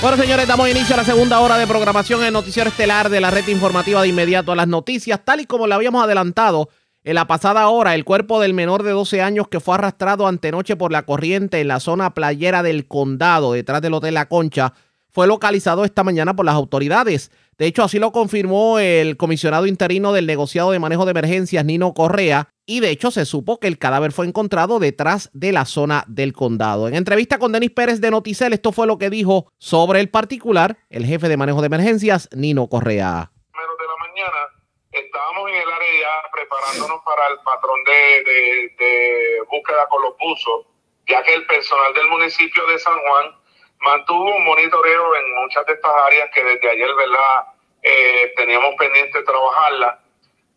Bueno, 0.01 0.17
señores, 0.17 0.47
damos 0.47 0.67
inicio 0.67 0.95
a 0.95 0.97
la 0.97 1.05
segunda 1.05 1.39
hora 1.39 1.57
de 1.57 1.65
programación 1.65 2.23
en 2.25 2.33
Noticiero 2.33 2.69
Estelar 2.69 3.09
de 3.09 3.21
la 3.21 3.31
red 3.31 3.47
informativa 3.47 4.01
de 4.01 4.09
inmediato 4.09 4.51
a 4.51 4.55
las 4.55 4.67
noticias, 4.67 5.21
tal 5.23 5.39
y 5.39 5.45
como 5.45 5.65
le 5.65 5.75
habíamos 5.75 6.03
adelantado. 6.03 6.67
En 7.05 7.15
la 7.15 7.27
pasada 7.27 7.67
hora, 7.67 7.95
el 7.95 8.05
cuerpo 8.05 8.39
del 8.39 8.53
menor 8.53 8.81
de 8.81 8.91
12 8.91 9.21
años 9.21 9.49
que 9.49 9.59
fue 9.59 9.75
arrastrado 9.75 10.25
antenoche 10.25 10.77
por 10.77 10.93
la 10.93 11.03
corriente 11.03 11.59
en 11.59 11.67
la 11.67 11.81
zona 11.81 12.13
playera 12.13 12.63
del 12.63 12.87
condado, 12.87 13.51
detrás 13.51 13.81
del 13.81 13.93
Hotel 13.93 14.13
La 14.13 14.29
Concha, 14.29 14.73
fue 15.09 15.27
localizado 15.27 15.83
esta 15.83 16.05
mañana 16.05 16.33
por 16.33 16.45
las 16.45 16.55
autoridades. 16.55 17.29
De 17.57 17.65
hecho, 17.65 17.83
así 17.83 17.99
lo 17.99 18.13
confirmó 18.13 18.79
el 18.79 19.17
comisionado 19.17 19.67
interino 19.67 20.13
del 20.13 20.25
negociado 20.25 20.71
de 20.71 20.79
manejo 20.79 21.03
de 21.03 21.11
emergencias, 21.11 21.65
Nino 21.65 21.93
Correa, 21.93 22.47
y 22.65 22.79
de 22.79 22.91
hecho 22.91 23.11
se 23.11 23.25
supo 23.25 23.59
que 23.59 23.67
el 23.67 23.77
cadáver 23.77 24.13
fue 24.13 24.25
encontrado 24.25 24.79
detrás 24.79 25.29
de 25.33 25.51
la 25.51 25.65
zona 25.65 26.05
del 26.07 26.31
condado. 26.31 26.87
En 26.87 26.95
entrevista 26.95 27.37
con 27.37 27.51
Denis 27.51 27.71
Pérez 27.71 27.99
de 27.99 28.11
Noticel, 28.11 28.53
esto 28.53 28.71
fue 28.71 28.87
lo 28.87 28.97
que 28.97 29.09
dijo 29.09 29.51
sobre 29.57 29.99
el 29.99 30.09
particular 30.09 30.77
el 30.89 31.05
jefe 31.05 31.27
de 31.27 31.35
manejo 31.35 31.59
de 31.59 31.67
emergencias, 31.67 32.29
Nino 32.33 32.67
Correa. 32.67 33.33
Menos 33.53 33.77
de 33.77 33.87
la 33.87 34.07
mañana 34.07 34.52
estábamos 34.93 35.49
en 35.49 35.55
el 35.55 35.71
área 35.71 36.01
ya 36.01 36.29
preparándonos 36.31 37.01
para 37.03 37.27
el 37.27 37.39
patrón 37.39 37.83
de, 37.83 38.23
de, 38.23 38.75
de 38.77 39.41
búsqueda 39.49 39.87
con 39.89 40.01
los 40.01 40.17
buzos, 40.17 40.67
ya 41.07 41.23
que 41.23 41.33
el 41.33 41.45
personal 41.47 41.93
del 41.93 42.07
municipio 42.07 42.65
de 42.67 42.79
San 42.79 42.99
Juan 42.99 43.35
mantuvo 43.79 44.35
un 44.35 44.45
monitoreo 44.45 45.15
en 45.15 45.35
muchas 45.35 45.65
de 45.65 45.73
estas 45.73 45.93
áreas 46.05 46.29
que 46.33 46.43
desde 46.43 46.69
ayer, 46.69 46.93
¿verdad? 46.95 47.47
Eh, 47.81 48.33
teníamos 48.37 48.75
pendiente 48.75 49.23
trabajarla. 49.23 49.99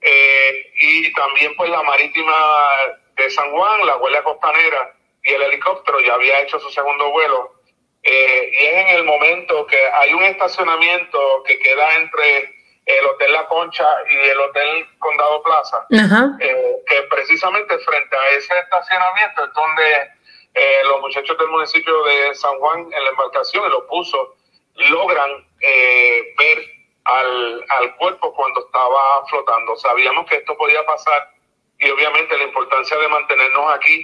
Eh, 0.01 0.73
y 0.75 1.13
también 1.13 1.55
pues 1.57 1.69
la 1.71 1.83
marítima 1.83 2.35
de 3.17 3.31
San 3.31 3.51
Juan, 3.51 3.87
la 3.87 3.97
Guardia 3.97 4.23
Costanera 4.23 4.95
y 5.23 5.33
el 5.33 5.43
helicóptero 5.43 6.01
ya 6.01 6.15
había 6.15 6.41
hecho 6.43 6.61
su 6.61 6.71
segundo 6.71 7.11
vuelo. 7.11 7.55
Eh, 8.03 8.51
y 8.53 8.65
es 8.67 8.77
en 8.77 8.89
el 8.89 9.05
momento 9.05 9.67
que 9.67 9.79
hay 9.95 10.13
un 10.15 10.23
estacionamiento 10.23 11.43
que 11.45 11.59
queda 11.59 11.97
entre 11.97 12.55
el 12.87 13.05
Hotel 13.05 13.33
La 13.33 13.47
Concha 13.49 13.87
y 14.09 14.29
el 14.29 14.39
Hotel 14.39 14.87
Condado 14.99 15.43
Plaza, 15.43 15.87
eh, 16.41 16.77
que 16.87 17.03
precisamente 17.11 17.79
frente 17.81 18.17
a 18.17 18.31
ese 18.31 18.59
estacionamiento 18.59 19.45
es 19.45 19.53
donde 19.53 20.11
eh, 20.55 20.83
los 20.85 21.01
muchachos 21.01 21.37
del 21.37 21.49
municipio 21.49 22.03
de 22.05 22.35
San 22.35 22.59
Juan 22.59 22.81
en 22.81 23.05
la 23.05 23.11
embarcación 23.11 23.67
y 23.67 23.71
los 23.71 23.83
puso 23.85 24.37
logran 24.77 25.31
eh, 25.61 26.35
ver 26.39 26.59
al, 27.05 27.65
al 27.69 27.97
cuerpo 27.97 28.33
cuando 28.35 28.65
estaba 28.67 29.27
flotando. 29.27 29.77
Sabíamos 29.77 30.27
que 30.29 30.37
esto 30.37 30.57
podía 30.57 30.85
pasar 30.87 31.31
y 31.79 31.91
obviamente 31.91 32.37
la 32.37 32.45
importancia 32.45 32.97
de 32.97 33.09
mantenernos 33.09 33.75
aquí, 33.75 34.03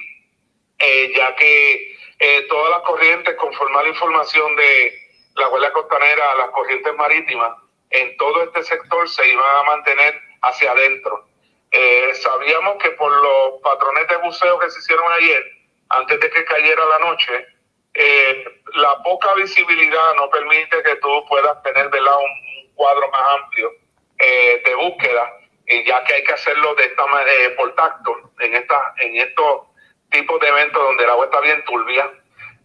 eh, 0.78 1.12
ya 1.16 1.34
que 1.36 1.96
eh, 2.18 2.46
todas 2.48 2.70
las 2.70 2.82
corrientes, 2.82 3.34
conforme 3.36 3.78
a 3.78 3.82
la 3.82 3.88
información 3.88 4.54
de 4.56 4.98
la 5.34 5.46
Guardia 5.48 5.72
Costanera, 5.72 6.34
las 6.36 6.50
corrientes 6.50 6.94
marítimas, 6.94 7.56
en 7.93 8.16
todo 8.16 8.43
este 8.45 8.62
sector 8.64 9.09
se 9.09 9.26
iban 9.28 9.57
a 9.57 9.62
mantener 9.64 10.20
hacia 10.43 10.72
adentro. 10.72 11.28
Eh, 11.70 12.11
sabíamos 12.14 12.76
que 12.82 12.90
por 12.90 13.11
los 13.11 13.61
patrones 13.62 14.07
de 14.09 14.16
buceo 14.16 14.59
que 14.59 14.70
se 14.70 14.78
hicieron 14.80 15.11
ayer, 15.12 15.43
antes 15.88 16.20
de 16.20 16.30
que 16.30 16.45
cayera 16.45 16.84
la 16.84 16.99
noche, 16.99 17.47
eh, 17.95 18.45
la 18.74 19.03
poca 19.03 19.34
visibilidad 19.34 20.14
no 20.16 20.28
permite 20.30 20.82
que 20.82 20.97
tú 20.97 21.24
puedas 21.28 21.62
tener 21.62 21.88
¿verdad? 21.90 22.16
Un, 22.16 22.64
un 22.66 22.74
cuadro 22.74 23.11
más 23.11 23.22
amplio 23.38 23.70
eh, 24.18 24.62
de 24.64 24.74
búsqueda 24.76 25.32
y 25.66 25.84
ya 25.84 26.03
que 26.05 26.14
hay 26.14 26.24
que 26.24 26.32
hacerlo 26.32 26.74
de 26.74 26.84
esta 26.84 27.03
eh, 27.03 27.51
por 27.57 27.74
tacto 27.74 28.32
en 28.40 28.55
esta 28.55 28.95
en 28.99 29.16
estos 29.16 29.62
tipos 30.11 30.40
de 30.40 30.49
eventos 30.49 30.82
donde 30.82 31.05
el 31.05 31.11
agua 31.11 31.24
está 31.24 31.40
bien 31.40 31.64
turbia 31.64 32.11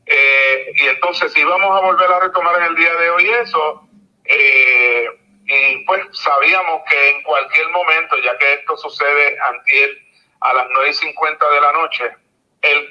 eh, 0.06 0.72
y 0.76 0.88
entonces 0.88 1.32
si 1.34 1.44
vamos 1.44 1.76
a 1.76 1.86
volver 1.86 2.12
a 2.12 2.20
retomar 2.20 2.58
en 2.58 2.64
el 2.64 2.76
día 2.76 2.94
de 2.96 3.10
hoy 3.10 3.30
eso 3.30 3.87
eh, 4.28 5.10
y 5.46 5.86
pues 5.86 6.02
sabíamos 6.12 6.82
que 6.90 7.10
en 7.12 7.24
cualquier 7.24 7.70
momento 7.70 8.18
ya 8.18 8.38
que 8.38 8.54
esto 8.54 8.78
sucede 8.78 9.38
antier 9.42 9.98
a 10.42 10.54
las 10.54 10.68
9 10.70 10.90
y 10.90 10.94
50 10.94 11.50
de 11.50 11.62
la 11.62 11.72
noche 11.72 12.16
el 12.62 12.90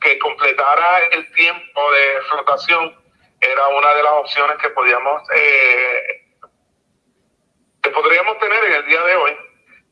que 0.00 0.18
completara 0.18 0.98
el 1.10 1.30
tiempo 1.32 1.92
de 1.92 2.20
flotación 2.28 2.94
era 3.40 3.68
una 3.68 3.94
de 3.94 4.02
las 4.02 4.12
opciones 4.12 4.56
que 4.58 4.70
podíamos 4.70 5.22
eh, 5.34 6.24
que 7.82 7.90
podríamos 7.90 8.38
tener 8.38 8.64
en 8.64 8.72
el 8.72 8.86
día 8.86 9.02
de 9.02 9.16
hoy. 9.16 9.36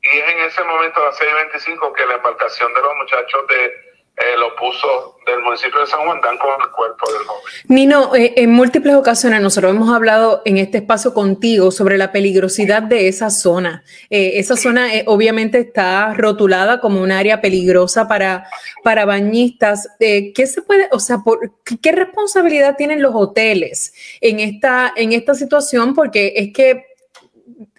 Y 0.03 0.19
es 0.19 0.29
en 0.29 0.41
ese 0.41 0.63
momento 0.65 1.01
a 1.01 1.07
las 1.07 1.21
6.25 1.21 1.93
que 1.95 2.07
la 2.07 2.15
embarcación 2.15 2.73
de 2.75 2.81
los 2.81 2.97
muchachos 2.97 3.47
de 3.49 3.86
eh, 4.19 4.39
los 4.39 4.53
puso 4.59 5.19
del 5.27 5.43
municipio 5.43 5.79
de 5.79 5.87
San 5.87 6.01
Juan 6.01 6.19
dan 6.23 6.39
con 6.39 6.49
el 6.59 6.71
cuerpo 6.71 7.07
del 7.13 7.27
joven. 7.27 7.43
Nino, 7.69 8.15
eh, 8.15 8.33
en 8.37 8.51
múltiples 8.51 8.95
ocasiones 8.95 9.43
nosotros 9.43 9.73
hemos 9.73 9.95
hablado 9.95 10.41
en 10.47 10.57
este 10.57 10.79
espacio 10.79 11.13
contigo 11.13 11.71
sobre 11.71 11.99
la 11.99 12.13
peligrosidad 12.13 12.83
de 12.83 13.09
esa 13.09 13.29
zona. 13.29 13.85
Eh, 14.09 14.39
esa 14.39 14.57
zona 14.57 14.89
obviamente 15.05 15.59
está 15.59 16.15
rotulada 16.15 16.81
como 16.81 17.03
un 17.03 17.13
área 17.13 17.43
peligrosa 17.43 18.09
para, 18.09 18.49
para 18.83 19.05
bañistas. 19.05 19.87
¿Qué 19.99 20.47
se 20.47 20.63
puede, 20.63 20.89
o 20.93 20.99
sea, 20.99 21.19
por, 21.19 21.53
qué 21.83 21.93
responsabilidad 21.93 22.77
tienen 22.77 23.03
los 23.03 23.15
hoteles 23.15 23.93
en 24.23 24.41
esta, 24.41 24.95
en 24.97 25.13
esta 25.13 25.35
situación? 25.35 25.95
Porque 25.95 26.33
es 26.37 26.55
que 26.55 26.96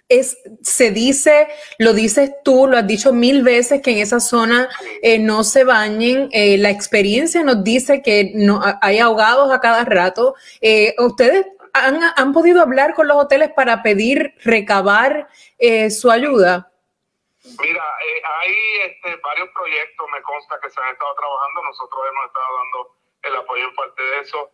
es, 0.08 0.38
se 0.62 0.90
dice, 0.90 1.48
lo 1.78 1.92
dices 1.92 2.32
tú, 2.42 2.66
lo 2.66 2.78
has 2.78 2.86
dicho 2.86 3.12
mil 3.12 3.42
veces, 3.42 3.82
que 3.82 3.90
en 3.90 3.98
esa 3.98 4.20
zona 4.20 4.68
eh, 5.02 5.18
no 5.18 5.44
se 5.44 5.64
bañen. 5.64 6.28
Eh, 6.32 6.56
la 6.58 6.70
experiencia 6.70 7.42
nos 7.42 7.62
dice 7.62 8.02
que 8.02 8.32
no 8.34 8.60
hay 8.80 8.98
ahogados 8.98 9.52
a 9.52 9.60
cada 9.60 9.84
rato. 9.84 10.34
Eh, 10.60 10.94
¿Ustedes 10.98 11.46
han, 11.74 12.00
han, 12.16 12.32
podido 12.32 12.62
hablar 12.62 12.94
con 12.94 13.06
los 13.06 13.18
hoteles 13.18 13.50
para 13.54 13.82
pedir, 13.82 14.34
recabar 14.42 15.28
su 15.90 16.10
ayuda? 16.10 16.72
Mira, 17.60 17.84
hay 18.40 18.54
este, 18.86 19.16
varios 19.22 19.48
proyectos, 19.54 20.06
me 20.12 20.22
consta 20.22 20.58
que 20.62 20.70
se 20.70 20.80
han 20.80 20.92
estado 20.92 21.14
trabajando. 21.14 21.62
Nosotros 21.64 22.00
hemos 22.10 22.26
estado 22.26 22.56
dando 22.56 22.96
el 23.22 23.36
apoyo 23.36 23.64
en 23.68 23.74
parte 23.74 24.02
de 24.02 24.20
eso. 24.20 24.50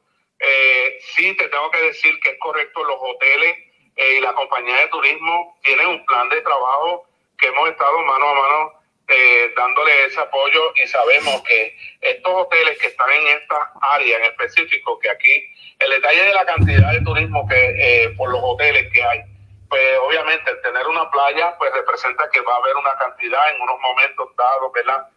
sí, 1.14 1.36
te 1.36 1.48
tengo 1.48 1.70
que 1.70 1.82
decir 1.82 2.18
que 2.20 2.30
es 2.30 2.38
correcto, 2.40 2.84
los 2.84 2.98
hoteles 3.00 3.74
eh, 3.97 4.16
y 4.18 4.20
la 4.20 4.32
compañía 4.34 4.76
de 4.76 4.88
turismo 4.88 5.57
tiene 5.62 5.86
un 5.86 6.05
plan 6.05 6.28
de 6.28 6.40
trabajo 6.40 7.07
que 7.38 7.47
hemos 7.47 7.68
estado 7.68 7.99
mano 8.01 8.28
a 8.28 8.34
mano 8.34 8.72
eh, 9.07 9.53
dándole 9.57 10.07
ese 10.07 10.18
apoyo 10.18 10.72
y 10.74 10.86
sabemos 10.88 11.42
que 11.42 11.76
estos 12.01 12.32
hoteles 12.32 12.78
que 12.78 12.88
están 12.88 13.11
en 13.11 13.38
esta 13.38 13.72
área 13.80 14.18
en 14.18 14.24
específico, 14.24 14.99
que 14.99 15.11
aquí 15.11 15.47
el 15.78 15.90
detalle 15.90 16.24
de 16.24 16.32
la 16.32 16.45
cantidad 16.45 16.92
de 16.92 17.03
turismo 17.03 17.47
que 17.47 17.74
eh, 17.78 18.09
por 18.16 18.30
los 18.30 18.40
hoteles 18.42 18.90
que 18.92 19.03
hay, 19.03 19.20
pues 19.68 19.99
obviamente 19.99 20.51
el 20.51 20.61
tener 20.62 20.86
una 20.86 21.09
playa 21.11 21.57
pues 21.59 21.72
representa 21.72 22.28
que 22.30 22.40
va 22.40 22.55
a 22.55 22.59
haber 22.59 22.76
una 22.76 22.97
cantidad 22.99 23.51
en 23.55 23.61
unos 23.61 23.78
momentos 23.80 24.28
dados, 24.36 24.72
¿verdad? 24.72 25.09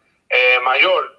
mayor. 0.62 1.18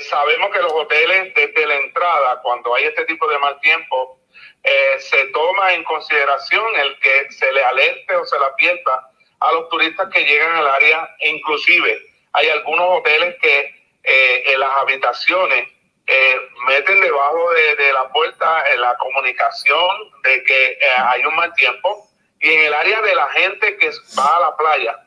sabemos 0.00 0.50
que 0.50 0.62
los 0.62 0.72
hoteles 0.72 1.34
desde 1.34 1.66
la 1.66 1.76
entrada, 1.76 2.40
cuando 2.40 2.74
hay 2.74 2.84
este 2.84 3.04
tipo 3.04 3.28
de 3.28 3.38
mal 3.38 3.60
tiempo, 3.60 4.21
eh, 4.64 5.00
se 5.00 5.26
toma 5.28 5.74
en 5.74 5.82
consideración 5.82 6.64
el 6.76 6.98
que 7.00 7.32
se 7.32 7.50
le 7.52 7.64
alerte 7.64 8.14
o 8.14 8.24
se 8.24 8.38
le 8.38 8.44
advierta 8.44 9.10
a 9.40 9.52
los 9.52 9.68
turistas 9.68 10.08
que 10.12 10.24
llegan 10.24 10.54
al 10.54 10.68
área. 10.68 11.16
Inclusive 11.20 12.00
hay 12.32 12.48
algunos 12.48 13.00
hoteles 13.00 13.36
que 13.40 13.74
eh, 14.04 14.42
en 14.46 14.60
las 14.60 14.70
habitaciones 14.78 15.68
eh, 16.06 16.36
meten 16.66 17.00
debajo 17.00 17.50
de, 17.52 17.92
la 17.92 18.08
puerta 18.10 18.64
la 18.76 18.96
comunicación 18.98 20.10
de 20.22 20.42
que 20.44 20.78
hay 20.96 21.24
un 21.24 21.34
mal 21.34 21.52
tiempo. 21.54 22.08
Y 22.40 22.52
en 22.52 22.60
el 22.60 22.74
área 22.74 23.00
de 23.02 23.14
la 23.14 23.28
gente 23.30 23.76
que 23.76 23.90
va 24.18 24.36
a 24.36 24.40
la 24.40 24.56
playa, 24.56 24.98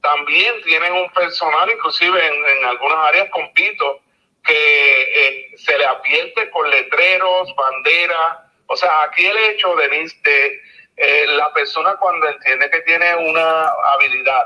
también 0.00 0.62
tienen 0.62 0.92
un 0.92 1.10
personal, 1.10 1.68
inclusive 1.70 2.26
en, 2.26 2.34
en 2.58 2.64
algunas 2.64 2.98
áreas 3.08 3.28
con 3.30 3.52
pito, 3.54 4.00
que 4.44 5.52
se 5.56 5.76
le 5.76 5.84
advierte 5.84 6.48
con 6.50 6.70
letreros, 6.70 7.52
banderas, 7.56 8.45
o 8.68 8.76
sea, 8.76 9.02
aquí 9.02 9.24
el 9.24 9.36
hecho, 9.36 9.74
Denise, 9.76 10.16
de 10.24 10.60
eh, 10.96 11.26
la 11.28 11.52
persona 11.52 11.96
cuando 11.96 12.28
entiende 12.28 12.70
que 12.70 12.80
tiene 12.80 13.14
una 13.16 13.68
habilidad, 13.94 14.44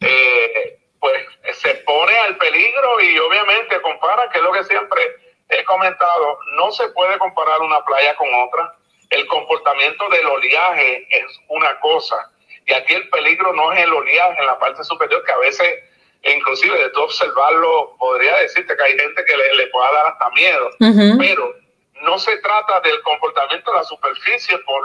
eh, 0.00 0.78
pues 1.00 1.24
se 1.58 1.74
pone 1.76 2.16
al 2.18 2.36
peligro 2.36 3.00
y 3.00 3.18
obviamente 3.18 3.80
compara, 3.80 4.28
que 4.30 4.38
es 4.38 4.44
lo 4.44 4.52
que 4.52 4.64
siempre 4.64 5.00
he 5.48 5.64
comentado, 5.64 6.38
no 6.56 6.70
se 6.72 6.88
puede 6.88 7.18
comparar 7.18 7.60
una 7.60 7.84
playa 7.84 8.14
con 8.16 8.28
otra. 8.46 8.74
El 9.10 9.26
comportamiento 9.28 10.08
del 10.08 10.26
oleaje 10.26 11.06
es 11.10 11.40
una 11.48 11.78
cosa. 11.80 12.30
Y 12.66 12.72
aquí 12.72 12.94
el 12.94 13.08
peligro 13.10 13.52
no 13.52 13.72
es 13.72 13.80
el 13.80 13.92
oleaje 13.92 14.40
en 14.40 14.46
la 14.46 14.58
parte 14.58 14.82
superior, 14.82 15.22
que 15.24 15.32
a 15.32 15.38
veces, 15.38 15.84
inclusive 16.24 16.76
de 16.76 16.90
tú 16.90 17.02
observarlo, 17.02 17.94
podría 17.98 18.36
decirte 18.38 18.76
que 18.76 18.82
hay 18.82 18.98
gente 18.98 19.24
que 19.24 19.36
le, 19.36 19.66
pueda 19.68 19.92
dar 19.92 20.06
hasta 20.06 20.30
miedo. 20.30 20.70
Pero 21.18 21.54
no 22.02 22.18
se 22.18 22.36
trata 22.38 22.80
del 22.80 23.00
comportamiento 23.02 23.70
de 23.70 23.78
la 23.78 23.84
superficie 23.84 24.58
por 24.58 24.82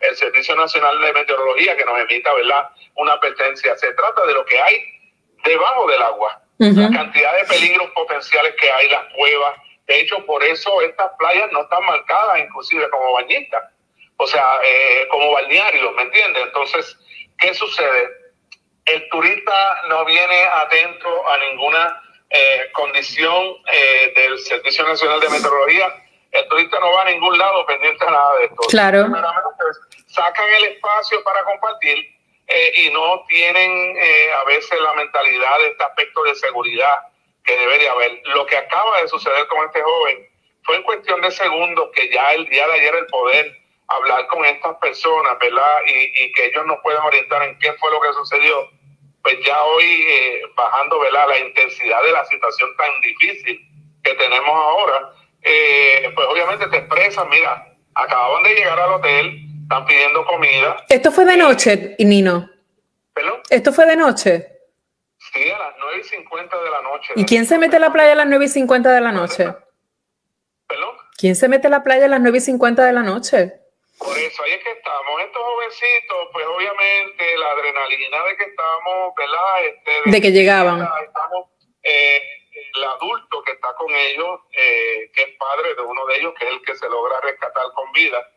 el 0.00 0.16
Servicio 0.16 0.54
Nacional 0.56 1.00
de 1.00 1.12
Meteorología 1.12 1.76
que 1.76 1.84
nos 1.84 1.98
emita 1.98 2.32
¿verdad? 2.34 2.70
una 2.96 3.12
advertencia, 3.12 3.76
se 3.76 3.92
trata 3.92 4.26
de 4.26 4.34
lo 4.34 4.44
que 4.44 4.60
hay 4.60 4.84
debajo 5.44 5.88
del 5.88 6.02
agua, 6.02 6.40
la 6.58 6.90
cantidad 6.90 7.36
de 7.36 7.44
peligros 7.44 7.90
potenciales 7.90 8.54
que 8.60 8.70
hay, 8.70 8.88
las 8.88 9.12
cuevas. 9.14 9.56
De 9.86 10.00
hecho, 10.00 10.24
por 10.24 10.42
eso 10.42 10.80
estas 10.80 11.10
playas 11.18 11.52
no 11.52 11.62
están 11.62 11.84
marcadas 11.84 12.40
inclusive 12.40 12.88
como 12.90 13.12
bañistas, 13.12 13.62
o 14.16 14.26
sea, 14.26 14.44
eh, 14.64 15.06
como 15.10 15.32
balnearios, 15.32 15.94
¿me 15.94 16.02
entiendes? 16.02 16.42
Entonces, 16.44 16.96
¿qué 17.38 17.52
sucede? 17.52 18.08
El 18.86 19.08
turista 19.10 19.82
no 19.88 20.04
viene 20.04 20.44
atento 20.44 21.28
a 21.28 21.38
ninguna 21.50 22.02
eh, 22.30 22.70
condición 22.72 23.56
eh, 23.70 24.12
del 24.16 24.38
Servicio 24.38 24.86
Nacional 24.86 25.20
de 25.20 25.28
Meteorología 25.28 26.03
el 26.34 26.48
turista 26.48 26.80
no 26.80 26.92
va 26.92 27.02
a 27.02 27.04
ningún 27.04 27.38
lado 27.38 27.64
pendiente 27.64 28.04
de 28.04 28.10
nada 28.10 28.36
de 28.38 28.44
esto. 28.46 28.62
Claro. 28.68 29.06
Sacan 30.08 30.48
el 30.58 30.64
espacio 30.64 31.22
para 31.22 31.44
compartir 31.44 31.96
eh, 32.48 32.72
y 32.76 32.90
no 32.90 33.24
tienen 33.28 33.96
eh, 33.96 34.30
a 34.40 34.44
veces 34.44 34.78
la 34.80 34.94
mentalidad 34.94 35.58
de 35.58 35.66
este 35.68 35.84
aspecto 35.84 36.24
de 36.24 36.34
seguridad 36.34 36.98
que 37.44 37.56
debería 37.56 37.92
haber. 37.92 38.20
Lo 38.34 38.44
que 38.46 38.56
acaba 38.56 39.00
de 39.00 39.08
suceder 39.08 39.46
con 39.46 39.64
este 39.64 39.80
joven 39.80 40.28
fue 40.64 40.76
en 40.76 40.82
cuestión 40.82 41.20
de 41.20 41.30
segundos 41.30 41.90
que 41.94 42.10
ya 42.10 42.32
el 42.32 42.46
día 42.46 42.66
de 42.66 42.72
ayer 42.74 42.94
el 42.96 43.06
poder 43.06 43.56
hablar 43.86 44.26
con 44.26 44.44
estas 44.44 44.76
personas, 44.78 45.38
¿verdad? 45.38 45.80
Y, 45.86 46.32
que 46.32 46.46
ellos 46.46 46.66
nos 46.66 46.80
puedan 46.82 47.02
orientar 47.04 47.42
en 47.44 47.56
qué 47.60 47.72
fue 47.74 47.92
lo 47.92 48.00
que 48.00 48.12
sucedió. 48.12 48.70
Pues 49.22 49.38
ya 49.44 49.62
hoy 49.62 50.04
eh, 50.08 50.42
bajando, 50.56 50.98
¿verdad? 50.98 51.28
La 51.28 51.38
intensidad 51.38 52.02
de 52.02 52.12
la 52.12 52.24
situación 52.24 52.76
tan 52.76 53.00
difícil 53.02 53.60
que 54.02 54.14
tenemos 54.14 54.52
ahora 54.52 55.12
eh, 55.44 56.10
pues 56.14 56.26
obviamente 56.26 56.66
te 56.68 56.78
expresan, 56.78 57.28
mira, 57.28 57.76
acababan 57.94 58.42
de 58.42 58.54
llegar 58.54 58.80
al 58.80 58.94
hotel, 58.94 59.46
están 59.62 59.84
pidiendo 59.84 60.24
comida. 60.24 60.84
¿Esto 60.88 61.12
fue 61.12 61.24
de 61.26 61.36
noche, 61.36 61.96
Nino? 61.98 62.50
¿Perdón? 63.12 63.40
¿Esto 63.50 63.72
fue 63.72 63.86
de 63.86 63.96
noche? 63.96 64.48
Sí, 65.32 65.50
a 65.50 65.58
las 65.58 65.74
9 65.78 66.00
y 66.00 66.04
50 66.04 66.62
de 66.62 66.70
la 66.70 66.82
noche. 66.82 67.12
¿Y 67.16 67.24
quién 67.24 67.46
se 67.46 67.58
mete 67.58 67.76
a 67.76 67.80
la 67.80 67.92
playa 67.92 68.12
a 68.12 68.16
las 68.16 68.26
9 68.26 68.44
y 68.44 68.48
50 68.48 68.90
de 68.90 69.00
la 69.00 69.12
noche? 69.12 69.44
¿Perdón? 70.66 70.96
¿Quién 71.16 71.36
se 71.36 71.48
mete 71.48 71.66
a 71.66 71.70
la 71.70 71.82
playa 71.82 72.06
a 72.06 72.08
las 72.08 72.20
9 72.20 72.38
y 72.38 72.40
50 72.40 72.84
de 72.84 72.92
la 72.92 73.02
noche? 73.02 73.52
Por 73.98 74.18
eso, 74.18 74.42
ahí 74.42 74.52
es 74.52 74.64
que 74.64 74.72
estamos. 74.72 75.20
Estos 75.20 75.42
jovencitos, 75.42 76.28
pues 76.32 76.46
obviamente 76.46 77.24
la 77.38 77.50
adrenalina 77.52 78.24
de 78.24 78.36
que 78.36 78.44
estamos, 78.44 79.14
¿verdad? 79.16 79.64
Este, 79.66 80.10
de, 80.10 80.20
que 80.20 80.32
llegaban. 80.32 80.88
Estamos, 81.04 81.48
eh, 81.82 82.22
el 82.74 82.84
adulto 82.84 83.42
que 83.42 83.52
está 83.52 83.72
con 83.74 83.92
ellos, 83.94 84.40
eh, 84.52 85.10
que 85.14 85.22
es 85.22 85.36
padre 85.38 85.74
de 85.74 85.82
uno 85.82 86.04
de 86.06 86.16
ellos, 86.16 86.34
que 86.38 86.46
es 86.46 86.52
el 86.52 86.62
que 86.62 86.76
se 86.76 86.88
logra 86.88 87.20
rescatar 87.20 87.66
con 87.74 87.90
vida, 87.92 88.28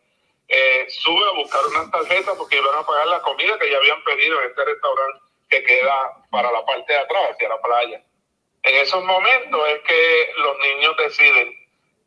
eh, 0.48 0.86
sube 0.90 1.26
a 1.28 1.32
buscar 1.32 1.66
unas 1.66 1.92
tarjetas 1.92 2.36
porque 2.38 2.58
iban 2.58 2.76
a 2.76 2.86
pagar 2.86 3.08
la 3.08 3.22
comida 3.22 3.60
que 3.60 3.70
ya 3.70 3.78
habían 3.78 4.04
pedido 4.04 4.40
en 4.42 4.50
este 4.50 4.64
restaurante 4.64 5.20
que 5.50 5.64
queda 5.64 6.24
para 6.30 6.52
la 6.52 6.66
parte 6.66 6.94
de 6.94 7.00
atrás, 7.00 7.32
hacia 7.32 7.50
la 7.50 7.62
playa. 7.62 8.04
En 8.64 8.76
esos 8.76 9.04
momentos 9.04 9.68
es 9.70 9.80
que 9.82 10.32
los 10.38 10.58
niños 10.60 10.96
deciden 10.98 11.54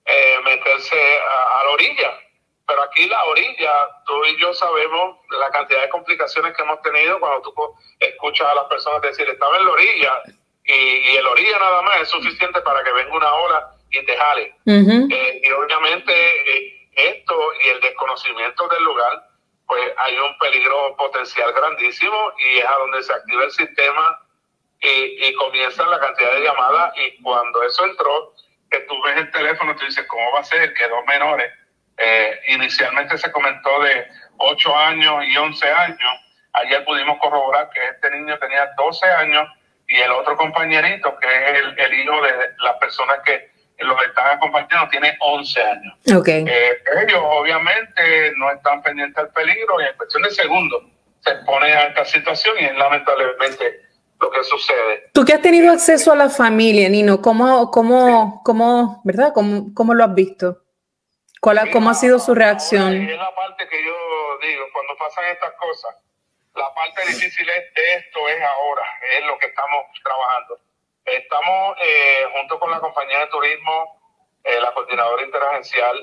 eh, 0.05 0.39
meterse 0.45 0.97
a, 0.97 1.65
la 1.65 1.71
orilla. 1.71 2.21
Pero 2.67 2.83
aquí 2.83 3.07
la 3.09 3.25
orilla, 3.25 3.73
tú 4.07 4.25
y 4.27 4.41
yo 4.41 4.53
sabemos 4.55 5.19
la 5.31 5.51
cantidad 5.51 5.83
de 5.83 5.89
complicaciones 5.89 6.55
que 6.57 6.63
hemos 6.63 6.81
tenido 6.83 7.19
cuando 7.19 7.43
tú 7.43 7.53
escuchas 7.99 8.49
a 8.49 8.55
las 8.55 8.65
personas 8.67 9.03
decir, 9.03 9.29
estaba 9.29 9.57
en 9.57 9.65
la 9.65 9.73
orilla, 9.73 10.23
y, 10.65 11.17
el 11.17 11.27
orilla 11.27 11.59
nada 11.59 11.83
más 11.83 12.01
es 12.03 12.09
suficiente 12.09 12.61
para 12.63 12.83
que 12.85 12.93
venga 12.93 13.17
una 13.17 13.33
ola 13.33 13.71
y 13.91 14.05
te 14.05 14.17
jale. 14.17 14.55
Eh, 14.67 15.41
y 15.43 15.51
obviamente 15.51 16.13
eh, 16.13 16.89
esto 16.95 17.35
y 17.63 17.69
el 17.69 17.81
desconocimiento 17.81 18.69
del 18.69 18.85
lugar, 18.85 19.25
pues 19.67 19.93
hay 19.97 20.19
un 20.19 20.39
peligro 20.39 20.97
potencial 20.97 21.53
grandísimo 21.53 22.33
y 22.39 22.59
es 22.59 22.65
a 22.65 22.77
donde 22.79 23.03
se 23.03 23.13
activa 23.13 23.45
el 23.45 23.51
sistema 23.51 24.21
y, 24.81 25.27
y 25.27 25.35
comienza 25.35 25.87
la 25.87 25.99
cantidad 25.99 26.33
de 26.33 26.45
llamadas 26.45 26.93
y 26.97 27.23
cuando 27.23 27.63
eso 27.63 27.85
entró, 27.85 28.35
que 28.71 28.81
tú 28.81 29.03
ves 29.03 29.17
el 29.17 29.31
teléfono, 29.31 29.75
tú 29.77 29.85
dices, 29.85 30.07
¿cómo 30.07 30.33
va 30.33 30.41
a 30.41 30.45
ser 30.45 30.73
que 30.75 30.89
dos 30.89 31.05
menores? 31.07 31.53
Eh, 31.97 32.41
inicialmente 32.49 33.19
se 33.19 33.31
comentó 33.31 33.83
de 33.83 34.07
8 34.39 34.77
años 34.77 35.25
y 35.27 35.37
11 35.37 35.69
años. 35.71 36.13
Ayer 36.53 36.85
pudimos 36.85 37.19
corroborar 37.19 37.69
que 37.71 37.81
este 37.85 38.11
niño 38.11 38.39
tenía 38.39 38.71
12 38.77 39.07
años 39.07 39.49
y 39.91 39.97
el 40.01 40.11
otro 40.13 40.37
compañerito, 40.37 41.19
que 41.19 41.27
es 41.27 41.59
el, 41.59 41.79
el 41.79 42.01
hijo 42.01 42.23
de 42.23 42.31
las 42.63 42.77
personas 42.77 43.19
que 43.25 43.51
los 43.79 44.01
están 44.03 44.37
acompañando, 44.37 44.89
tiene 44.89 45.17
11 45.21 45.63
años. 45.63 45.95
Okay. 46.21 46.45
Eh, 46.47 46.83
ellos 47.03 47.21
obviamente 47.23 48.33
no 48.37 48.51
están 48.53 48.83
pendientes 48.83 49.17
del 49.17 49.33
peligro 49.33 49.81
y 49.81 49.85
en 49.85 49.97
cuestión 49.97 50.23
de 50.23 50.31
segundos 50.31 50.85
se 51.21 51.35
pone 51.45 51.73
a 51.73 51.89
esta 51.89 52.05
situación 52.05 52.55
y 52.61 52.67
es 52.67 52.77
lamentablemente 52.77 53.81
lo 54.21 54.31
que 54.31 54.45
sucede. 54.45 55.11
Tú 55.13 55.25
que 55.25 55.35
has 55.35 55.43
tenido 55.43 55.73
acceso 55.73 56.13
a 56.13 56.17
la 56.17 56.29
familia, 56.29 56.89
Nino, 56.89 57.21
¿cómo, 57.21 57.71
cómo, 57.71 58.43
cómo, 58.45 59.03
verdad? 59.05 59.33
¿Cómo, 59.35 59.75
cómo 59.75 59.95
lo 59.95 60.05
has 60.05 60.15
visto? 60.15 60.63
¿Cuál 61.41 61.71
¿Cómo 61.73 61.89
ha 61.91 61.95
sido 61.95 62.19
su 62.19 62.35
reacción? 62.35 62.95
Es 62.95 63.17
la 63.17 63.35
parte 63.35 63.67
que 63.67 63.83
yo 63.83 63.97
digo, 64.43 64.63
cuando 64.75 64.95
pasan 64.99 65.25
estas 65.33 65.53
cosas, 65.55 65.97
la 66.61 66.75
parte 66.75 67.07
difícil 67.07 67.49
es 67.49 67.75
de 67.75 67.95
esto 67.95 68.29
es 68.29 68.43
ahora, 68.43 68.83
es 69.13 69.25
lo 69.25 69.39
que 69.39 69.47
estamos 69.47 69.87
trabajando. 70.05 70.61
Estamos 71.07 71.77
eh, 71.81 72.27
junto 72.37 72.61
con 72.61 72.71
la 72.71 72.81
compañía 72.81 73.21
de 73.21 73.27
turismo, 73.29 73.99
eh, 74.45 74.61
la 74.61 74.73
coordinadora 74.73 75.23
interagencial, 75.23 75.97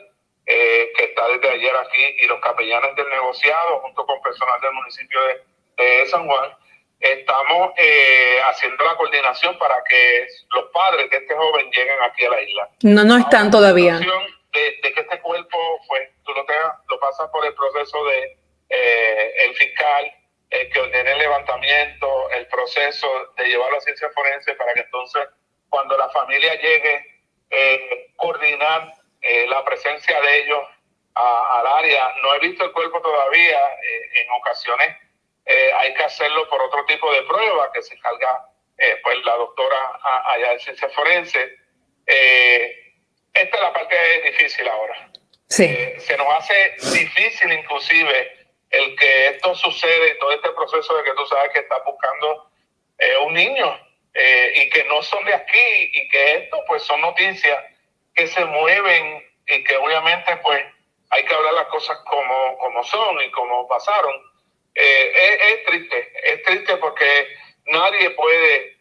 eh, 0.46 0.92
que 0.96 1.04
está 1.06 1.28
desde 1.28 1.50
ayer 1.50 1.76
aquí, 1.76 2.16
y 2.20 2.26
los 2.26 2.40
capellanes 2.42 2.96
del 2.96 3.10
negociado, 3.10 3.80
junto 3.82 4.06
con 4.06 4.22
personal 4.22 4.60
del 4.62 4.74
municipio 4.74 5.20
de, 5.22 5.84
de 5.84 6.06
San 6.08 6.26
Juan, 6.28 6.58
estamos 7.00 7.74
eh, 7.78 8.40
haciendo 8.50 8.84
la 8.84 8.96
coordinación 8.96 9.58
para 9.60 9.76
que 9.88 10.28
los 10.56 10.66
padres 10.72 11.10
de 11.12 11.18
este 11.18 11.36
joven 11.36 11.70
lleguen 11.70 12.02
aquí 12.02 12.26
a 12.26 12.30
la 12.32 12.42
isla. 12.42 12.70
No, 12.82 13.04
no 13.04 13.18
están 13.18 13.52
todavía. 13.52 14.00
De, 14.00 14.80
de 14.82 14.94
que 14.94 15.02
este 15.02 15.22
cuerpo, 15.22 15.58
pues, 15.88 16.10
tú 16.26 16.34
lo, 16.34 16.44
tengas, 16.46 16.74
lo 16.90 17.00
pasas 17.00 17.30
por 17.30 17.46
el 17.46 17.54
proceso 17.54 18.04
de 18.06 18.38
eh, 18.70 19.34
el 19.46 19.56
fiscal, 19.56 20.12
el 20.50 20.70
que 20.70 20.80
ordene 20.80 21.12
el 21.12 21.18
levantamiento, 21.20 22.30
el 22.32 22.48
proceso 22.48 23.08
de 23.36 23.46
llevarlo 23.48 23.78
a 23.78 23.82
ciencia 23.82 24.10
forense 24.12 24.54
para 24.56 24.74
que 24.74 24.82
entonces, 24.82 25.28
cuando 25.70 25.98
la 25.98 26.10
familia 26.10 26.56
llegue, 26.56 27.06
eh, 27.50 28.08
coordinar 28.16 28.94
eh, 29.22 29.46
la 29.48 29.64
presencia 29.66 30.20
de 30.22 30.38
ellos 30.40 30.60
a, 31.16 31.60
al 31.60 31.68
área. 31.68 32.14
No 32.22 32.34
he 32.36 32.40
visto 32.40 32.64
el 32.66 32.72
cuerpo 32.72 33.02
todavía, 33.02 33.60
eh, 33.84 34.22
en 34.22 34.32
ocasiones 34.32 34.96
eh, 35.46 35.72
hay 35.78 35.94
que 35.94 36.04
hacerlo 36.04 36.48
por 36.50 36.62
otro 36.62 36.86
tipo 36.86 37.12
de 37.14 37.24
prueba 37.24 37.72
que 37.74 37.82
se 37.82 37.96
encarga 37.96 38.50
eh, 38.78 38.98
pues 39.02 39.18
la 39.26 39.36
doctora 39.36 39.78
a- 40.04 40.32
allá 40.34 40.52
de 40.52 40.60
ciencia 40.60 40.90
forense. 40.90 41.56
Eh, 42.06 42.94
esta 43.34 43.56
es 43.58 43.62
la 43.64 43.74
parte 43.74 44.22
difícil 44.24 44.68
ahora. 44.68 45.10
Sí. 45.50 45.64
Eh, 45.66 45.96
se 46.00 46.18
nos 46.18 46.28
hace 46.34 46.76
difícil 46.94 47.52
inclusive 47.54 48.37
el 48.70 48.96
que 48.96 49.28
esto 49.28 49.56
sucede, 49.56 50.16
todo 50.16 50.32
este 50.32 50.50
proceso 50.52 50.96
de 50.98 51.04
que 51.04 51.14
tú 51.14 51.26
sabes 51.28 51.52
que 51.54 51.60
estás 51.60 51.84
buscando 51.86 52.52
eh, 53.00 53.18
un 53.26 53.34
niño 53.34 53.80
eh, 54.14 54.54
y 54.56 54.70
que 54.70 54.84
no 54.86 55.02
son 55.04 55.24
de 55.26 55.34
aquí 55.34 55.92
y 55.94 56.08
que 56.10 56.34
esto 56.36 56.64
pues 56.68 56.84
son 56.84 57.00
noticias 57.02 57.64
que 58.14 58.28
se 58.28 58.44
mueven 58.46 59.24
y 59.48 59.64
que 59.64 59.78
obviamente 59.78 60.36
pues 60.38 60.64
hay 61.10 61.24
que 61.24 61.34
hablar 61.34 61.54
las 61.54 61.68
cosas 61.68 61.98
como, 62.10 62.58
como 62.58 62.84
son 62.84 63.22
y 63.22 63.32
como 63.32 63.68
pasaron. 63.68 64.14
Eh, 64.76 65.12
es, 65.16 65.54
es 65.54 65.64
triste, 65.66 66.14
es 66.24 66.44
triste 66.44 66.78
porque 66.78 67.28
nadie 67.66 68.10
puede, 68.12 68.77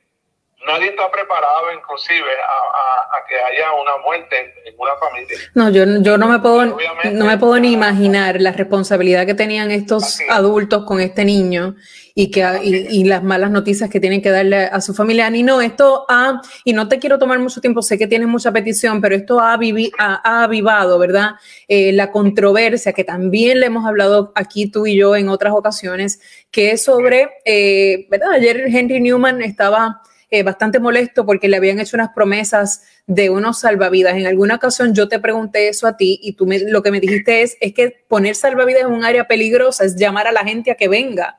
nadie 0.67 0.89
está 0.91 1.11
preparado 1.11 1.73
inclusive 1.79 2.19
a, 2.21 2.53
a- 2.81 3.19
a 3.19 3.27
que 3.29 3.35
haya 3.37 3.73
una 3.73 3.97
muerte 4.05 4.37
en, 4.67 4.75
una 4.79 4.93
familia. 4.97 5.39
No, 5.55 5.71
yo, 5.71 5.85
yo 6.03 6.19
no 6.19 6.29
me 6.29 6.39
puedo, 6.41 6.77
no 7.13 7.25
me 7.25 7.39
puedo 7.39 7.59
ni 7.59 7.73
imaginar 7.73 8.41
la 8.41 8.53
responsabilidad 8.53 9.25
que 9.27 9.35
tenían 9.35 9.71
estos 9.71 10.19
adultos 10.29 10.85
con 10.85 11.01
este 11.01 11.25
niño 11.25 11.75
y 12.15 12.31
que 12.31 12.41
y, 12.63 13.01
y 13.01 13.05
las 13.05 13.23
malas 13.23 13.51
noticias 13.51 13.91
que 13.91 14.01
tienen 14.01 14.23
que 14.23 14.31
darle 14.31 14.65
a 14.65 14.81
su 14.81 14.95
familia. 14.95 15.29
Ni 15.31 15.43
no, 15.43 15.61
esto 15.61 16.05
ha, 16.09 16.41
y 16.65 16.73
no 16.73 16.89
te 16.89 16.99
quiero 16.99 17.19
tomar 17.19 17.39
mucho 17.39 17.61
tiempo, 17.61 17.83
sé 17.83 17.97
que 17.99 18.07
tienes 18.07 18.29
mucha 18.29 18.53
petición, 18.53 19.01
pero 19.01 19.15
esto 19.15 19.39
ha, 19.41 19.57
vivi- 19.59 19.93
ha, 19.99 20.21
ha 20.25 20.45
avivado, 20.45 20.99
¿verdad? 20.99 21.33
Eh, 21.69 21.93
la 21.93 22.11
controversia 22.11 22.93
que 22.93 23.05
también 23.05 23.61
le 23.61 23.67
hemos 23.67 23.87
hablado 23.87 24.33
aquí 24.35 24.71
tú 24.71 24.87
y 24.87 24.97
yo 24.97 25.15
en 25.17 25.29
otras 25.29 25.53
ocasiones, 25.55 26.21
que 26.51 26.71
es 26.73 26.85
sobre, 26.85 27.29
eh, 27.45 28.07
¿verdad? 28.11 28.33
Ayer 28.33 28.65
Henry 28.69 29.01
Newman 29.01 29.43
estaba 29.43 30.01
eh, 30.31 30.43
bastante 30.43 30.81
molesto 30.81 31.25
porque 31.25 31.49
le 31.49 31.57
habían 31.57 31.79
hecho 31.79 31.97
unas 31.97 32.11
promesas 32.15 32.83
de 33.07 33.31
unos 33.31 33.61
salvavidas. 33.61 34.15
En 34.15 34.27
alguna 34.27 34.57
ocasión 34.57 34.95
yo 34.95 35.09
te 35.09 35.21
pregunté 35.21 35.69
eso 35.69 35.87
a 35.87 35.97
ti 35.97 36.19
y 36.23 36.35
tú 36.35 36.47
me- 36.47 36.59
lo 36.59 36.83
que 36.83 36.91
me 36.91 36.99
dijiste 37.01 37.43
es, 37.43 37.57
es 37.61 37.73
que 37.75 37.91
poner 38.09 38.35
salvavidas 38.35 38.83
en 38.83 38.93
un 38.93 39.05
área 39.05 39.27
peligrosa 39.29 39.85
es 39.85 39.97
llamar 39.97 40.27
a 40.27 40.33
la 40.33 40.45
gente 40.45 40.71
a 40.71 40.75
que 40.77 40.89
venga. 40.89 41.39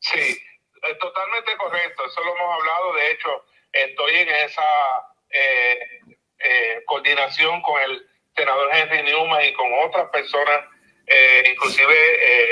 Sí, 0.00 0.18
es 0.18 0.98
totalmente 0.98 1.56
correcto, 1.56 2.02
eso 2.06 2.20
lo 2.24 2.34
hemos 2.36 2.54
hablado, 2.60 2.94
de 2.94 3.10
hecho, 3.12 3.44
estoy 3.72 4.14
en 4.16 4.28
esa 4.28 4.62
eh, 5.30 5.78
eh, 6.40 6.82
coordinación 6.86 7.62
con 7.62 7.80
el 7.80 8.06
senador 8.36 8.68
Henry 8.72 9.02
Newman 9.04 9.44
y 9.44 9.52
con 9.54 9.66
otras 9.86 10.10
personas, 10.10 10.60
eh, 11.06 11.44
inclusive 11.52 11.94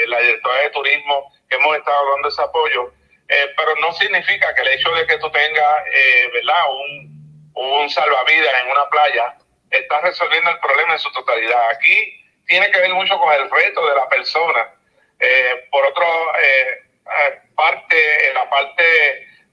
la 0.07 0.21
directora 0.21 0.63
de 0.63 0.71
turismo, 0.71 1.33
que 1.49 1.57
hemos 1.57 1.77
estado 1.77 2.11
dando 2.13 2.29
ese 2.29 2.43
apoyo, 2.43 2.93
Eh, 3.33 3.55
pero 3.57 3.75
no 3.77 3.91
significa 3.95 4.55
que 4.55 4.61
el 4.61 4.69
hecho 4.69 4.91
de 4.93 5.07
que 5.07 5.17
tú 5.17 5.31
tengas, 5.31 5.87
eh, 5.91 6.29
¿verdad?, 6.35 6.65
un, 6.71 7.51
un 7.55 7.89
salvavidas 7.89 8.53
en 8.63 8.71
una 8.71 8.87
playa, 8.91 9.35
está 9.71 10.03
resolviendo 10.03 10.51
el 10.51 10.59
problema 10.59 10.93
en 10.93 10.99
su 10.99 11.11
totalidad. 11.13 11.71
Aquí 11.71 11.97
tiene 12.47 12.71
que 12.71 12.79
ver 12.79 12.91
mucho 12.91 13.19
con 13.19 13.33
el 13.33 13.51
reto 13.51 13.89
de 13.89 13.97
la 13.97 14.07
persona. 14.11 14.69
Eh, 15.19 15.67
por 15.71 15.83
otro, 15.87 16.05
eh, 16.43 16.83
parte, 17.57 18.29
en 18.29 18.35
la 18.35 18.51
parte 18.51 18.85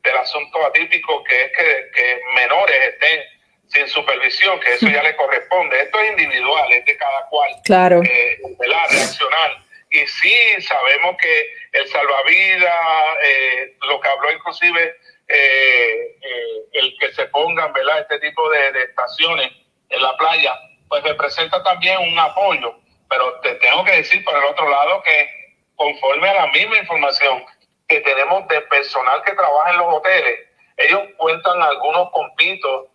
del 0.04 0.18
asunto 0.18 0.66
atípico, 0.66 1.24
que 1.24 1.46
es 1.46 1.52
que, 1.54 1.92
que 1.96 2.22
menores 2.36 2.76
estén 2.86 3.22
sin 3.68 3.88
supervisión, 3.88 4.60
que 4.60 4.74
eso 4.74 4.88
ya 4.88 5.04
le 5.04 5.16
corresponde. 5.16 5.80
Esto 5.80 6.00
es 6.02 6.10
individual, 6.10 6.74
es 6.74 6.84
de 6.84 6.98
cada 6.98 7.26
cual. 7.28 7.52
Claro. 7.64 8.02
¿verdad? 8.02 8.84
Reaccionar. 8.90 9.69
Y 9.92 10.06
sí, 10.06 10.62
sabemos 10.62 11.16
que 11.20 11.54
el 11.74 11.88
salvavidas, 11.88 13.18
eh, 13.26 13.78
lo 13.88 14.00
que 14.00 14.10
habló 14.10 14.32
inclusive 14.32 14.96
eh, 15.28 16.18
eh, 16.22 16.66
el 16.74 16.98
que 17.00 17.12
se 17.14 17.26
pongan, 17.28 17.74
¿verdad? 17.74 18.02
Este 18.02 18.20
tipo 18.20 18.50
de, 18.50 18.72
de 18.72 18.84
estaciones 18.84 19.52
en 19.90 20.02
la 20.02 20.16
playa, 20.18 20.54
pues 20.88 21.04
representa 21.04 21.64
también 21.64 21.98
un 22.00 22.20
apoyo. 22.20 22.76
Pero 23.10 23.40
te 23.42 23.56
tengo 23.56 23.84
que 23.84 23.94
decir 23.94 24.24
por 24.24 24.38
el 24.38 24.44
otro 24.44 24.70
lado 24.70 25.02
que 25.04 25.30
conforme 25.76 26.30
a 26.30 26.34
la 26.34 26.48
misma 26.48 26.78
información 26.78 27.44
que 27.88 28.02
tenemos 28.02 28.48
de 28.48 28.62
personal 28.62 29.24
que 29.24 29.34
trabaja 29.34 29.72
en 29.72 29.78
los 29.78 29.96
hoteles, 29.96 30.40
ellos 30.78 31.02
cuentan 31.18 31.62
algunos 31.62 32.10
compitos, 32.12 32.88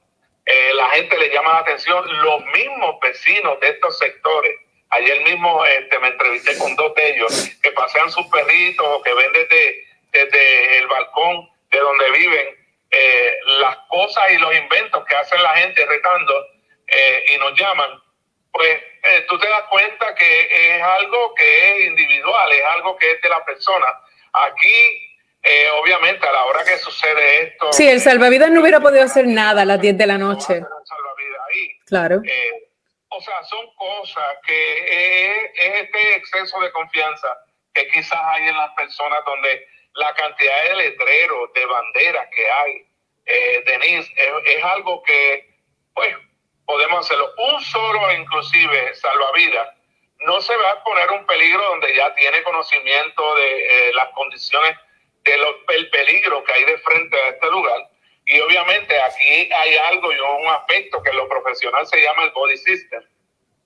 eh, 0.46 0.74
la 0.74 0.88
gente 0.90 1.18
le 1.18 1.30
llama 1.30 1.54
la 1.54 1.58
atención, 1.60 2.04
los 2.22 2.44
mismos 2.46 2.98
vecinos 3.00 3.60
de 3.60 3.68
estos 3.68 3.98
sectores. 3.98 4.52
Ayer 4.90 5.20
mismo 5.24 5.64
este, 5.66 5.98
me 5.98 6.08
entrevisté 6.08 6.56
con 6.58 6.74
dos 6.76 6.94
de 6.94 7.10
ellos 7.10 7.50
que 7.62 7.72
pasean 7.72 8.10
sus 8.10 8.26
perritos 8.28 8.86
o 8.86 9.02
que 9.02 9.12
ven 9.14 9.32
desde, 9.32 9.84
desde 10.12 10.78
el 10.78 10.86
balcón 10.86 11.48
de 11.70 11.78
donde 11.80 12.10
viven 12.12 12.46
eh, 12.90 13.38
las 13.60 13.76
cosas 13.88 14.24
y 14.30 14.38
los 14.38 14.54
inventos 14.54 15.04
que 15.04 15.16
hacen 15.16 15.42
la 15.42 15.50
gente 15.56 15.84
retando 15.84 16.46
eh, 16.86 17.24
y 17.34 17.38
nos 17.38 17.58
llaman, 17.58 17.90
pues 18.52 18.70
eh, 18.70 19.24
tú 19.28 19.36
te 19.38 19.48
das 19.48 19.64
cuenta 19.68 20.14
que 20.14 20.76
es 20.76 20.82
algo 20.82 21.34
que 21.34 21.70
es 21.80 21.86
individual, 21.86 22.52
es 22.52 22.64
algo 22.74 22.96
que 22.96 23.10
es 23.10 23.20
de 23.20 23.28
la 23.28 23.44
persona. 23.44 23.86
Aquí, 24.32 25.18
eh, 25.42 25.66
obviamente, 25.80 26.26
a 26.26 26.32
la 26.32 26.44
hora 26.44 26.62
que 26.64 26.78
sucede 26.78 27.42
esto, 27.42 27.72
Sí, 27.72 27.88
el 27.88 28.00
salvavidas 28.00 28.50
no 28.50 28.60
hubiera 28.60 28.78
podido 28.80 29.02
hacer 29.02 29.26
nada 29.26 29.62
a 29.62 29.64
las 29.64 29.80
10 29.80 29.98
de 29.98 30.06
la 30.06 30.18
noche. 30.18 30.60
Claro. 31.86 32.22
eh, 32.24 32.68
o 33.16 33.20
sea, 33.20 33.42
son 33.44 33.74
cosas 33.74 34.36
que 34.46 34.78
es, 34.78 35.50
es 35.54 35.82
este 35.82 36.16
exceso 36.16 36.60
de 36.60 36.72
confianza 36.72 37.28
que 37.72 37.88
quizás 37.88 38.20
hay 38.22 38.48
en 38.48 38.56
las 38.56 38.70
personas 38.74 39.18
donde 39.26 39.66
la 39.94 40.14
cantidad 40.14 40.64
de 40.64 40.76
letreros, 40.76 41.52
de 41.52 41.66
banderas 41.66 42.28
que 42.34 42.50
hay, 42.50 42.86
eh, 43.26 43.62
Denise, 43.66 44.12
es, 44.44 44.64
algo 44.64 45.02
que, 45.02 45.48
pues, 45.94 46.16
podemos 46.66 47.00
hacerlo. 47.00 47.30
Un 47.38 47.60
solo, 47.62 48.12
inclusive, 48.12 48.94
salvavidas, 48.94 49.68
no 50.20 50.40
se 50.40 50.56
va 50.56 50.70
a 50.70 50.84
poner 50.84 51.10
un 51.10 51.26
peligro 51.26 51.62
donde 51.64 51.94
ya 51.94 52.14
tiene 52.14 52.42
conocimiento 52.42 53.34
de 53.36 53.60
eh, 53.60 53.92
las 53.94 54.08
condiciones 54.10 54.76
del 55.24 55.90
peligro 55.90 56.44
que 56.44 56.52
hay 56.52 56.64
de 56.64 56.78
frente 56.78 57.16
a 57.16 57.28
este 57.28 57.50
lugar. 57.50 57.88
Y 58.26 58.40
obviamente 58.40 58.98
aquí 59.00 59.50
hay 59.52 59.76
algo 59.76 60.12
y 60.12 60.18
un 60.18 60.48
aspecto 60.48 61.02
que 61.02 61.10
en 61.10 61.16
lo 61.16 61.28
profesional 61.28 61.86
se 61.86 62.00
llama 62.00 62.24
el 62.24 62.30
body 62.30 62.56
system. 62.56 63.02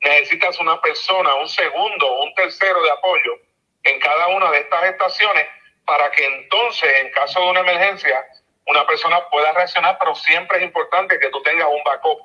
Necesitas 0.01 0.59
una 0.59 0.81
persona, 0.81 1.35
un 1.37 1.49
segundo, 1.49 2.21
un 2.23 2.35
tercero 2.35 2.83
de 2.83 2.91
apoyo 2.91 3.39
en 3.85 4.01
cada 4.01 4.29
una 4.29 4.51
de 4.51 4.61
estas 4.61 4.85
estaciones 4.85 5.47
para 5.85 6.11
que 6.11 6.25
entonces, 6.25 6.91
en 7.01 7.11
caso 7.13 7.41
de 7.41 7.51
una 7.51 7.61
emergencia, 7.61 8.27
una 8.67 8.87
persona 8.87 9.27
pueda 9.31 9.53
reaccionar, 9.53 9.97
pero 9.99 10.15
siempre 10.15 10.59
es 10.59 10.65
importante 10.65 11.19
que 11.19 11.31
tú 11.31 11.41
tengas 11.43 11.69
un 11.69 11.83
backup, 11.85 12.21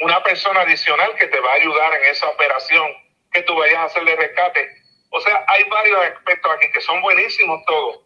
una 0.00 0.22
persona 0.22 0.62
adicional 0.62 1.14
que 1.14 1.28
te 1.28 1.40
va 1.40 1.52
a 1.52 1.54
ayudar 1.54 1.94
en 1.94 2.04
esa 2.06 2.28
operación 2.28 2.86
que 3.32 3.42
tú 3.42 3.54
vayas 3.54 3.78
a 3.78 3.84
hacer 3.84 4.04
de 4.04 4.16
rescate. 4.16 4.68
O 5.10 5.20
sea, 5.20 5.44
hay 5.46 5.64
varios 5.64 6.00
aspectos 6.06 6.52
aquí 6.52 6.70
que 6.72 6.80
son 6.80 7.00
buenísimos 7.00 7.64
todos, 7.66 8.00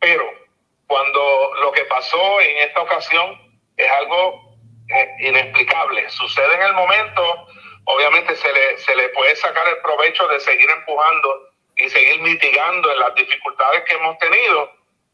pero 0.00 0.49
cuando 0.90 1.52
lo 1.62 1.70
que 1.70 1.84
pasó 1.84 2.40
en 2.40 2.56
esta 2.66 2.80
ocasión 2.80 3.40
es 3.76 3.88
algo 3.92 4.58
eh, 4.88 5.08
inexplicable, 5.20 6.10
sucede 6.10 6.52
en 6.52 6.62
el 6.62 6.74
momento, 6.74 7.46
obviamente 7.84 8.34
se 8.34 8.52
le, 8.52 8.76
se 8.76 8.96
le 8.96 9.08
puede 9.10 9.36
sacar 9.36 9.68
el 9.68 9.78
provecho 9.82 10.26
de 10.26 10.40
seguir 10.40 10.68
empujando 10.68 11.46
y 11.76 11.88
seguir 11.90 12.20
mitigando 12.22 12.90
en 12.90 12.98
las 12.98 13.14
dificultades 13.14 13.84
que 13.84 13.94
hemos 13.94 14.18
tenido, 14.18 14.68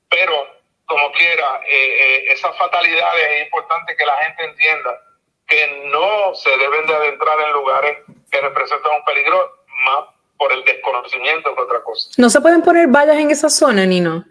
pero 0.09 0.49
como 0.87 1.13
quiera, 1.13 1.61
eh, 1.67 1.75
eh, 1.77 2.25
esas 2.33 2.57
fatalidades 2.57 3.27
es 3.33 3.45
importante 3.45 3.95
que 3.97 4.07
la 4.07 4.17
gente 4.17 4.45
entienda 4.45 4.99
que 5.47 5.91
no 5.93 6.35
se 6.35 6.57
deben 6.57 6.87
de 6.87 6.95
adentrar 6.95 7.39
en 7.39 7.53
lugares 7.53 7.99
que 8.31 8.41
representan 8.41 8.95
un 8.95 9.05
peligro 9.05 9.59
más 9.85 10.07
por 10.39 10.51
el 10.55 10.65
desconocimiento 10.65 11.55
que 11.55 11.61
otra 11.61 11.83
cosa. 11.83 12.09
¿No 12.17 12.31
se 12.31 12.41
pueden 12.41 12.63
poner 12.63 12.89
vallas 12.89 13.19
en 13.19 13.31
esa 13.31 13.51
zona, 13.51 13.85
Nino? 13.85 14.25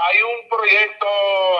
Hay 0.00 0.22
un 0.22 0.48
proyecto 0.48 1.06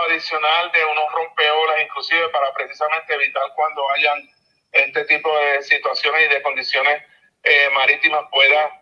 adicional 0.08 0.70
de 0.72 0.84
unos 0.84 1.12
rompeolas, 1.12 1.82
inclusive 1.82 2.28
para 2.28 2.52
precisamente 2.54 3.14
evitar 3.14 3.42
cuando 3.56 3.82
hayan 3.92 4.30
este 4.72 5.04
tipo 5.06 5.36
de 5.38 5.62
situaciones 5.62 6.22
y 6.22 6.34
de 6.34 6.42
condiciones 6.42 7.02
eh, 7.42 7.70
marítimas 7.70 8.24
pueda 8.30 8.78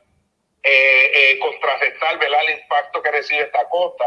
eh, 0.62 1.12
eh, 1.14 1.38
contrarrestar 1.38 2.18
el 2.22 2.58
impacto 2.58 3.00
que 3.00 3.10
recibe 3.12 3.42
esta 3.42 3.68
costa. 3.68 4.04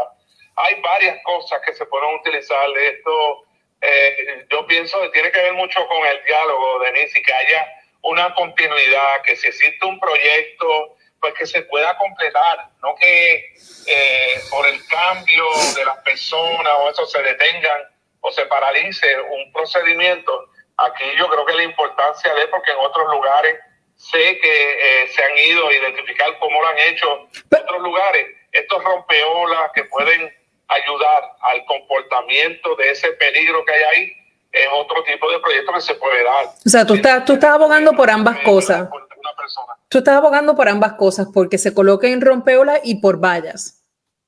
Hay 0.56 0.80
varias 0.82 1.16
cosas 1.24 1.60
que 1.64 1.72
se 1.72 1.86
pueden 1.86 2.14
utilizar 2.16 2.68
esto. 2.76 3.44
Eh, 3.80 4.46
yo 4.50 4.66
pienso 4.66 5.00
que 5.00 5.08
tiene 5.08 5.32
que 5.32 5.40
ver 5.40 5.54
mucho 5.54 5.86
con 5.88 6.06
el 6.06 6.22
diálogo, 6.24 6.80
Denise, 6.80 7.18
y 7.18 7.22
que 7.22 7.32
haya 7.32 7.66
una 8.02 8.34
continuidad, 8.34 9.22
que 9.22 9.36
si 9.36 9.48
existe 9.48 9.86
un 9.86 9.98
proyecto, 9.98 10.96
pues 11.20 11.34
que 11.34 11.46
se 11.46 11.62
pueda 11.62 11.96
completar, 11.98 12.70
no 12.82 12.94
que 12.96 13.54
eh, 13.86 14.40
por 14.50 14.66
el 14.66 14.84
cambio 14.86 15.44
de 15.76 15.84
las 15.84 15.98
personas 15.98 16.72
o 16.78 16.90
eso 16.90 17.06
se 17.06 17.22
detengan 17.22 17.82
o 18.20 18.32
se 18.32 18.46
paralice 18.46 19.06
un 19.20 19.52
procedimiento. 19.52 20.46
Aquí 20.78 21.04
yo 21.18 21.28
creo 21.28 21.44
que 21.44 21.54
la 21.54 21.62
importancia 21.64 22.34
de, 22.34 22.48
porque 22.48 22.72
en 22.72 22.78
otros 22.78 23.06
lugares 23.12 23.58
sé 23.96 24.38
que 24.38 25.02
eh, 25.02 25.08
se 25.08 25.22
han 25.22 25.36
ido 25.36 25.68
a 25.68 25.74
identificar 25.74 26.38
cómo 26.38 26.60
lo 26.60 26.68
han 26.68 26.78
hecho 26.78 27.28
en 27.50 27.62
otros 27.62 27.82
lugares. 27.82 28.26
Estos 28.52 28.82
rompeolas 28.82 29.70
que 29.74 29.84
pueden 29.84 30.34
ayudar 30.68 31.22
al 31.42 31.64
comportamiento 31.66 32.76
de 32.76 32.90
ese 32.90 33.12
peligro 33.12 33.64
que 33.64 33.72
hay 33.72 33.82
ahí 33.82 34.12
es 34.52 34.66
otro 34.72 35.02
tipo 35.04 35.30
de 35.30 35.38
proyecto 35.38 35.72
que 35.72 35.80
se 35.80 35.94
puede 35.94 36.24
dar. 36.24 36.46
O 36.46 36.68
sea, 36.68 36.86
tú 36.86 36.94
estás, 36.94 37.24
tú 37.24 37.34
estás 37.34 37.50
abogando 37.50 37.92
por 37.92 38.10
ambas 38.10 38.38
cosas. 38.40 38.88
Tú 39.88 39.98
estás 39.98 40.16
abogando 40.16 40.54
por 40.54 40.68
ambas 40.68 40.94
cosas, 40.94 41.28
porque 41.32 41.58
se 41.58 41.74
coloquen 41.74 42.20
rompeolas 42.20 42.80
y 42.84 43.00
por 43.00 43.18
vallas. 43.18 43.84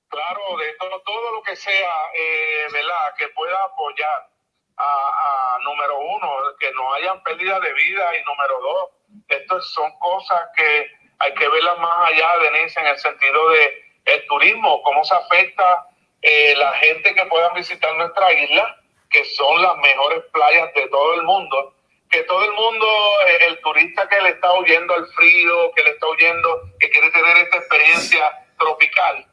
Claro, 0.09 0.41
de 0.59 0.75
todo, 0.79 1.01
todo 1.03 1.33
lo 1.33 1.43
que 1.43 1.57
sea, 1.57 1.95
eh, 2.15 2.67
¿verdad? 2.73 3.15
Que 3.17 3.29
pueda 3.29 3.57
apoyar 3.65 4.29
a, 4.77 4.85
a, 4.85 5.59
número 5.61 5.99
uno, 6.01 6.29
que 6.59 6.71
no 6.73 6.93
hayan 6.95 7.23
pérdida 7.23 7.61
de 7.61 7.73
vida 7.73 8.05
y 8.17 8.25
número 8.25 8.61
dos, 8.61 8.91
estas 9.29 9.67
son 9.73 9.91
cosas 9.99 10.41
que 10.57 10.91
hay 11.19 11.35
que 11.35 11.49
verlas 11.49 11.79
más 11.79 12.11
allá, 12.11 12.29
Denise, 12.43 12.81
en 12.81 12.87
el 12.87 12.99
sentido 12.99 13.49
de 13.51 13.85
el 14.05 14.27
turismo, 14.27 14.83
cómo 14.83 15.05
se 15.05 15.15
afecta 15.15 15.87
eh, 16.21 16.55
la 16.57 16.73
gente 16.75 17.15
que 17.15 17.27
pueda 17.27 17.51
visitar 17.51 17.95
nuestra 17.97 18.33
isla, 18.33 18.77
que 19.11 19.25
son 19.25 19.63
las 19.63 19.77
mejores 19.77 20.25
playas 20.33 20.73
de 20.75 20.89
todo 20.89 21.15
el 21.15 21.23
mundo, 21.23 21.75
que 22.13 22.23
todo 22.25 22.45
el 22.45 22.53
mundo, 22.53 22.87
eh, 23.27 23.47
el 23.49 23.61
turista 23.63 24.07
que 24.07 24.21
le 24.21 24.29
está 24.29 24.53
huyendo 24.53 24.95
al 24.95 25.07
frío, 25.15 25.73
que 25.75 25.83
le 25.83 25.91
está 25.91 26.07
huyendo, 26.09 26.63
que 26.79 26.91
quiere 26.91 27.11
tener 27.11 27.39
esta 27.39 27.57
experiencia 27.57 28.47
tropical, 28.59 29.27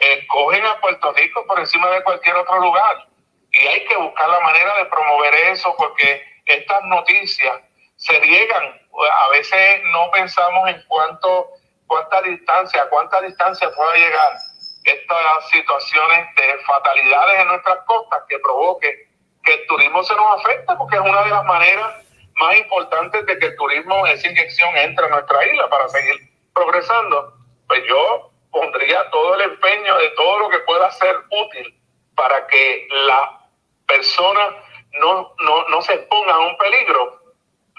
eh, 0.00 0.26
cogen 0.26 0.66
a 0.66 0.80
Puerto 0.80 1.12
Rico 1.12 1.46
por 1.46 1.60
encima 1.60 1.88
de 1.90 2.02
cualquier 2.02 2.34
otro 2.34 2.58
lugar. 2.58 3.06
Y 3.52 3.58
hay 3.58 3.84
que 3.86 3.96
buscar 3.96 4.28
la 4.28 4.40
manera 4.40 4.76
de 4.78 4.86
promover 4.86 5.32
eso 5.52 5.74
porque 5.78 6.24
estas 6.44 6.82
noticias 6.82 7.60
se 7.96 8.18
riegan. 8.18 8.80
A 9.12 9.28
veces 9.28 9.82
no 9.92 10.10
pensamos 10.10 10.68
en 10.68 10.82
cuánto, 10.88 11.50
cuánta 11.86 12.20
distancia, 12.22 12.88
cuánta 12.90 13.20
distancia 13.20 13.70
pueda 13.70 13.94
llegar 13.94 14.32
estas 14.82 15.48
situaciones 15.50 16.34
de 16.34 16.58
fatalidades 16.64 17.40
en 17.40 17.48
nuestras 17.48 17.78
costas 17.86 18.22
que 18.28 18.40
provoque 18.40 19.08
que 19.44 19.54
el 19.54 19.66
turismo 19.68 20.02
se 20.02 20.16
nos 20.16 20.40
afecte, 20.40 20.74
porque 20.76 20.96
es 20.96 21.02
una 21.02 21.22
de 21.22 21.30
las 21.30 21.44
maneras 21.44 22.03
más 22.36 22.58
importantes 22.58 23.26
de 23.26 23.38
que 23.38 23.46
el 23.46 23.56
turismo, 23.56 24.06
esa 24.06 24.28
inyección, 24.28 24.76
entre 24.76 25.06
a 25.06 25.08
nuestra 25.08 25.46
isla 25.46 25.68
para 25.68 25.88
seguir 25.88 26.16
progresando. 26.52 27.34
Pues 27.66 27.82
yo 27.88 28.30
pondría 28.50 29.10
todo 29.10 29.34
el 29.34 29.42
empeño 29.42 29.96
de 29.98 30.08
todo 30.10 30.38
lo 30.40 30.48
que 30.48 30.58
pueda 30.60 30.90
ser 30.92 31.16
útil 31.30 31.80
para 32.14 32.46
que 32.46 32.86
la 33.06 33.40
persona 33.86 34.56
no, 35.00 35.34
no, 35.40 35.68
no 35.68 35.82
se 35.82 35.94
exponga 35.94 36.34
a 36.34 36.38
un 36.38 36.56
peligro 36.56 37.24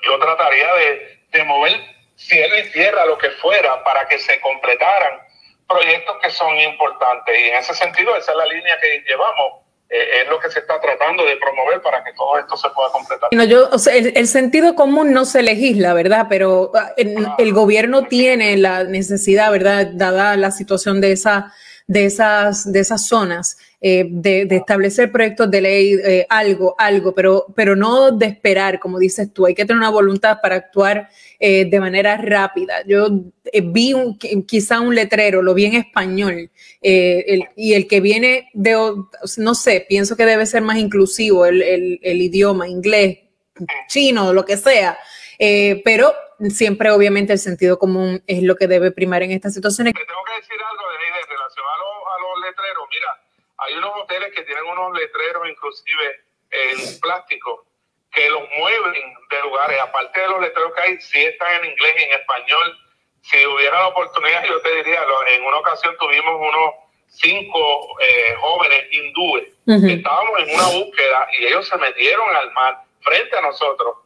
yo 0.05 0.19
trataría 0.19 0.73
de, 0.75 1.19
de 1.31 1.43
mover 1.43 1.73
cielo 2.15 2.57
y 2.57 2.71
tierra, 2.71 3.05
lo 3.05 3.17
que 3.17 3.29
fuera, 3.31 3.83
para 3.83 4.07
que 4.07 4.19
se 4.19 4.39
completaran 4.39 5.19
proyectos 5.67 6.17
que 6.21 6.29
son 6.29 6.57
importantes. 6.59 7.37
Y 7.37 7.49
en 7.49 7.55
ese 7.55 7.73
sentido, 7.73 8.15
esa 8.15 8.31
es 8.31 8.37
la 8.37 8.45
línea 8.45 8.79
que 8.79 9.03
llevamos. 9.07 9.64
Eh, 9.87 10.21
es 10.23 10.29
lo 10.29 10.39
que 10.39 10.49
se 10.49 10.59
está 10.59 10.81
tratando 10.81 11.23
de 11.23 11.37
promover 11.37 11.79
para 11.79 12.03
que 12.03 12.11
todo 12.13 12.39
esto 12.39 12.57
se 12.57 12.67
pueda 12.69 12.89
completar. 12.91 13.29
No, 13.31 13.43
yo, 13.43 13.69
o 13.71 13.77
sea, 13.77 13.93
el, 13.93 14.13
el, 14.15 14.27
sentido 14.27 14.73
común 14.73 15.13
no 15.13 15.25
se 15.25 15.43
legisla, 15.43 15.93
¿verdad? 15.93 16.25
Pero 16.27 16.71
ah, 16.73 16.93
el, 16.97 17.27
el, 17.37 17.53
gobierno 17.53 18.07
tiene 18.07 18.57
la 18.57 18.83
necesidad, 18.83 19.51
¿verdad? 19.51 19.91
Dada 19.93 20.37
la 20.37 20.49
situación 20.49 21.01
de, 21.01 21.11
esa, 21.11 21.53
de, 21.85 22.05
esas, 22.05 22.71
de 22.71 22.79
esas 22.79 23.07
zonas, 23.07 23.59
eh, 23.79 24.07
de, 24.09 24.45
de, 24.45 24.55
establecer 24.55 25.11
proyectos 25.11 25.51
de 25.51 25.61
ley, 25.61 25.93
eh, 26.03 26.25
algo, 26.29 26.73
algo, 26.79 27.13
pero, 27.13 27.45
pero 27.55 27.75
no 27.75 28.09
de 28.09 28.25
esperar, 28.25 28.79
como 28.79 28.97
dices 28.97 29.31
tú, 29.31 29.45
hay 29.45 29.53
que 29.53 29.65
tener 29.65 29.77
una 29.77 29.91
voluntad 29.91 30.39
para 30.41 30.55
actuar 30.55 31.09
eh, 31.47 31.65
de 31.65 31.79
manera 31.79 32.17
rápida. 32.17 32.81
Yo 32.87 33.05
eh, 33.53 33.61
vi 33.61 33.93
un, 33.93 34.17
quizá 34.47 34.79
un 34.79 34.95
letrero, 34.95 35.43
lo 35.43 35.53
vi 35.53 35.65
en 35.65 35.75
español, 35.75 36.49
eh, 36.81 37.39
y 37.55 37.75
el 37.75 37.87
que 37.87 38.01
viene 38.01 38.49
de, 38.53 38.73
no 39.37 39.53
sé, 39.53 39.85
pienso 39.87 40.17
que 40.17 40.25
debe 40.25 40.47
ser 40.47 40.63
más 40.63 40.77
inclusivo 40.77 41.45
el, 41.45 41.61
el, 42.01 42.21
idioma, 42.23 42.67
inglés, 42.67 43.19
chino, 43.87 44.33
lo 44.33 44.43
que 44.43 44.57
sea, 44.57 44.97
pero 45.37 46.15
siempre 46.49 46.89
obviamente 46.89 47.33
el 47.33 47.39
sentido 47.39 47.77
común 47.77 48.23
es 48.25 48.41
lo 48.41 48.55
que 48.55 48.67
debe 48.67 48.89
primar 48.89 49.21
en 49.21 49.29
estas 49.29 49.53
situaciones. 49.53 49.93
Te 49.93 49.99
tengo 49.99 50.25
que 50.25 50.41
decir 50.41 50.57
algo, 50.57 50.83
Denise, 50.97 51.29
relacionado 51.29 51.85
a 52.09 52.21
los 52.21 52.41
letreros. 52.41 52.87
Mira, 52.89 53.21
hay 53.57 53.73
unos 53.75 53.91
hoteles 54.01 54.33
que 54.33 54.41
tienen 54.45 54.63
unos 54.65 54.97
letreros 54.97 55.43
inclusive 55.47 56.25
en 56.49 56.99
plástico 57.01 57.67
que 58.15 58.29
los 58.29 58.43
mueven 58.57 58.93
de 59.29 59.41
lugares, 59.41 59.79
aparte 59.79 60.19
de 60.19 60.27
los 60.29 60.41
letreros 60.41 60.73
que 60.73 60.81
hay, 60.81 61.01
sí 61.01 61.23
están 61.23 61.63
en 61.63 61.71
inglés 61.71 61.93
y 61.97 62.03
en 62.03 62.11
español. 62.13 62.77
Si 63.21 63.45
hubiera 63.45 63.79
la 63.79 63.87
oportunidad, 63.87 64.45
yo 64.45 64.61
te 64.61 64.75
diría, 64.75 64.99
en 65.27 65.43
una 65.43 65.57
ocasión 65.57 65.95
tuvimos 65.99 66.35
unos 66.39 66.73
cinco 67.07 67.97
eh, 68.01 68.35
jóvenes 68.39 68.87
hindúes 68.91 69.47
uh 69.65 69.71
-huh. 69.73 69.87
que 69.87 69.93
estábamos 69.93 70.39
en 70.39 70.55
una 70.55 70.67
búsqueda 70.67 71.27
y 71.37 71.45
ellos 71.45 71.67
se 71.67 71.77
metieron 71.77 72.35
al 72.35 72.51
mar 72.53 72.81
frente 73.01 73.37
a 73.37 73.41
nosotros. 73.41 73.97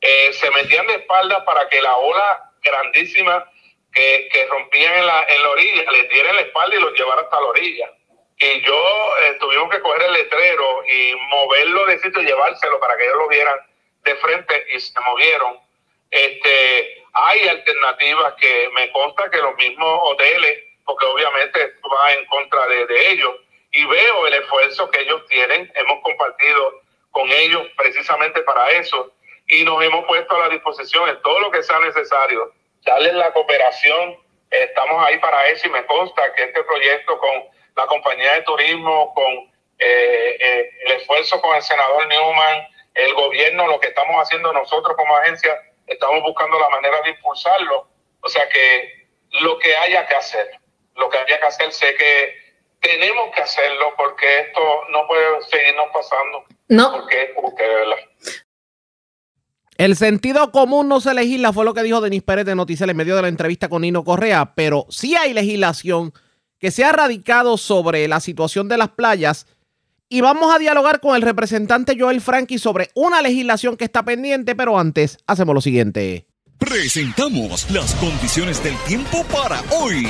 Eh, 0.00 0.32
se 0.32 0.50
metían 0.50 0.86
de 0.86 0.94
espalda 0.94 1.44
para 1.44 1.68
que 1.68 1.80
la 1.80 1.96
ola 1.96 2.50
grandísima 2.62 3.50
que, 3.92 4.28
que 4.32 4.46
rompían 4.46 4.94
en 4.94 5.06
la, 5.06 5.24
en 5.28 5.42
la 5.42 5.50
orilla 5.50 5.92
les 5.92 6.08
diera 6.10 6.30
en 6.30 6.36
la 6.36 6.42
espalda 6.42 6.76
y 6.76 6.80
los 6.80 6.92
llevara 6.92 7.22
hasta 7.22 7.40
la 7.40 7.46
orilla 7.46 7.90
y 8.38 8.60
yo 8.62 9.16
eh, 9.22 9.36
tuvimos 9.38 9.70
que 9.70 9.80
coger 9.80 10.02
el 10.02 10.12
letrero 10.12 10.84
y 10.86 11.14
moverlo 11.30 11.86
de 11.86 11.98
sitio 11.98 12.22
y 12.22 12.26
llevárselo 12.26 12.80
para 12.80 12.96
que 12.96 13.04
ellos 13.04 13.16
lo 13.16 13.28
vieran 13.28 13.58
de 14.02 14.14
frente 14.16 14.66
y 14.70 14.80
se 14.80 15.00
movieron. 15.00 15.58
Este, 16.10 17.02
hay 17.12 17.48
alternativas 17.48 18.34
que 18.34 18.70
me 18.74 18.90
consta 18.92 19.30
que 19.30 19.38
los 19.38 19.54
mismos 19.56 20.00
hoteles, 20.02 20.64
porque 20.84 21.06
obviamente 21.06 21.74
va 21.90 22.12
en 22.12 22.26
contra 22.26 22.66
de, 22.66 22.86
de 22.86 23.10
ellos, 23.10 23.34
y 23.70 23.84
veo 23.86 24.26
el 24.26 24.34
esfuerzo 24.34 24.90
que 24.90 25.00
ellos 25.00 25.26
tienen, 25.28 25.70
hemos 25.74 26.02
compartido 26.02 26.82
con 27.10 27.30
ellos 27.30 27.66
precisamente 27.76 28.42
para 28.42 28.70
eso, 28.72 29.12
y 29.46 29.64
nos 29.64 29.82
hemos 29.82 30.04
puesto 30.06 30.34
a 30.36 30.40
la 30.40 30.48
disposición 30.48 31.08
en 31.08 31.20
todo 31.22 31.40
lo 31.40 31.50
que 31.50 31.62
sea 31.62 31.78
necesario, 31.80 32.52
darles 32.84 33.14
la 33.14 33.32
cooperación, 33.32 34.18
estamos 34.50 35.06
ahí 35.06 35.18
para 35.18 35.46
eso 35.48 35.66
y 35.66 35.70
me 35.70 35.84
consta 35.86 36.32
que 36.34 36.44
este 36.44 36.62
proyecto 36.64 37.18
con 37.18 37.53
la 37.76 37.86
compañía 37.86 38.34
de 38.34 38.42
turismo, 38.42 39.12
con 39.14 39.32
eh, 39.78 40.36
eh, 40.40 40.70
el 40.86 40.92
esfuerzo 40.92 41.40
con 41.40 41.56
el 41.56 41.62
senador 41.62 42.06
Newman, 42.06 42.68
el 42.94 43.14
gobierno, 43.14 43.66
lo 43.66 43.80
que 43.80 43.88
estamos 43.88 44.16
haciendo 44.22 44.52
nosotros 44.52 44.96
como 44.96 45.16
agencia, 45.16 45.52
estamos 45.86 46.22
buscando 46.22 46.58
la 46.58 46.68
manera 46.68 47.02
de 47.02 47.10
impulsarlo. 47.10 47.88
O 48.20 48.28
sea 48.28 48.48
que 48.48 49.08
lo 49.42 49.58
que 49.58 49.74
haya 49.76 50.06
que 50.06 50.14
hacer, 50.14 50.50
lo 50.94 51.08
que 51.10 51.18
había 51.18 51.40
que 51.40 51.46
hacer. 51.46 51.72
Sé 51.72 51.94
que 51.96 52.44
tenemos 52.80 53.34
que 53.34 53.40
hacerlo 53.40 53.94
porque 53.96 54.40
esto 54.40 54.60
no 54.90 55.06
puede 55.06 55.42
seguirnos 55.50 55.86
pasando. 55.92 56.44
No. 56.68 56.92
Porque, 56.92 57.32
porque 57.34 57.62
de 57.62 57.74
verdad. 57.74 57.96
El 59.76 59.96
sentido 59.96 60.52
común 60.52 60.88
no 60.88 61.00
se 61.00 61.14
legisla, 61.14 61.52
fue 61.52 61.64
lo 61.64 61.74
que 61.74 61.82
dijo 61.82 62.00
Denis 62.00 62.22
Pérez 62.22 62.46
de 62.46 62.54
Noticias 62.54 62.88
en 62.88 62.96
medio 62.96 63.16
de 63.16 63.22
la 63.22 63.28
entrevista 63.28 63.68
con 63.68 63.82
Nino 63.82 64.04
Correa, 64.04 64.52
pero 64.54 64.86
sí 64.88 65.16
hay 65.16 65.32
legislación 65.32 66.12
que 66.58 66.70
se 66.70 66.84
ha 66.84 66.92
radicado 66.92 67.56
sobre 67.56 68.08
la 68.08 68.20
situación 68.20 68.68
de 68.68 68.78
las 68.78 68.90
playas 68.90 69.46
y 70.08 70.20
vamos 70.20 70.54
a 70.54 70.58
dialogar 70.58 71.00
con 71.00 71.16
el 71.16 71.22
representante 71.22 71.96
Joel 71.98 72.20
Frankie 72.20 72.58
sobre 72.58 72.90
una 72.94 73.22
legislación 73.22 73.76
que 73.76 73.84
está 73.84 74.04
pendiente, 74.04 74.54
pero 74.54 74.78
antes 74.78 75.18
hacemos 75.26 75.54
lo 75.54 75.60
siguiente. 75.60 76.26
Presentamos 76.58 77.70
las 77.70 77.94
condiciones 77.96 78.62
del 78.62 78.76
tiempo 78.86 79.24
para 79.24 79.62
hoy. 79.70 80.06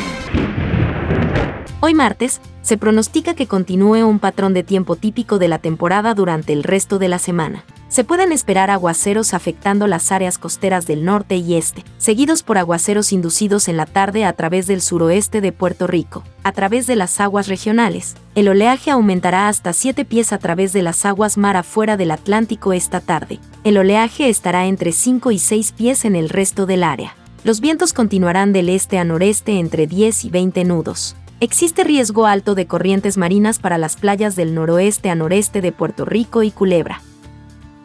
Hoy 1.86 1.92
martes, 1.92 2.40
se 2.62 2.78
pronostica 2.78 3.34
que 3.34 3.46
continúe 3.46 4.06
un 4.06 4.18
patrón 4.18 4.54
de 4.54 4.62
tiempo 4.62 4.96
típico 4.96 5.38
de 5.38 5.48
la 5.48 5.58
temporada 5.58 6.14
durante 6.14 6.54
el 6.54 6.62
resto 6.62 6.98
de 6.98 7.08
la 7.08 7.18
semana. 7.18 7.62
Se 7.88 8.04
pueden 8.04 8.32
esperar 8.32 8.70
aguaceros 8.70 9.34
afectando 9.34 9.86
las 9.86 10.10
áreas 10.10 10.38
costeras 10.38 10.86
del 10.86 11.04
norte 11.04 11.36
y 11.36 11.56
este, 11.56 11.84
seguidos 11.98 12.42
por 12.42 12.56
aguaceros 12.56 13.12
inducidos 13.12 13.68
en 13.68 13.76
la 13.76 13.84
tarde 13.84 14.24
a 14.24 14.32
través 14.32 14.66
del 14.66 14.80
suroeste 14.80 15.42
de 15.42 15.52
Puerto 15.52 15.86
Rico. 15.86 16.24
A 16.42 16.52
través 16.52 16.86
de 16.86 16.96
las 16.96 17.20
aguas 17.20 17.48
regionales, 17.48 18.16
el 18.34 18.48
oleaje 18.48 18.90
aumentará 18.90 19.48
hasta 19.48 19.74
7 19.74 20.06
pies 20.06 20.32
a 20.32 20.38
través 20.38 20.72
de 20.72 20.80
las 20.80 21.04
aguas 21.04 21.36
mar 21.36 21.58
afuera 21.58 21.98
del 21.98 22.12
Atlántico 22.12 22.72
esta 22.72 23.02
tarde. 23.02 23.40
El 23.62 23.76
oleaje 23.76 24.30
estará 24.30 24.64
entre 24.64 24.92
5 24.92 25.32
y 25.32 25.38
6 25.38 25.72
pies 25.72 26.06
en 26.06 26.16
el 26.16 26.30
resto 26.30 26.64
del 26.64 26.82
área. 26.82 27.14
Los 27.44 27.60
vientos 27.60 27.92
continuarán 27.92 28.54
del 28.54 28.70
este 28.70 28.96
a 28.96 29.04
noreste 29.04 29.58
entre 29.58 29.86
10 29.86 30.24
y 30.24 30.30
20 30.30 30.64
nudos. 30.64 31.14
Existe 31.40 31.82
riesgo 31.82 32.26
alto 32.26 32.54
de 32.54 32.66
corrientes 32.66 33.16
marinas 33.16 33.58
para 33.58 33.76
las 33.76 33.96
playas 33.96 34.36
del 34.36 34.54
noroeste 34.54 35.10
a 35.10 35.16
noreste 35.16 35.60
de 35.60 35.72
Puerto 35.72 36.04
Rico 36.04 36.44
y 36.44 36.52
Culebra. 36.52 37.02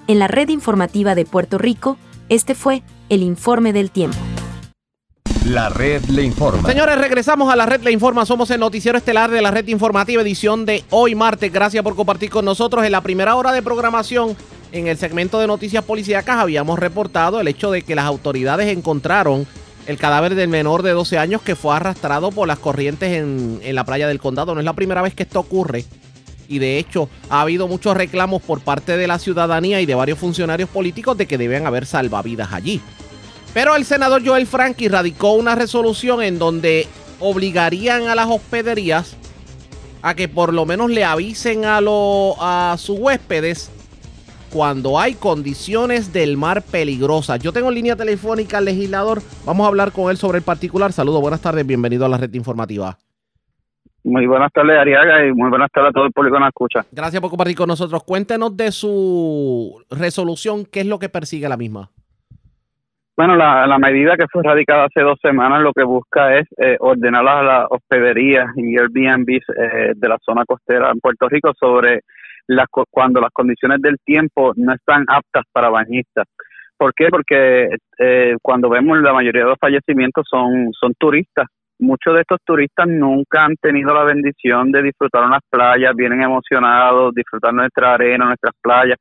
En 0.08 0.20
la 0.20 0.28
red 0.28 0.50
informativa 0.50 1.16
de 1.16 1.26
Puerto 1.26 1.58
Rico, 1.58 1.98
este 2.30 2.54
fue 2.54 2.84
el 3.10 3.24
informe 3.24 3.74
del 3.74 3.90
tiempo. 3.90 4.18
La 5.46 5.70
red 5.70 6.04
le 6.06 6.24
informa. 6.24 6.70
Señores, 6.70 7.00
regresamos 7.00 7.52
a 7.52 7.56
la 7.56 7.66
red 7.66 7.82
le 7.82 7.92
informa. 7.92 8.24
Somos 8.26 8.52
el 8.52 8.60
noticiero 8.60 9.00
estelar 9.00 9.32
de 9.32 9.42
la 9.42 9.50
red 9.50 9.68
informativa, 9.68 10.22
edición 10.22 10.66
de 10.66 10.84
hoy 10.92 11.16
martes. 11.16 11.52
Gracias 11.52 11.84
por 11.84 11.96
compartir 11.96 12.30
con 12.30 12.46
nosotros. 12.46 12.86
En 12.86 12.92
la 12.92 13.02
primera 13.02 13.36
hora 13.36 13.52
de 13.52 13.64
programación, 13.64 14.38
en 14.72 14.88
el 14.88 14.98
segmento 14.98 15.40
de 15.40 15.48
noticias 15.48 15.84
policíacas, 15.84 16.38
habíamos 16.38 16.78
reportado 16.78 17.40
el 17.40 17.48
hecho 17.48 17.72
de 17.72 17.82
que 17.82 17.96
las 17.96 18.06
autoridades 18.06 18.68
encontraron 18.68 19.48
el 19.90 19.98
cadáver 19.98 20.36
del 20.36 20.50
menor 20.50 20.84
de 20.84 20.92
12 20.92 21.18
años 21.18 21.42
que 21.42 21.56
fue 21.56 21.76
arrastrado 21.76 22.30
por 22.30 22.48
las 22.48 22.60
corrientes 22.60 23.12
en, 23.12 23.60
en 23.64 23.74
la 23.74 23.86
playa 23.86 24.08
del 24.08 24.20
condado. 24.20 24.54
No 24.54 24.62
es 24.62 24.66
la 24.66 24.74
primera 24.74 25.02
vez 25.02 25.16
que 25.16 25.24
esto 25.24 25.40
ocurre 25.40 25.84
y 26.48 26.60
de 26.60 26.78
hecho 26.78 27.10
ha 27.28 27.42
habido 27.42 27.68
muchos 27.68 27.98
reclamos 27.98 28.44
por 28.44 28.62
parte 28.62 28.98
de 28.98 29.08
la 29.08 29.18
ciudadanía 29.18 29.82
y 29.82 29.88
de 29.88 29.96
varios 29.96 30.20
funcionarios 30.20 30.70
políticos 30.70 31.18
de 31.18 31.26
que 31.26 31.40
deben 31.40 31.66
haber 31.66 31.88
salvavidas 31.88 32.54
allí. 32.54 32.82
Pero 33.52 33.76
el 33.76 33.84
senador 33.84 34.24
Joel 34.24 34.46
Frankie 34.46 34.90
radicó 34.90 35.32
una 35.32 35.56
resolución 35.56 36.22
en 36.22 36.38
donde 36.38 36.86
obligarían 37.20 38.10
a 38.10 38.14
las 38.14 38.28
hospederías 38.28 39.16
a 40.04 40.14
que 40.14 40.28
por 40.28 40.54
lo 40.54 40.68
menos 40.68 40.92
le 40.92 41.04
avisen 41.04 41.66
a, 41.66 41.80
a 41.80 42.78
sus 42.78 43.00
huéspedes 43.00 43.72
cuando 44.52 45.00
hay 45.00 45.14
condiciones 45.14 46.12
del 46.14 46.38
mar 46.38 46.62
peligrosas. 46.62 47.40
Yo 47.40 47.54
tengo 47.54 47.72
línea 47.72 47.96
telefónica 47.96 48.58
al 48.58 48.66
legislador. 48.66 49.20
Vamos 49.46 49.66
a 49.66 49.68
hablar 49.68 49.92
con 49.92 50.10
él 50.12 50.18
sobre 50.18 50.40
el 50.40 50.44
particular. 50.44 50.92
Saludos, 50.92 51.22
buenas 51.22 51.42
tardes, 51.42 51.66
bienvenido 51.66 52.06
a 52.06 52.10
la 52.10 52.18
red 52.18 52.34
informativa. 52.34 52.98
Muy 54.04 54.26
buenas 54.26 54.52
tardes, 54.54 54.78
Ariaga, 54.78 55.28
y 55.28 55.34
muy 55.34 55.50
buenas 55.50 55.70
tardes 55.72 55.90
a 55.90 55.94
todo 55.94 56.06
el 56.06 56.12
público 56.12 56.36
que 56.36 56.40
nos 56.40 56.50
escucha. 56.50 56.86
Gracias 56.92 57.22
por 57.22 57.30
compartir 57.30 57.58
con 57.58 57.68
nosotros. 57.68 58.04
Cuéntenos 58.04 58.56
de 58.56 58.72
su 58.72 59.84
resolución, 59.90 60.66
¿qué 60.66 60.82
es 60.82 60.86
lo 60.88 61.00
que 61.00 61.10
persigue 61.10 61.50
la 61.50 61.58
misma? 61.58 61.90
Bueno, 63.20 63.36
la, 63.36 63.68
la 63.68 63.78
medida 63.78 64.16
que 64.16 64.28
fue 64.32 64.42
radicada 64.42 64.86
hace 64.86 65.02
dos 65.02 65.20
semanas 65.22 65.62
lo 65.62 65.74
que 65.74 65.84
busca 65.84 66.38
es 66.38 66.48
eh, 66.58 66.78
ordenar 66.80 67.28
a 67.28 67.44
las 67.44 67.66
hospederías 67.70 68.48
y 68.56 68.78
Airbnb 68.78 69.30
eh, 69.30 69.92
de 69.94 70.08
la 70.08 70.18
zona 70.26 70.46
costera 70.46 70.90
en 70.90 71.02
Puerto 71.02 71.28
Rico 71.28 71.52
sobre 71.60 72.04
las 72.50 72.68
cuando 72.90 73.22
las 73.22 73.32
condiciones 73.32 73.82
del 73.82 73.98
tiempo 74.04 74.54
no 74.56 74.74
están 74.74 75.06
aptas 75.08 75.46
para 75.52 75.70
bañistas. 75.70 76.28
¿Por 76.78 76.94
qué? 76.94 77.10
Porque 77.10 77.70
eh, 77.98 78.36
cuando 78.42 78.70
vemos 78.70 79.00
la 79.00 79.14
mayoría 79.14 79.44
de 79.44 79.50
los 79.50 79.60
fallecimientos 79.60 80.26
son, 80.30 80.70
son 80.80 80.94
turistas 80.98 81.48
muchos 81.80 82.14
de 82.14 82.22
estos 82.22 82.40
turistas 82.44 82.88
nunca 82.88 83.46
han 83.46 83.56
tenido 83.56 83.94
la 83.94 84.04
bendición 84.04 84.72
de 84.72 84.84
disfrutar 84.84 85.24
unas 85.24 85.42
playas, 85.50 85.96
vienen 85.96 86.22
emocionados, 86.22 87.14
disfrutar 87.16 87.54
nuestra 87.54 87.94
arena, 87.94 88.26
nuestras 88.26 88.54
playas, 88.62 88.98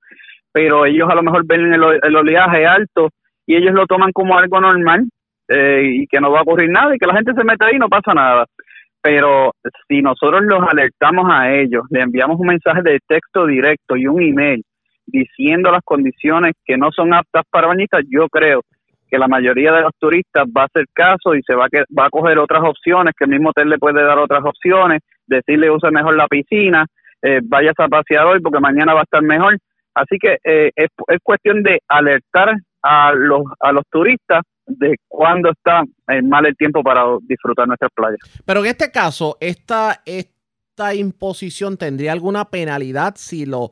pero 0.52 0.86
ellos 0.86 1.08
a 1.10 1.14
lo 1.14 1.22
mejor 1.22 1.44
ven 1.44 1.74
el, 1.74 2.16
oleaje 2.16 2.66
alto 2.66 3.10
y 3.46 3.56
ellos 3.56 3.74
lo 3.74 3.86
toman 3.86 4.12
como 4.12 4.38
algo 4.38 4.60
normal 4.60 5.08
eh, 5.48 5.82
y 5.84 6.06
que 6.06 6.20
no 6.20 6.30
va 6.30 6.40
a 6.40 6.42
ocurrir 6.42 6.70
nada 6.70 6.94
y 6.94 6.98
que 6.98 7.06
la 7.06 7.14
gente 7.14 7.32
se 7.34 7.44
mete 7.44 7.64
ahí 7.64 7.76
y 7.76 7.78
no 7.78 7.88
pasa 7.88 8.14
nada. 8.14 8.46
Pero 9.00 9.52
si 9.88 10.02
nosotros 10.02 10.42
los 10.42 10.60
alertamos 10.68 11.26
a 11.30 11.52
ellos, 11.52 11.84
le 11.90 12.00
enviamos 12.00 12.38
un 12.38 12.48
mensaje 12.48 12.82
de 12.82 12.98
texto 13.06 13.46
directo 13.46 13.96
y 13.96 14.06
un 14.06 14.22
email 14.22 14.64
diciendo 15.06 15.70
las 15.70 15.82
condiciones 15.84 16.54
que 16.64 16.76
no 16.76 16.90
son 16.92 17.14
aptas 17.14 17.44
para 17.50 17.68
bañistas, 17.68 18.04
yo 18.10 18.28
creo 18.28 18.62
que 19.08 19.18
la 19.18 19.28
mayoría 19.28 19.72
de 19.72 19.82
los 19.82 19.92
turistas 19.98 20.46
va 20.46 20.62
a 20.62 20.66
hacer 20.66 20.84
caso 20.92 21.34
y 21.34 21.42
se 21.42 21.54
va 21.54 21.66
a, 21.66 21.68
que, 21.68 21.84
va 21.98 22.06
a 22.06 22.10
coger 22.10 22.38
otras 22.38 22.62
opciones, 22.62 23.14
que 23.16 23.24
el 23.24 23.30
mismo 23.30 23.50
hotel 23.50 23.70
le 23.70 23.78
puede 23.78 24.02
dar 24.02 24.18
otras 24.18 24.44
opciones, 24.44 25.00
decirle 25.26 25.70
use 25.70 25.90
mejor 25.90 26.14
la 26.14 26.26
piscina, 26.26 26.84
eh, 27.22 27.40
vayas 27.42 27.74
a 27.78 27.88
pasear 27.88 28.26
hoy 28.26 28.40
porque 28.40 28.60
mañana 28.60 28.94
va 28.94 29.00
a 29.00 29.04
estar 29.04 29.22
mejor. 29.22 29.56
Así 29.94 30.18
que 30.18 30.36
eh, 30.44 30.70
es, 30.76 30.88
es 31.06 31.18
cuestión 31.22 31.62
de 31.62 31.80
alertar 31.88 32.54
a 32.82 33.12
los, 33.12 33.42
a 33.60 33.72
los 33.72 33.84
turistas 33.90 34.42
de 34.68 34.96
cuándo 35.08 35.50
está 35.50 35.82
mal 36.22 36.46
el 36.46 36.56
tiempo 36.56 36.82
para 36.82 37.02
disfrutar 37.22 37.66
nuestras 37.66 37.90
playas. 37.94 38.18
Pero 38.44 38.60
en 38.60 38.66
este 38.66 38.90
caso, 38.90 39.36
esta, 39.40 40.02
esta 40.04 40.94
imposición 40.94 41.76
tendría 41.76 42.12
alguna 42.12 42.44
penalidad 42.46 43.14
si 43.16 43.46
los 43.46 43.70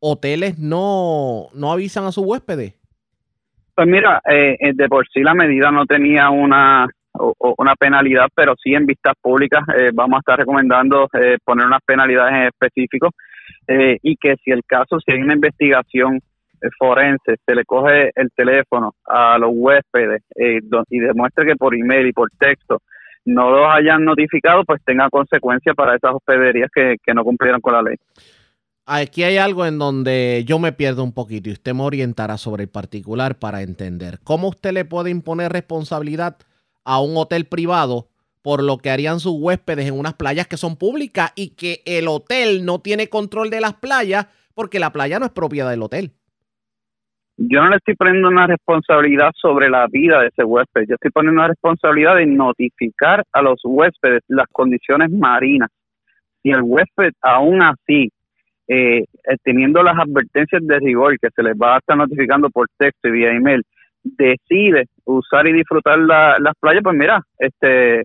hoteles 0.00 0.58
no, 0.58 1.46
no 1.54 1.72
avisan 1.72 2.04
a 2.04 2.12
sus 2.12 2.24
huéspedes. 2.26 2.74
Pues 3.74 3.88
mira, 3.88 4.20
eh, 4.28 4.56
eh, 4.60 4.72
de 4.74 4.88
por 4.88 5.06
sí 5.08 5.22
la 5.22 5.34
medida 5.34 5.70
no 5.70 5.86
tenía 5.86 6.30
una 6.30 6.86
una 7.38 7.74
penalidad, 7.76 8.28
pero 8.34 8.54
sí 8.56 8.72
en 8.72 8.86
vistas 8.86 9.12
públicas 9.20 9.62
eh, 9.76 9.90
vamos 9.92 10.16
a 10.16 10.20
estar 10.20 10.38
recomendando 10.38 11.08
poner 11.44 11.66
unas 11.66 11.82
penalidades 11.84 12.32
en 12.32 12.42
específico 12.44 13.10
y 13.68 14.16
que 14.16 14.36
si 14.42 14.50
el 14.50 14.64
caso, 14.64 14.98
si 14.98 15.12
hay 15.12 15.20
una 15.20 15.34
investigación 15.34 16.20
forense, 16.78 17.36
se 17.44 17.54
le 17.54 17.64
coge 17.64 18.10
el 18.14 18.30
teléfono 18.34 18.94
a 19.06 19.38
los 19.38 19.50
huéspedes 19.52 20.22
y 20.36 20.98
demuestre 20.98 21.46
que 21.46 21.56
por 21.56 21.74
email 21.74 22.06
y 22.06 22.12
por 22.12 22.30
texto 22.38 22.78
no 23.24 23.50
los 23.50 23.66
hayan 23.68 24.04
notificado, 24.04 24.64
pues 24.64 24.82
tenga 24.84 25.08
consecuencias 25.08 25.76
para 25.76 25.94
esas 25.94 26.14
hospederías 26.14 26.70
que, 26.74 26.96
que 27.02 27.14
no 27.14 27.22
cumplieron 27.22 27.60
con 27.60 27.74
la 27.74 27.82
ley 27.82 27.96
aquí 28.86 29.22
hay 29.22 29.36
algo 29.36 29.66
en 29.66 29.78
donde 29.78 30.44
yo 30.46 30.58
me 30.58 30.72
pierdo 30.72 31.04
un 31.04 31.12
poquito 31.12 31.48
y 31.48 31.52
usted 31.52 31.74
me 31.74 31.82
orientará 31.82 32.38
sobre 32.38 32.64
el 32.64 32.68
particular 32.68 33.38
para 33.38 33.62
entender. 33.62 34.20
¿Cómo 34.24 34.48
usted 34.48 34.72
le 34.72 34.84
puede 34.84 35.10
imponer 35.10 35.52
responsabilidad 35.52 36.36
a 36.84 37.00
un 37.00 37.16
hotel 37.16 37.46
privado 37.46 38.08
por 38.42 38.62
lo 38.62 38.78
que 38.78 38.90
harían 38.90 39.20
sus 39.20 39.34
huéspedes 39.38 39.86
en 39.86 39.98
unas 39.98 40.14
playas 40.14 40.48
que 40.48 40.56
son 40.56 40.76
públicas 40.76 41.32
y 41.36 41.50
que 41.50 41.82
el 41.86 42.08
hotel 42.08 42.64
no 42.64 42.80
tiene 42.80 43.08
control 43.08 43.50
de 43.50 43.60
las 43.60 43.74
playas 43.74 44.26
porque 44.54 44.80
la 44.80 44.92
playa 44.92 45.18
no 45.18 45.26
es 45.26 45.32
propiedad 45.32 45.70
del 45.70 45.82
hotel? 45.82 46.12
Yo 47.36 47.62
no 47.62 47.70
le 47.70 47.76
estoy 47.76 47.94
poniendo 47.94 48.28
una 48.28 48.46
responsabilidad 48.46 49.30
sobre 49.34 49.70
la 49.70 49.86
vida 49.88 50.20
de 50.20 50.28
ese 50.28 50.44
huésped, 50.44 50.84
yo 50.88 50.94
estoy 50.94 51.10
poniendo 51.10 51.40
una 51.40 51.48
responsabilidad 51.48 52.16
de 52.16 52.26
notificar 52.26 53.24
a 53.32 53.42
los 53.42 53.60
huéspedes 53.64 54.22
las 54.28 54.46
condiciones 54.52 55.10
marinas. 55.10 55.70
Si 56.42 56.50
el 56.50 56.62
huésped 56.62 57.12
aún 57.22 57.62
así 57.62 58.10
eh, 58.68 58.98
eh, 59.00 59.36
teniendo 59.42 59.82
las 59.82 59.98
advertencias 59.98 60.64
de 60.66 60.78
rigor 60.78 61.18
que 61.18 61.30
se 61.34 61.42
les 61.42 61.54
va 61.54 61.74
a 61.74 61.78
estar 61.78 61.96
notificando 61.96 62.48
por 62.50 62.68
texto 62.78 63.08
y 63.08 63.12
vía 63.12 63.32
email, 63.32 63.62
decide 64.02 64.86
usar 65.04 65.46
y 65.46 65.52
disfrutar 65.52 65.98
las 65.98 66.54
playas, 66.60 66.82
pues 66.82 66.96
mira, 66.96 67.22
este 67.38 68.04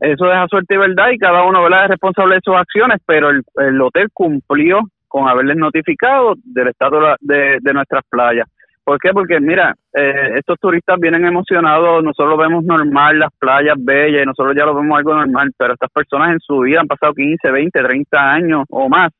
eso 0.00 0.24
deja 0.26 0.48
suerte 0.48 0.74
y 0.74 0.78
verdad 0.78 1.10
y 1.12 1.18
cada 1.18 1.44
uno 1.44 1.64
es 1.64 1.88
responsable 1.88 2.34
de 2.36 2.40
sus 2.42 2.56
acciones, 2.56 2.98
pero 3.06 3.30
el, 3.30 3.80
hotel 3.80 4.08
cumplió 4.12 4.80
con 5.12 5.28
haberles 5.28 5.58
notificado 5.58 6.36
del 6.42 6.68
estado 6.68 7.16
de, 7.20 7.60
nuestras 7.74 8.02
playas. 8.08 8.48
¿Por 8.82 8.98
qué? 8.98 9.10
Porque 9.12 9.38
mira, 9.40 9.74
eh, 9.92 10.30
estos 10.36 10.58
turistas 10.58 10.98
vienen 10.98 11.26
emocionados, 11.26 12.02
nosotros 12.02 12.38
vemos 12.38 12.64
normal 12.64 13.18
las 13.18 13.30
playas 13.38 13.76
bellas 13.78 14.22
y 14.22 14.26
nosotros 14.26 14.56
ya 14.56 14.64
lo 14.64 14.74
vemos 14.74 14.96
algo 14.96 15.14
normal, 15.14 15.52
pero 15.58 15.74
estas 15.74 15.90
personas 15.90 16.32
en 16.32 16.40
su 16.40 16.60
vida 16.60 16.80
han 16.80 16.86
pasado 16.86 17.12
15, 17.12 17.50
20, 17.50 17.82
30 17.82 18.32
años 18.32 18.64
o 18.70 18.88
más 18.88 19.12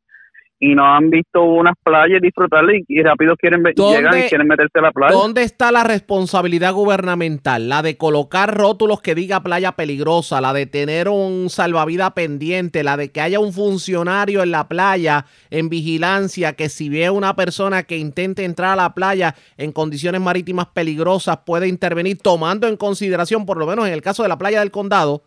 y 0.65 0.77
no 0.77 0.87
han 0.87 1.11
visto 1.11 1.43
unas 1.43 1.75
playas 1.83 2.21
disfrutarlas 2.23 2.77
y, 2.77 3.01
y 3.01 3.03
rápido 3.03 3.35
quieren 3.37 3.65
llegan 3.65 4.17
y 4.17 4.29
quieren 4.29 4.47
meterse 4.47 4.79
a 4.79 4.83
la 4.83 4.93
playa. 4.93 5.13
¿Dónde 5.13 5.43
está 5.43 5.73
la 5.73 5.83
responsabilidad 5.83 6.73
gubernamental? 6.73 7.69
La 7.69 7.83
de 7.83 7.97
colocar 7.97 8.57
rótulos 8.57 9.01
que 9.01 9.17
diga 9.17 9.43
playa 9.43 9.73
peligrosa, 9.73 10.41
la 10.41 10.53
de 10.53 10.67
tener 10.67 11.09
un 11.09 11.51
salvavidas 11.51 12.13
pendiente, 12.13 12.85
la 12.85 12.97
de 12.97 13.11
que 13.11 13.21
haya 13.21 13.41
un 13.41 13.53
funcionario 13.53 14.41
en 14.41 14.53
la 14.53 14.69
playa 14.69 15.27
en 15.51 15.69
vigilancia 15.69 16.53
que 16.53 16.69
si 16.69 16.89
ve 16.89 17.11
una 17.11 17.35
persona 17.35 17.83
que 17.83 17.97
intente 17.97 18.45
entrar 18.45 18.75
a 18.75 18.83
la 18.83 18.95
playa 18.95 19.35
en 19.57 19.73
condiciones 19.73 20.21
marítimas 20.21 20.67
peligrosas 20.67 21.39
puede 21.39 21.67
intervenir 21.67 22.19
tomando 22.23 22.69
en 22.69 22.77
consideración, 22.77 23.47
por 23.47 23.57
lo 23.57 23.67
menos 23.67 23.89
en 23.89 23.95
el 23.95 24.01
caso 24.01 24.23
de 24.23 24.29
la 24.29 24.39
playa 24.39 24.61
del 24.61 24.71
condado, 24.71 25.25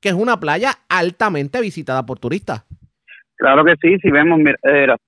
que 0.00 0.08
es 0.08 0.14
una 0.14 0.40
playa 0.40 0.78
altamente 0.88 1.60
visitada 1.60 2.06
por 2.06 2.18
turistas. 2.18 2.62
Claro 3.38 3.64
que 3.64 3.76
sí, 3.80 3.96
si 4.02 4.10
vemos 4.10 4.40
mira, 4.40 4.56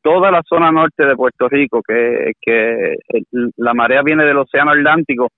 toda 0.03 0.31
la 0.31 0.41
zona 0.49 0.71
norte 0.71 1.05
de 1.05 1.17
Puerto 1.17 1.49
Rico, 1.49 1.83
que, 1.87 2.31
que 2.41 2.95
la 3.57 3.75
marea 3.75 4.03
viene 4.03 4.25
del 4.25 4.39
Océano 4.39 4.71
Atlántico, 4.71 5.31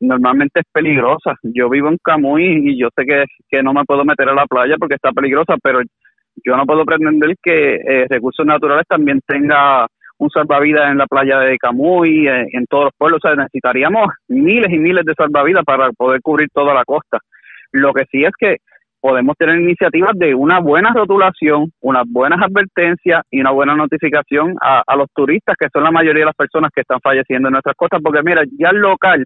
normalmente 0.00 0.60
es 0.60 0.66
peligrosa. 0.72 1.36
Yo 1.44 1.70
vivo 1.70 1.88
en 1.88 1.98
Camuy 2.02 2.70
y 2.70 2.76
yo 2.76 2.88
sé 2.96 3.04
que, 3.04 3.24
que 3.48 3.62
no 3.62 3.72
me 3.72 3.84
puedo 3.84 4.04
meter 4.04 4.28
a 4.28 4.34
la 4.34 4.46
playa 4.46 4.74
porque 4.80 4.96
está 4.96 5.12
peligrosa, 5.12 5.54
pero 5.62 5.80
yo 6.44 6.56
no 6.56 6.66
puedo 6.66 6.84
pretender 6.84 7.36
que 7.40 7.76
eh, 7.76 8.06
Recursos 8.08 8.44
Naturales 8.44 8.86
también 8.88 9.20
tenga 9.24 9.86
un 10.18 10.30
salvavidas 10.30 10.90
en 10.90 10.98
la 10.98 11.06
playa 11.06 11.38
de 11.38 11.56
Camuy, 11.56 12.26
eh, 12.26 12.46
en 12.52 12.66
todos 12.66 12.86
los 12.86 12.94
pueblos. 12.98 13.20
O 13.22 13.28
sea, 13.28 13.36
necesitaríamos 13.36 14.08
miles 14.26 14.72
y 14.72 14.78
miles 14.78 15.04
de 15.04 15.14
salvavidas 15.14 15.64
para 15.64 15.92
poder 15.92 16.20
cubrir 16.20 16.48
toda 16.52 16.74
la 16.74 16.84
costa. 16.84 17.18
Lo 17.70 17.92
que 17.92 18.06
sí 18.10 18.24
es 18.24 18.32
que 18.36 18.56
podemos 19.00 19.36
tener 19.36 19.58
iniciativas 19.58 20.12
de 20.14 20.34
una 20.34 20.60
buena 20.60 20.92
rotulación, 20.94 21.70
unas 21.80 22.04
buenas 22.06 22.40
advertencias 22.42 23.22
y 23.30 23.40
una 23.40 23.50
buena 23.50 23.74
notificación 23.74 24.54
a, 24.60 24.82
a 24.86 24.96
los 24.96 25.08
turistas, 25.14 25.56
que 25.58 25.68
son 25.72 25.84
la 25.84 25.90
mayoría 25.90 26.20
de 26.20 26.26
las 26.26 26.36
personas 26.36 26.70
que 26.74 26.82
están 26.82 27.00
falleciendo 27.02 27.48
en 27.48 27.52
nuestras 27.52 27.76
costas, 27.76 28.00
porque 28.02 28.22
mira, 28.22 28.42
ya 28.58 28.70
el 28.70 28.78
local 28.78 29.24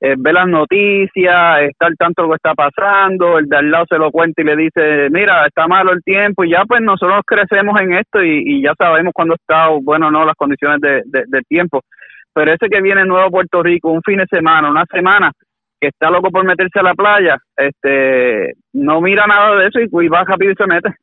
eh, 0.00 0.14
ve 0.16 0.32
las 0.32 0.46
noticias, 0.46 1.62
está 1.62 1.86
al 1.86 1.96
tanto 1.96 2.22
de 2.22 2.28
lo 2.28 2.32
que 2.34 2.36
está 2.36 2.54
pasando, 2.54 3.38
el 3.38 3.48
de 3.48 3.56
al 3.56 3.70
lado 3.70 3.86
se 3.88 3.98
lo 3.98 4.10
cuenta 4.10 4.42
y 4.42 4.44
le 4.44 4.56
dice, 4.56 5.08
mira, 5.10 5.46
está 5.46 5.66
malo 5.66 5.92
el 5.92 6.02
tiempo, 6.04 6.44
y 6.44 6.50
ya 6.50 6.64
pues 6.66 6.80
nosotros 6.82 7.22
crecemos 7.26 7.80
en 7.80 7.94
esto 7.94 8.22
y, 8.22 8.42
y 8.46 8.62
ya 8.62 8.74
sabemos 8.78 9.12
cuándo 9.14 9.34
está 9.34 9.68
bueno 9.82 10.08
o 10.08 10.10
no 10.10 10.24
las 10.24 10.36
condiciones 10.36 10.80
de, 10.80 11.02
de- 11.06 11.24
del 11.26 11.44
tiempo. 11.48 11.82
Pero 12.32 12.52
ese 12.52 12.68
que 12.68 12.80
viene 12.80 13.04
nuevo 13.04 13.26
a 13.26 13.30
Puerto 13.30 13.62
Rico, 13.62 13.90
un 13.90 14.02
fin 14.02 14.18
de 14.18 14.26
semana, 14.30 14.70
una 14.70 14.84
semana, 14.92 15.32
que 15.80 15.88
está 15.88 16.10
loco 16.10 16.30
por 16.30 16.44
meterse 16.44 16.78
a 16.78 16.82
la 16.82 16.94
playa, 16.94 17.38
este, 17.56 18.54
no 18.72 19.00
mira 19.00 19.26
nada 19.26 19.56
de 19.56 19.68
eso 19.68 19.80
y, 19.80 19.84
y 19.84 20.08
va 20.08 20.24
rápido 20.24 20.52
y 20.52 20.54
se 20.54 20.66
mete. 20.66 20.94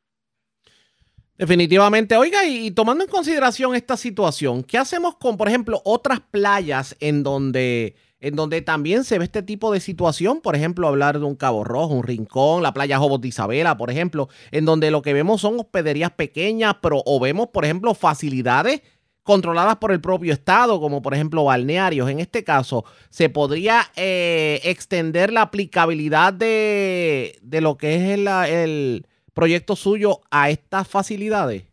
Definitivamente. 1.38 2.16
Oiga, 2.16 2.44
y, 2.44 2.66
y 2.66 2.70
tomando 2.70 3.04
en 3.04 3.10
consideración 3.10 3.74
esta 3.74 3.96
situación, 3.96 4.62
¿qué 4.62 4.78
hacemos 4.78 5.16
con, 5.16 5.36
por 5.36 5.48
ejemplo, 5.48 5.82
otras 5.84 6.20
playas 6.20 6.96
en 6.98 7.22
donde, 7.22 7.94
en 8.20 8.36
donde 8.36 8.62
también 8.62 9.04
se 9.04 9.18
ve 9.18 9.24
este 9.24 9.42
tipo 9.42 9.70
de 9.70 9.80
situación? 9.80 10.40
Por 10.40 10.56
ejemplo, 10.56 10.88
hablar 10.88 11.18
de 11.18 11.26
un 11.26 11.36
Cabo 11.36 11.62
Rojo, 11.62 11.92
un 11.92 12.04
Rincón, 12.04 12.62
la 12.62 12.72
playa 12.72 12.98
Jobos 12.98 13.20
de 13.20 13.28
Isabela, 13.28 13.76
por 13.76 13.90
ejemplo, 13.90 14.28
en 14.50 14.64
donde 14.64 14.90
lo 14.90 15.02
que 15.02 15.12
vemos 15.12 15.42
son 15.42 15.60
hospederías 15.60 16.12
pequeñas, 16.12 16.76
pero 16.80 17.02
o 17.04 17.20
vemos, 17.20 17.48
por 17.48 17.66
ejemplo, 17.66 17.94
facilidades 17.94 18.80
controladas 19.26 19.76
por 19.76 19.92
el 19.92 20.00
propio 20.00 20.32
Estado, 20.32 20.80
como 20.80 21.02
por 21.02 21.12
ejemplo 21.12 21.44
balnearios. 21.44 22.08
En 22.08 22.20
este 22.20 22.44
caso, 22.44 22.84
¿se 23.10 23.28
podría 23.28 23.80
eh, 23.96 24.60
extender 24.64 25.32
la 25.32 25.42
aplicabilidad 25.42 26.32
de, 26.32 27.36
de 27.42 27.60
lo 27.60 27.76
que 27.76 27.96
es 27.96 28.02
el, 28.18 28.26
el 28.28 29.06
proyecto 29.34 29.76
suyo 29.76 30.20
a 30.30 30.48
estas 30.48 30.88
facilidades? 30.88 31.64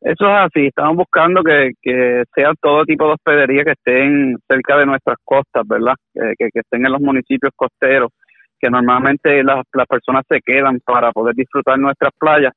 Eso 0.00 0.24
es 0.26 0.34
así, 0.46 0.66
estamos 0.68 0.96
buscando 0.96 1.42
que, 1.42 1.72
que 1.82 2.22
sea 2.34 2.52
todo 2.62 2.84
tipo 2.86 3.04
de 3.06 3.12
hospederías 3.12 3.66
que 3.66 3.72
estén 3.72 4.36
cerca 4.48 4.78
de 4.78 4.86
nuestras 4.86 5.18
costas, 5.24 5.66
¿verdad? 5.68 5.92
Que- 6.14 6.48
que 6.50 6.60
estén 6.60 6.86
en 6.86 6.92
los 6.92 7.02
municipios 7.02 7.52
costeros, 7.54 8.08
que 8.58 8.70
normalmente 8.70 9.42
las, 9.44 9.62
las 9.74 9.86
personas 9.86 10.24
se 10.26 10.40
quedan 10.40 10.80
para 10.86 11.12
poder 11.12 11.34
disfrutar 11.34 11.78
nuestras 11.78 12.12
playas, 12.18 12.52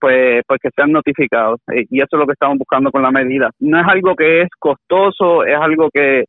pues, 0.00 0.42
pues 0.46 0.60
que 0.62 0.70
sean 0.74 0.92
notificados. 0.92 1.60
Eh, 1.72 1.86
Y 1.90 1.98
eso 1.98 2.08
es 2.12 2.18
lo 2.18 2.26
que 2.26 2.32
estamos 2.32 2.58
buscando 2.58 2.90
con 2.90 3.02
la 3.02 3.10
medida. 3.10 3.50
No 3.60 3.80
es 3.80 3.86
algo 3.86 4.14
que 4.14 4.42
es 4.42 4.48
costoso, 4.58 5.44
es 5.44 5.56
algo 5.56 5.88
que 5.92 6.24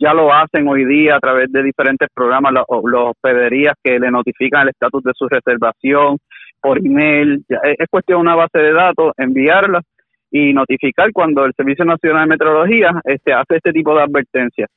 ya 0.00 0.12
lo 0.12 0.32
hacen 0.32 0.68
hoy 0.68 0.84
día 0.84 1.16
a 1.16 1.20
través 1.20 1.50
de 1.50 1.62
diferentes 1.62 2.08
programas, 2.14 2.52
los 2.52 3.10
hospederías 3.10 3.74
que 3.82 3.98
le 3.98 4.10
notifican 4.10 4.62
el 4.62 4.68
estatus 4.70 5.02
de 5.02 5.12
su 5.14 5.28
reservación 5.28 6.18
por 6.60 6.78
email. 6.78 7.42
Es 7.48 7.76
es 7.78 7.86
cuestión 7.90 8.18
de 8.18 8.22
una 8.22 8.34
base 8.36 8.58
de 8.58 8.72
datos, 8.72 9.12
enviarla 9.16 9.80
y 10.30 10.52
notificar 10.52 11.10
cuando 11.12 11.44
el 11.46 11.54
Servicio 11.54 11.86
Nacional 11.86 12.24
de 12.24 12.34
Meteorología 12.34 13.00
este, 13.04 13.32
hace 13.32 13.56
este 13.56 13.72
tipo 13.72 13.94
de 13.94 14.02
advertencias. 14.02 14.68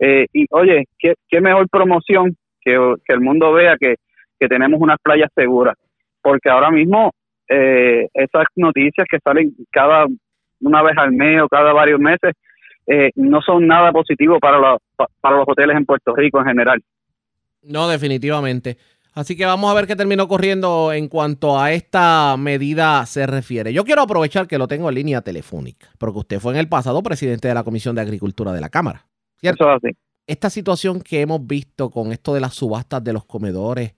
Eh, 0.00 0.26
y 0.32 0.46
oye, 0.50 0.84
¿qué, 0.98 1.14
qué 1.28 1.40
mejor 1.40 1.66
promoción 1.70 2.36
que, 2.60 2.94
que 3.04 3.14
el 3.14 3.20
mundo 3.20 3.52
vea 3.52 3.76
que, 3.80 3.96
que 4.38 4.48
tenemos 4.48 4.80
unas 4.80 4.98
playas 5.02 5.30
seguras. 5.34 5.74
Porque 6.22 6.50
ahora 6.50 6.70
mismo 6.70 7.12
eh, 7.48 8.08
esas 8.14 8.44
noticias 8.56 9.06
que 9.10 9.18
salen 9.22 9.54
cada 9.70 10.06
una 10.60 10.82
vez 10.82 10.96
al 10.98 11.12
mes 11.12 11.40
o 11.42 11.48
cada 11.48 11.72
varios 11.72 12.00
meses 12.00 12.34
eh, 12.86 13.10
no 13.16 13.40
son 13.42 13.66
nada 13.66 13.92
positivo 13.92 14.38
para, 14.40 14.58
la- 14.58 14.78
para 15.20 15.36
los 15.36 15.44
hoteles 15.48 15.76
en 15.76 15.84
Puerto 15.84 16.14
Rico 16.14 16.40
en 16.40 16.46
general. 16.46 16.82
No, 17.62 17.88
definitivamente. 17.88 18.78
Así 19.14 19.36
que 19.36 19.44
vamos 19.46 19.70
a 19.70 19.74
ver 19.74 19.86
qué 19.86 19.96
terminó 19.96 20.28
corriendo 20.28 20.92
en 20.92 21.08
cuanto 21.08 21.58
a 21.58 21.72
esta 21.72 22.36
medida 22.38 23.04
se 23.06 23.26
refiere. 23.26 23.72
Yo 23.72 23.84
quiero 23.84 24.02
aprovechar 24.02 24.46
que 24.46 24.58
lo 24.58 24.68
tengo 24.68 24.88
en 24.88 24.94
línea 24.94 25.22
telefónica, 25.22 25.88
porque 25.98 26.18
usted 26.20 26.38
fue 26.40 26.52
en 26.52 26.60
el 26.60 26.68
pasado 26.68 27.02
presidente 27.02 27.48
de 27.48 27.54
la 27.54 27.64
Comisión 27.64 27.96
de 27.96 28.02
Agricultura 28.02 28.52
de 28.52 28.60
la 28.60 28.68
Cámara. 28.68 29.06
¿cierto? 29.40 29.64
Eso 29.64 29.72
así. 29.72 29.96
Esta 30.26 30.50
situación 30.50 31.00
que 31.00 31.20
hemos 31.20 31.44
visto 31.46 31.90
con 31.90 32.12
esto 32.12 32.32
de 32.34 32.40
las 32.40 32.54
subastas 32.54 33.02
de 33.02 33.12
los 33.12 33.24
comedores, 33.24 33.94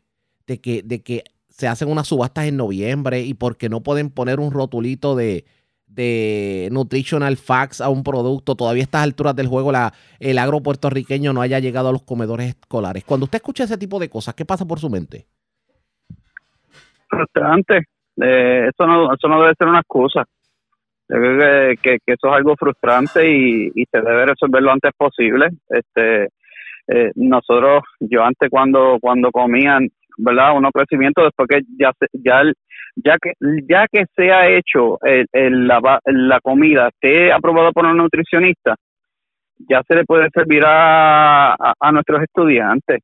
de 0.47 0.61
que, 0.61 0.83
de 0.83 1.03
que 1.03 1.25
se 1.51 1.69
hacen 1.69 1.91
unas 1.91 2.09
subastas 2.09 2.47
en 2.47 2.57
noviembre 2.57 3.21
y 3.21 3.35
porque 3.35 3.69
no 3.69 3.83
pueden 3.83 4.11
poner 4.11 4.41
un 4.41 4.51
rotulito 4.51 5.15
de, 5.15 5.45
de 5.87 6.69
nutritional 6.73 7.37
facts 7.37 7.81
a 7.81 7.91
un 7.91 8.03
producto, 8.03 8.55
todavía 8.55 8.83
a 8.83 8.85
estas 8.85 9.03
alturas 9.03 9.37
del 9.37 9.49
juego 9.49 9.71
la, 9.73 9.93
el 10.19 10.39
agro 10.39 10.63
puertorriqueño 10.63 11.33
no 11.33 11.43
haya 11.43 11.59
llegado 11.59 11.89
a 11.89 11.93
los 11.93 12.03
comedores 12.03 12.49
escolares. 12.49 13.05
Cuando 13.05 13.25
usted 13.25 13.37
escucha 13.37 13.65
ese 13.65 13.77
tipo 13.77 13.99
de 13.99 14.09
cosas, 14.09 14.35
¿qué 14.35 14.45
pasa 14.45 14.65
por 14.65 14.79
su 14.81 14.89
mente? 14.89 15.27
frustrante. 17.11 17.85
Eh, 18.23 18.69
eso 18.69 18.87
no 18.87 19.13
eso 19.13 19.29
no 19.29 19.43
debe 19.43 19.55
ser 19.59 19.69
una 19.69 19.81
excusa. 19.81 20.25
Yo 21.09 21.17
creo 21.17 21.75
que, 21.83 21.99
que, 22.07 22.13
eso 22.13 22.29
es 22.29 22.35
algo 22.35 22.55
frustrante 22.57 23.29
y, 23.29 23.71
y 23.75 23.85
se 23.91 24.01
debe 24.01 24.27
resolver 24.27 24.63
lo 24.63 24.73
antes 24.73 24.93
posible. 24.97 25.49
Este, 25.69 26.29
eh, 26.87 27.11
nosotros, 27.17 27.83
yo 27.99 28.23
antes 28.25 28.49
cuando 28.49 28.99
cuando 29.01 29.31
comían, 29.33 29.89
¿verdad? 30.25 30.57
Unos 30.57 30.73
crecimientos 30.73 31.25
después 31.25 31.49
que 31.49 31.61
ya 31.79 31.93
ya 32.13 32.41
el- 32.43 32.55
ya 32.97 33.17
que 33.23 33.33
ya 33.69 33.87
que 33.91 34.05
se 34.17 34.33
ha 34.33 34.49
hecho 34.49 34.99
el, 35.03 35.27
el- 35.33 35.67
la, 35.69 36.01
la 36.07 36.41
comida, 36.41 36.89
esté 36.89 37.33
aprobado 37.33 37.73
por 37.73 37.87
un 37.87 37.97
nutricionista, 37.97 38.77
ya 39.69 39.83
se 39.87 39.95
le 39.97 40.05
puede 40.05 40.29
servir 40.35 40.63
a, 40.67 41.55
a 41.55 41.93
nuestros 41.93 42.23
estudiantes. 42.23 43.01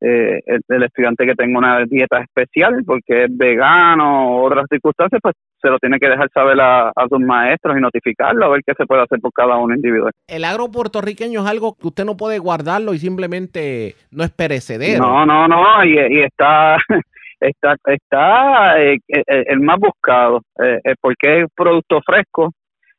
Eh, 0.00 0.40
el, 0.46 0.60
el 0.68 0.82
estudiante 0.84 1.26
que 1.26 1.34
tenga 1.34 1.58
una 1.58 1.84
dieta 1.84 2.20
especial 2.20 2.84
porque 2.86 3.24
es 3.24 3.36
vegano 3.36 4.36
o 4.36 4.46
otras 4.46 4.66
circunstancias, 4.70 5.20
pues 5.20 5.34
se 5.60 5.68
lo 5.68 5.78
tiene 5.78 5.98
que 5.98 6.08
dejar 6.08 6.30
saber 6.32 6.60
a, 6.60 6.90
a 6.90 7.08
sus 7.08 7.18
maestros 7.18 7.76
y 7.76 7.80
notificarlo 7.80 8.46
a 8.46 8.48
ver 8.50 8.60
qué 8.64 8.74
se 8.76 8.86
puede 8.86 9.02
hacer 9.02 9.18
por 9.20 9.32
cada 9.32 9.56
uno 9.56 9.74
individual. 9.74 10.12
El 10.28 10.44
agro 10.44 10.70
puertorriqueño 10.70 11.40
es 11.40 11.50
algo 11.50 11.74
que 11.74 11.88
usted 11.88 12.04
no 12.04 12.16
puede 12.16 12.38
guardarlo 12.38 12.94
y 12.94 12.98
simplemente 12.98 13.96
no 14.12 14.22
es 14.22 14.30
perecedero. 14.30 15.04
No, 15.04 15.26
no, 15.26 15.48
no, 15.48 15.84
y, 15.84 15.98
y 15.98 16.20
está 16.22 16.76
está 17.40 17.74
está 17.86 18.80
eh, 18.80 18.98
eh, 19.08 19.44
el 19.46 19.60
más 19.60 19.78
buscado 19.78 20.42
eh, 20.62 20.80
eh, 20.84 20.94
porque 21.00 21.42
es 21.42 21.46
producto 21.54 22.00
fresco 22.04 22.52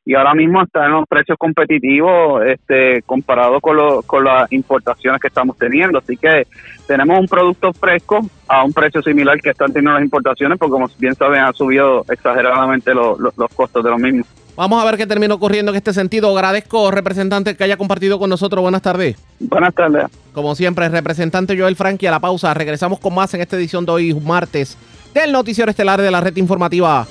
y 0.04 0.14
ahora 0.14 0.34
mismo 0.34 0.62
está 0.62 0.86
en 0.86 0.92
los 0.92 1.06
precios 1.08 1.36
competitivos 1.38 2.42
este 2.46 3.02
comparado 3.02 3.60
con, 3.60 3.76
lo- 3.76 4.02
con 4.02 4.24
las 4.24 4.50
importaciones 4.52 5.20
que 5.20 5.28
estamos 5.28 5.56
teniendo 5.58 5.98
así 5.98 6.16
que 6.16 6.46
tenemos 6.86 7.18
un 7.20 7.26
producto 7.26 7.72
fresco 7.72 8.20
a 8.48 8.64
un 8.64 8.72
precio 8.72 9.02
similar 9.02 9.38
que 9.40 9.50
están 9.50 9.68
teniendo 9.72 9.92
las 9.92 10.02
importaciones 10.02 10.58
porque 10.58 10.72
como 10.72 10.88
bien 10.98 11.14
saben 11.14 11.40
han 11.42 11.54
subido 11.54 12.04
exageradamente 12.10 12.94
lo- 12.94 13.18
lo- 13.18 13.32
los 13.36 13.50
costos 13.54 13.84
de 13.84 13.90
los 13.90 14.00
mismos 14.00 14.26
Vamos 14.56 14.82
a 14.82 14.84
ver 14.84 14.98
qué 14.98 15.06
terminó 15.06 15.38
corriendo 15.38 15.70
en 15.72 15.76
este 15.76 15.94
sentido. 15.94 16.28
Agradezco, 16.36 16.90
representante, 16.90 17.56
que 17.56 17.64
haya 17.64 17.78
compartido 17.78 18.18
con 18.18 18.28
nosotros. 18.28 18.60
Buenas 18.60 18.82
tardes. 18.82 19.16
Buenas 19.38 19.72
tardes. 19.74 20.04
Como 20.34 20.54
siempre, 20.54 20.86
representante 20.90 21.58
Joel 21.58 21.76
Frankie 21.76 22.08
a 22.08 22.10
la 22.10 22.20
pausa. 22.20 22.52
Regresamos 22.52 22.98
con 22.98 23.14
más 23.14 23.32
en 23.32 23.40
esta 23.40 23.56
edición 23.56 23.86
de 23.86 23.92
hoy, 23.92 24.12
martes, 24.12 24.76
del 25.14 25.32
Noticiero 25.32 25.70
Estelar 25.70 26.02
de 26.02 26.10
la 26.10 26.20
Red 26.20 26.36
Informativa. 26.36 27.06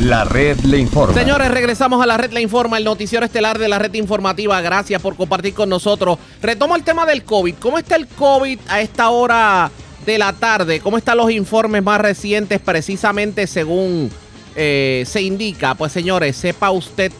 La 0.00 0.24
red 0.24 0.58
le 0.60 0.78
informa. 0.78 1.14
Señores, 1.14 1.50
regresamos 1.50 2.02
a 2.02 2.06
la 2.06 2.16
red 2.16 2.30
La 2.32 2.40
Informa, 2.40 2.78
el 2.78 2.84
noticiero 2.84 3.26
estelar 3.26 3.58
de 3.58 3.68
la 3.68 3.78
red 3.80 3.92
informativa. 3.94 4.60
Gracias 4.60 5.02
por 5.02 5.16
compartir 5.16 5.54
con 5.54 5.68
nosotros. 5.68 6.18
Retomo 6.40 6.76
el 6.76 6.84
tema 6.84 7.04
del 7.04 7.24
COVID. 7.24 7.56
¿Cómo 7.58 7.78
está 7.78 7.96
el 7.96 8.06
COVID 8.06 8.58
a 8.68 8.80
esta 8.80 9.10
hora 9.10 9.70
de 10.08 10.16
la 10.16 10.32
tarde. 10.32 10.80
¿Cómo 10.80 10.96
están 10.96 11.18
los 11.18 11.30
informes 11.30 11.82
más 11.82 12.00
recientes 12.00 12.60
precisamente 12.60 13.46
según 13.46 14.10
eh, 14.56 15.04
se 15.06 15.20
indica? 15.20 15.74
Pues 15.74 15.92
señores, 15.92 16.34
sepa 16.34 16.70
usted 16.70 17.12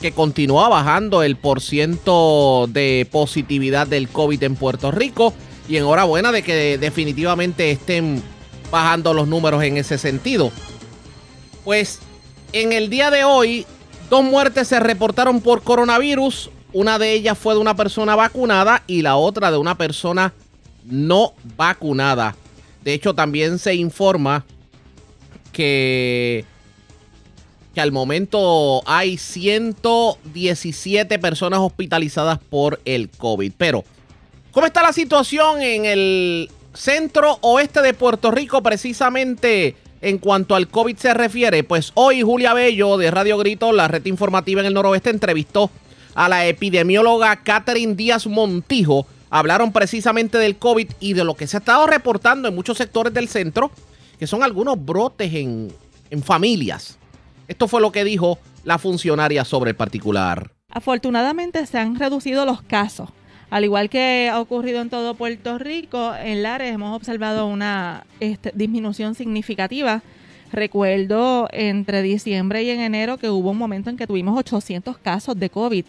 que 0.00 0.12
continúa 0.12 0.68
bajando 0.68 1.24
el 1.24 1.34
porciento 1.34 2.68
de 2.68 3.08
positividad 3.10 3.88
del 3.88 4.08
COVID 4.08 4.42
en 4.44 4.54
Puerto 4.54 4.92
Rico 4.92 5.34
y 5.68 5.76
enhorabuena 5.76 6.30
de 6.30 6.42
que 6.44 6.78
definitivamente 6.78 7.72
estén 7.72 8.22
bajando 8.70 9.12
los 9.12 9.26
números 9.26 9.64
en 9.64 9.76
ese 9.76 9.98
sentido. 9.98 10.52
Pues 11.64 11.98
en 12.52 12.72
el 12.72 12.90
día 12.90 13.10
de 13.10 13.24
hoy, 13.24 13.66
dos 14.10 14.22
muertes 14.22 14.68
se 14.68 14.78
reportaron 14.78 15.40
por 15.40 15.62
coronavirus. 15.62 16.50
Una 16.72 16.98
de 16.98 17.12
ellas 17.12 17.38
fue 17.38 17.54
de 17.54 17.60
una 17.60 17.74
persona 17.74 18.14
vacunada 18.14 18.82
y 18.86 19.02
la 19.02 19.16
otra 19.16 19.50
de 19.50 19.56
una 19.56 19.76
persona 19.76 20.34
no 20.84 21.32
vacunada. 21.56 22.36
De 22.82 22.92
hecho, 22.92 23.14
también 23.14 23.58
se 23.58 23.74
informa 23.74 24.44
que, 25.52 26.44
que 27.74 27.80
al 27.80 27.92
momento 27.92 28.82
hay 28.86 29.16
117 29.16 31.18
personas 31.18 31.60
hospitalizadas 31.60 32.38
por 32.38 32.80
el 32.84 33.08
COVID. 33.08 33.52
Pero, 33.56 33.84
¿cómo 34.52 34.66
está 34.66 34.82
la 34.82 34.92
situación 34.92 35.62
en 35.62 35.86
el 35.86 36.50
centro 36.74 37.38
oeste 37.40 37.80
de 37.80 37.94
Puerto 37.94 38.30
Rico 38.30 38.62
precisamente 38.62 39.76
en 40.04 40.18
cuanto 40.18 40.54
al 40.54 40.68
COVID 40.68 40.96
se 40.98 41.14
refiere? 41.14 41.64
Pues 41.64 41.90
hoy 41.94 42.20
Julia 42.20 42.52
Bello 42.52 42.98
de 42.98 43.10
Radio 43.10 43.38
Grito, 43.38 43.72
la 43.72 43.88
red 43.88 44.04
informativa 44.04 44.60
en 44.60 44.66
el 44.66 44.74
noroeste, 44.74 45.08
entrevistó 45.08 45.70
a 46.14 46.28
la 46.28 46.46
epidemióloga 46.46 47.36
Catherine 47.36 47.94
Díaz 47.94 48.26
Montijo. 48.26 49.06
Hablaron 49.30 49.72
precisamente 49.72 50.36
del 50.36 50.56
COVID 50.56 50.90
y 51.00 51.14
de 51.14 51.24
lo 51.24 51.34
que 51.34 51.46
se 51.46 51.56
ha 51.56 51.60
estado 51.60 51.86
reportando 51.86 52.48
en 52.48 52.54
muchos 52.54 52.76
sectores 52.76 53.14
del 53.14 53.28
centro, 53.28 53.70
que 54.18 54.26
son 54.26 54.42
algunos 54.42 54.84
brotes 54.84 55.32
en, 55.32 55.72
en 56.10 56.22
familias. 56.22 56.98
Esto 57.48 57.66
fue 57.66 57.80
lo 57.80 57.90
que 57.90 58.04
dijo 58.04 58.38
la 58.62 58.76
funcionaria 58.76 59.44
sobre 59.46 59.70
el 59.70 59.76
particular. 59.76 60.50
Afortunadamente 60.68 61.64
se 61.66 61.78
han 61.78 61.98
reducido 61.98 62.44
los 62.44 62.60
casos. 62.60 63.08
Al 63.50 63.64
igual 63.64 63.90
que 63.90 64.30
ha 64.32 64.40
ocurrido 64.40 64.80
en 64.80 64.90
todo 64.90 65.14
Puerto 65.14 65.58
Rico, 65.58 66.14
en 66.14 66.42
Lares 66.42 66.74
hemos 66.74 66.96
observado 66.96 67.46
una 67.46 68.04
este, 68.20 68.52
disminución 68.54 69.14
significativa. 69.14 70.02
Recuerdo 70.52 71.48
entre 71.52 72.02
diciembre 72.02 72.62
y 72.62 72.70
en 72.70 72.80
enero 72.80 73.16
que 73.18 73.28
hubo 73.28 73.50
un 73.50 73.58
momento 73.58 73.90
en 73.90 73.96
que 73.96 74.06
tuvimos 74.06 74.38
800 74.38 74.98
casos 74.98 75.38
de 75.38 75.50
COVID. 75.50 75.84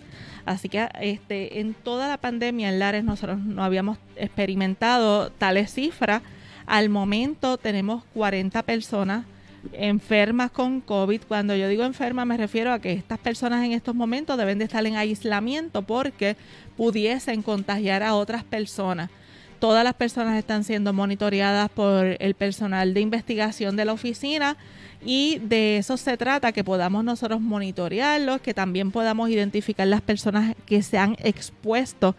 Así 0.46 0.70
que 0.70 0.88
este, 1.02 1.60
en 1.60 1.74
toda 1.74 2.08
la 2.08 2.18
pandemia 2.18 2.70
en 2.70 2.80
Lares 2.80 3.04
nosotros 3.04 3.40
no 3.40 3.64
habíamos 3.64 3.98
experimentado 4.16 5.30
tales 5.30 5.74
cifras. 5.74 6.22
Al 6.66 6.90
momento 6.90 7.58
tenemos 7.58 8.04
40 8.14 8.64
personas 8.64 9.26
enfermas 9.74 10.52
con 10.52 10.82
COVID. 10.82 11.22
Cuando 11.28 11.56
yo 11.56 11.68
digo 11.68 11.84
enferma 11.84 12.26
me 12.26 12.38
refiero 12.38 12.72
a 12.72 12.80
que 12.80 12.94
estas 12.94 13.20
personas 13.20 13.64
en 13.64 13.72
estos 13.72 13.96
momentos 13.96 14.38
deben 14.38 14.60
de 14.60 14.66
estar 14.66 14.86
en 14.86 14.96
aislamiento 14.96 15.82
porque 15.82 16.38
pudiesen 16.78 17.42
contagiar 17.42 18.04
a 18.04 18.16
otras 18.16 18.44
personas. 18.44 19.10
Todas 19.60 19.84
las 19.84 19.94
personas 19.94 20.38
están 20.38 20.64
siendo 20.64 20.94
monitoreadas 20.94 21.70
por 21.70 22.18
el 22.20 22.36
personal 22.36 22.94
de 22.94 23.02
investigación 23.02 23.76
de 23.76 23.86
la 23.86 23.94
oficina 23.94 24.58
y 25.04 25.40
de 25.40 25.78
eso 25.78 25.98
se 25.98 26.18
trata, 26.18 26.52
que 26.52 26.64
podamos 26.64 27.04
nosotros 27.04 27.40
monitorearlos, 27.40 28.42
que 28.42 28.54
también 28.54 28.92
podamos 28.92 29.30
identificar 29.30 29.88
las 29.88 30.02
personas 30.02 30.56
que 30.66 30.82
se 30.82 30.98
han 30.98 31.16
expuesto 31.20 32.16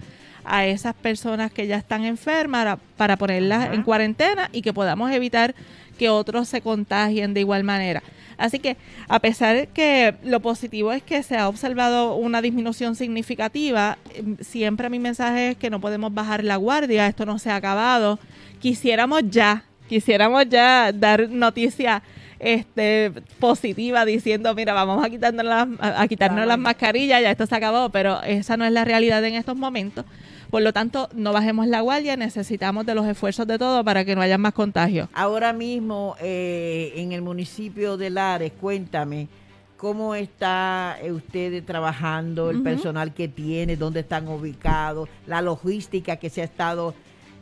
a 0.47 0.66
esas 0.66 0.94
personas 0.94 1.52
que 1.52 1.66
ya 1.66 1.77
están 1.77 2.05
enfermas 2.05 2.78
para 2.97 3.16
ponerlas 3.16 3.73
en 3.73 3.82
cuarentena 3.82 4.48
y 4.52 4.62
que 4.62 4.73
podamos 4.73 5.10
evitar 5.10 5.55
que 5.98 6.09
otros 6.09 6.48
se 6.48 6.60
contagien 6.60 7.35
de 7.35 7.40
igual 7.40 7.64
manera. 7.64 8.02
Así 8.39 8.59
que 8.59 8.77
a 9.09 9.18
pesar 9.18 9.56
de 9.56 9.66
que 9.66 10.14
lo 10.23 10.40
positivo 10.40 10.93
es 10.93 11.02
que 11.02 11.23
se 11.23 11.36
ha 11.36 11.48
observado 11.48 12.16
una 12.16 12.43
disminución 12.43 12.94
significativa, 12.94 13.98
em, 14.14 14.36
siempre 14.40 14.90
mi 14.90 14.98
mensaje 14.98 15.51
es 15.51 15.56
que 15.56 15.70
no 15.70 15.81
podemos 15.81 16.12
bajar 16.12 16.44
la 16.44 16.56
guardia, 16.56 17.06
esto 17.06 17.24
no 17.24 17.39
se 17.39 17.51
ha 17.51 17.56
acabado. 17.56 18.18
Quisiéramos 18.60 19.23
ya, 19.31 19.64
quisiéramos 19.89 20.48
ya 20.48 20.93
dar 20.93 21.31
noticia 21.31 22.02
este 22.39 23.12
positiva 23.40 24.05
diciendo, 24.05 24.55
mira, 24.55 24.74
vamos 24.74 25.02
a 25.02 25.09
quitarnos 25.09 25.44
las, 25.44 25.68
a 25.81 26.06
quitarnos 26.06 26.47
las 26.47 26.59
mascarillas, 26.59 27.23
ya 27.23 27.31
esto 27.31 27.47
se 27.47 27.55
acabó, 27.55 27.89
pero 27.89 28.23
esa 28.23 28.59
no 28.59 28.66
es 28.66 28.73
la 28.73 28.85
realidad 28.85 29.24
en 29.24 29.35
estos 29.35 29.56
momentos. 29.56 30.05
Por 30.51 30.62
lo 30.62 30.73
tanto, 30.73 31.09
no 31.14 31.32
bajemos 31.32 31.66
la 31.66 31.81
guardia, 31.81 32.16
necesitamos 32.16 32.86
de 32.86 32.94
los 32.94 33.06
esfuerzos 33.06 33.47
de 33.47 33.59
todos 33.59 33.85
para 33.85 34.05
que 34.05 34.14
no 34.14 34.23
haya 34.23 34.39
más 34.39 34.52
contagios. 34.52 35.09
Ahora 35.12 35.52
mismo 35.52 36.16
eh, 36.20 36.93
en 36.97 37.12
el 37.12 37.23
municipio 37.23 37.97
de 37.97 38.10
Lares, 38.10 38.52
cuéntame, 38.60 39.28
¿cómo 39.77 40.14
está 40.14 40.97
eh, 41.02 41.12
usted 41.12 41.64
trabajando, 41.64 42.51
el 42.51 42.62
personal 42.62 43.12
que 43.12 43.28
tiene, 43.28 43.77
dónde 43.77 44.01
están 44.01 44.28
ubicados, 44.28 45.09
la 45.27 45.43
logística 45.43 46.16
que 46.16 46.31
se 46.31 46.43
ha 46.43 46.44
estado 46.44 46.94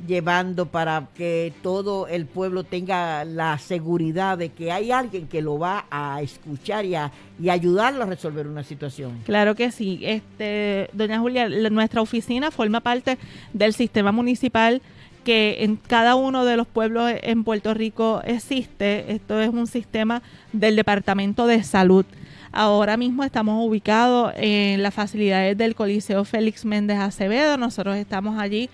llevando 0.06 0.66
para 0.66 1.08
que 1.14 1.52
todo 1.62 2.06
el 2.06 2.26
pueblo 2.26 2.64
tenga 2.64 3.24
la 3.24 3.58
seguridad 3.58 4.38
de 4.38 4.50
que 4.50 4.70
hay 4.72 4.90
alguien 4.90 5.26
que 5.26 5.42
lo 5.42 5.58
va 5.58 5.86
a 5.90 6.20
escuchar 6.22 6.84
y, 6.84 6.94
a, 6.94 7.10
y 7.40 7.48
ayudarlo 7.48 8.02
a 8.02 8.06
resolver 8.06 8.46
una 8.46 8.62
situación. 8.64 9.20
Claro 9.24 9.54
que 9.54 9.70
sí. 9.70 10.00
Este, 10.02 10.90
doña 10.92 11.18
Julia, 11.20 11.48
nuestra 11.70 12.02
oficina 12.02 12.50
forma 12.50 12.80
parte 12.80 13.18
del 13.52 13.72
sistema 13.72 14.12
municipal 14.12 14.82
que 15.24 15.64
en 15.64 15.76
cada 15.76 16.14
uno 16.16 16.44
de 16.44 16.56
los 16.56 16.66
pueblos 16.66 17.10
en 17.22 17.44
Puerto 17.44 17.72
Rico 17.74 18.20
existe. 18.24 19.12
Esto 19.12 19.40
es 19.40 19.48
un 19.48 19.66
sistema 19.66 20.22
del 20.52 20.76
Departamento 20.76 21.46
de 21.46 21.62
Salud. 21.62 22.04
Ahora 22.52 22.96
mismo 22.96 23.24
estamos 23.24 23.66
ubicados 23.66 24.32
en 24.36 24.82
las 24.82 24.94
facilidades 24.94 25.58
del 25.58 25.74
Coliseo 25.74 26.24
Félix 26.24 26.64
Méndez 26.64 26.98
Acevedo. 26.98 27.56
Nosotros 27.56 27.96
estamos 27.96 28.38
allí 28.38 28.70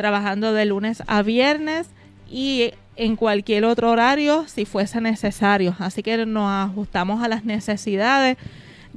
trabajando 0.00 0.54
de 0.54 0.64
lunes 0.64 1.02
a 1.06 1.20
viernes 1.20 1.90
y 2.30 2.72
en 2.96 3.16
cualquier 3.16 3.66
otro 3.66 3.90
horario 3.90 4.46
si 4.48 4.64
fuese 4.64 4.98
necesario. 5.02 5.76
Así 5.78 6.02
que 6.02 6.24
nos 6.24 6.50
ajustamos 6.50 7.22
a 7.22 7.28
las 7.28 7.44
necesidades 7.44 8.38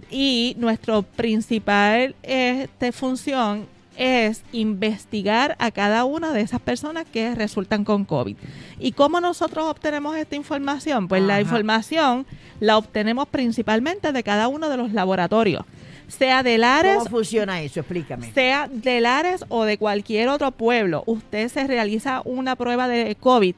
y 0.10 0.56
nuestro 0.58 1.04
principal 1.04 2.16
este, 2.24 2.94
función 2.94 3.68
es 3.98 4.44
investigar 4.54 5.58
a 5.60 5.72
cada 5.72 6.06
una 6.06 6.32
de 6.32 6.42
esas 6.42 6.62
personas 6.62 7.06
que 7.12 7.36
resultan 7.36 7.84
con 7.84 8.06
COVID. 8.06 8.38
¿Y 8.80 8.94
cómo 8.94 9.20
nosotros 9.20 9.66
obtenemos 9.66 10.16
esta 10.16 10.38
información? 10.38 11.10
Pues 11.10 11.22
la 11.22 11.42
información 11.42 12.26
la 12.62 12.78
obtenemos 12.78 13.28
principalmente 13.28 14.14
de 14.14 14.24
cada 14.24 14.48
uno 14.48 14.70
de 14.70 14.78
los 14.78 14.94
laboratorios 14.94 15.66
sea 16.08 16.44
de 16.44 16.58
Lares. 16.58 16.98
¿Cómo 16.98 17.10
funciona 17.10 17.62
eso? 17.62 17.80
Explícame. 17.80 18.32
Sea 18.34 18.70
de 18.72 19.02
Lares 19.02 19.46
o 19.50 19.64
de 19.64 19.78
cualquier 19.78 20.30
otro 20.30 20.52
pueblo, 20.52 21.04
usted 21.06 21.50
se 21.50 21.66
realiza 21.68 22.22
una 22.26 22.56
prueba 22.56 22.88
de 22.88 23.16
COVID 23.16 23.56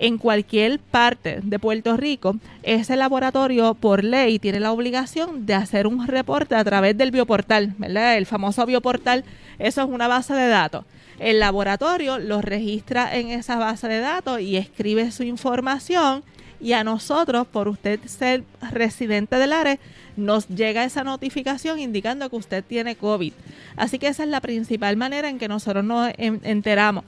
en 0.00 0.16
cualquier 0.16 0.78
parte 0.78 1.40
de 1.42 1.58
Puerto 1.58 1.96
Rico, 1.96 2.36
ese 2.62 2.96
laboratorio 2.96 3.74
por 3.74 4.02
ley 4.02 4.38
tiene 4.38 4.58
la 4.58 4.72
obligación 4.72 5.44
de 5.44 5.52
hacer 5.52 5.86
un 5.86 6.06
reporte 6.06 6.54
a 6.54 6.64
través 6.64 6.96
del 6.96 7.10
bioportal, 7.10 7.74
¿verdad? 7.76 8.16
El 8.16 8.24
famoso 8.24 8.64
bioportal, 8.64 9.24
eso 9.58 9.82
es 9.82 9.88
una 9.88 10.08
base 10.08 10.32
de 10.32 10.48
datos. 10.48 10.86
El 11.18 11.38
laboratorio 11.38 12.18
lo 12.18 12.40
registra 12.40 13.14
en 13.14 13.28
esa 13.28 13.56
base 13.56 13.88
de 13.88 14.00
datos 14.00 14.40
y 14.40 14.56
escribe 14.56 15.10
su 15.10 15.22
información 15.22 16.24
y 16.60 16.74
a 16.74 16.84
nosotros, 16.84 17.46
por 17.46 17.68
usted 17.68 18.00
ser 18.06 18.44
residente 18.70 19.36
del 19.36 19.52
área, 19.52 19.78
nos 20.16 20.48
llega 20.48 20.84
esa 20.84 21.04
notificación 21.04 21.78
indicando 21.78 22.28
que 22.28 22.36
usted 22.36 22.64
tiene 22.64 22.96
COVID. 22.96 23.32
Así 23.76 23.98
que 23.98 24.08
esa 24.08 24.24
es 24.24 24.28
la 24.28 24.40
principal 24.40 24.96
manera 24.96 25.28
en 25.28 25.38
que 25.38 25.48
nosotros 25.48 25.84
nos 25.84 26.12
enteramos. 26.18 27.04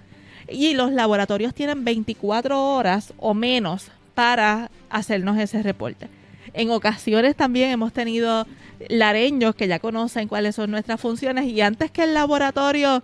Y 0.48 0.74
los 0.74 0.92
laboratorios 0.92 1.54
tienen 1.54 1.84
24 1.84 2.74
horas 2.74 3.12
o 3.18 3.34
menos 3.34 3.90
para 4.14 4.70
hacernos 4.90 5.38
ese 5.38 5.62
reporte. 5.62 6.08
En 6.54 6.70
ocasiones 6.70 7.36
también 7.36 7.70
hemos 7.70 7.92
tenido 7.92 8.46
lareños 8.88 9.54
que 9.54 9.68
ya 9.68 9.78
conocen 9.78 10.28
cuáles 10.28 10.56
son 10.56 10.70
nuestras 10.70 11.00
funciones 11.00 11.46
y 11.46 11.60
antes 11.60 11.90
que 11.90 12.04
el 12.04 12.14
laboratorio 12.14 13.02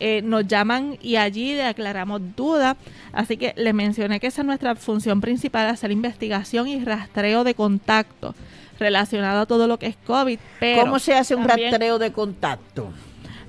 Eh, 0.00 0.22
nos 0.22 0.46
llaman 0.46 0.98
y 1.00 1.16
allí 1.16 1.54
le 1.54 1.64
aclaramos 1.64 2.20
dudas. 2.36 2.76
Así 3.12 3.36
que 3.36 3.52
les 3.56 3.74
mencioné 3.74 4.20
que 4.20 4.28
esa 4.28 4.42
es 4.42 4.46
nuestra 4.46 4.74
función 4.74 5.20
principal, 5.20 5.66
hacer 5.68 5.90
investigación 5.90 6.68
y 6.68 6.84
rastreo 6.84 7.44
de 7.44 7.54
contacto. 7.54 8.34
relacionado 8.78 9.42
a 9.42 9.46
todo 9.46 9.68
lo 9.68 9.78
que 9.78 9.86
es 9.86 9.96
COVID. 10.06 10.40
Pero 10.58 10.82
¿Cómo 10.82 10.98
se 10.98 11.14
hace 11.14 11.36
un 11.36 11.44
rastreo 11.44 12.00
de 12.00 12.10
contacto? 12.10 12.90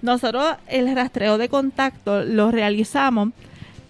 Nosotros 0.03 0.57
el 0.67 0.93
rastreo 0.95 1.39
de 1.39 1.49
contacto 1.49 2.23
lo 2.23 2.51
realizamos 2.51 3.29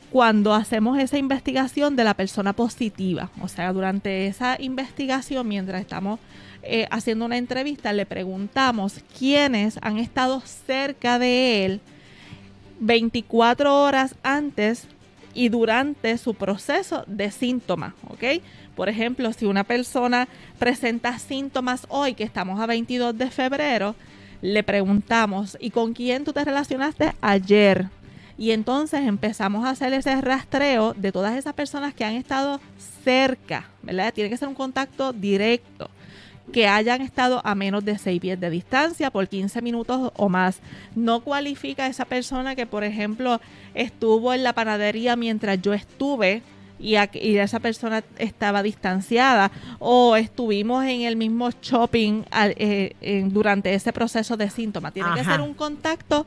cuando 0.09 0.53
hacemos 0.53 0.99
esa 0.99 1.17
investigación 1.17 1.95
de 1.95 2.03
la 2.03 2.13
persona 2.13 2.53
positiva. 2.53 3.29
O 3.41 3.47
sea, 3.47 3.73
durante 3.73 4.27
esa 4.27 4.55
investigación, 4.61 5.47
mientras 5.47 5.81
estamos 5.81 6.19
eh, 6.61 6.87
haciendo 6.91 7.25
una 7.25 7.37
entrevista, 7.37 7.91
le 7.91 8.05
preguntamos 8.05 9.01
quiénes 9.17 9.79
han 9.81 9.97
estado 9.97 10.39
cerca 10.41 11.17
de 11.17 11.65
él 11.65 11.81
24 12.79 13.83
horas 13.83 14.15
antes 14.23 14.87
y 15.33 15.49
durante 15.49 16.17
su 16.17 16.33
proceso 16.35 17.03
de 17.07 17.31
síntomas, 17.31 17.93
¿ok? 18.09 18.41
Por 18.75 18.89
ejemplo, 18.89 19.31
si 19.33 19.45
una 19.45 19.63
persona 19.63 20.27
presenta 20.59 21.17
síntomas 21.19 21.85
hoy, 21.89 22.13
que 22.13 22.23
estamos 22.23 22.59
a 22.59 22.65
22 22.65 23.17
de 23.17 23.29
febrero, 23.29 23.95
le 24.41 24.63
preguntamos, 24.63 25.57
¿y 25.59 25.69
con 25.69 25.93
quién 25.93 26.23
tú 26.23 26.33
te 26.33 26.43
relacionaste 26.43 27.13
ayer? 27.21 27.87
Y 28.37 28.51
entonces 28.51 29.01
empezamos 29.01 29.65
a 29.65 29.69
hacer 29.69 29.93
ese 29.93 30.19
rastreo 30.19 30.93
de 30.93 31.11
todas 31.11 31.37
esas 31.37 31.53
personas 31.53 31.93
que 31.93 32.03
han 32.03 32.15
estado 32.15 32.59
cerca, 33.03 33.69
¿verdad? 33.83 34.13
Tiene 34.13 34.29
que 34.29 34.37
ser 34.37 34.47
un 34.47 34.55
contacto 34.55 35.13
directo 35.13 35.89
que 36.51 36.67
hayan 36.67 37.01
estado 37.01 37.41
a 37.45 37.55
menos 37.55 37.85
de 37.85 37.97
6 37.97 38.19
pies 38.19 38.39
de 38.39 38.49
distancia 38.49 39.09
por 39.11 39.27
15 39.27 39.61
minutos 39.61 40.11
o 40.15 40.29
más. 40.29 40.59
No 40.95 41.21
cualifica 41.21 41.87
esa 41.87 42.05
persona 42.05 42.55
que, 42.55 42.65
por 42.65 42.83
ejemplo, 42.83 43.39
estuvo 43.73 44.33
en 44.33 44.43
la 44.43 44.53
panadería 44.53 45.15
mientras 45.15 45.61
yo 45.61 45.73
estuve 45.73 46.41
y, 46.79 46.95
a- 46.95 47.09
y 47.13 47.37
esa 47.37 47.59
persona 47.61 48.03
estaba 48.17 48.61
distanciada 48.61 49.51
o 49.79 50.15
estuvimos 50.17 50.83
en 50.85 51.03
el 51.03 51.15
mismo 51.15 51.49
shopping 51.61 52.23
al- 52.29 52.55
eh, 52.57 52.95
en- 52.99 53.31
durante 53.31 53.73
ese 53.73 53.93
proceso 53.93 54.35
de 54.35 54.49
síntomas. 54.49 54.93
Tiene 54.93 55.09
que 55.15 55.23
ser 55.23 55.39
un 55.41 55.53
contacto 55.53 56.25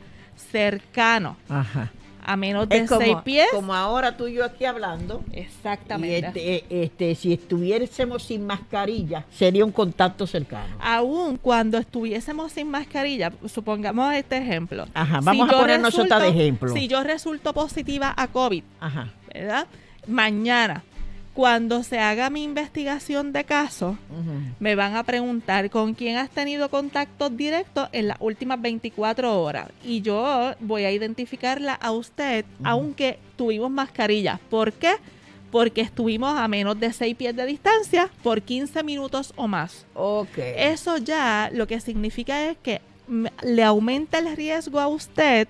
cercano 0.50 1.36
Ajá. 1.48 1.90
A 2.26 2.36
menos 2.36 2.68
de 2.68 2.84
como, 2.86 3.00
6 3.00 3.16
pies. 3.24 3.46
como 3.52 3.72
ahora 3.72 4.16
tú 4.16 4.26
y 4.26 4.34
yo 4.34 4.44
aquí 4.44 4.64
hablando. 4.64 5.22
Exactamente. 5.32 6.42
Y 6.42 6.56
este, 6.56 6.82
este, 6.82 7.14
si 7.14 7.32
estuviésemos 7.32 8.24
sin 8.24 8.44
mascarilla, 8.44 9.24
sería 9.30 9.64
un 9.64 9.70
contacto 9.70 10.26
cercano. 10.26 10.74
Aún 10.80 11.36
cuando 11.36 11.78
estuviésemos 11.78 12.50
sin 12.50 12.68
mascarilla, 12.68 13.32
supongamos 13.46 14.12
este 14.12 14.38
ejemplo. 14.38 14.86
Ajá, 14.92 15.20
vamos 15.22 15.48
a 15.48 15.52
yo 15.52 15.58
poner 15.60 15.78
nosotros 15.78 16.20
de 16.20 16.28
ejemplo. 16.28 16.72
Si 16.72 16.88
yo 16.88 17.04
resulto 17.04 17.52
positiva 17.52 18.12
a 18.16 18.26
COVID, 18.26 18.64
Ajá. 18.80 19.12
¿verdad? 19.32 19.68
Mañana, 20.08 20.82
cuando 21.36 21.82
se 21.82 21.98
haga 21.98 22.30
mi 22.30 22.42
investigación 22.44 23.30
de 23.30 23.44
caso, 23.44 23.98
me 24.58 24.74
van 24.74 24.96
a 24.96 25.02
preguntar 25.02 25.68
con 25.68 25.92
quién 25.92 26.16
has 26.16 26.30
tenido 26.30 26.70
contacto 26.70 27.28
directo 27.28 27.90
en 27.92 28.08
las 28.08 28.16
últimas 28.20 28.58
24 28.58 29.42
horas. 29.42 29.68
Y 29.84 30.00
yo 30.00 30.54
voy 30.60 30.84
a 30.84 30.92
identificarla 30.92 31.74
a 31.74 31.92
usted, 31.92 32.46
aunque 32.64 33.18
tuvimos 33.36 33.70
mascarilla. 33.70 34.40
¿Por 34.48 34.72
qué? 34.72 34.94
Porque 35.52 35.82
estuvimos 35.82 36.38
a 36.38 36.48
menos 36.48 36.80
de 36.80 36.90
6 36.90 37.14
pies 37.14 37.36
de 37.36 37.44
distancia 37.44 38.08
por 38.22 38.40
15 38.40 38.82
minutos 38.82 39.34
o 39.36 39.46
más. 39.46 39.84
Ok. 39.92 40.38
Eso 40.38 40.96
ya 40.96 41.50
lo 41.52 41.66
que 41.66 41.80
significa 41.80 42.48
es 42.48 42.56
que 42.62 42.80
le 43.42 43.62
aumenta 43.62 44.20
el 44.20 44.34
riesgo 44.34 44.80
a 44.80 44.88
usted 44.88 45.48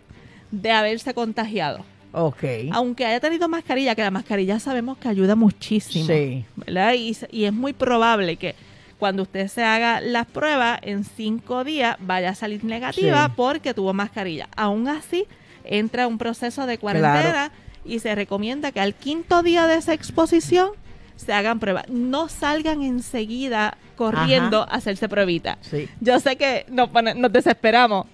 de 0.50 0.72
haberse 0.72 1.14
contagiado. 1.14 1.84
Ok. 2.18 2.44
Aunque 2.72 3.04
haya 3.04 3.20
tenido 3.20 3.46
mascarilla, 3.46 3.94
que 3.94 4.00
la 4.00 4.10
mascarilla 4.10 4.58
sabemos 4.58 4.96
que 4.96 5.06
ayuda 5.06 5.36
muchísimo. 5.36 6.06
Sí. 6.06 6.46
¿verdad? 6.56 6.94
Y, 6.94 7.44
es 7.44 7.52
muy 7.52 7.74
probable 7.74 8.36
que 8.36 8.54
cuando 8.98 9.24
usted 9.24 9.48
se 9.48 9.62
haga 9.62 10.00
las 10.00 10.26
pruebas, 10.26 10.78
en 10.80 11.04
cinco 11.04 11.62
días 11.62 11.96
vaya 12.00 12.30
a 12.30 12.34
salir 12.34 12.64
negativa 12.64 13.26
Sí. 13.26 13.32
porque 13.36 13.74
tuvo 13.74 13.92
mascarilla. 13.92 14.48
Aún 14.56 14.88
así, 14.88 15.26
entra 15.64 16.06
un 16.06 16.16
proceso 16.16 16.64
de 16.64 16.78
cuarentena 16.78 17.52
y 17.84 17.98
se 17.98 18.14
recomienda 18.14 18.72
que 18.72 18.80
al 18.80 18.94
quinto 18.94 19.42
día 19.42 19.66
de 19.66 19.76
esa 19.76 19.92
exposición 19.92 20.70
se 21.16 21.34
hagan 21.34 21.60
pruebas. 21.60 21.86
No 21.90 22.28
salgan 22.28 22.82
enseguida 22.82 23.76
corriendo 23.96 24.62
Ajá. 24.62 24.72
a 24.72 24.76
hacerse 24.78 25.06
pruebita. 25.06 25.58
Sí. 25.60 25.86
Yo 26.00 26.18
sé 26.18 26.36
que 26.36 26.64
nos, 26.70 26.88
nos 27.14 27.30
desesperamos. 27.30 28.06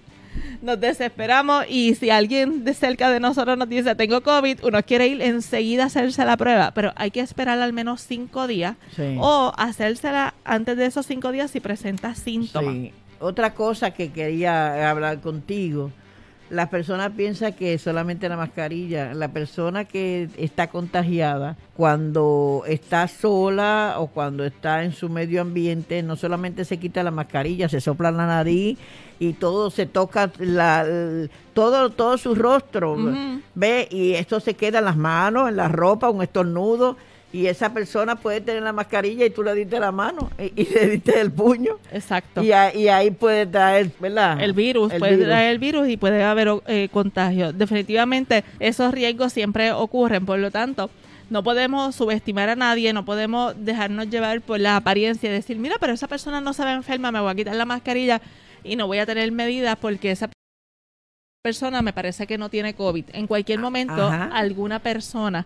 Nos 0.61 0.79
desesperamos 0.79 1.65
y 1.67 1.95
si 1.95 2.09
alguien 2.09 2.63
de 2.63 2.73
cerca 2.73 3.09
de 3.11 3.19
nosotros 3.19 3.57
nos 3.57 3.67
dice 3.69 3.95
tengo 3.95 4.21
COVID, 4.21 4.59
uno 4.63 4.81
quiere 4.83 5.07
ir 5.07 5.21
enseguida 5.21 5.83
a 5.83 5.85
hacerse 5.87 6.23
la 6.25 6.37
prueba, 6.37 6.71
pero 6.73 6.93
hay 6.95 7.11
que 7.11 7.19
esperar 7.19 7.59
al 7.59 7.73
menos 7.73 8.01
cinco 8.07 8.47
días 8.47 8.75
Sí. 8.95 9.15
o 9.19 9.51
hacérsela 9.57 10.33
antes 10.45 10.77
de 10.77 10.85
esos 10.85 11.05
cinco 11.05 11.31
días 11.31 11.51
si 11.51 11.59
presenta 11.59 12.15
síntomas. 12.15 12.73
Sí. 12.73 12.93
Otra 13.19 13.53
cosa 13.53 13.91
que 13.91 14.11
quería 14.11 14.89
hablar 14.89 15.19
contigo. 15.21 15.91
Las 16.49 16.69
personas 16.69 17.11
piensan 17.11 17.53
que 17.53 17.77
solamente 17.77 18.29
la 18.29 18.37
mascarilla. 18.37 19.13
La 19.13 19.29
persona 19.29 19.85
que 19.85 20.29
está 20.37 20.67
contagiada, 20.67 21.57
cuando 21.75 22.63
está 22.67 23.07
sola 23.07 23.95
o 23.97 24.07
cuando 24.07 24.45
está 24.45 24.83
en 24.83 24.91
su 24.91 25.09
medio 25.09 25.41
ambiente, 25.41 26.03
no 26.03 26.15
solamente 26.15 26.65
se 26.65 26.77
quita 26.77 27.01
la 27.03 27.11
mascarilla, 27.11 27.69
se 27.69 27.81
sopla 27.81 28.11
la 28.11 28.27
nariz 28.27 28.77
y 29.19 29.33
todo 29.33 29.69
se 29.71 29.85
toca 29.85 30.31
la, 30.39 30.85
todo 31.53 31.89
todo 31.89 32.17
su 32.17 32.35
rostro, 32.35 32.97
ve 33.55 33.87
y 33.89 34.13
esto 34.13 34.39
se 34.39 34.55
queda 34.55 34.79
en 34.79 34.85
las 34.85 34.97
manos, 34.97 35.49
en 35.49 35.55
la 35.55 35.69
ropa, 35.69 36.09
un 36.09 36.21
estornudo 36.21 36.97
y 37.33 37.47
esa 37.47 37.73
persona 37.73 38.15
puede 38.15 38.39
tener 38.39 38.63
la 38.63 38.71
mascarilla 38.71 39.25
y 39.25 39.29
tú 39.31 39.43
le 39.43 39.53
diste 39.55 39.79
la 39.79 39.91
mano 39.91 40.29
y, 40.39 40.61
y 40.61 40.65
le 40.73 40.87
diste 40.87 41.19
el 41.19 41.31
puño. 41.31 41.79
Exacto. 41.91 42.41
Y, 42.43 42.51
a- 42.53 42.73
y 42.73 42.87
ahí 42.87 43.11
puede 43.11 43.45
traer, 43.47 43.89
¿verdad? 43.99 44.39
El 44.39 44.53
virus, 44.53 44.93
El 44.93 44.99
puede 44.99 45.13
virus. 45.13 45.27
traer 45.27 45.51
el 45.51 45.59
virus 45.59 45.89
y 45.89 45.97
puede 45.97 46.23
haber 46.23 46.49
eh, 46.67 46.87
contagio. 46.93 47.51
Definitivamente 47.51 48.43
esos 48.59 48.93
riesgos 48.93 49.33
siempre 49.33 49.71
ocurren, 49.73 50.25
por 50.25 50.39
lo 50.39 50.49
tanto, 50.51 50.89
no 51.29 51.41
podemos 51.43 51.95
subestimar 51.95 52.49
a 52.49 52.55
nadie, 52.55 52.93
no 52.93 53.03
podemos 53.03 53.55
dejarnos 53.57 54.09
llevar 54.09 54.39
por 54.41 54.59
la 54.59 54.75
apariencia 54.75 55.27
y 55.29 55.33
decir, 55.33 55.57
mira, 55.57 55.77
pero 55.79 55.93
esa 55.93 56.07
persona 56.07 56.39
no 56.39 56.53
se 56.53 56.63
ve 56.63 56.71
enferma, 56.73 57.11
me 57.11 57.19
voy 57.19 57.31
a 57.31 57.35
quitar 57.35 57.55
la 57.55 57.65
mascarilla 57.65 58.21
y 58.63 58.75
no 58.75 58.85
voy 58.87 58.99
a 58.99 59.05
tener 59.07 59.31
medidas 59.31 59.75
porque 59.81 60.11
esa 60.11 60.29
persona 61.43 61.81
me 61.81 61.93
parece 61.93 62.27
que 62.27 62.37
no 62.37 62.49
tiene 62.49 62.73
COVID. 62.75 63.05
En 63.13 63.27
cualquier 63.27 63.59
momento, 63.59 64.07
Ajá. 64.07 64.29
alguna 64.33 64.79
persona 64.79 65.45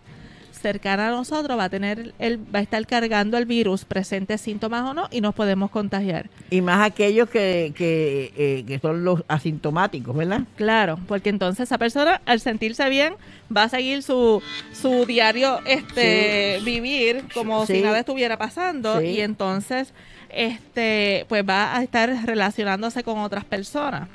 cercana 0.60 1.08
a 1.08 1.12
nosotros 1.12 1.58
va 1.58 1.66
a 1.66 1.70
tener 1.70 2.14
el, 2.20 2.38
va 2.54 2.60
a 2.60 2.62
estar 2.62 2.86
cargando 2.88 3.38
el 3.38 3.46
virus, 3.46 3.86
presente 3.86 4.38
síntomas 4.38 4.84
o 4.90 4.94
no, 4.94 5.08
y 5.12 5.22
nos 5.22 5.34
podemos 5.36 5.72
contagiar. 5.72 6.30
Y 6.50 6.62
más 6.62 6.86
aquellos 6.86 7.30
que, 7.30 7.74
que, 7.76 8.34
eh, 8.38 8.64
que 8.68 8.80
son 8.80 9.04
los 9.04 9.24
asintomáticos, 9.28 10.16
¿verdad? 10.16 10.42
Claro, 10.56 11.00
porque 11.08 11.30
entonces 11.30 11.64
esa 11.64 11.78
persona 11.78 12.22
al 12.26 12.40
sentirse 12.40 12.88
bien 12.90 13.14
va 13.56 13.64
a 13.64 13.70
seguir 13.70 14.04
su, 14.04 14.42
su 14.74 15.06
diario 15.06 15.60
este 15.66 16.58
Sí. 16.60 16.66
vivir 16.66 17.24
como 17.34 17.66
si 17.66 17.82
nada 17.82 18.00
estuviera 18.00 18.38
pasando 18.38 19.00
Sí. 19.00 19.06
y 19.08 19.22
entonces 19.22 19.94
este 20.30 21.26
pues 21.30 21.44
va 21.48 21.76
a 21.78 21.84
estar 21.84 22.10
relacionándose 22.26 23.04
con 23.04 23.20
otras 23.20 23.46
personas. 23.46 24.08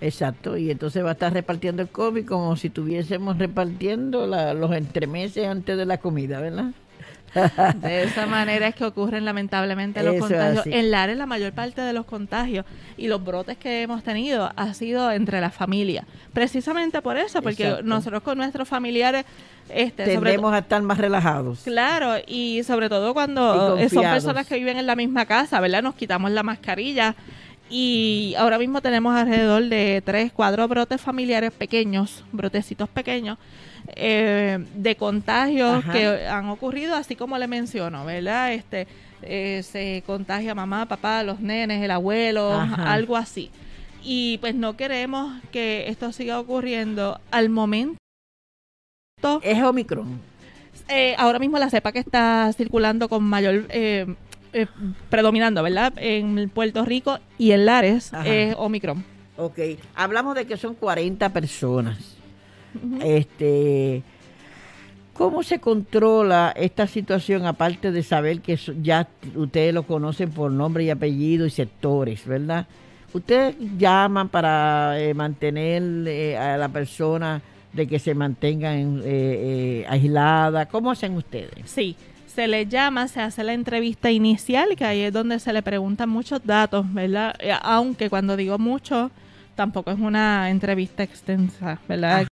Exacto, 0.00 0.56
y 0.56 0.70
entonces 0.70 1.04
va 1.04 1.10
a 1.10 1.12
estar 1.12 1.32
repartiendo 1.32 1.82
el 1.82 1.88
COVID 1.88 2.24
como 2.24 2.56
si 2.56 2.68
estuviésemos 2.68 3.38
repartiendo 3.38 4.26
la- 4.26 4.54
los 4.54 4.72
entremeses 4.72 5.46
antes 5.46 5.76
de 5.76 5.86
la 5.86 5.98
comida, 5.98 6.40
¿verdad? 6.40 6.66
De 7.82 8.04
esa 8.04 8.26
manera 8.26 8.68
es 8.68 8.74
que 8.74 8.84
ocurren 8.86 9.24
lamentablemente 9.26 10.02
los 10.02 10.14
Eso 10.14 10.28
contagios. 10.28 10.66
En 10.66 10.90
Lares 10.90 11.16
la 11.18 11.26
mayor 11.26 11.52
parte 11.52 11.82
de 11.82 11.92
los 11.92 12.06
contagios 12.06 12.64
y 12.96 13.06
los 13.08 13.22
brotes 13.22 13.58
que 13.58 13.82
hemos 13.82 14.02
tenido 14.02 14.50
ha 14.56 14.72
sido 14.72 15.10
entre 15.10 15.40
la 15.40 15.50
familia. 15.50 16.04
Precisamente 16.32 17.02
por 17.02 17.18
eso, 17.18 17.42
porque 17.42 17.64
Exacto. 17.64 17.84
nosotros 17.86 18.22
con 18.22 18.38
nuestros 18.38 18.66
familiares 18.66 19.26
este, 19.68 20.04
a 20.16 20.58
estar 20.58 20.80
más 20.82 20.96
relajados. 20.96 21.60
Claro, 21.64 22.14
y 22.26 22.62
sobre 22.64 22.88
todo 22.88 23.12
cuando 23.12 23.76
son 23.90 24.02
personas 24.04 24.46
que 24.46 24.54
viven 24.56 24.78
en 24.78 24.86
la 24.86 24.96
misma 24.96 25.26
casa, 25.26 25.60
¿verdad? 25.60 25.82
Nos 25.82 25.96
quitamos 25.96 26.30
la 26.30 26.42
mascarilla 26.42 27.14
y 27.70 28.34
ahora 28.38 28.58
mismo 28.58 28.80
tenemos 28.80 29.14
alrededor 29.14 29.64
de 29.64 30.02
tres, 30.04 30.32
cuatro 30.32 30.66
brotes 30.68 31.00
familiares 31.00 31.52
pequeños, 31.52 32.24
brotecitos 32.32 32.88
pequeños, 32.88 33.38
eh, 33.94 34.64
de 34.74 34.96
contagios 34.96 35.78
Ajá. 35.78 35.92
que 35.92 36.28
han 36.28 36.48
ocurrido, 36.48 36.94
así 36.94 37.14
como 37.14 37.36
le 37.36 37.46
menciono, 37.46 38.04
¿verdad? 38.04 38.54
Este, 38.54 38.86
eh, 39.22 39.62
se 39.64 40.02
contagia 40.06 40.54
mamá, 40.54 40.86
papá, 40.86 41.22
los 41.22 41.40
nenes, 41.40 41.82
el 41.82 41.90
abuelo, 41.90 42.52
Ajá. 42.54 42.92
algo 42.92 43.16
así. 43.16 43.50
Y 44.02 44.38
pues 44.38 44.54
no 44.54 44.76
queremos 44.76 45.42
que 45.52 45.88
esto 45.88 46.12
siga 46.12 46.40
ocurriendo 46.40 47.20
al 47.30 47.50
momento. 47.50 47.98
Es 49.42 49.62
Omicron. 49.62 50.20
Eh, 50.88 51.14
ahora 51.18 51.38
mismo 51.38 51.58
la 51.58 51.68
cepa 51.68 51.92
que 51.92 51.98
está 51.98 52.50
circulando 52.56 53.08
con 53.08 53.24
mayor 53.24 53.66
eh, 54.52 54.66
predominando, 55.10 55.62
¿verdad? 55.62 55.92
En 55.96 56.48
Puerto 56.50 56.84
Rico 56.84 57.18
y 57.38 57.52
en 57.52 57.66
Lares 57.66 58.12
Ajá. 58.12 58.26
es 58.26 58.54
Omicron. 58.58 59.04
Ok, 59.36 59.58
hablamos 59.94 60.34
de 60.34 60.46
que 60.46 60.56
son 60.56 60.74
40 60.74 61.32
personas. 61.32 62.16
Este, 63.02 64.02
¿Cómo 65.18 65.42
se 65.42 65.58
controla 65.58 66.52
esta 66.56 66.86
situación, 66.86 67.44
aparte 67.44 67.90
de 67.90 68.04
saber 68.04 68.40
que 68.40 68.56
ya 68.80 69.08
ustedes 69.34 69.74
lo 69.74 69.82
conocen 69.82 70.30
por 70.30 70.52
nombre 70.52 70.84
y 70.84 70.90
apellido 70.90 71.44
y 71.44 71.50
sectores, 71.50 72.24
¿verdad? 72.24 72.66
Ustedes 73.12 73.56
llaman 73.76 74.28
para 74.28 75.00
eh, 75.00 75.14
mantener 75.14 75.82
eh, 76.06 76.36
a 76.36 76.56
la 76.56 76.68
persona 76.68 77.42
de 77.72 77.88
que 77.88 77.98
se 77.98 78.14
mantengan 78.14 79.02
eh, 79.04 79.84
aislada. 79.88 80.66
¿Cómo 80.66 80.92
hacen 80.92 81.16
ustedes? 81.16 81.50
Sí, 81.64 81.96
se 82.28 82.48
le 82.48 82.66
llama, 82.66 83.08
se 83.08 83.20
hace 83.20 83.42
la 83.44 83.52
entrevista 83.52 84.10
inicial, 84.10 84.76
que 84.76 84.84
ahí 84.84 85.00
es 85.00 85.12
donde 85.12 85.38
se 85.38 85.52
le 85.52 85.62
preguntan 85.62 86.08
muchos 86.08 86.44
datos, 86.44 86.86
¿verdad? 86.92 87.34
Aunque 87.62 88.08
cuando 88.10 88.36
digo 88.36 88.58
mucho, 88.58 89.10
tampoco 89.54 89.90
es 89.90 89.98
una 89.98 90.50
entrevista 90.50 91.02
extensa, 91.02 91.80
¿verdad? 91.88 92.26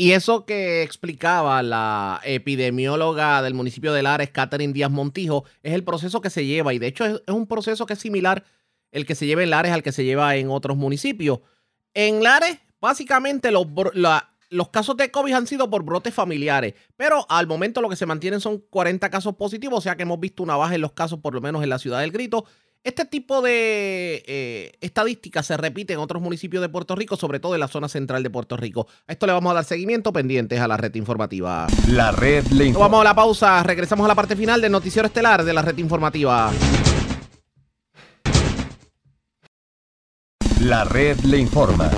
Y 0.00 0.12
eso 0.12 0.44
que 0.44 0.82
explicaba 0.84 1.60
la 1.64 2.20
epidemióloga 2.22 3.42
del 3.42 3.54
municipio 3.54 3.92
de 3.92 4.04
Lares, 4.04 4.30
Catherine 4.30 4.72
Díaz 4.72 4.92
Montijo, 4.92 5.44
es 5.64 5.72
el 5.72 5.82
proceso 5.82 6.20
que 6.20 6.30
se 6.30 6.46
lleva. 6.46 6.72
Y 6.72 6.78
de 6.78 6.86
hecho 6.86 7.04
es, 7.04 7.20
un 7.26 7.48
proceso 7.48 7.84
que 7.84 7.94
es 7.94 7.98
similar 7.98 8.44
el 8.92 9.06
que 9.06 9.16
se 9.16 9.26
lleva 9.26 9.42
en 9.42 9.50
Lares 9.50 9.72
al 9.72 9.82
que 9.82 9.90
se 9.90 10.04
lleva 10.04 10.36
en 10.36 10.50
otros 10.50 10.76
municipios. 10.76 11.40
En 11.94 12.22
Lares, 12.22 12.58
básicamente 12.80 13.50
los, 13.50 13.66
los 14.50 14.70
casos 14.70 14.96
de 14.96 15.10
COVID 15.10 15.32
han 15.32 15.46
sido 15.46 15.68
por 15.70 15.82
brotes 15.82 16.14
familiares, 16.14 16.74
pero 16.96 17.26
al 17.28 17.46
momento 17.46 17.80
lo 17.80 17.88
que 17.88 17.96
se 17.96 18.06
mantienen 18.06 18.40
son 18.40 18.58
40 18.70 19.10
casos 19.10 19.34
positivos, 19.36 19.78
o 19.78 19.82
sea 19.82 19.96
que 19.96 20.02
hemos 20.02 20.20
visto 20.20 20.42
una 20.42 20.56
baja 20.56 20.74
en 20.74 20.80
los 20.80 20.92
casos, 20.92 21.20
por 21.20 21.34
lo 21.34 21.40
menos 21.40 21.62
en 21.62 21.68
la 21.70 21.78
ciudad 21.78 22.00
del 22.00 22.12
Grito, 22.12 22.44
este 22.84 23.04
tipo 23.04 23.42
de 23.42 24.22
eh, 24.26 24.72
estadísticas 24.80 25.44
se 25.46 25.56
repite 25.56 25.92
en 25.92 25.98
otros 25.98 26.22
municipios 26.22 26.62
de 26.62 26.68
Puerto 26.68 26.94
Rico, 26.94 27.16
sobre 27.16 27.40
todo 27.40 27.54
en 27.54 27.60
la 27.60 27.68
zona 27.68 27.88
central 27.88 28.22
de 28.22 28.30
Puerto 28.30 28.56
Rico. 28.56 28.86
A 29.06 29.12
esto 29.12 29.26
le 29.26 29.32
vamos 29.32 29.50
a 29.50 29.54
dar 29.54 29.64
seguimiento 29.64 30.12
pendientes 30.12 30.60
a 30.60 30.68
la 30.68 30.76
red 30.76 30.94
informativa. 30.94 31.66
La 31.88 32.12
red 32.12 32.46
le 32.46 32.66
informa. 32.66 32.86
Vamos 32.88 33.00
a 33.00 33.04
la 33.04 33.14
pausa, 33.14 33.62
regresamos 33.62 34.04
a 34.04 34.08
la 34.08 34.14
parte 34.14 34.36
final 34.36 34.60
del 34.60 34.72
noticiero 34.72 35.06
estelar 35.06 35.44
de 35.44 35.52
la 35.52 35.62
red 35.62 35.76
informativa. 35.76 36.50
La 40.60 40.84
red 40.84 41.18
le 41.20 41.38
informa. 41.38 41.90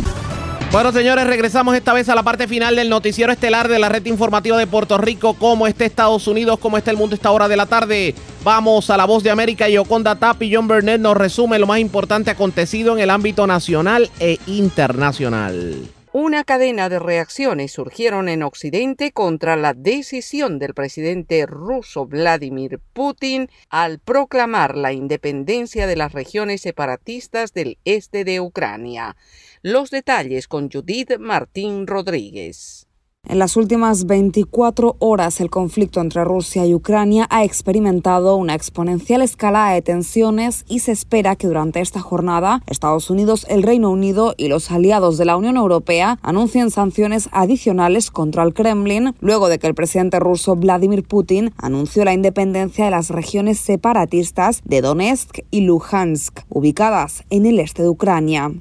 Bueno, 0.73 0.93
señores, 0.93 1.27
regresamos 1.27 1.75
esta 1.75 1.93
vez 1.93 2.09
a 2.09 2.15
la 2.15 2.23
parte 2.23 2.47
final 2.47 2.77
del 2.77 2.89
noticiero 2.89 3.33
estelar 3.33 3.67
de 3.67 3.81
la 3.81 3.89
red 3.89 4.07
informativa 4.07 4.57
de 4.57 4.69
Puerto 4.69 4.99
Rico. 4.99 5.35
¿Cómo 5.35 5.67
está 5.67 5.85
Estados 5.85 6.29
Unidos? 6.29 6.61
¿Cómo 6.61 6.79
está 6.79 6.93
el 6.93 6.97
mundo 6.97 7.15
a 7.15 7.17
esta 7.17 7.33
hora 7.33 7.49
de 7.49 7.57
la 7.57 7.67
tarde? 7.67 8.15
Vamos 8.45 8.89
a 8.89 8.97
la 8.97 9.05
voz 9.05 9.25
de 9.25 9.31
América 9.31 9.69
y 9.69 9.77
Oconda 9.79 10.15
Tap 10.15 10.41
y 10.45 10.55
John 10.55 10.69
Burnett 10.69 11.01
nos 11.01 11.17
resume 11.17 11.59
lo 11.59 11.67
más 11.67 11.81
importante 11.81 12.31
acontecido 12.31 12.95
en 12.95 13.01
el 13.01 13.11
ámbito 13.11 13.49
nacional 13.49 14.11
e 14.21 14.39
internacional. 14.47 15.89
Una 16.13 16.43
cadena 16.43 16.89
de 16.89 16.99
reacciones 16.99 17.71
surgieron 17.71 18.29
en 18.29 18.43
Occidente 18.43 19.13
contra 19.13 19.55
la 19.55 19.75
decisión 19.75 20.59
del 20.59 20.75
presidente 20.75 21.47
ruso 21.47 22.07
Vladimir 22.07 22.81
Putin 22.93 23.49
al 23.69 24.01
proclamar 24.01 24.77
la 24.77 24.93
independencia 24.93 25.87
de 25.87 25.95
las 25.95 26.11
regiones 26.11 26.63
separatistas 26.63 27.53
del 27.55 27.79
este 27.85 28.25
de 28.25 28.41
Ucrania. 28.41 29.17
Los 29.63 29.91
detalles 29.91 30.49
con 30.49 30.71
Judith 30.71 31.19
Martín 31.19 31.87
Rodríguez. 31.87 32.87
En 33.29 33.39
las 33.39 33.59
últimas 33.59 34.07
24 34.07 34.97
horas, 35.01 35.39
el 35.43 35.51
conflicto 35.51 36.01
entre 36.01 36.25
Rusia 36.25 36.65
y 36.65 36.73
Ucrania 36.73 37.27
ha 37.29 37.45
experimentado 37.45 38.37
una 38.37 38.55
exponencial 38.55 39.21
escalada 39.21 39.75
de 39.75 39.83
tensiones 39.83 40.65
y 40.67 40.79
se 40.79 40.93
espera 40.93 41.37
que 41.37 41.47
durante 41.47 41.83
esta 41.83 42.01
jornada 42.01 42.63
Estados 42.69 43.11
Unidos, 43.11 43.45
el 43.51 43.63
Reino 43.63 43.91
Unido 43.91 44.33
y 44.39 44.49
los 44.49 44.71
aliados 44.71 45.19
de 45.19 45.27
la 45.27 45.37
Unión 45.37 45.59
Europea 45.59 46.19
anuncien 46.23 46.71
sanciones 46.71 47.29
adicionales 47.31 48.11
contra 48.11 48.45
el 48.45 48.55
Kremlin 48.55 49.15
luego 49.21 49.51
de 49.51 49.59
que 49.59 49.67
el 49.67 49.75
presidente 49.75 50.21
ruso 50.21 50.57
Vladimir 50.57 51.03
Putin 51.03 51.53
anunció 51.59 52.07
la 52.07 52.15
independencia 52.15 52.87
de 52.87 52.93
las 52.93 53.11
regiones 53.11 53.59
separatistas 53.59 54.63
de 54.65 54.81
Donetsk 54.81 55.41
y 55.51 55.61
Luhansk, 55.61 56.47
ubicadas 56.49 57.25
en 57.29 57.45
el 57.45 57.61
este 57.61 57.83
de 57.83 57.91
Ucrania. 57.91 58.55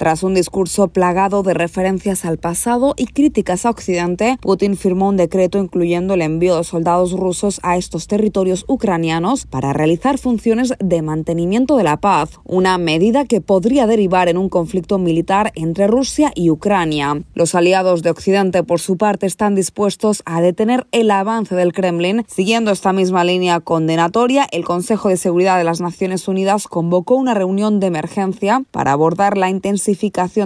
Tras 0.00 0.22
un 0.22 0.32
discurso 0.32 0.88
plagado 0.88 1.42
de 1.42 1.52
referencias 1.52 2.24
al 2.24 2.38
pasado 2.38 2.94
y 2.96 3.04
críticas 3.04 3.66
a 3.66 3.70
Occidente, 3.70 4.38
Putin 4.40 4.78
firmó 4.78 5.10
un 5.10 5.18
decreto 5.18 5.58
incluyendo 5.58 6.14
el 6.14 6.22
envío 6.22 6.56
de 6.56 6.64
soldados 6.64 7.12
rusos 7.12 7.60
a 7.62 7.76
estos 7.76 8.06
territorios 8.06 8.64
ucranianos 8.66 9.44
para 9.44 9.74
realizar 9.74 10.16
funciones 10.16 10.72
de 10.78 11.02
mantenimiento 11.02 11.76
de 11.76 11.84
la 11.84 11.98
paz, 11.98 12.40
una 12.44 12.78
medida 12.78 13.26
que 13.26 13.42
podría 13.42 13.86
derivar 13.86 14.30
en 14.30 14.38
un 14.38 14.48
conflicto 14.48 14.96
militar 14.96 15.52
entre 15.54 15.86
Rusia 15.86 16.32
y 16.34 16.48
Ucrania. 16.48 17.22
Los 17.34 17.54
aliados 17.54 18.02
de 18.02 18.08
Occidente, 18.08 18.62
por 18.62 18.80
su 18.80 18.96
parte, 18.96 19.26
están 19.26 19.54
dispuestos 19.54 20.22
a 20.24 20.40
detener 20.40 20.86
el 20.92 21.10
avance 21.10 21.54
del 21.54 21.74
Kremlin. 21.74 22.24
Siguiendo 22.26 22.70
esta 22.70 22.94
misma 22.94 23.22
línea 23.22 23.60
condenatoria, 23.60 24.46
el 24.50 24.64
Consejo 24.64 25.10
de 25.10 25.18
Seguridad 25.18 25.58
de 25.58 25.64
las 25.64 25.82
Naciones 25.82 26.26
Unidas 26.26 26.68
convocó 26.68 27.16
una 27.16 27.34
reunión 27.34 27.80
de 27.80 27.88
emergencia 27.88 28.62
para 28.70 28.92
abordar 28.92 29.36
la 29.36 29.50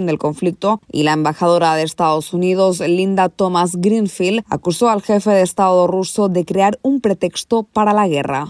del 0.05 0.17
conflicto 0.17 0.81
y 0.91 1.03
la 1.03 1.13
embajadora 1.13 1.75
de 1.75 1.83
Estados 1.83 2.33
Unidos, 2.33 2.79
Linda 2.79 3.29
Thomas 3.29 3.75
Greenfield, 3.75 4.43
acusó 4.49 4.89
al 4.89 5.01
jefe 5.01 5.31
de 5.31 5.41
Estado 5.41 5.87
ruso 5.87 6.29
de 6.29 6.45
crear 6.45 6.79
un 6.81 7.01
pretexto 7.01 7.63
para 7.63 7.93
la 7.93 8.07
guerra. 8.07 8.47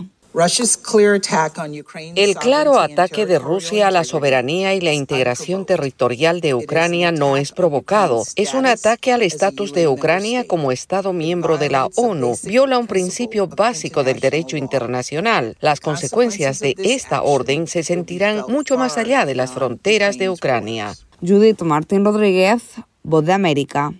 El 2.15 2.35
claro 2.35 2.79
ataque 2.79 3.25
de 3.25 3.39
Rusia 3.39 3.87
a 3.87 3.91
la 3.91 4.03
soberanía 4.03 4.73
y 4.73 4.81
la 4.81 4.91
integración 4.91 5.65
territorial 5.65 6.41
de 6.41 6.53
Ucrania 6.53 7.13
no 7.13 7.37
es 7.37 7.53
provocado. 7.53 8.23
Es 8.35 8.53
un 8.53 8.65
ataque 8.65 9.13
al 9.13 9.21
estatus 9.21 9.71
de 9.71 9.87
Ucrania 9.87 10.45
como 10.45 10.73
Estado 10.73 11.13
miembro 11.13 11.57
de 11.57 11.69
la 11.69 11.87
ONU. 11.95 12.35
Viola 12.43 12.77
un 12.77 12.87
principio 12.87 13.47
básico 13.47 14.03
del 14.03 14.19
derecho 14.19 14.57
internacional. 14.57 15.55
Las 15.61 15.79
consecuencias 15.79 16.59
de 16.59 16.75
esta 16.79 17.21
orden 17.21 17.67
se 17.67 17.83
sentirán 17.83 18.43
mucho 18.49 18.77
más 18.77 18.97
allá 18.97 19.25
de 19.25 19.35
las 19.35 19.53
fronteras 19.53 20.17
de 20.17 20.29
Ucrania. 20.29 20.95
Judith 21.21 21.61
Martín 21.61 22.03
Rodríguez, 22.03 22.61
Voz 23.03 23.23
de 23.23 23.31
América. 23.31 23.93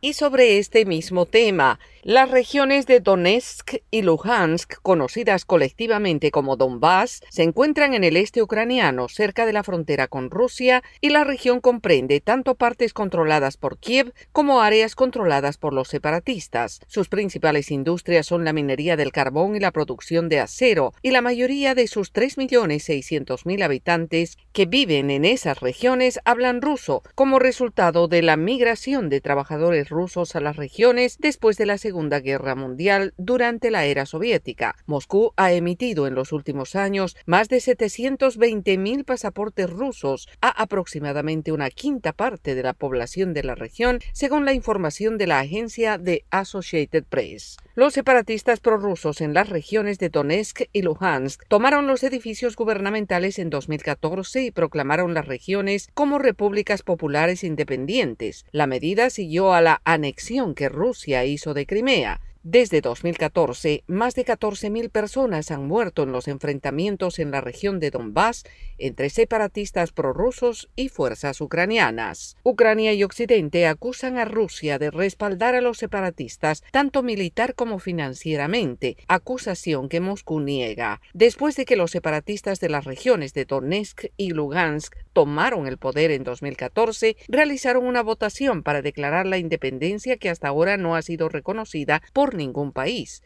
Y 0.00 0.14
sobre 0.14 0.58
este 0.58 0.86
mismo 0.86 1.26
tema, 1.26 1.78
las 2.04 2.30
regiones 2.30 2.84
de 2.86 3.00
Donetsk 3.00 3.76
y 3.90 4.02
Luhansk, 4.02 4.74
conocidas 4.82 5.46
colectivamente 5.46 6.30
como 6.30 6.56
Donbass, 6.56 7.22
se 7.30 7.44
encuentran 7.44 7.94
en 7.94 8.04
el 8.04 8.18
este 8.18 8.42
ucraniano, 8.42 9.08
cerca 9.08 9.46
de 9.46 9.54
la 9.54 9.62
frontera 9.62 10.06
con 10.06 10.30
Rusia, 10.30 10.82
y 11.00 11.08
la 11.08 11.24
región 11.24 11.62
comprende 11.62 12.20
tanto 12.20 12.56
partes 12.56 12.92
controladas 12.92 13.56
por 13.56 13.78
Kiev 13.78 14.12
como 14.32 14.60
áreas 14.60 14.94
controladas 14.94 15.56
por 15.56 15.72
los 15.72 15.88
separatistas. 15.88 16.82
Sus 16.88 17.08
principales 17.08 17.70
industrias 17.70 18.26
son 18.26 18.44
la 18.44 18.52
minería 18.52 18.98
del 18.98 19.10
carbón 19.10 19.56
y 19.56 19.60
la 19.60 19.70
producción 19.70 20.28
de 20.28 20.40
acero, 20.40 20.92
y 21.00 21.10
la 21.10 21.22
mayoría 21.22 21.74
de 21.74 21.86
sus 21.86 22.12
3.600.000 22.12 23.64
habitantes 23.64 24.36
que 24.52 24.66
viven 24.66 25.08
en 25.08 25.24
esas 25.24 25.60
regiones 25.60 26.20
hablan 26.26 26.60
ruso, 26.60 27.02
como 27.14 27.38
resultado 27.38 28.08
de 28.08 28.20
la 28.20 28.36
migración 28.36 29.08
de 29.08 29.22
trabajadores 29.22 29.88
rusos 29.88 30.36
a 30.36 30.40
las 30.42 30.56
regiones 30.56 31.16
después 31.18 31.56
de 31.56 31.64
la 31.64 31.78
Segunda 31.78 31.93
Segunda 31.94 32.18
Guerra 32.18 32.56
Mundial 32.56 33.14
durante 33.18 33.70
la 33.70 33.84
era 33.84 34.04
soviética. 34.04 34.74
Moscú 34.84 35.32
ha 35.36 35.52
emitido 35.52 36.08
en 36.08 36.16
los 36.16 36.32
últimos 36.32 36.74
años 36.74 37.16
más 37.24 37.48
de 37.48 37.58
720.000 37.58 39.04
pasaportes 39.04 39.70
rusos 39.70 40.28
a 40.40 40.48
aproximadamente 40.48 41.52
una 41.52 41.70
quinta 41.70 42.12
parte 42.12 42.56
de 42.56 42.64
la 42.64 42.72
población 42.72 43.32
de 43.32 43.44
la 43.44 43.54
región, 43.54 44.00
según 44.12 44.44
la 44.44 44.54
información 44.54 45.18
de 45.18 45.28
la 45.28 45.38
agencia 45.38 45.96
de 45.96 46.24
Associated 46.30 47.04
Press. 47.04 47.58
Los 47.76 47.94
separatistas 47.94 48.60
prorrusos 48.60 49.20
en 49.20 49.34
las 49.34 49.48
regiones 49.48 49.98
de 49.98 50.08
Donetsk 50.08 50.68
y 50.72 50.82
Luhansk 50.82 51.42
tomaron 51.48 51.88
los 51.88 52.04
edificios 52.04 52.54
gubernamentales 52.54 53.40
en 53.40 53.50
2014 53.50 54.44
y 54.44 54.52
proclamaron 54.52 55.12
las 55.12 55.26
regiones 55.26 55.88
como 55.92 56.20
repúblicas 56.20 56.82
populares 56.82 57.42
independientes. 57.42 58.46
La 58.52 58.68
medida 58.68 59.10
siguió 59.10 59.54
a 59.54 59.60
la 59.60 59.82
anexión 59.84 60.54
que 60.54 60.68
Rusia 60.68 61.24
hizo 61.24 61.52
de 61.52 61.66
Crimea 61.66 62.20
desde 62.44 62.82
2014, 62.82 63.84
más 63.86 64.14
de 64.14 64.26
14.000 64.26 64.90
personas 64.90 65.50
han 65.50 65.66
muerto 65.66 66.02
en 66.02 66.12
los 66.12 66.28
enfrentamientos 66.28 67.18
en 67.18 67.30
la 67.30 67.40
región 67.40 67.80
de 67.80 67.90
Donbass 67.90 68.44
entre 68.76 69.08
separatistas 69.08 69.92
prorrusos 69.92 70.68
y 70.76 70.90
fuerzas 70.90 71.40
ucranianas. 71.40 72.36
Ucrania 72.42 72.92
y 72.92 73.02
Occidente 73.02 73.66
acusan 73.66 74.18
a 74.18 74.26
Rusia 74.26 74.78
de 74.78 74.90
respaldar 74.90 75.54
a 75.54 75.62
los 75.62 75.78
separatistas 75.78 76.62
tanto 76.70 77.02
militar 77.02 77.54
como 77.54 77.78
financieramente, 77.78 78.98
acusación 79.08 79.88
que 79.88 80.00
Moscú 80.00 80.40
niega. 80.40 81.00
Después 81.14 81.56
de 81.56 81.64
que 81.64 81.76
los 81.76 81.92
separatistas 81.92 82.60
de 82.60 82.68
las 82.68 82.84
regiones 82.84 83.32
de 83.32 83.46
Donetsk 83.46 84.08
y 84.18 84.32
Lugansk 84.32 84.94
tomaron 85.14 85.66
el 85.66 85.78
poder 85.78 86.10
en 86.10 86.24
2014, 86.24 87.16
realizaron 87.26 87.86
una 87.86 88.02
votación 88.02 88.62
para 88.62 88.82
declarar 88.82 89.24
la 89.24 89.38
independencia 89.38 90.18
que 90.18 90.28
hasta 90.28 90.48
ahora 90.48 90.76
no 90.76 90.94
ha 90.94 91.00
sido 91.00 91.30
reconocida 91.30 92.02
por 92.12 92.33
ningún 92.34 92.72
país. 92.72 93.22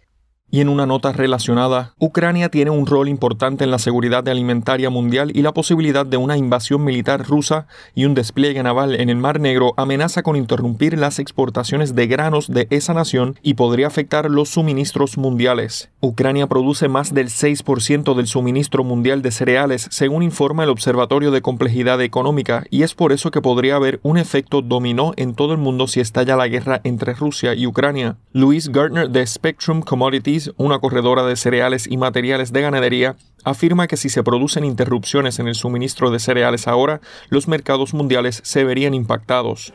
Y 0.50 0.60
en 0.62 0.70
una 0.70 0.86
nota 0.86 1.12
relacionada, 1.12 1.92
Ucrania 1.98 2.48
tiene 2.48 2.70
un 2.70 2.86
rol 2.86 3.08
importante 3.08 3.64
en 3.64 3.70
la 3.70 3.78
seguridad 3.78 4.26
alimentaria 4.26 4.88
mundial 4.88 5.30
y 5.34 5.42
la 5.42 5.52
posibilidad 5.52 6.06
de 6.06 6.16
una 6.16 6.38
invasión 6.38 6.84
militar 6.84 7.26
rusa 7.26 7.66
y 7.94 8.06
un 8.06 8.14
despliegue 8.14 8.62
naval 8.62 8.94
en 8.94 9.10
el 9.10 9.16
Mar 9.16 9.40
Negro 9.40 9.74
amenaza 9.76 10.22
con 10.22 10.36
interrumpir 10.36 10.98
las 10.98 11.18
exportaciones 11.18 11.94
de 11.94 12.06
granos 12.06 12.48
de 12.48 12.66
esa 12.70 12.94
nación 12.94 13.38
y 13.42 13.54
podría 13.54 13.88
afectar 13.88 14.30
los 14.30 14.48
suministros 14.48 15.18
mundiales. 15.18 15.90
Ucrania 16.00 16.46
produce 16.46 16.88
más 16.88 17.12
del 17.12 17.28
6% 17.28 18.14
del 18.14 18.26
suministro 18.26 18.84
mundial 18.84 19.20
de 19.20 19.32
cereales, 19.32 19.86
según 19.90 20.22
informa 20.22 20.64
el 20.64 20.70
Observatorio 20.70 21.30
de 21.30 21.42
Complejidad 21.42 22.00
Económica, 22.00 22.64
y 22.70 22.84
es 22.84 22.94
por 22.94 23.12
eso 23.12 23.30
que 23.30 23.42
podría 23.42 23.76
haber 23.76 24.00
un 24.02 24.16
efecto 24.16 24.62
dominó 24.62 25.12
en 25.16 25.34
todo 25.34 25.52
el 25.52 25.58
mundo 25.58 25.88
si 25.88 26.00
estalla 26.00 26.36
la 26.36 26.48
guerra 26.48 26.80
entre 26.84 27.12
Rusia 27.12 27.54
y 27.54 27.66
Ucrania. 27.66 28.16
Luis 28.32 28.70
Gardner 28.70 29.10
de 29.10 29.26
Spectrum 29.26 29.82
Commodities 29.82 30.37
una 30.56 30.78
corredora 30.78 31.24
de 31.24 31.36
cereales 31.36 31.86
y 31.90 31.96
materiales 31.96 32.52
de 32.52 32.62
ganadería, 32.62 33.16
afirma 33.44 33.86
que 33.86 33.96
si 33.96 34.08
se 34.08 34.22
producen 34.22 34.64
interrupciones 34.64 35.38
en 35.38 35.48
el 35.48 35.54
suministro 35.54 36.10
de 36.10 36.18
cereales 36.18 36.68
ahora, 36.68 37.00
los 37.30 37.48
mercados 37.48 37.94
mundiales 37.94 38.40
se 38.44 38.64
verían 38.64 38.94
impactados. 38.94 39.72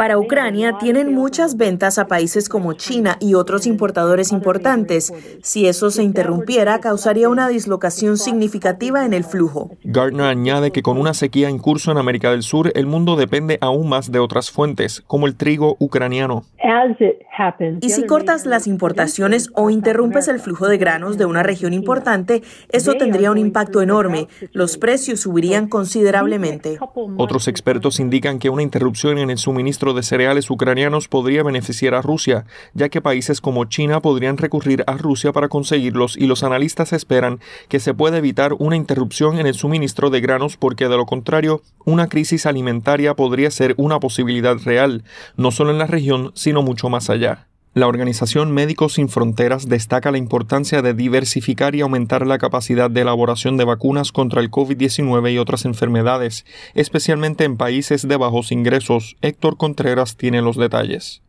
Para 0.00 0.16
Ucrania 0.16 0.78
tienen 0.78 1.14
muchas 1.14 1.58
ventas 1.58 1.98
a 1.98 2.06
países 2.06 2.48
como 2.48 2.72
China 2.72 3.18
y 3.20 3.34
otros 3.34 3.66
importadores 3.66 4.32
importantes. 4.32 5.12
Si 5.42 5.66
eso 5.66 5.90
se 5.90 6.02
interrumpiera, 6.02 6.80
causaría 6.80 7.28
una 7.28 7.48
dislocación 7.48 8.16
significativa 8.16 9.04
en 9.04 9.12
el 9.12 9.24
flujo. 9.24 9.72
Gardner 9.84 10.24
añade 10.24 10.70
que 10.70 10.80
con 10.80 10.96
una 10.96 11.12
sequía 11.12 11.50
en 11.50 11.58
curso 11.58 11.92
en 11.92 11.98
América 11.98 12.30
del 12.30 12.42
Sur, 12.42 12.72
el 12.74 12.86
mundo 12.86 13.14
depende 13.14 13.58
aún 13.60 13.90
más 13.90 14.10
de 14.10 14.20
otras 14.20 14.50
fuentes, 14.50 15.02
como 15.06 15.26
el 15.26 15.36
trigo 15.36 15.76
ucraniano. 15.78 16.44
Y 17.80 17.90
si 17.90 18.06
cortas 18.06 18.46
las 18.46 18.66
importaciones 18.66 19.50
o 19.54 19.70
interrumpes 19.70 20.28
el 20.28 20.40
flujo 20.40 20.68
de 20.68 20.78
granos 20.78 21.18
de 21.18 21.24
una 21.24 21.42
región 21.42 21.72
importante, 21.72 22.42
eso 22.70 22.94
tendría 22.94 23.30
un 23.30 23.38
impacto 23.38 23.82
enorme. 23.82 24.28
Los 24.52 24.76
precios 24.76 25.20
subirían 25.20 25.68
considerablemente. 25.68 26.78
Otros 27.16 27.48
expertos 27.48 28.00
indican 28.00 28.38
que 28.38 28.50
una 28.50 28.62
interrupción 28.62 29.18
en 29.18 29.30
el 29.30 29.38
suministro 29.38 29.89
de 29.94 30.02
cereales 30.02 30.50
ucranianos 30.50 31.08
podría 31.08 31.42
beneficiar 31.42 31.94
a 31.94 32.02
Rusia, 32.02 32.44
ya 32.74 32.88
que 32.88 33.00
países 33.00 33.40
como 33.40 33.64
China 33.64 34.00
podrían 34.00 34.36
recurrir 34.36 34.84
a 34.86 34.96
Rusia 34.96 35.32
para 35.32 35.48
conseguirlos 35.48 36.16
y 36.16 36.26
los 36.26 36.42
analistas 36.42 36.92
esperan 36.92 37.40
que 37.68 37.80
se 37.80 37.94
pueda 37.94 38.18
evitar 38.18 38.54
una 38.58 38.76
interrupción 38.76 39.38
en 39.38 39.46
el 39.46 39.54
suministro 39.54 40.10
de 40.10 40.20
granos 40.20 40.56
porque 40.56 40.88
de 40.88 40.96
lo 40.96 41.06
contrario, 41.06 41.62
una 41.84 42.08
crisis 42.08 42.46
alimentaria 42.46 43.14
podría 43.14 43.50
ser 43.50 43.74
una 43.76 44.00
posibilidad 44.00 44.56
real, 44.64 45.04
no 45.36 45.50
solo 45.50 45.70
en 45.70 45.78
la 45.78 45.86
región, 45.86 46.32
sino 46.34 46.62
mucho 46.62 46.88
más 46.88 47.10
allá. 47.10 47.49
La 47.72 47.86
organización 47.86 48.50
Médicos 48.50 48.94
Sin 48.94 49.08
Fronteras 49.08 49.68
destaca 49.68 50.10
la 50.10 50.18
importancia 50.18 50.82
de 50.82 50.92
diversificar 50.92 51.76
y 51.76 51.82
aumentar 51.82 52.26
la 52.26 52.38
capacidad 52.38 52.90
de 52.90 53.02
elaboración 53.02 53.56
de 53.56 53.64
vacunas 53.64 54.10
contra 54.10 54.40
el 54.40 54.50
COVID-19 54.50 55.32
y 55.32 55.38
otras 55.38 55.64
enfermedades, 55.64 56.44
especialmente 56.74 57.44
en 57.44 57.56
países 57.56 58.08
de 58.08 58.16
bajos 58.16 58.50
ingresos. 58.50 59.16
Héctor 59.22 59.56
Contreras 59.56 60.16
tiene 60.16 60.42
los 60.42 60.56
detalles. 60.56 61.22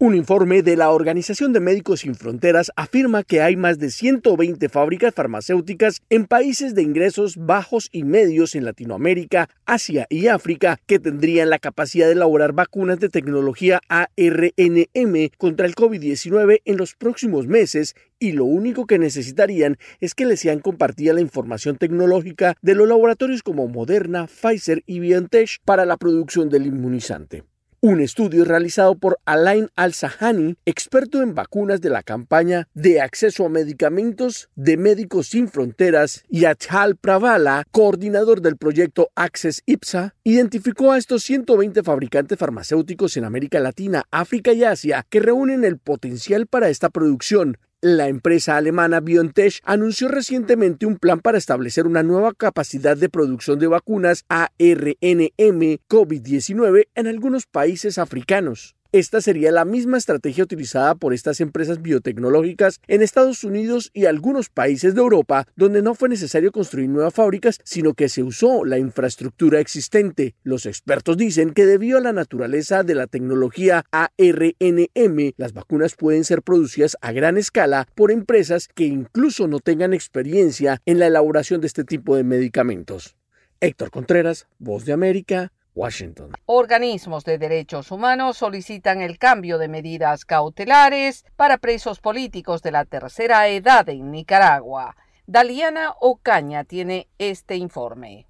Un 0.00 0.14
informe 0.14 0.62
de 0.62 0.76
la 0.76 0.92
Organización 0.92 1.52
de 1.52 1.58
Médicos 1.58 2.00
Sin 2.00 2.14
Fronteras 2.14 2.70
afirma 2.76 3.24
que 3.24 3.40
hay 3.40 3.56
más 3.56 3.80
de 3.80 3.90
120 3.90 4.68
fábricas 4.68 5.12
farmacéuticas 5.12 6.02
en 6.08 6.26
países 6.26 6.76
de 6.76 6.82
ingresos 6.82 7.36
bajos 7.36 7.88
y 7.90 8.04
medios 8.04 8.54
en 8.54 8.64
Latinoamérica, 8.64 9.48
Asia 9.66 10.06
y 10.08 10.28
África 10.28 10.78
que 10.86 11.00
tendrían 11.00 11.50
la 11.50 11.58
capacidad 11.58 12.06
de 12.06 12.12
elaborar 12.12 12.52
vacunas 12.52 13.00
de 13.00 13.08
tecnología 13.08 13.80
ARNM 13.88 15.30
contra 15.36 15.66
el 15.66 15.74
COVID-19 15.74 16.60
en 16.64 16.76
los 16.76 16.94
próximos 16.94 17.48
meses 17.48 17.96
y 18.20 18.30
lo 18.30 18.44
único 18.44 18.86
que 18.86 19.00
necesitarían 19.00 19.78
es 19.98 20.14
que 20.14 20.26
les 20.26 20.38
sean 20.38 20.60
compartida 20.60 21.12
la 21.12 21.22
información 21.22 21.76
tecnológica 21.76 22.54
de 22.62 22.76
los 22.76 22.86
laboratorios 22.86 23.42
como 23.42 23.66
Moderna, 23.66 24.28
Pfizer 24.28 24.84
y 24.86 25.00
BioNTech 25.00 25.58
para 25.64 25.84
la 25.84 25.96
producción 25.96 26.50
del 26.50 26.66
inmunizante. 26.66 27.42
Un 27.80 28.00
estudio 28.00 28.44
realizado 28.44 28.96
por 28.96 29.20
Alain 29.24 29.68
Al-Sahani, 29.76 30.56
experto 30.66 31.22
en 31.22 31.36
vacunas 31.36 31.80
de 31.80 31.90
la 31.90 32.02
campaña 32.02 32.66
de 32.74 33.00
acceso 33.00 33.46
a 33.46 33.48
medicamentos 33.48 34.48
de 34.56 34.76
Médicos 34.76 35.28
Sin 35.28 35.46
Fronteras, 35.46 36.24
y 36.28 36.46
Achal 36.46 36.96
Pravala, 36.96 37.64
coordinador 37.70 38.40
del 38.42 38.56
proyecto 38.56 39.10
Access 39.14 39.62
IPSA, 39.64 40.16
identificó 40.24 40.90
a 40.90 40.98
estos 40.98 41.22
120 41.22 41.84
fabricantes 41.84 42.36
farmacéuticos 42.36 43.16
en 43.16 43.24
América 43.24 43.60
Latina, 43.60 44.02
África 44.10 44.52
y 44.52 44.64
Asia 44.64 45.06
que 45.08 45.20
reúnen 45.20 45.62
el 45.62 45.78
potencial 45.78 46.48
para 46.48 46.70
esta 46.70 46.90
producción, 46.90 47.58
la 47.80 48.08
empresa 48.08 48.56
alemana 48.56 49.00
BioNTech 49.00 49.60
anunció 49.64 50.08
recientemente 50.08 50.84
un 50.84 50.96
plan 50.96 51.20
para 51.20 51.38
establecer 51.38 51.86
una 51.86 52.02
nueva 52.02 52.34
capacidad 52.34 52.96
de 52.96 53.08
producción 53.08 53.58
de 53.60 53.68
vacunas 53.68 54.24
ARNM 54.28 55.78
COVID-19 55.88 56.88
en 56.94 57.06
algunos 57.06 57.46
países 57.46 57.98
africanos. 57.98 58.77
Esta 58.90 59.20
sería 59.20 59.52
la 59.52 59.66
misma 59.66 59.98
estrategia 59.98 60.44
utilizada 60.44 60.94
por 60.94 61.12
estas 61.12 61.42
empresas 61.42 61.82
biotecnológicas 61.82 62.80
en 62.86 63.02
Estados 63.02 63.44
Unidos 63.44 63.90
y 63.92 64.06
algunos 64.06 64.48
países 64.48 64.94
de 64.94 65.02
Europa, 65.02 65.46
donde 65.56 65.82
no 65.82 65.94
fue 65.94 66.08
necesario 66.08 66.52
construir 66.52 66.88
nuevas 66.88 67.12
fábricas, 67.12 67.58
sino 67.64 67.92
que 67.92 68.08
se 68.08 68.22
usó 68.22 68.64
la 68.64 68.78
infraestructura 68.78 69.60
existente. 69.60 70.36
Los 70.42 70.64
expertos 70.64 71.18
dicen 71.18 71.52
que 71.52 71.66
debido 71.66 71.98
a 71.98 72.00
la 72.00 72.14
naturaleza 72.14 72.82
de 72.82 72.94
la 72.94 73.06
tecnología 73.06 73.84
ARNM, 73.90 75.32
las 75.36 75.52
vacunas 75.52 75.94
pueden 75.94 76.24
ser 76.24 76.40
producidas 76.40 76.96
a 77.02 77.12
gran 77.12 77.36
escala 77.36 77.86
por 77.94 78.10
empresas 78.10 78.68
que 78.74 78.84
incluso 78.84 79.48
no 79.48 79.60
tengan 79.60 79.92
experiencia 79.92 80.80
en 80.86 80.98
la 80.98 81.08
elaboración 81.08 81.60
de 81.60 81.66
este 81.66 81.84
tipo 81.84 82.16
de 82.16 82.24
medicamentos. 82.24 83.18
Héctor 83.60 83.90
Contreras, 83.90 84.46
Voz 84.58 84.84
de 84.84 84.92
América, 84.92 85.52
Washington. 85.78 86.32
Organismos 86.46 87.24
de 87.24 87.38
derechos 87.38 87.92
humanos 87.92 88.36
solicitan 88.36 89.00
el 89.00 89.16
cambio 89.18 89.58
de 89.58 89.68
medidas 89.68 90.24
cautelares 90.24 91.24
para 91.36 91.58
presos 91.58 92.00
políticos 92.00 92.62
de 92.62 92.72
la 92.72 92.84
tercera 92.84 93.46
edad 93.48 93.88
en 93.88 94.10
Nicaragua. 94.10 94.96
Daliana 95.26 95.94
Ocaña 96.00 96.64
tiene 96.64 97.08
este 97.18 97.56
informe. 97.56 98.27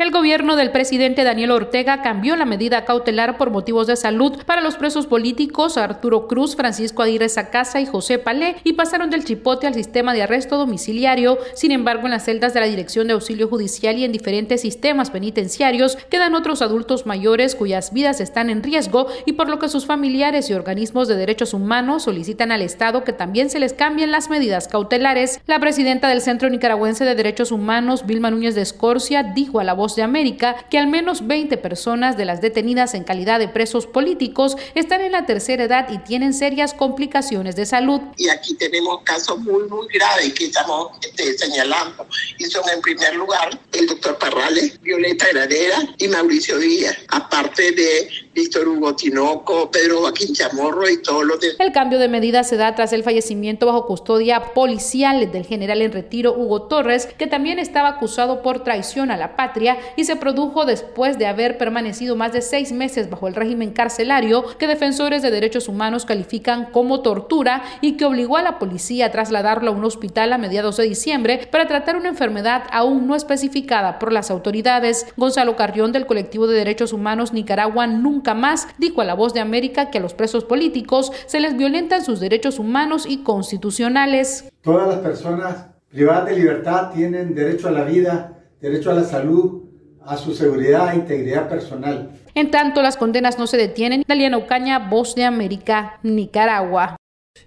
El 0.00 0.12
gobierno 0.12 0.56
del 0.56 0.70
presidente 0.70 1.24
Daniel 1.24 1.50
Ortega 1.50 2.00
cambió 2.00 2.34
la 2.34 2.46
medida 2.46 2.86
cautelar 2.86 3.36
por 3.36 3.50
motivos 3.50 3.86
de 3.86 3.96
salud 3.96 4.32
para 4.46 4.62
los 4.62 4.76
presos 4.76 5.06
políticos 5.06 5.76
Arturo 5.76 6.26
Cruz, 6.26 6.56
Francisco 6.56 7.02
Aguirre 7.02 7.28
Sacasa 7.28 7.82
y 7.82 7.86
José 7.86 8.18
Palé 8.18 8.56
y 8.64 8.72
pasaron 8.72 9.10
del 9.10 9.26
chipote 9.26 9.66
al 9.66 9.74
sistema 9.74 10.14
de 10.14 10.22
arresto 10.22 10.56
domiciliario. 10.56 11.36
Sin 11.52 11.70
embargo, 11.70 12.06
en 12.06 12.12
las 12.12 12.24
celdas 12.24 12.54
de 12.54 12.60
la 12.60 12.66
Dirección 12.66 13.08
de 13.08 13.12
Auxilio 13.12 13.46
Judicial 13.48 13.98
y 13.98 14.04
en 14.04 14.12
diferentes 14.12 14.62
sistemas 14.62 15.10
penitenciarios 15.10 15.98
quedan 16.08 16.34
otros 16.34 16.62
adultos 16.62 17.04
mayores 17.04 17.54
cuyas 17.54 17.92
vidas 17.92 18.22
están 18.22 18.48
en 18.48 18.62
riesgo 18.62 19.06
y 19.26 19.34
por 19.34 19.50
lo 19.50 19.58
que 19.58 19.68
sus 19.68 19.84
familiares 19.84 20.48
y 20.48 20.54
organismos 20.54 21.08
de 21.08 21.16
derechos 21.16 21.52
humanos 21.52 22.04
solicitan 22.04 22.52
al 22.52 22.62
Estado 22.62 23.04
que 23.04 23.12
también 23.12 23.50
se 23.50 23.60
les 23.60 23.74
cambien 23.74 24.12
las 24.12 24.30
medidas 24.30 24.66
cautelares. 24.66 25.42
La 25.46 25.60
presidenta 25.60 26.08
del 26.08 26.22
Centro 26.22 26.48
Nicaragüense 26.48 27.04
de 27.04 27.14
Derechos 27.14 27.52
Humanos, 27.52 28.06
Vilma 28.06 28.30
Núñez 28.30 28.54
de 28.54 28.62
Escorcia, 28.62 29.22
dijo 29.22 29.60
a 29.60 29.64
la 29.64 29.74
voz 29.74 29.89
de 29.96 30.02
América 30.02 30.66
que 30.70 30.78
al 30.78 30.86
menos 30.86 31.26
20 31.26 31.56
personas 31.58 32.16
de 32.16 32.24
las 32.24 32.40
detenidas 32.40 32.94
en 32.94 33.04
calidad 33.04 33.38
de 33.38 33.48
presos 33.48 33.86
políticos 33.86 34.56
están 34.74 35.00
en 35.00 35.12
la 35.12 35.26
tercera 35.26 35.64
edad 35.64 35.88
y 35.90 35.98
tienen 35.98 36.34
serias 36.34 36.74
complicaciones 36.74 37.56
de 37.56 37.66
salud. 37.66 38.00
Y 38.16 38.28
aquí 38.28 38.54
tenemos 38.54 39.02
casos 39.02 39.38
muy, 39.38 39.64
muy 39.68 39.86
graves 39.92 40.32
que 40.34 40.46
estamos 40.46 40.88
este, 41.02 41.36
señalando. 41.38 42.06
Y 42.38 42.44
son 42.44 42.68
en 42.72 42.80
primer 42.80 43.14
lugar 43.14 43.58
el 43.72 43.86
doctor 43.86 44.18
Parrales, 44.18 44.80
Violeta 44.80 45.26
Heradera 45.28 45.78
y 45.98 46.08
Mauricio 46.08 46.58
Díaz, 46.58 46.96
aparte 47.08 47.72
de 47.72 48.08
Víctor 48.40 48.68
Hugo 48.68 48.96
Tinoco, 48.96 49.70
Pedro 49.70 49.98
Joaquín 49.98 50.34
Chamorro 50.34 50.88
y 50.88 51.02
todos 51.02 51.26
los 51.26 51.40
de... 51.40 51.48
El 51.58 51.72
cambio 51.72 51.98
de 51.98 52.08
medida 52.08 52.42
se 52.42 52.56
da 52.56 52.74
tras 52.74 52.94
el 52.94 53.02
fallecimiento 53.02 53.66
bajo 53.66 53.84
custodia 53.84 54.54
policial 54.54 55.30
del 55.30 55.44
general 55.44 55.82
en 55.82 55.92
retiro 55.92 56.32
Hugo 56.32 56.62
Torres, 56.62 57.06
que 57.18 57.26
también 57.26 57.58
estaba 57.58 57.88
acusado 57.88 58.40
por 58.40 58.64
traición 58.64 59.10
a 59.10 59.18
la 59.18 59.36
patria 59.36 59.76
y 59.94 60.04
se 60.04 60.16
produjo 60.16 60.64
después 60.64 61.18
de 61.18 61.26
haber 61.26 61.58
permanecido 61.58 62.16
más 62.16 62.32
de 62.32 62.40
seis 62.40 62.72
meses 62.72 63.10
bajo 63.10 63.28
el 63.28 63.34
régimen 63.34 63.72
carcelario 63.72 64.56
que 64.56 64.66
defensores 64.66 65.20
de 65.20 65.30
derechos 65.30 65.68
humanos 65.68 66.06
califican 66.06 66.70
como 66.70 67.02
tortura 67.02 67.62
y 67.82 67.98
que 67.98 68.06
obligó 68.06 68.38
a 68.38 68.42
la 68.42 68.58
policía 68.58 69.06
a 69.06 69.10
trasladarlo 69.10 69.70
a 69.70 69.74
un 69.74 69.84
hospital 69.84 70.32
a 70.32 70.38
mediados 70.38 70.78
de 70.78 70.84
diciembre 70.84 71.46
para 71.50 71.68
tratar 71.68 71.94
una 71.94 72.08
enfermedad 72.08 72.62
aún 72.72 73.06
no 73.06 73.14
especificada 73.14 73.98
por 73.98 74.14
las 74.14 74.30
autoridades. 74.30 75.06
Gonzalo 75.18 75.56
Carrión 75.56 75.92
del 75.92 76.06
colectivo 76.06 76.46
de 76.46 76.56
derechos 76.56 76.94
humanos 76.94 77.34
Nicaragua 77.34 77.86
nunca 77.86 78.29
más 78.34 78.68
dijo 78.78 79.00
a 79.00 79.04
la 79.04 79.14
voz 79.14 79.34
de 79.34 79.40
América 79.40 79.90
que 79.90 79.98
a 79.98 80.00
los 80.00 80.14
presos 80.14 80.44
políticos 80.44 81.12
se 81.26 81.40
les 81.40 81.56
violentan 81.56 82.04
sus 82.04 82.20
derechos 82.20 82.58
humanos 82.58 83.06
y 83.08 83.18
constitucionales. 83.22 84.50
Todas 84.62 84.88
las 84.88 84.98
personas 84.98 85.66
privadas 85.88 86.26
de 86.26 86.36
libertad 86.36 86.92
tienen 86.92 87.34
derecho 87.34 87.68
a 87.68 87.72
la 87.72 87.84
vida, 87.84 88.38
derecho 88.60 88.90
a 88.90 88.94
la 88.94 89.04
salud, 89.04 89.64
a 90.04 90.16
su 90.16 90.34
seguridad 90.34 90.92
e 90.92 90.96
integridad 90.96 91.48
personal. 91.48 92.10
En 92.34 92.50
tanto, 92.50 92.82
las 92.82 92.96
condenas 92.96 93.38
no 93.38 93.46
se 93.46 93.56
detienen. 93.56 94.04
Daliana 94.06 94.38
Ocaña, 94.38 94.78
Voz 94.78 95.14
de 95.14 95.24
América, 95.24 95.98
Nicaragua. 96.02 96.96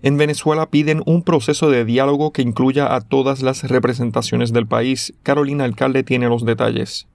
En 0.01 0.17
Venezuela 0.17 0.69
piden 0.69 1.01
un 1.05 1.23
proceso 1.23 1.69
de 1.69 1.85
diálogo 1.85 2.31
que 2.31 2.41
incluya 2.41 2.95
a 2.95 3.01
todas 3.01 3.41
las 3.41 3.63
representaciones 3.63 4.51
del 4.51 4.67
país. 4.67 5.13
Carolina 5.23 5.63
Alcalde 5.63 6.03
tiene 6.03 6.27
los 6.27 6.45
detalles. 6.45 7.07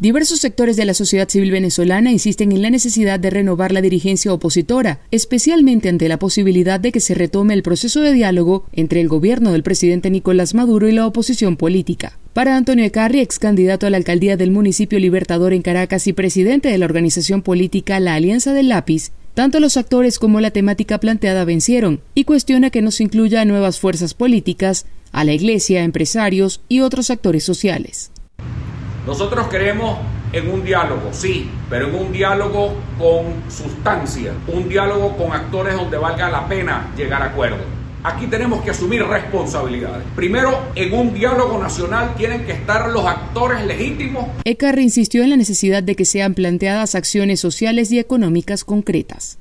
Diversos 0.00 0.40
sectores 0.40 0.78
de 0.78 0.86
la 0.86 0.94
sociedad 0.94 1.28
civil 1.28 1.50
venezolana 1.50 2.10
insisten 2.10 2.52
en 2.52 2.62
la 2.62 2.70
necesidad 2.70 3.20
de 3.20 3.28
renovar 3.28 3.70
la 3.70 3.82
dirigencia 3.82 4.32
opositora, 4.32 5.00
especialmente 5.10 5.90
ante 5.90 6.08
la 6.08 6.18
posibilidad 6.18 6.80
de 6.80 6.90
que 6.90 7.00
se 7.00 7.12
retome 7.12 7.52
el 7.52 7.62
proceso 7.62 8.00
de 8.00 8.14
diálogo 8.14 8.64
entre 8.72 9.02
el 9.02 9.08
gobierno 9.08 9.52
del 9.52 9.62
presidente 9.62 10.08
Nicolás 10.08 10.54
Maduro 10.54 10.88
y 10.88 10.92
la 10.92 11.06
oposición 11.06 11.58
política. 11.58 12.18
Para 12.32 12.56
Antonio 12.56 12.86
Ecarri, 12.86 13.20
ex 13.20 13.38
candidato 13.38 13.86
a 13.86 13.90
la 13.90 13.98
alcaldía 13.98 14.38
del 14.38 14.52
municipio 14.52 14.98
Libertador 14.98 15.52
en 15.52 15.60
Caracas 15.60 16.06
y 16.06 16.14
presidente 16.14 16.70
de 16.70 16.78
la 16.78 16.86
organización 16.86 17.42
política 17.42 18.00
La 18.00 18.14
Alianza 18.14 18.54
del 18.54 18.70
Lápiz, 18.70 19.10
tanto 19.34 19.60
los 19.60 19.76
actores 19.76 20.18
como 20.18 20.40
la 20.40 20.50
temática 20.50 20.96
planteada 20.96 21.44
vencieron 21.44 22.00
y 22.14 22.24
cuestiona 22.24 22.70
que 22.70 22.80
no 22.80 22.90
se 22.90 23.02
incluya 23.02 23.42
a 23.42 23.44
nuevas 23.44 23.78
fuerzas 23.78 24.14
políticas, 24.14 24.86
a 25.12 25.24
la 25.24 25.34
iglesia, 25.34 25.84
empresarios 25.84 26.62
y 26.70 26.80
otros 26.80 27.10
actores 27.10 27.44
sociales. 27.44 28.10
Nosotros 29.06 29.46
creemos 29.48 29.98
en 30.32 30.50
un 30.50 30.64
diálogo, 30.64 31.08
sí, 31.12 31.50
pero 31.68 31.88
en 31.88 31.94
un 31.94 32.12
diálogo 32.12 32.74
con 32.98 33.50
sustancia, 33.50 34.32
un 34.46 34.68
diálogo 34.68 35.16
con 35.16 35.32
actores 35.32 35.74
donde 35.74 35.96
valga 35.96 36.30
la 36.30 36.46
pena 36.46 36.90
llegar 36.96 37.22
a 37.22 37.26
acuerdos. 37.26 37.60
Aquí 38.02 38.26
tenemos 38.28 38.62
que 38.62 38.70
asumir 38.70 39.04
responsabilidades. 39.04 40.04
Primero, 40.16 40.58
en 40.74 40.94
un 40.94 41.12
diálogo 41.12 41.58
nacional 41.58 42.14
tienen 42.16 42.46
que 42.46 42.52
estar 42.52 42.88
los 42.88 43.04
actores 43.04 43.64
legítimos. 43.66 44.26
Ecarri 44.44 44.84
insistió 44.84 45.22
en 45.22 45.30
la 45.30 45.36
necesidad 45.36 45.82
de 45.82 45.96
que 45.96 46.06
sean 46.06 46.32
planteadas 46.32 46.94
acciones 46.94 47.40
sociales 47.40 47.92
y 47.92 47.98
económicas 47.98 48.64
concretas. 48.64 49.39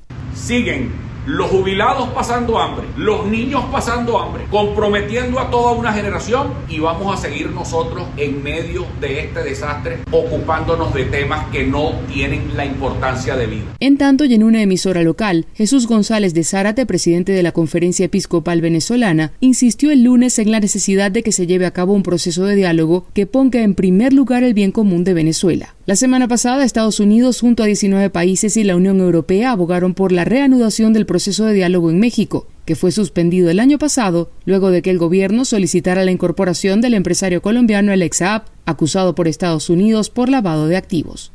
Siguen 0.50 0.92
los 1.30 1.52
jubilados 1.52 2.10
pasando 2.10 2.60
hambre, 2.60 2.88
los 2.98 3.28
niños 3.28 3.64
pasando 3.72 4.20
hambre, 4.20 4.46
comprometiendo 4.50 5.40
a 5.40 5.52
toda 5.52 5.74
una 5.74 5.94
generación 5.94 6.54
y 6.68 6.80
vamos 6.80 7.14
a 7.14 7.22
seguir 7.22 7.52
nosotros 7.52 8.08
en 8.18 8.42
medio 8.42 8.88
de 9.00 9.26
este 9.26 9.44
desastre 9.44 10.00
ocupándonos 10.12 10.92
de 10.94 11.06
temas 11.06 11.48
que 11.52 11.66
no 11.66 11.92
tienen 12.12 12.58
la 12.58 12.66
importancia 12.66 13.36
de 13.36 13.46
vida. 13.46 13.76
En 13.80 13.98
tanto, 13.98 14.26
y 14.26 14.34
en 14.34 14.44
una 14.44 14.64
emisora 14.64 15.04
local, 15.04 15.46
Jesús 15.54 15.86
González 15.88 16.34
de 16.34 16.44
Zárate, 16.44 16.88
presidente 16.88 17.32
de 17.32 17.44
la 17.44 17.52
Conferencia 17.52 18.06
Episcopal 18.06 18.62
Venezolana, 18.62 19.34
insistió 19.40 19.92
el 19.92 20.04
lunes 20.04 20.40
en 20.40 20.52
la 20.52 20.60
necesidad 20.60 21.12
de 21.12 21.22
que 21.22 21.32
se 21.32 21.46
lleve 21.46 21.68
a 21.68 21.74
cabo 21.74 21.94
un 21.94 22.02
proceso 22.02 22.46
de 22.46 22.56
diálogo 22.56 23.06
que 23.14 23.28
ponga 23.28 23.62
en 23.62 23.76
primer 23.76 24.14
lugar 24.14 24.44
el 24.44 24.56
bien 24.56 24.72
común 24.72 25.04
de 25.04 25.14
Venezuela. 25.14 25.76
La 25.90 25.96
semana 25.96 26.28
pasada, 26.28 26.66
Estados 26.66 27.00
Unidos, 27.00 27.42
junto 27.42 27.64
a 27.64 27.66
19 27.66 28.12
países 28.12 28.56
y 28.58 28.64
la 28.64 28.76
Unión 28.76 29.00
Europea, 29.00 29.50
abogaron 29.50 29.96
por 29.96 30.12
la 30.12 30.24
reanudación 30.24 30.94
del 30.94 31.08
proceso 31.08 31.46
de 31.46 31.56
diálogo 31.56 31.90
en 31.90 32.00
México, 32.00 32.46
que 32.66 32.76
fue 32.76 32.92
suspendido 32.92 33.50
el 33.50 33.60
año 33.60 33.80
pasado 33.80 34.30
luego 34.46 34.70
de 34.70 34.84
que 34.84 34.92
el 34.92 35.00
gobierno 35.00 35.46
solicitara 35.46 36.06
la 36.06 36.12
incorporación 36.12 36.80
del 36.80 36.94
empresario 36.94 37.42
colombiano 37.42 37.92
Alex 37.92 38.18
Saab, 38.18 38.44
acusado 38.68 39.16
por 39.16 39.28
Estados 39.28 39.72
Unidos 39.72 40.12
por 40.12 40.30
lavado 40.30 40.68
de 40.68 40.78
activos. 40.78 41.32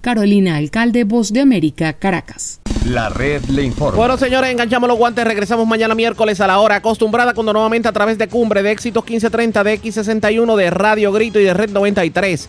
Carolina 0.00 0.58
Alcalde, 0.58 1.02
Voz 1.02 1.32
de 1.32 1.40
América, 1.40 1.94
Caracas. 1.94 2.60
La 2.86 3.08
red 3.08 3.42
le 3.46 3.64
informa. 3.64 3.96
Bueno, 3.96 4.16
señores, 4.16 4.52
enganchamos 4.52 4.88
los 4.88 4.96
guantes. 4.96 5.24
Regresamos 5.24 5.66
mañana 5.66 5.96
miércoles 5.96 6.40
a 6.40 6.46
la 6.46 6.60
hora 6.60 6.76
acostumbrada 6.76 7.34
cuando 7.34 7.52
nuevamente 7.52 7.88
a 7.88 7.92
través 7.92 8.16
de 8.16 8.28
Cumbre 8.28 8.62
de 8.62 8.70
Éxitos 8.70 9.02
1530 9.02 9.64
de 9.64 9.82
X61 9.82 10.56
de 10.56 10.70
Radio 10.70 11.10
Grito 11.10 11.40
y 11.40 11.44
de 11.44 11.52
Red 11.52 11.70
93 11.70 12.48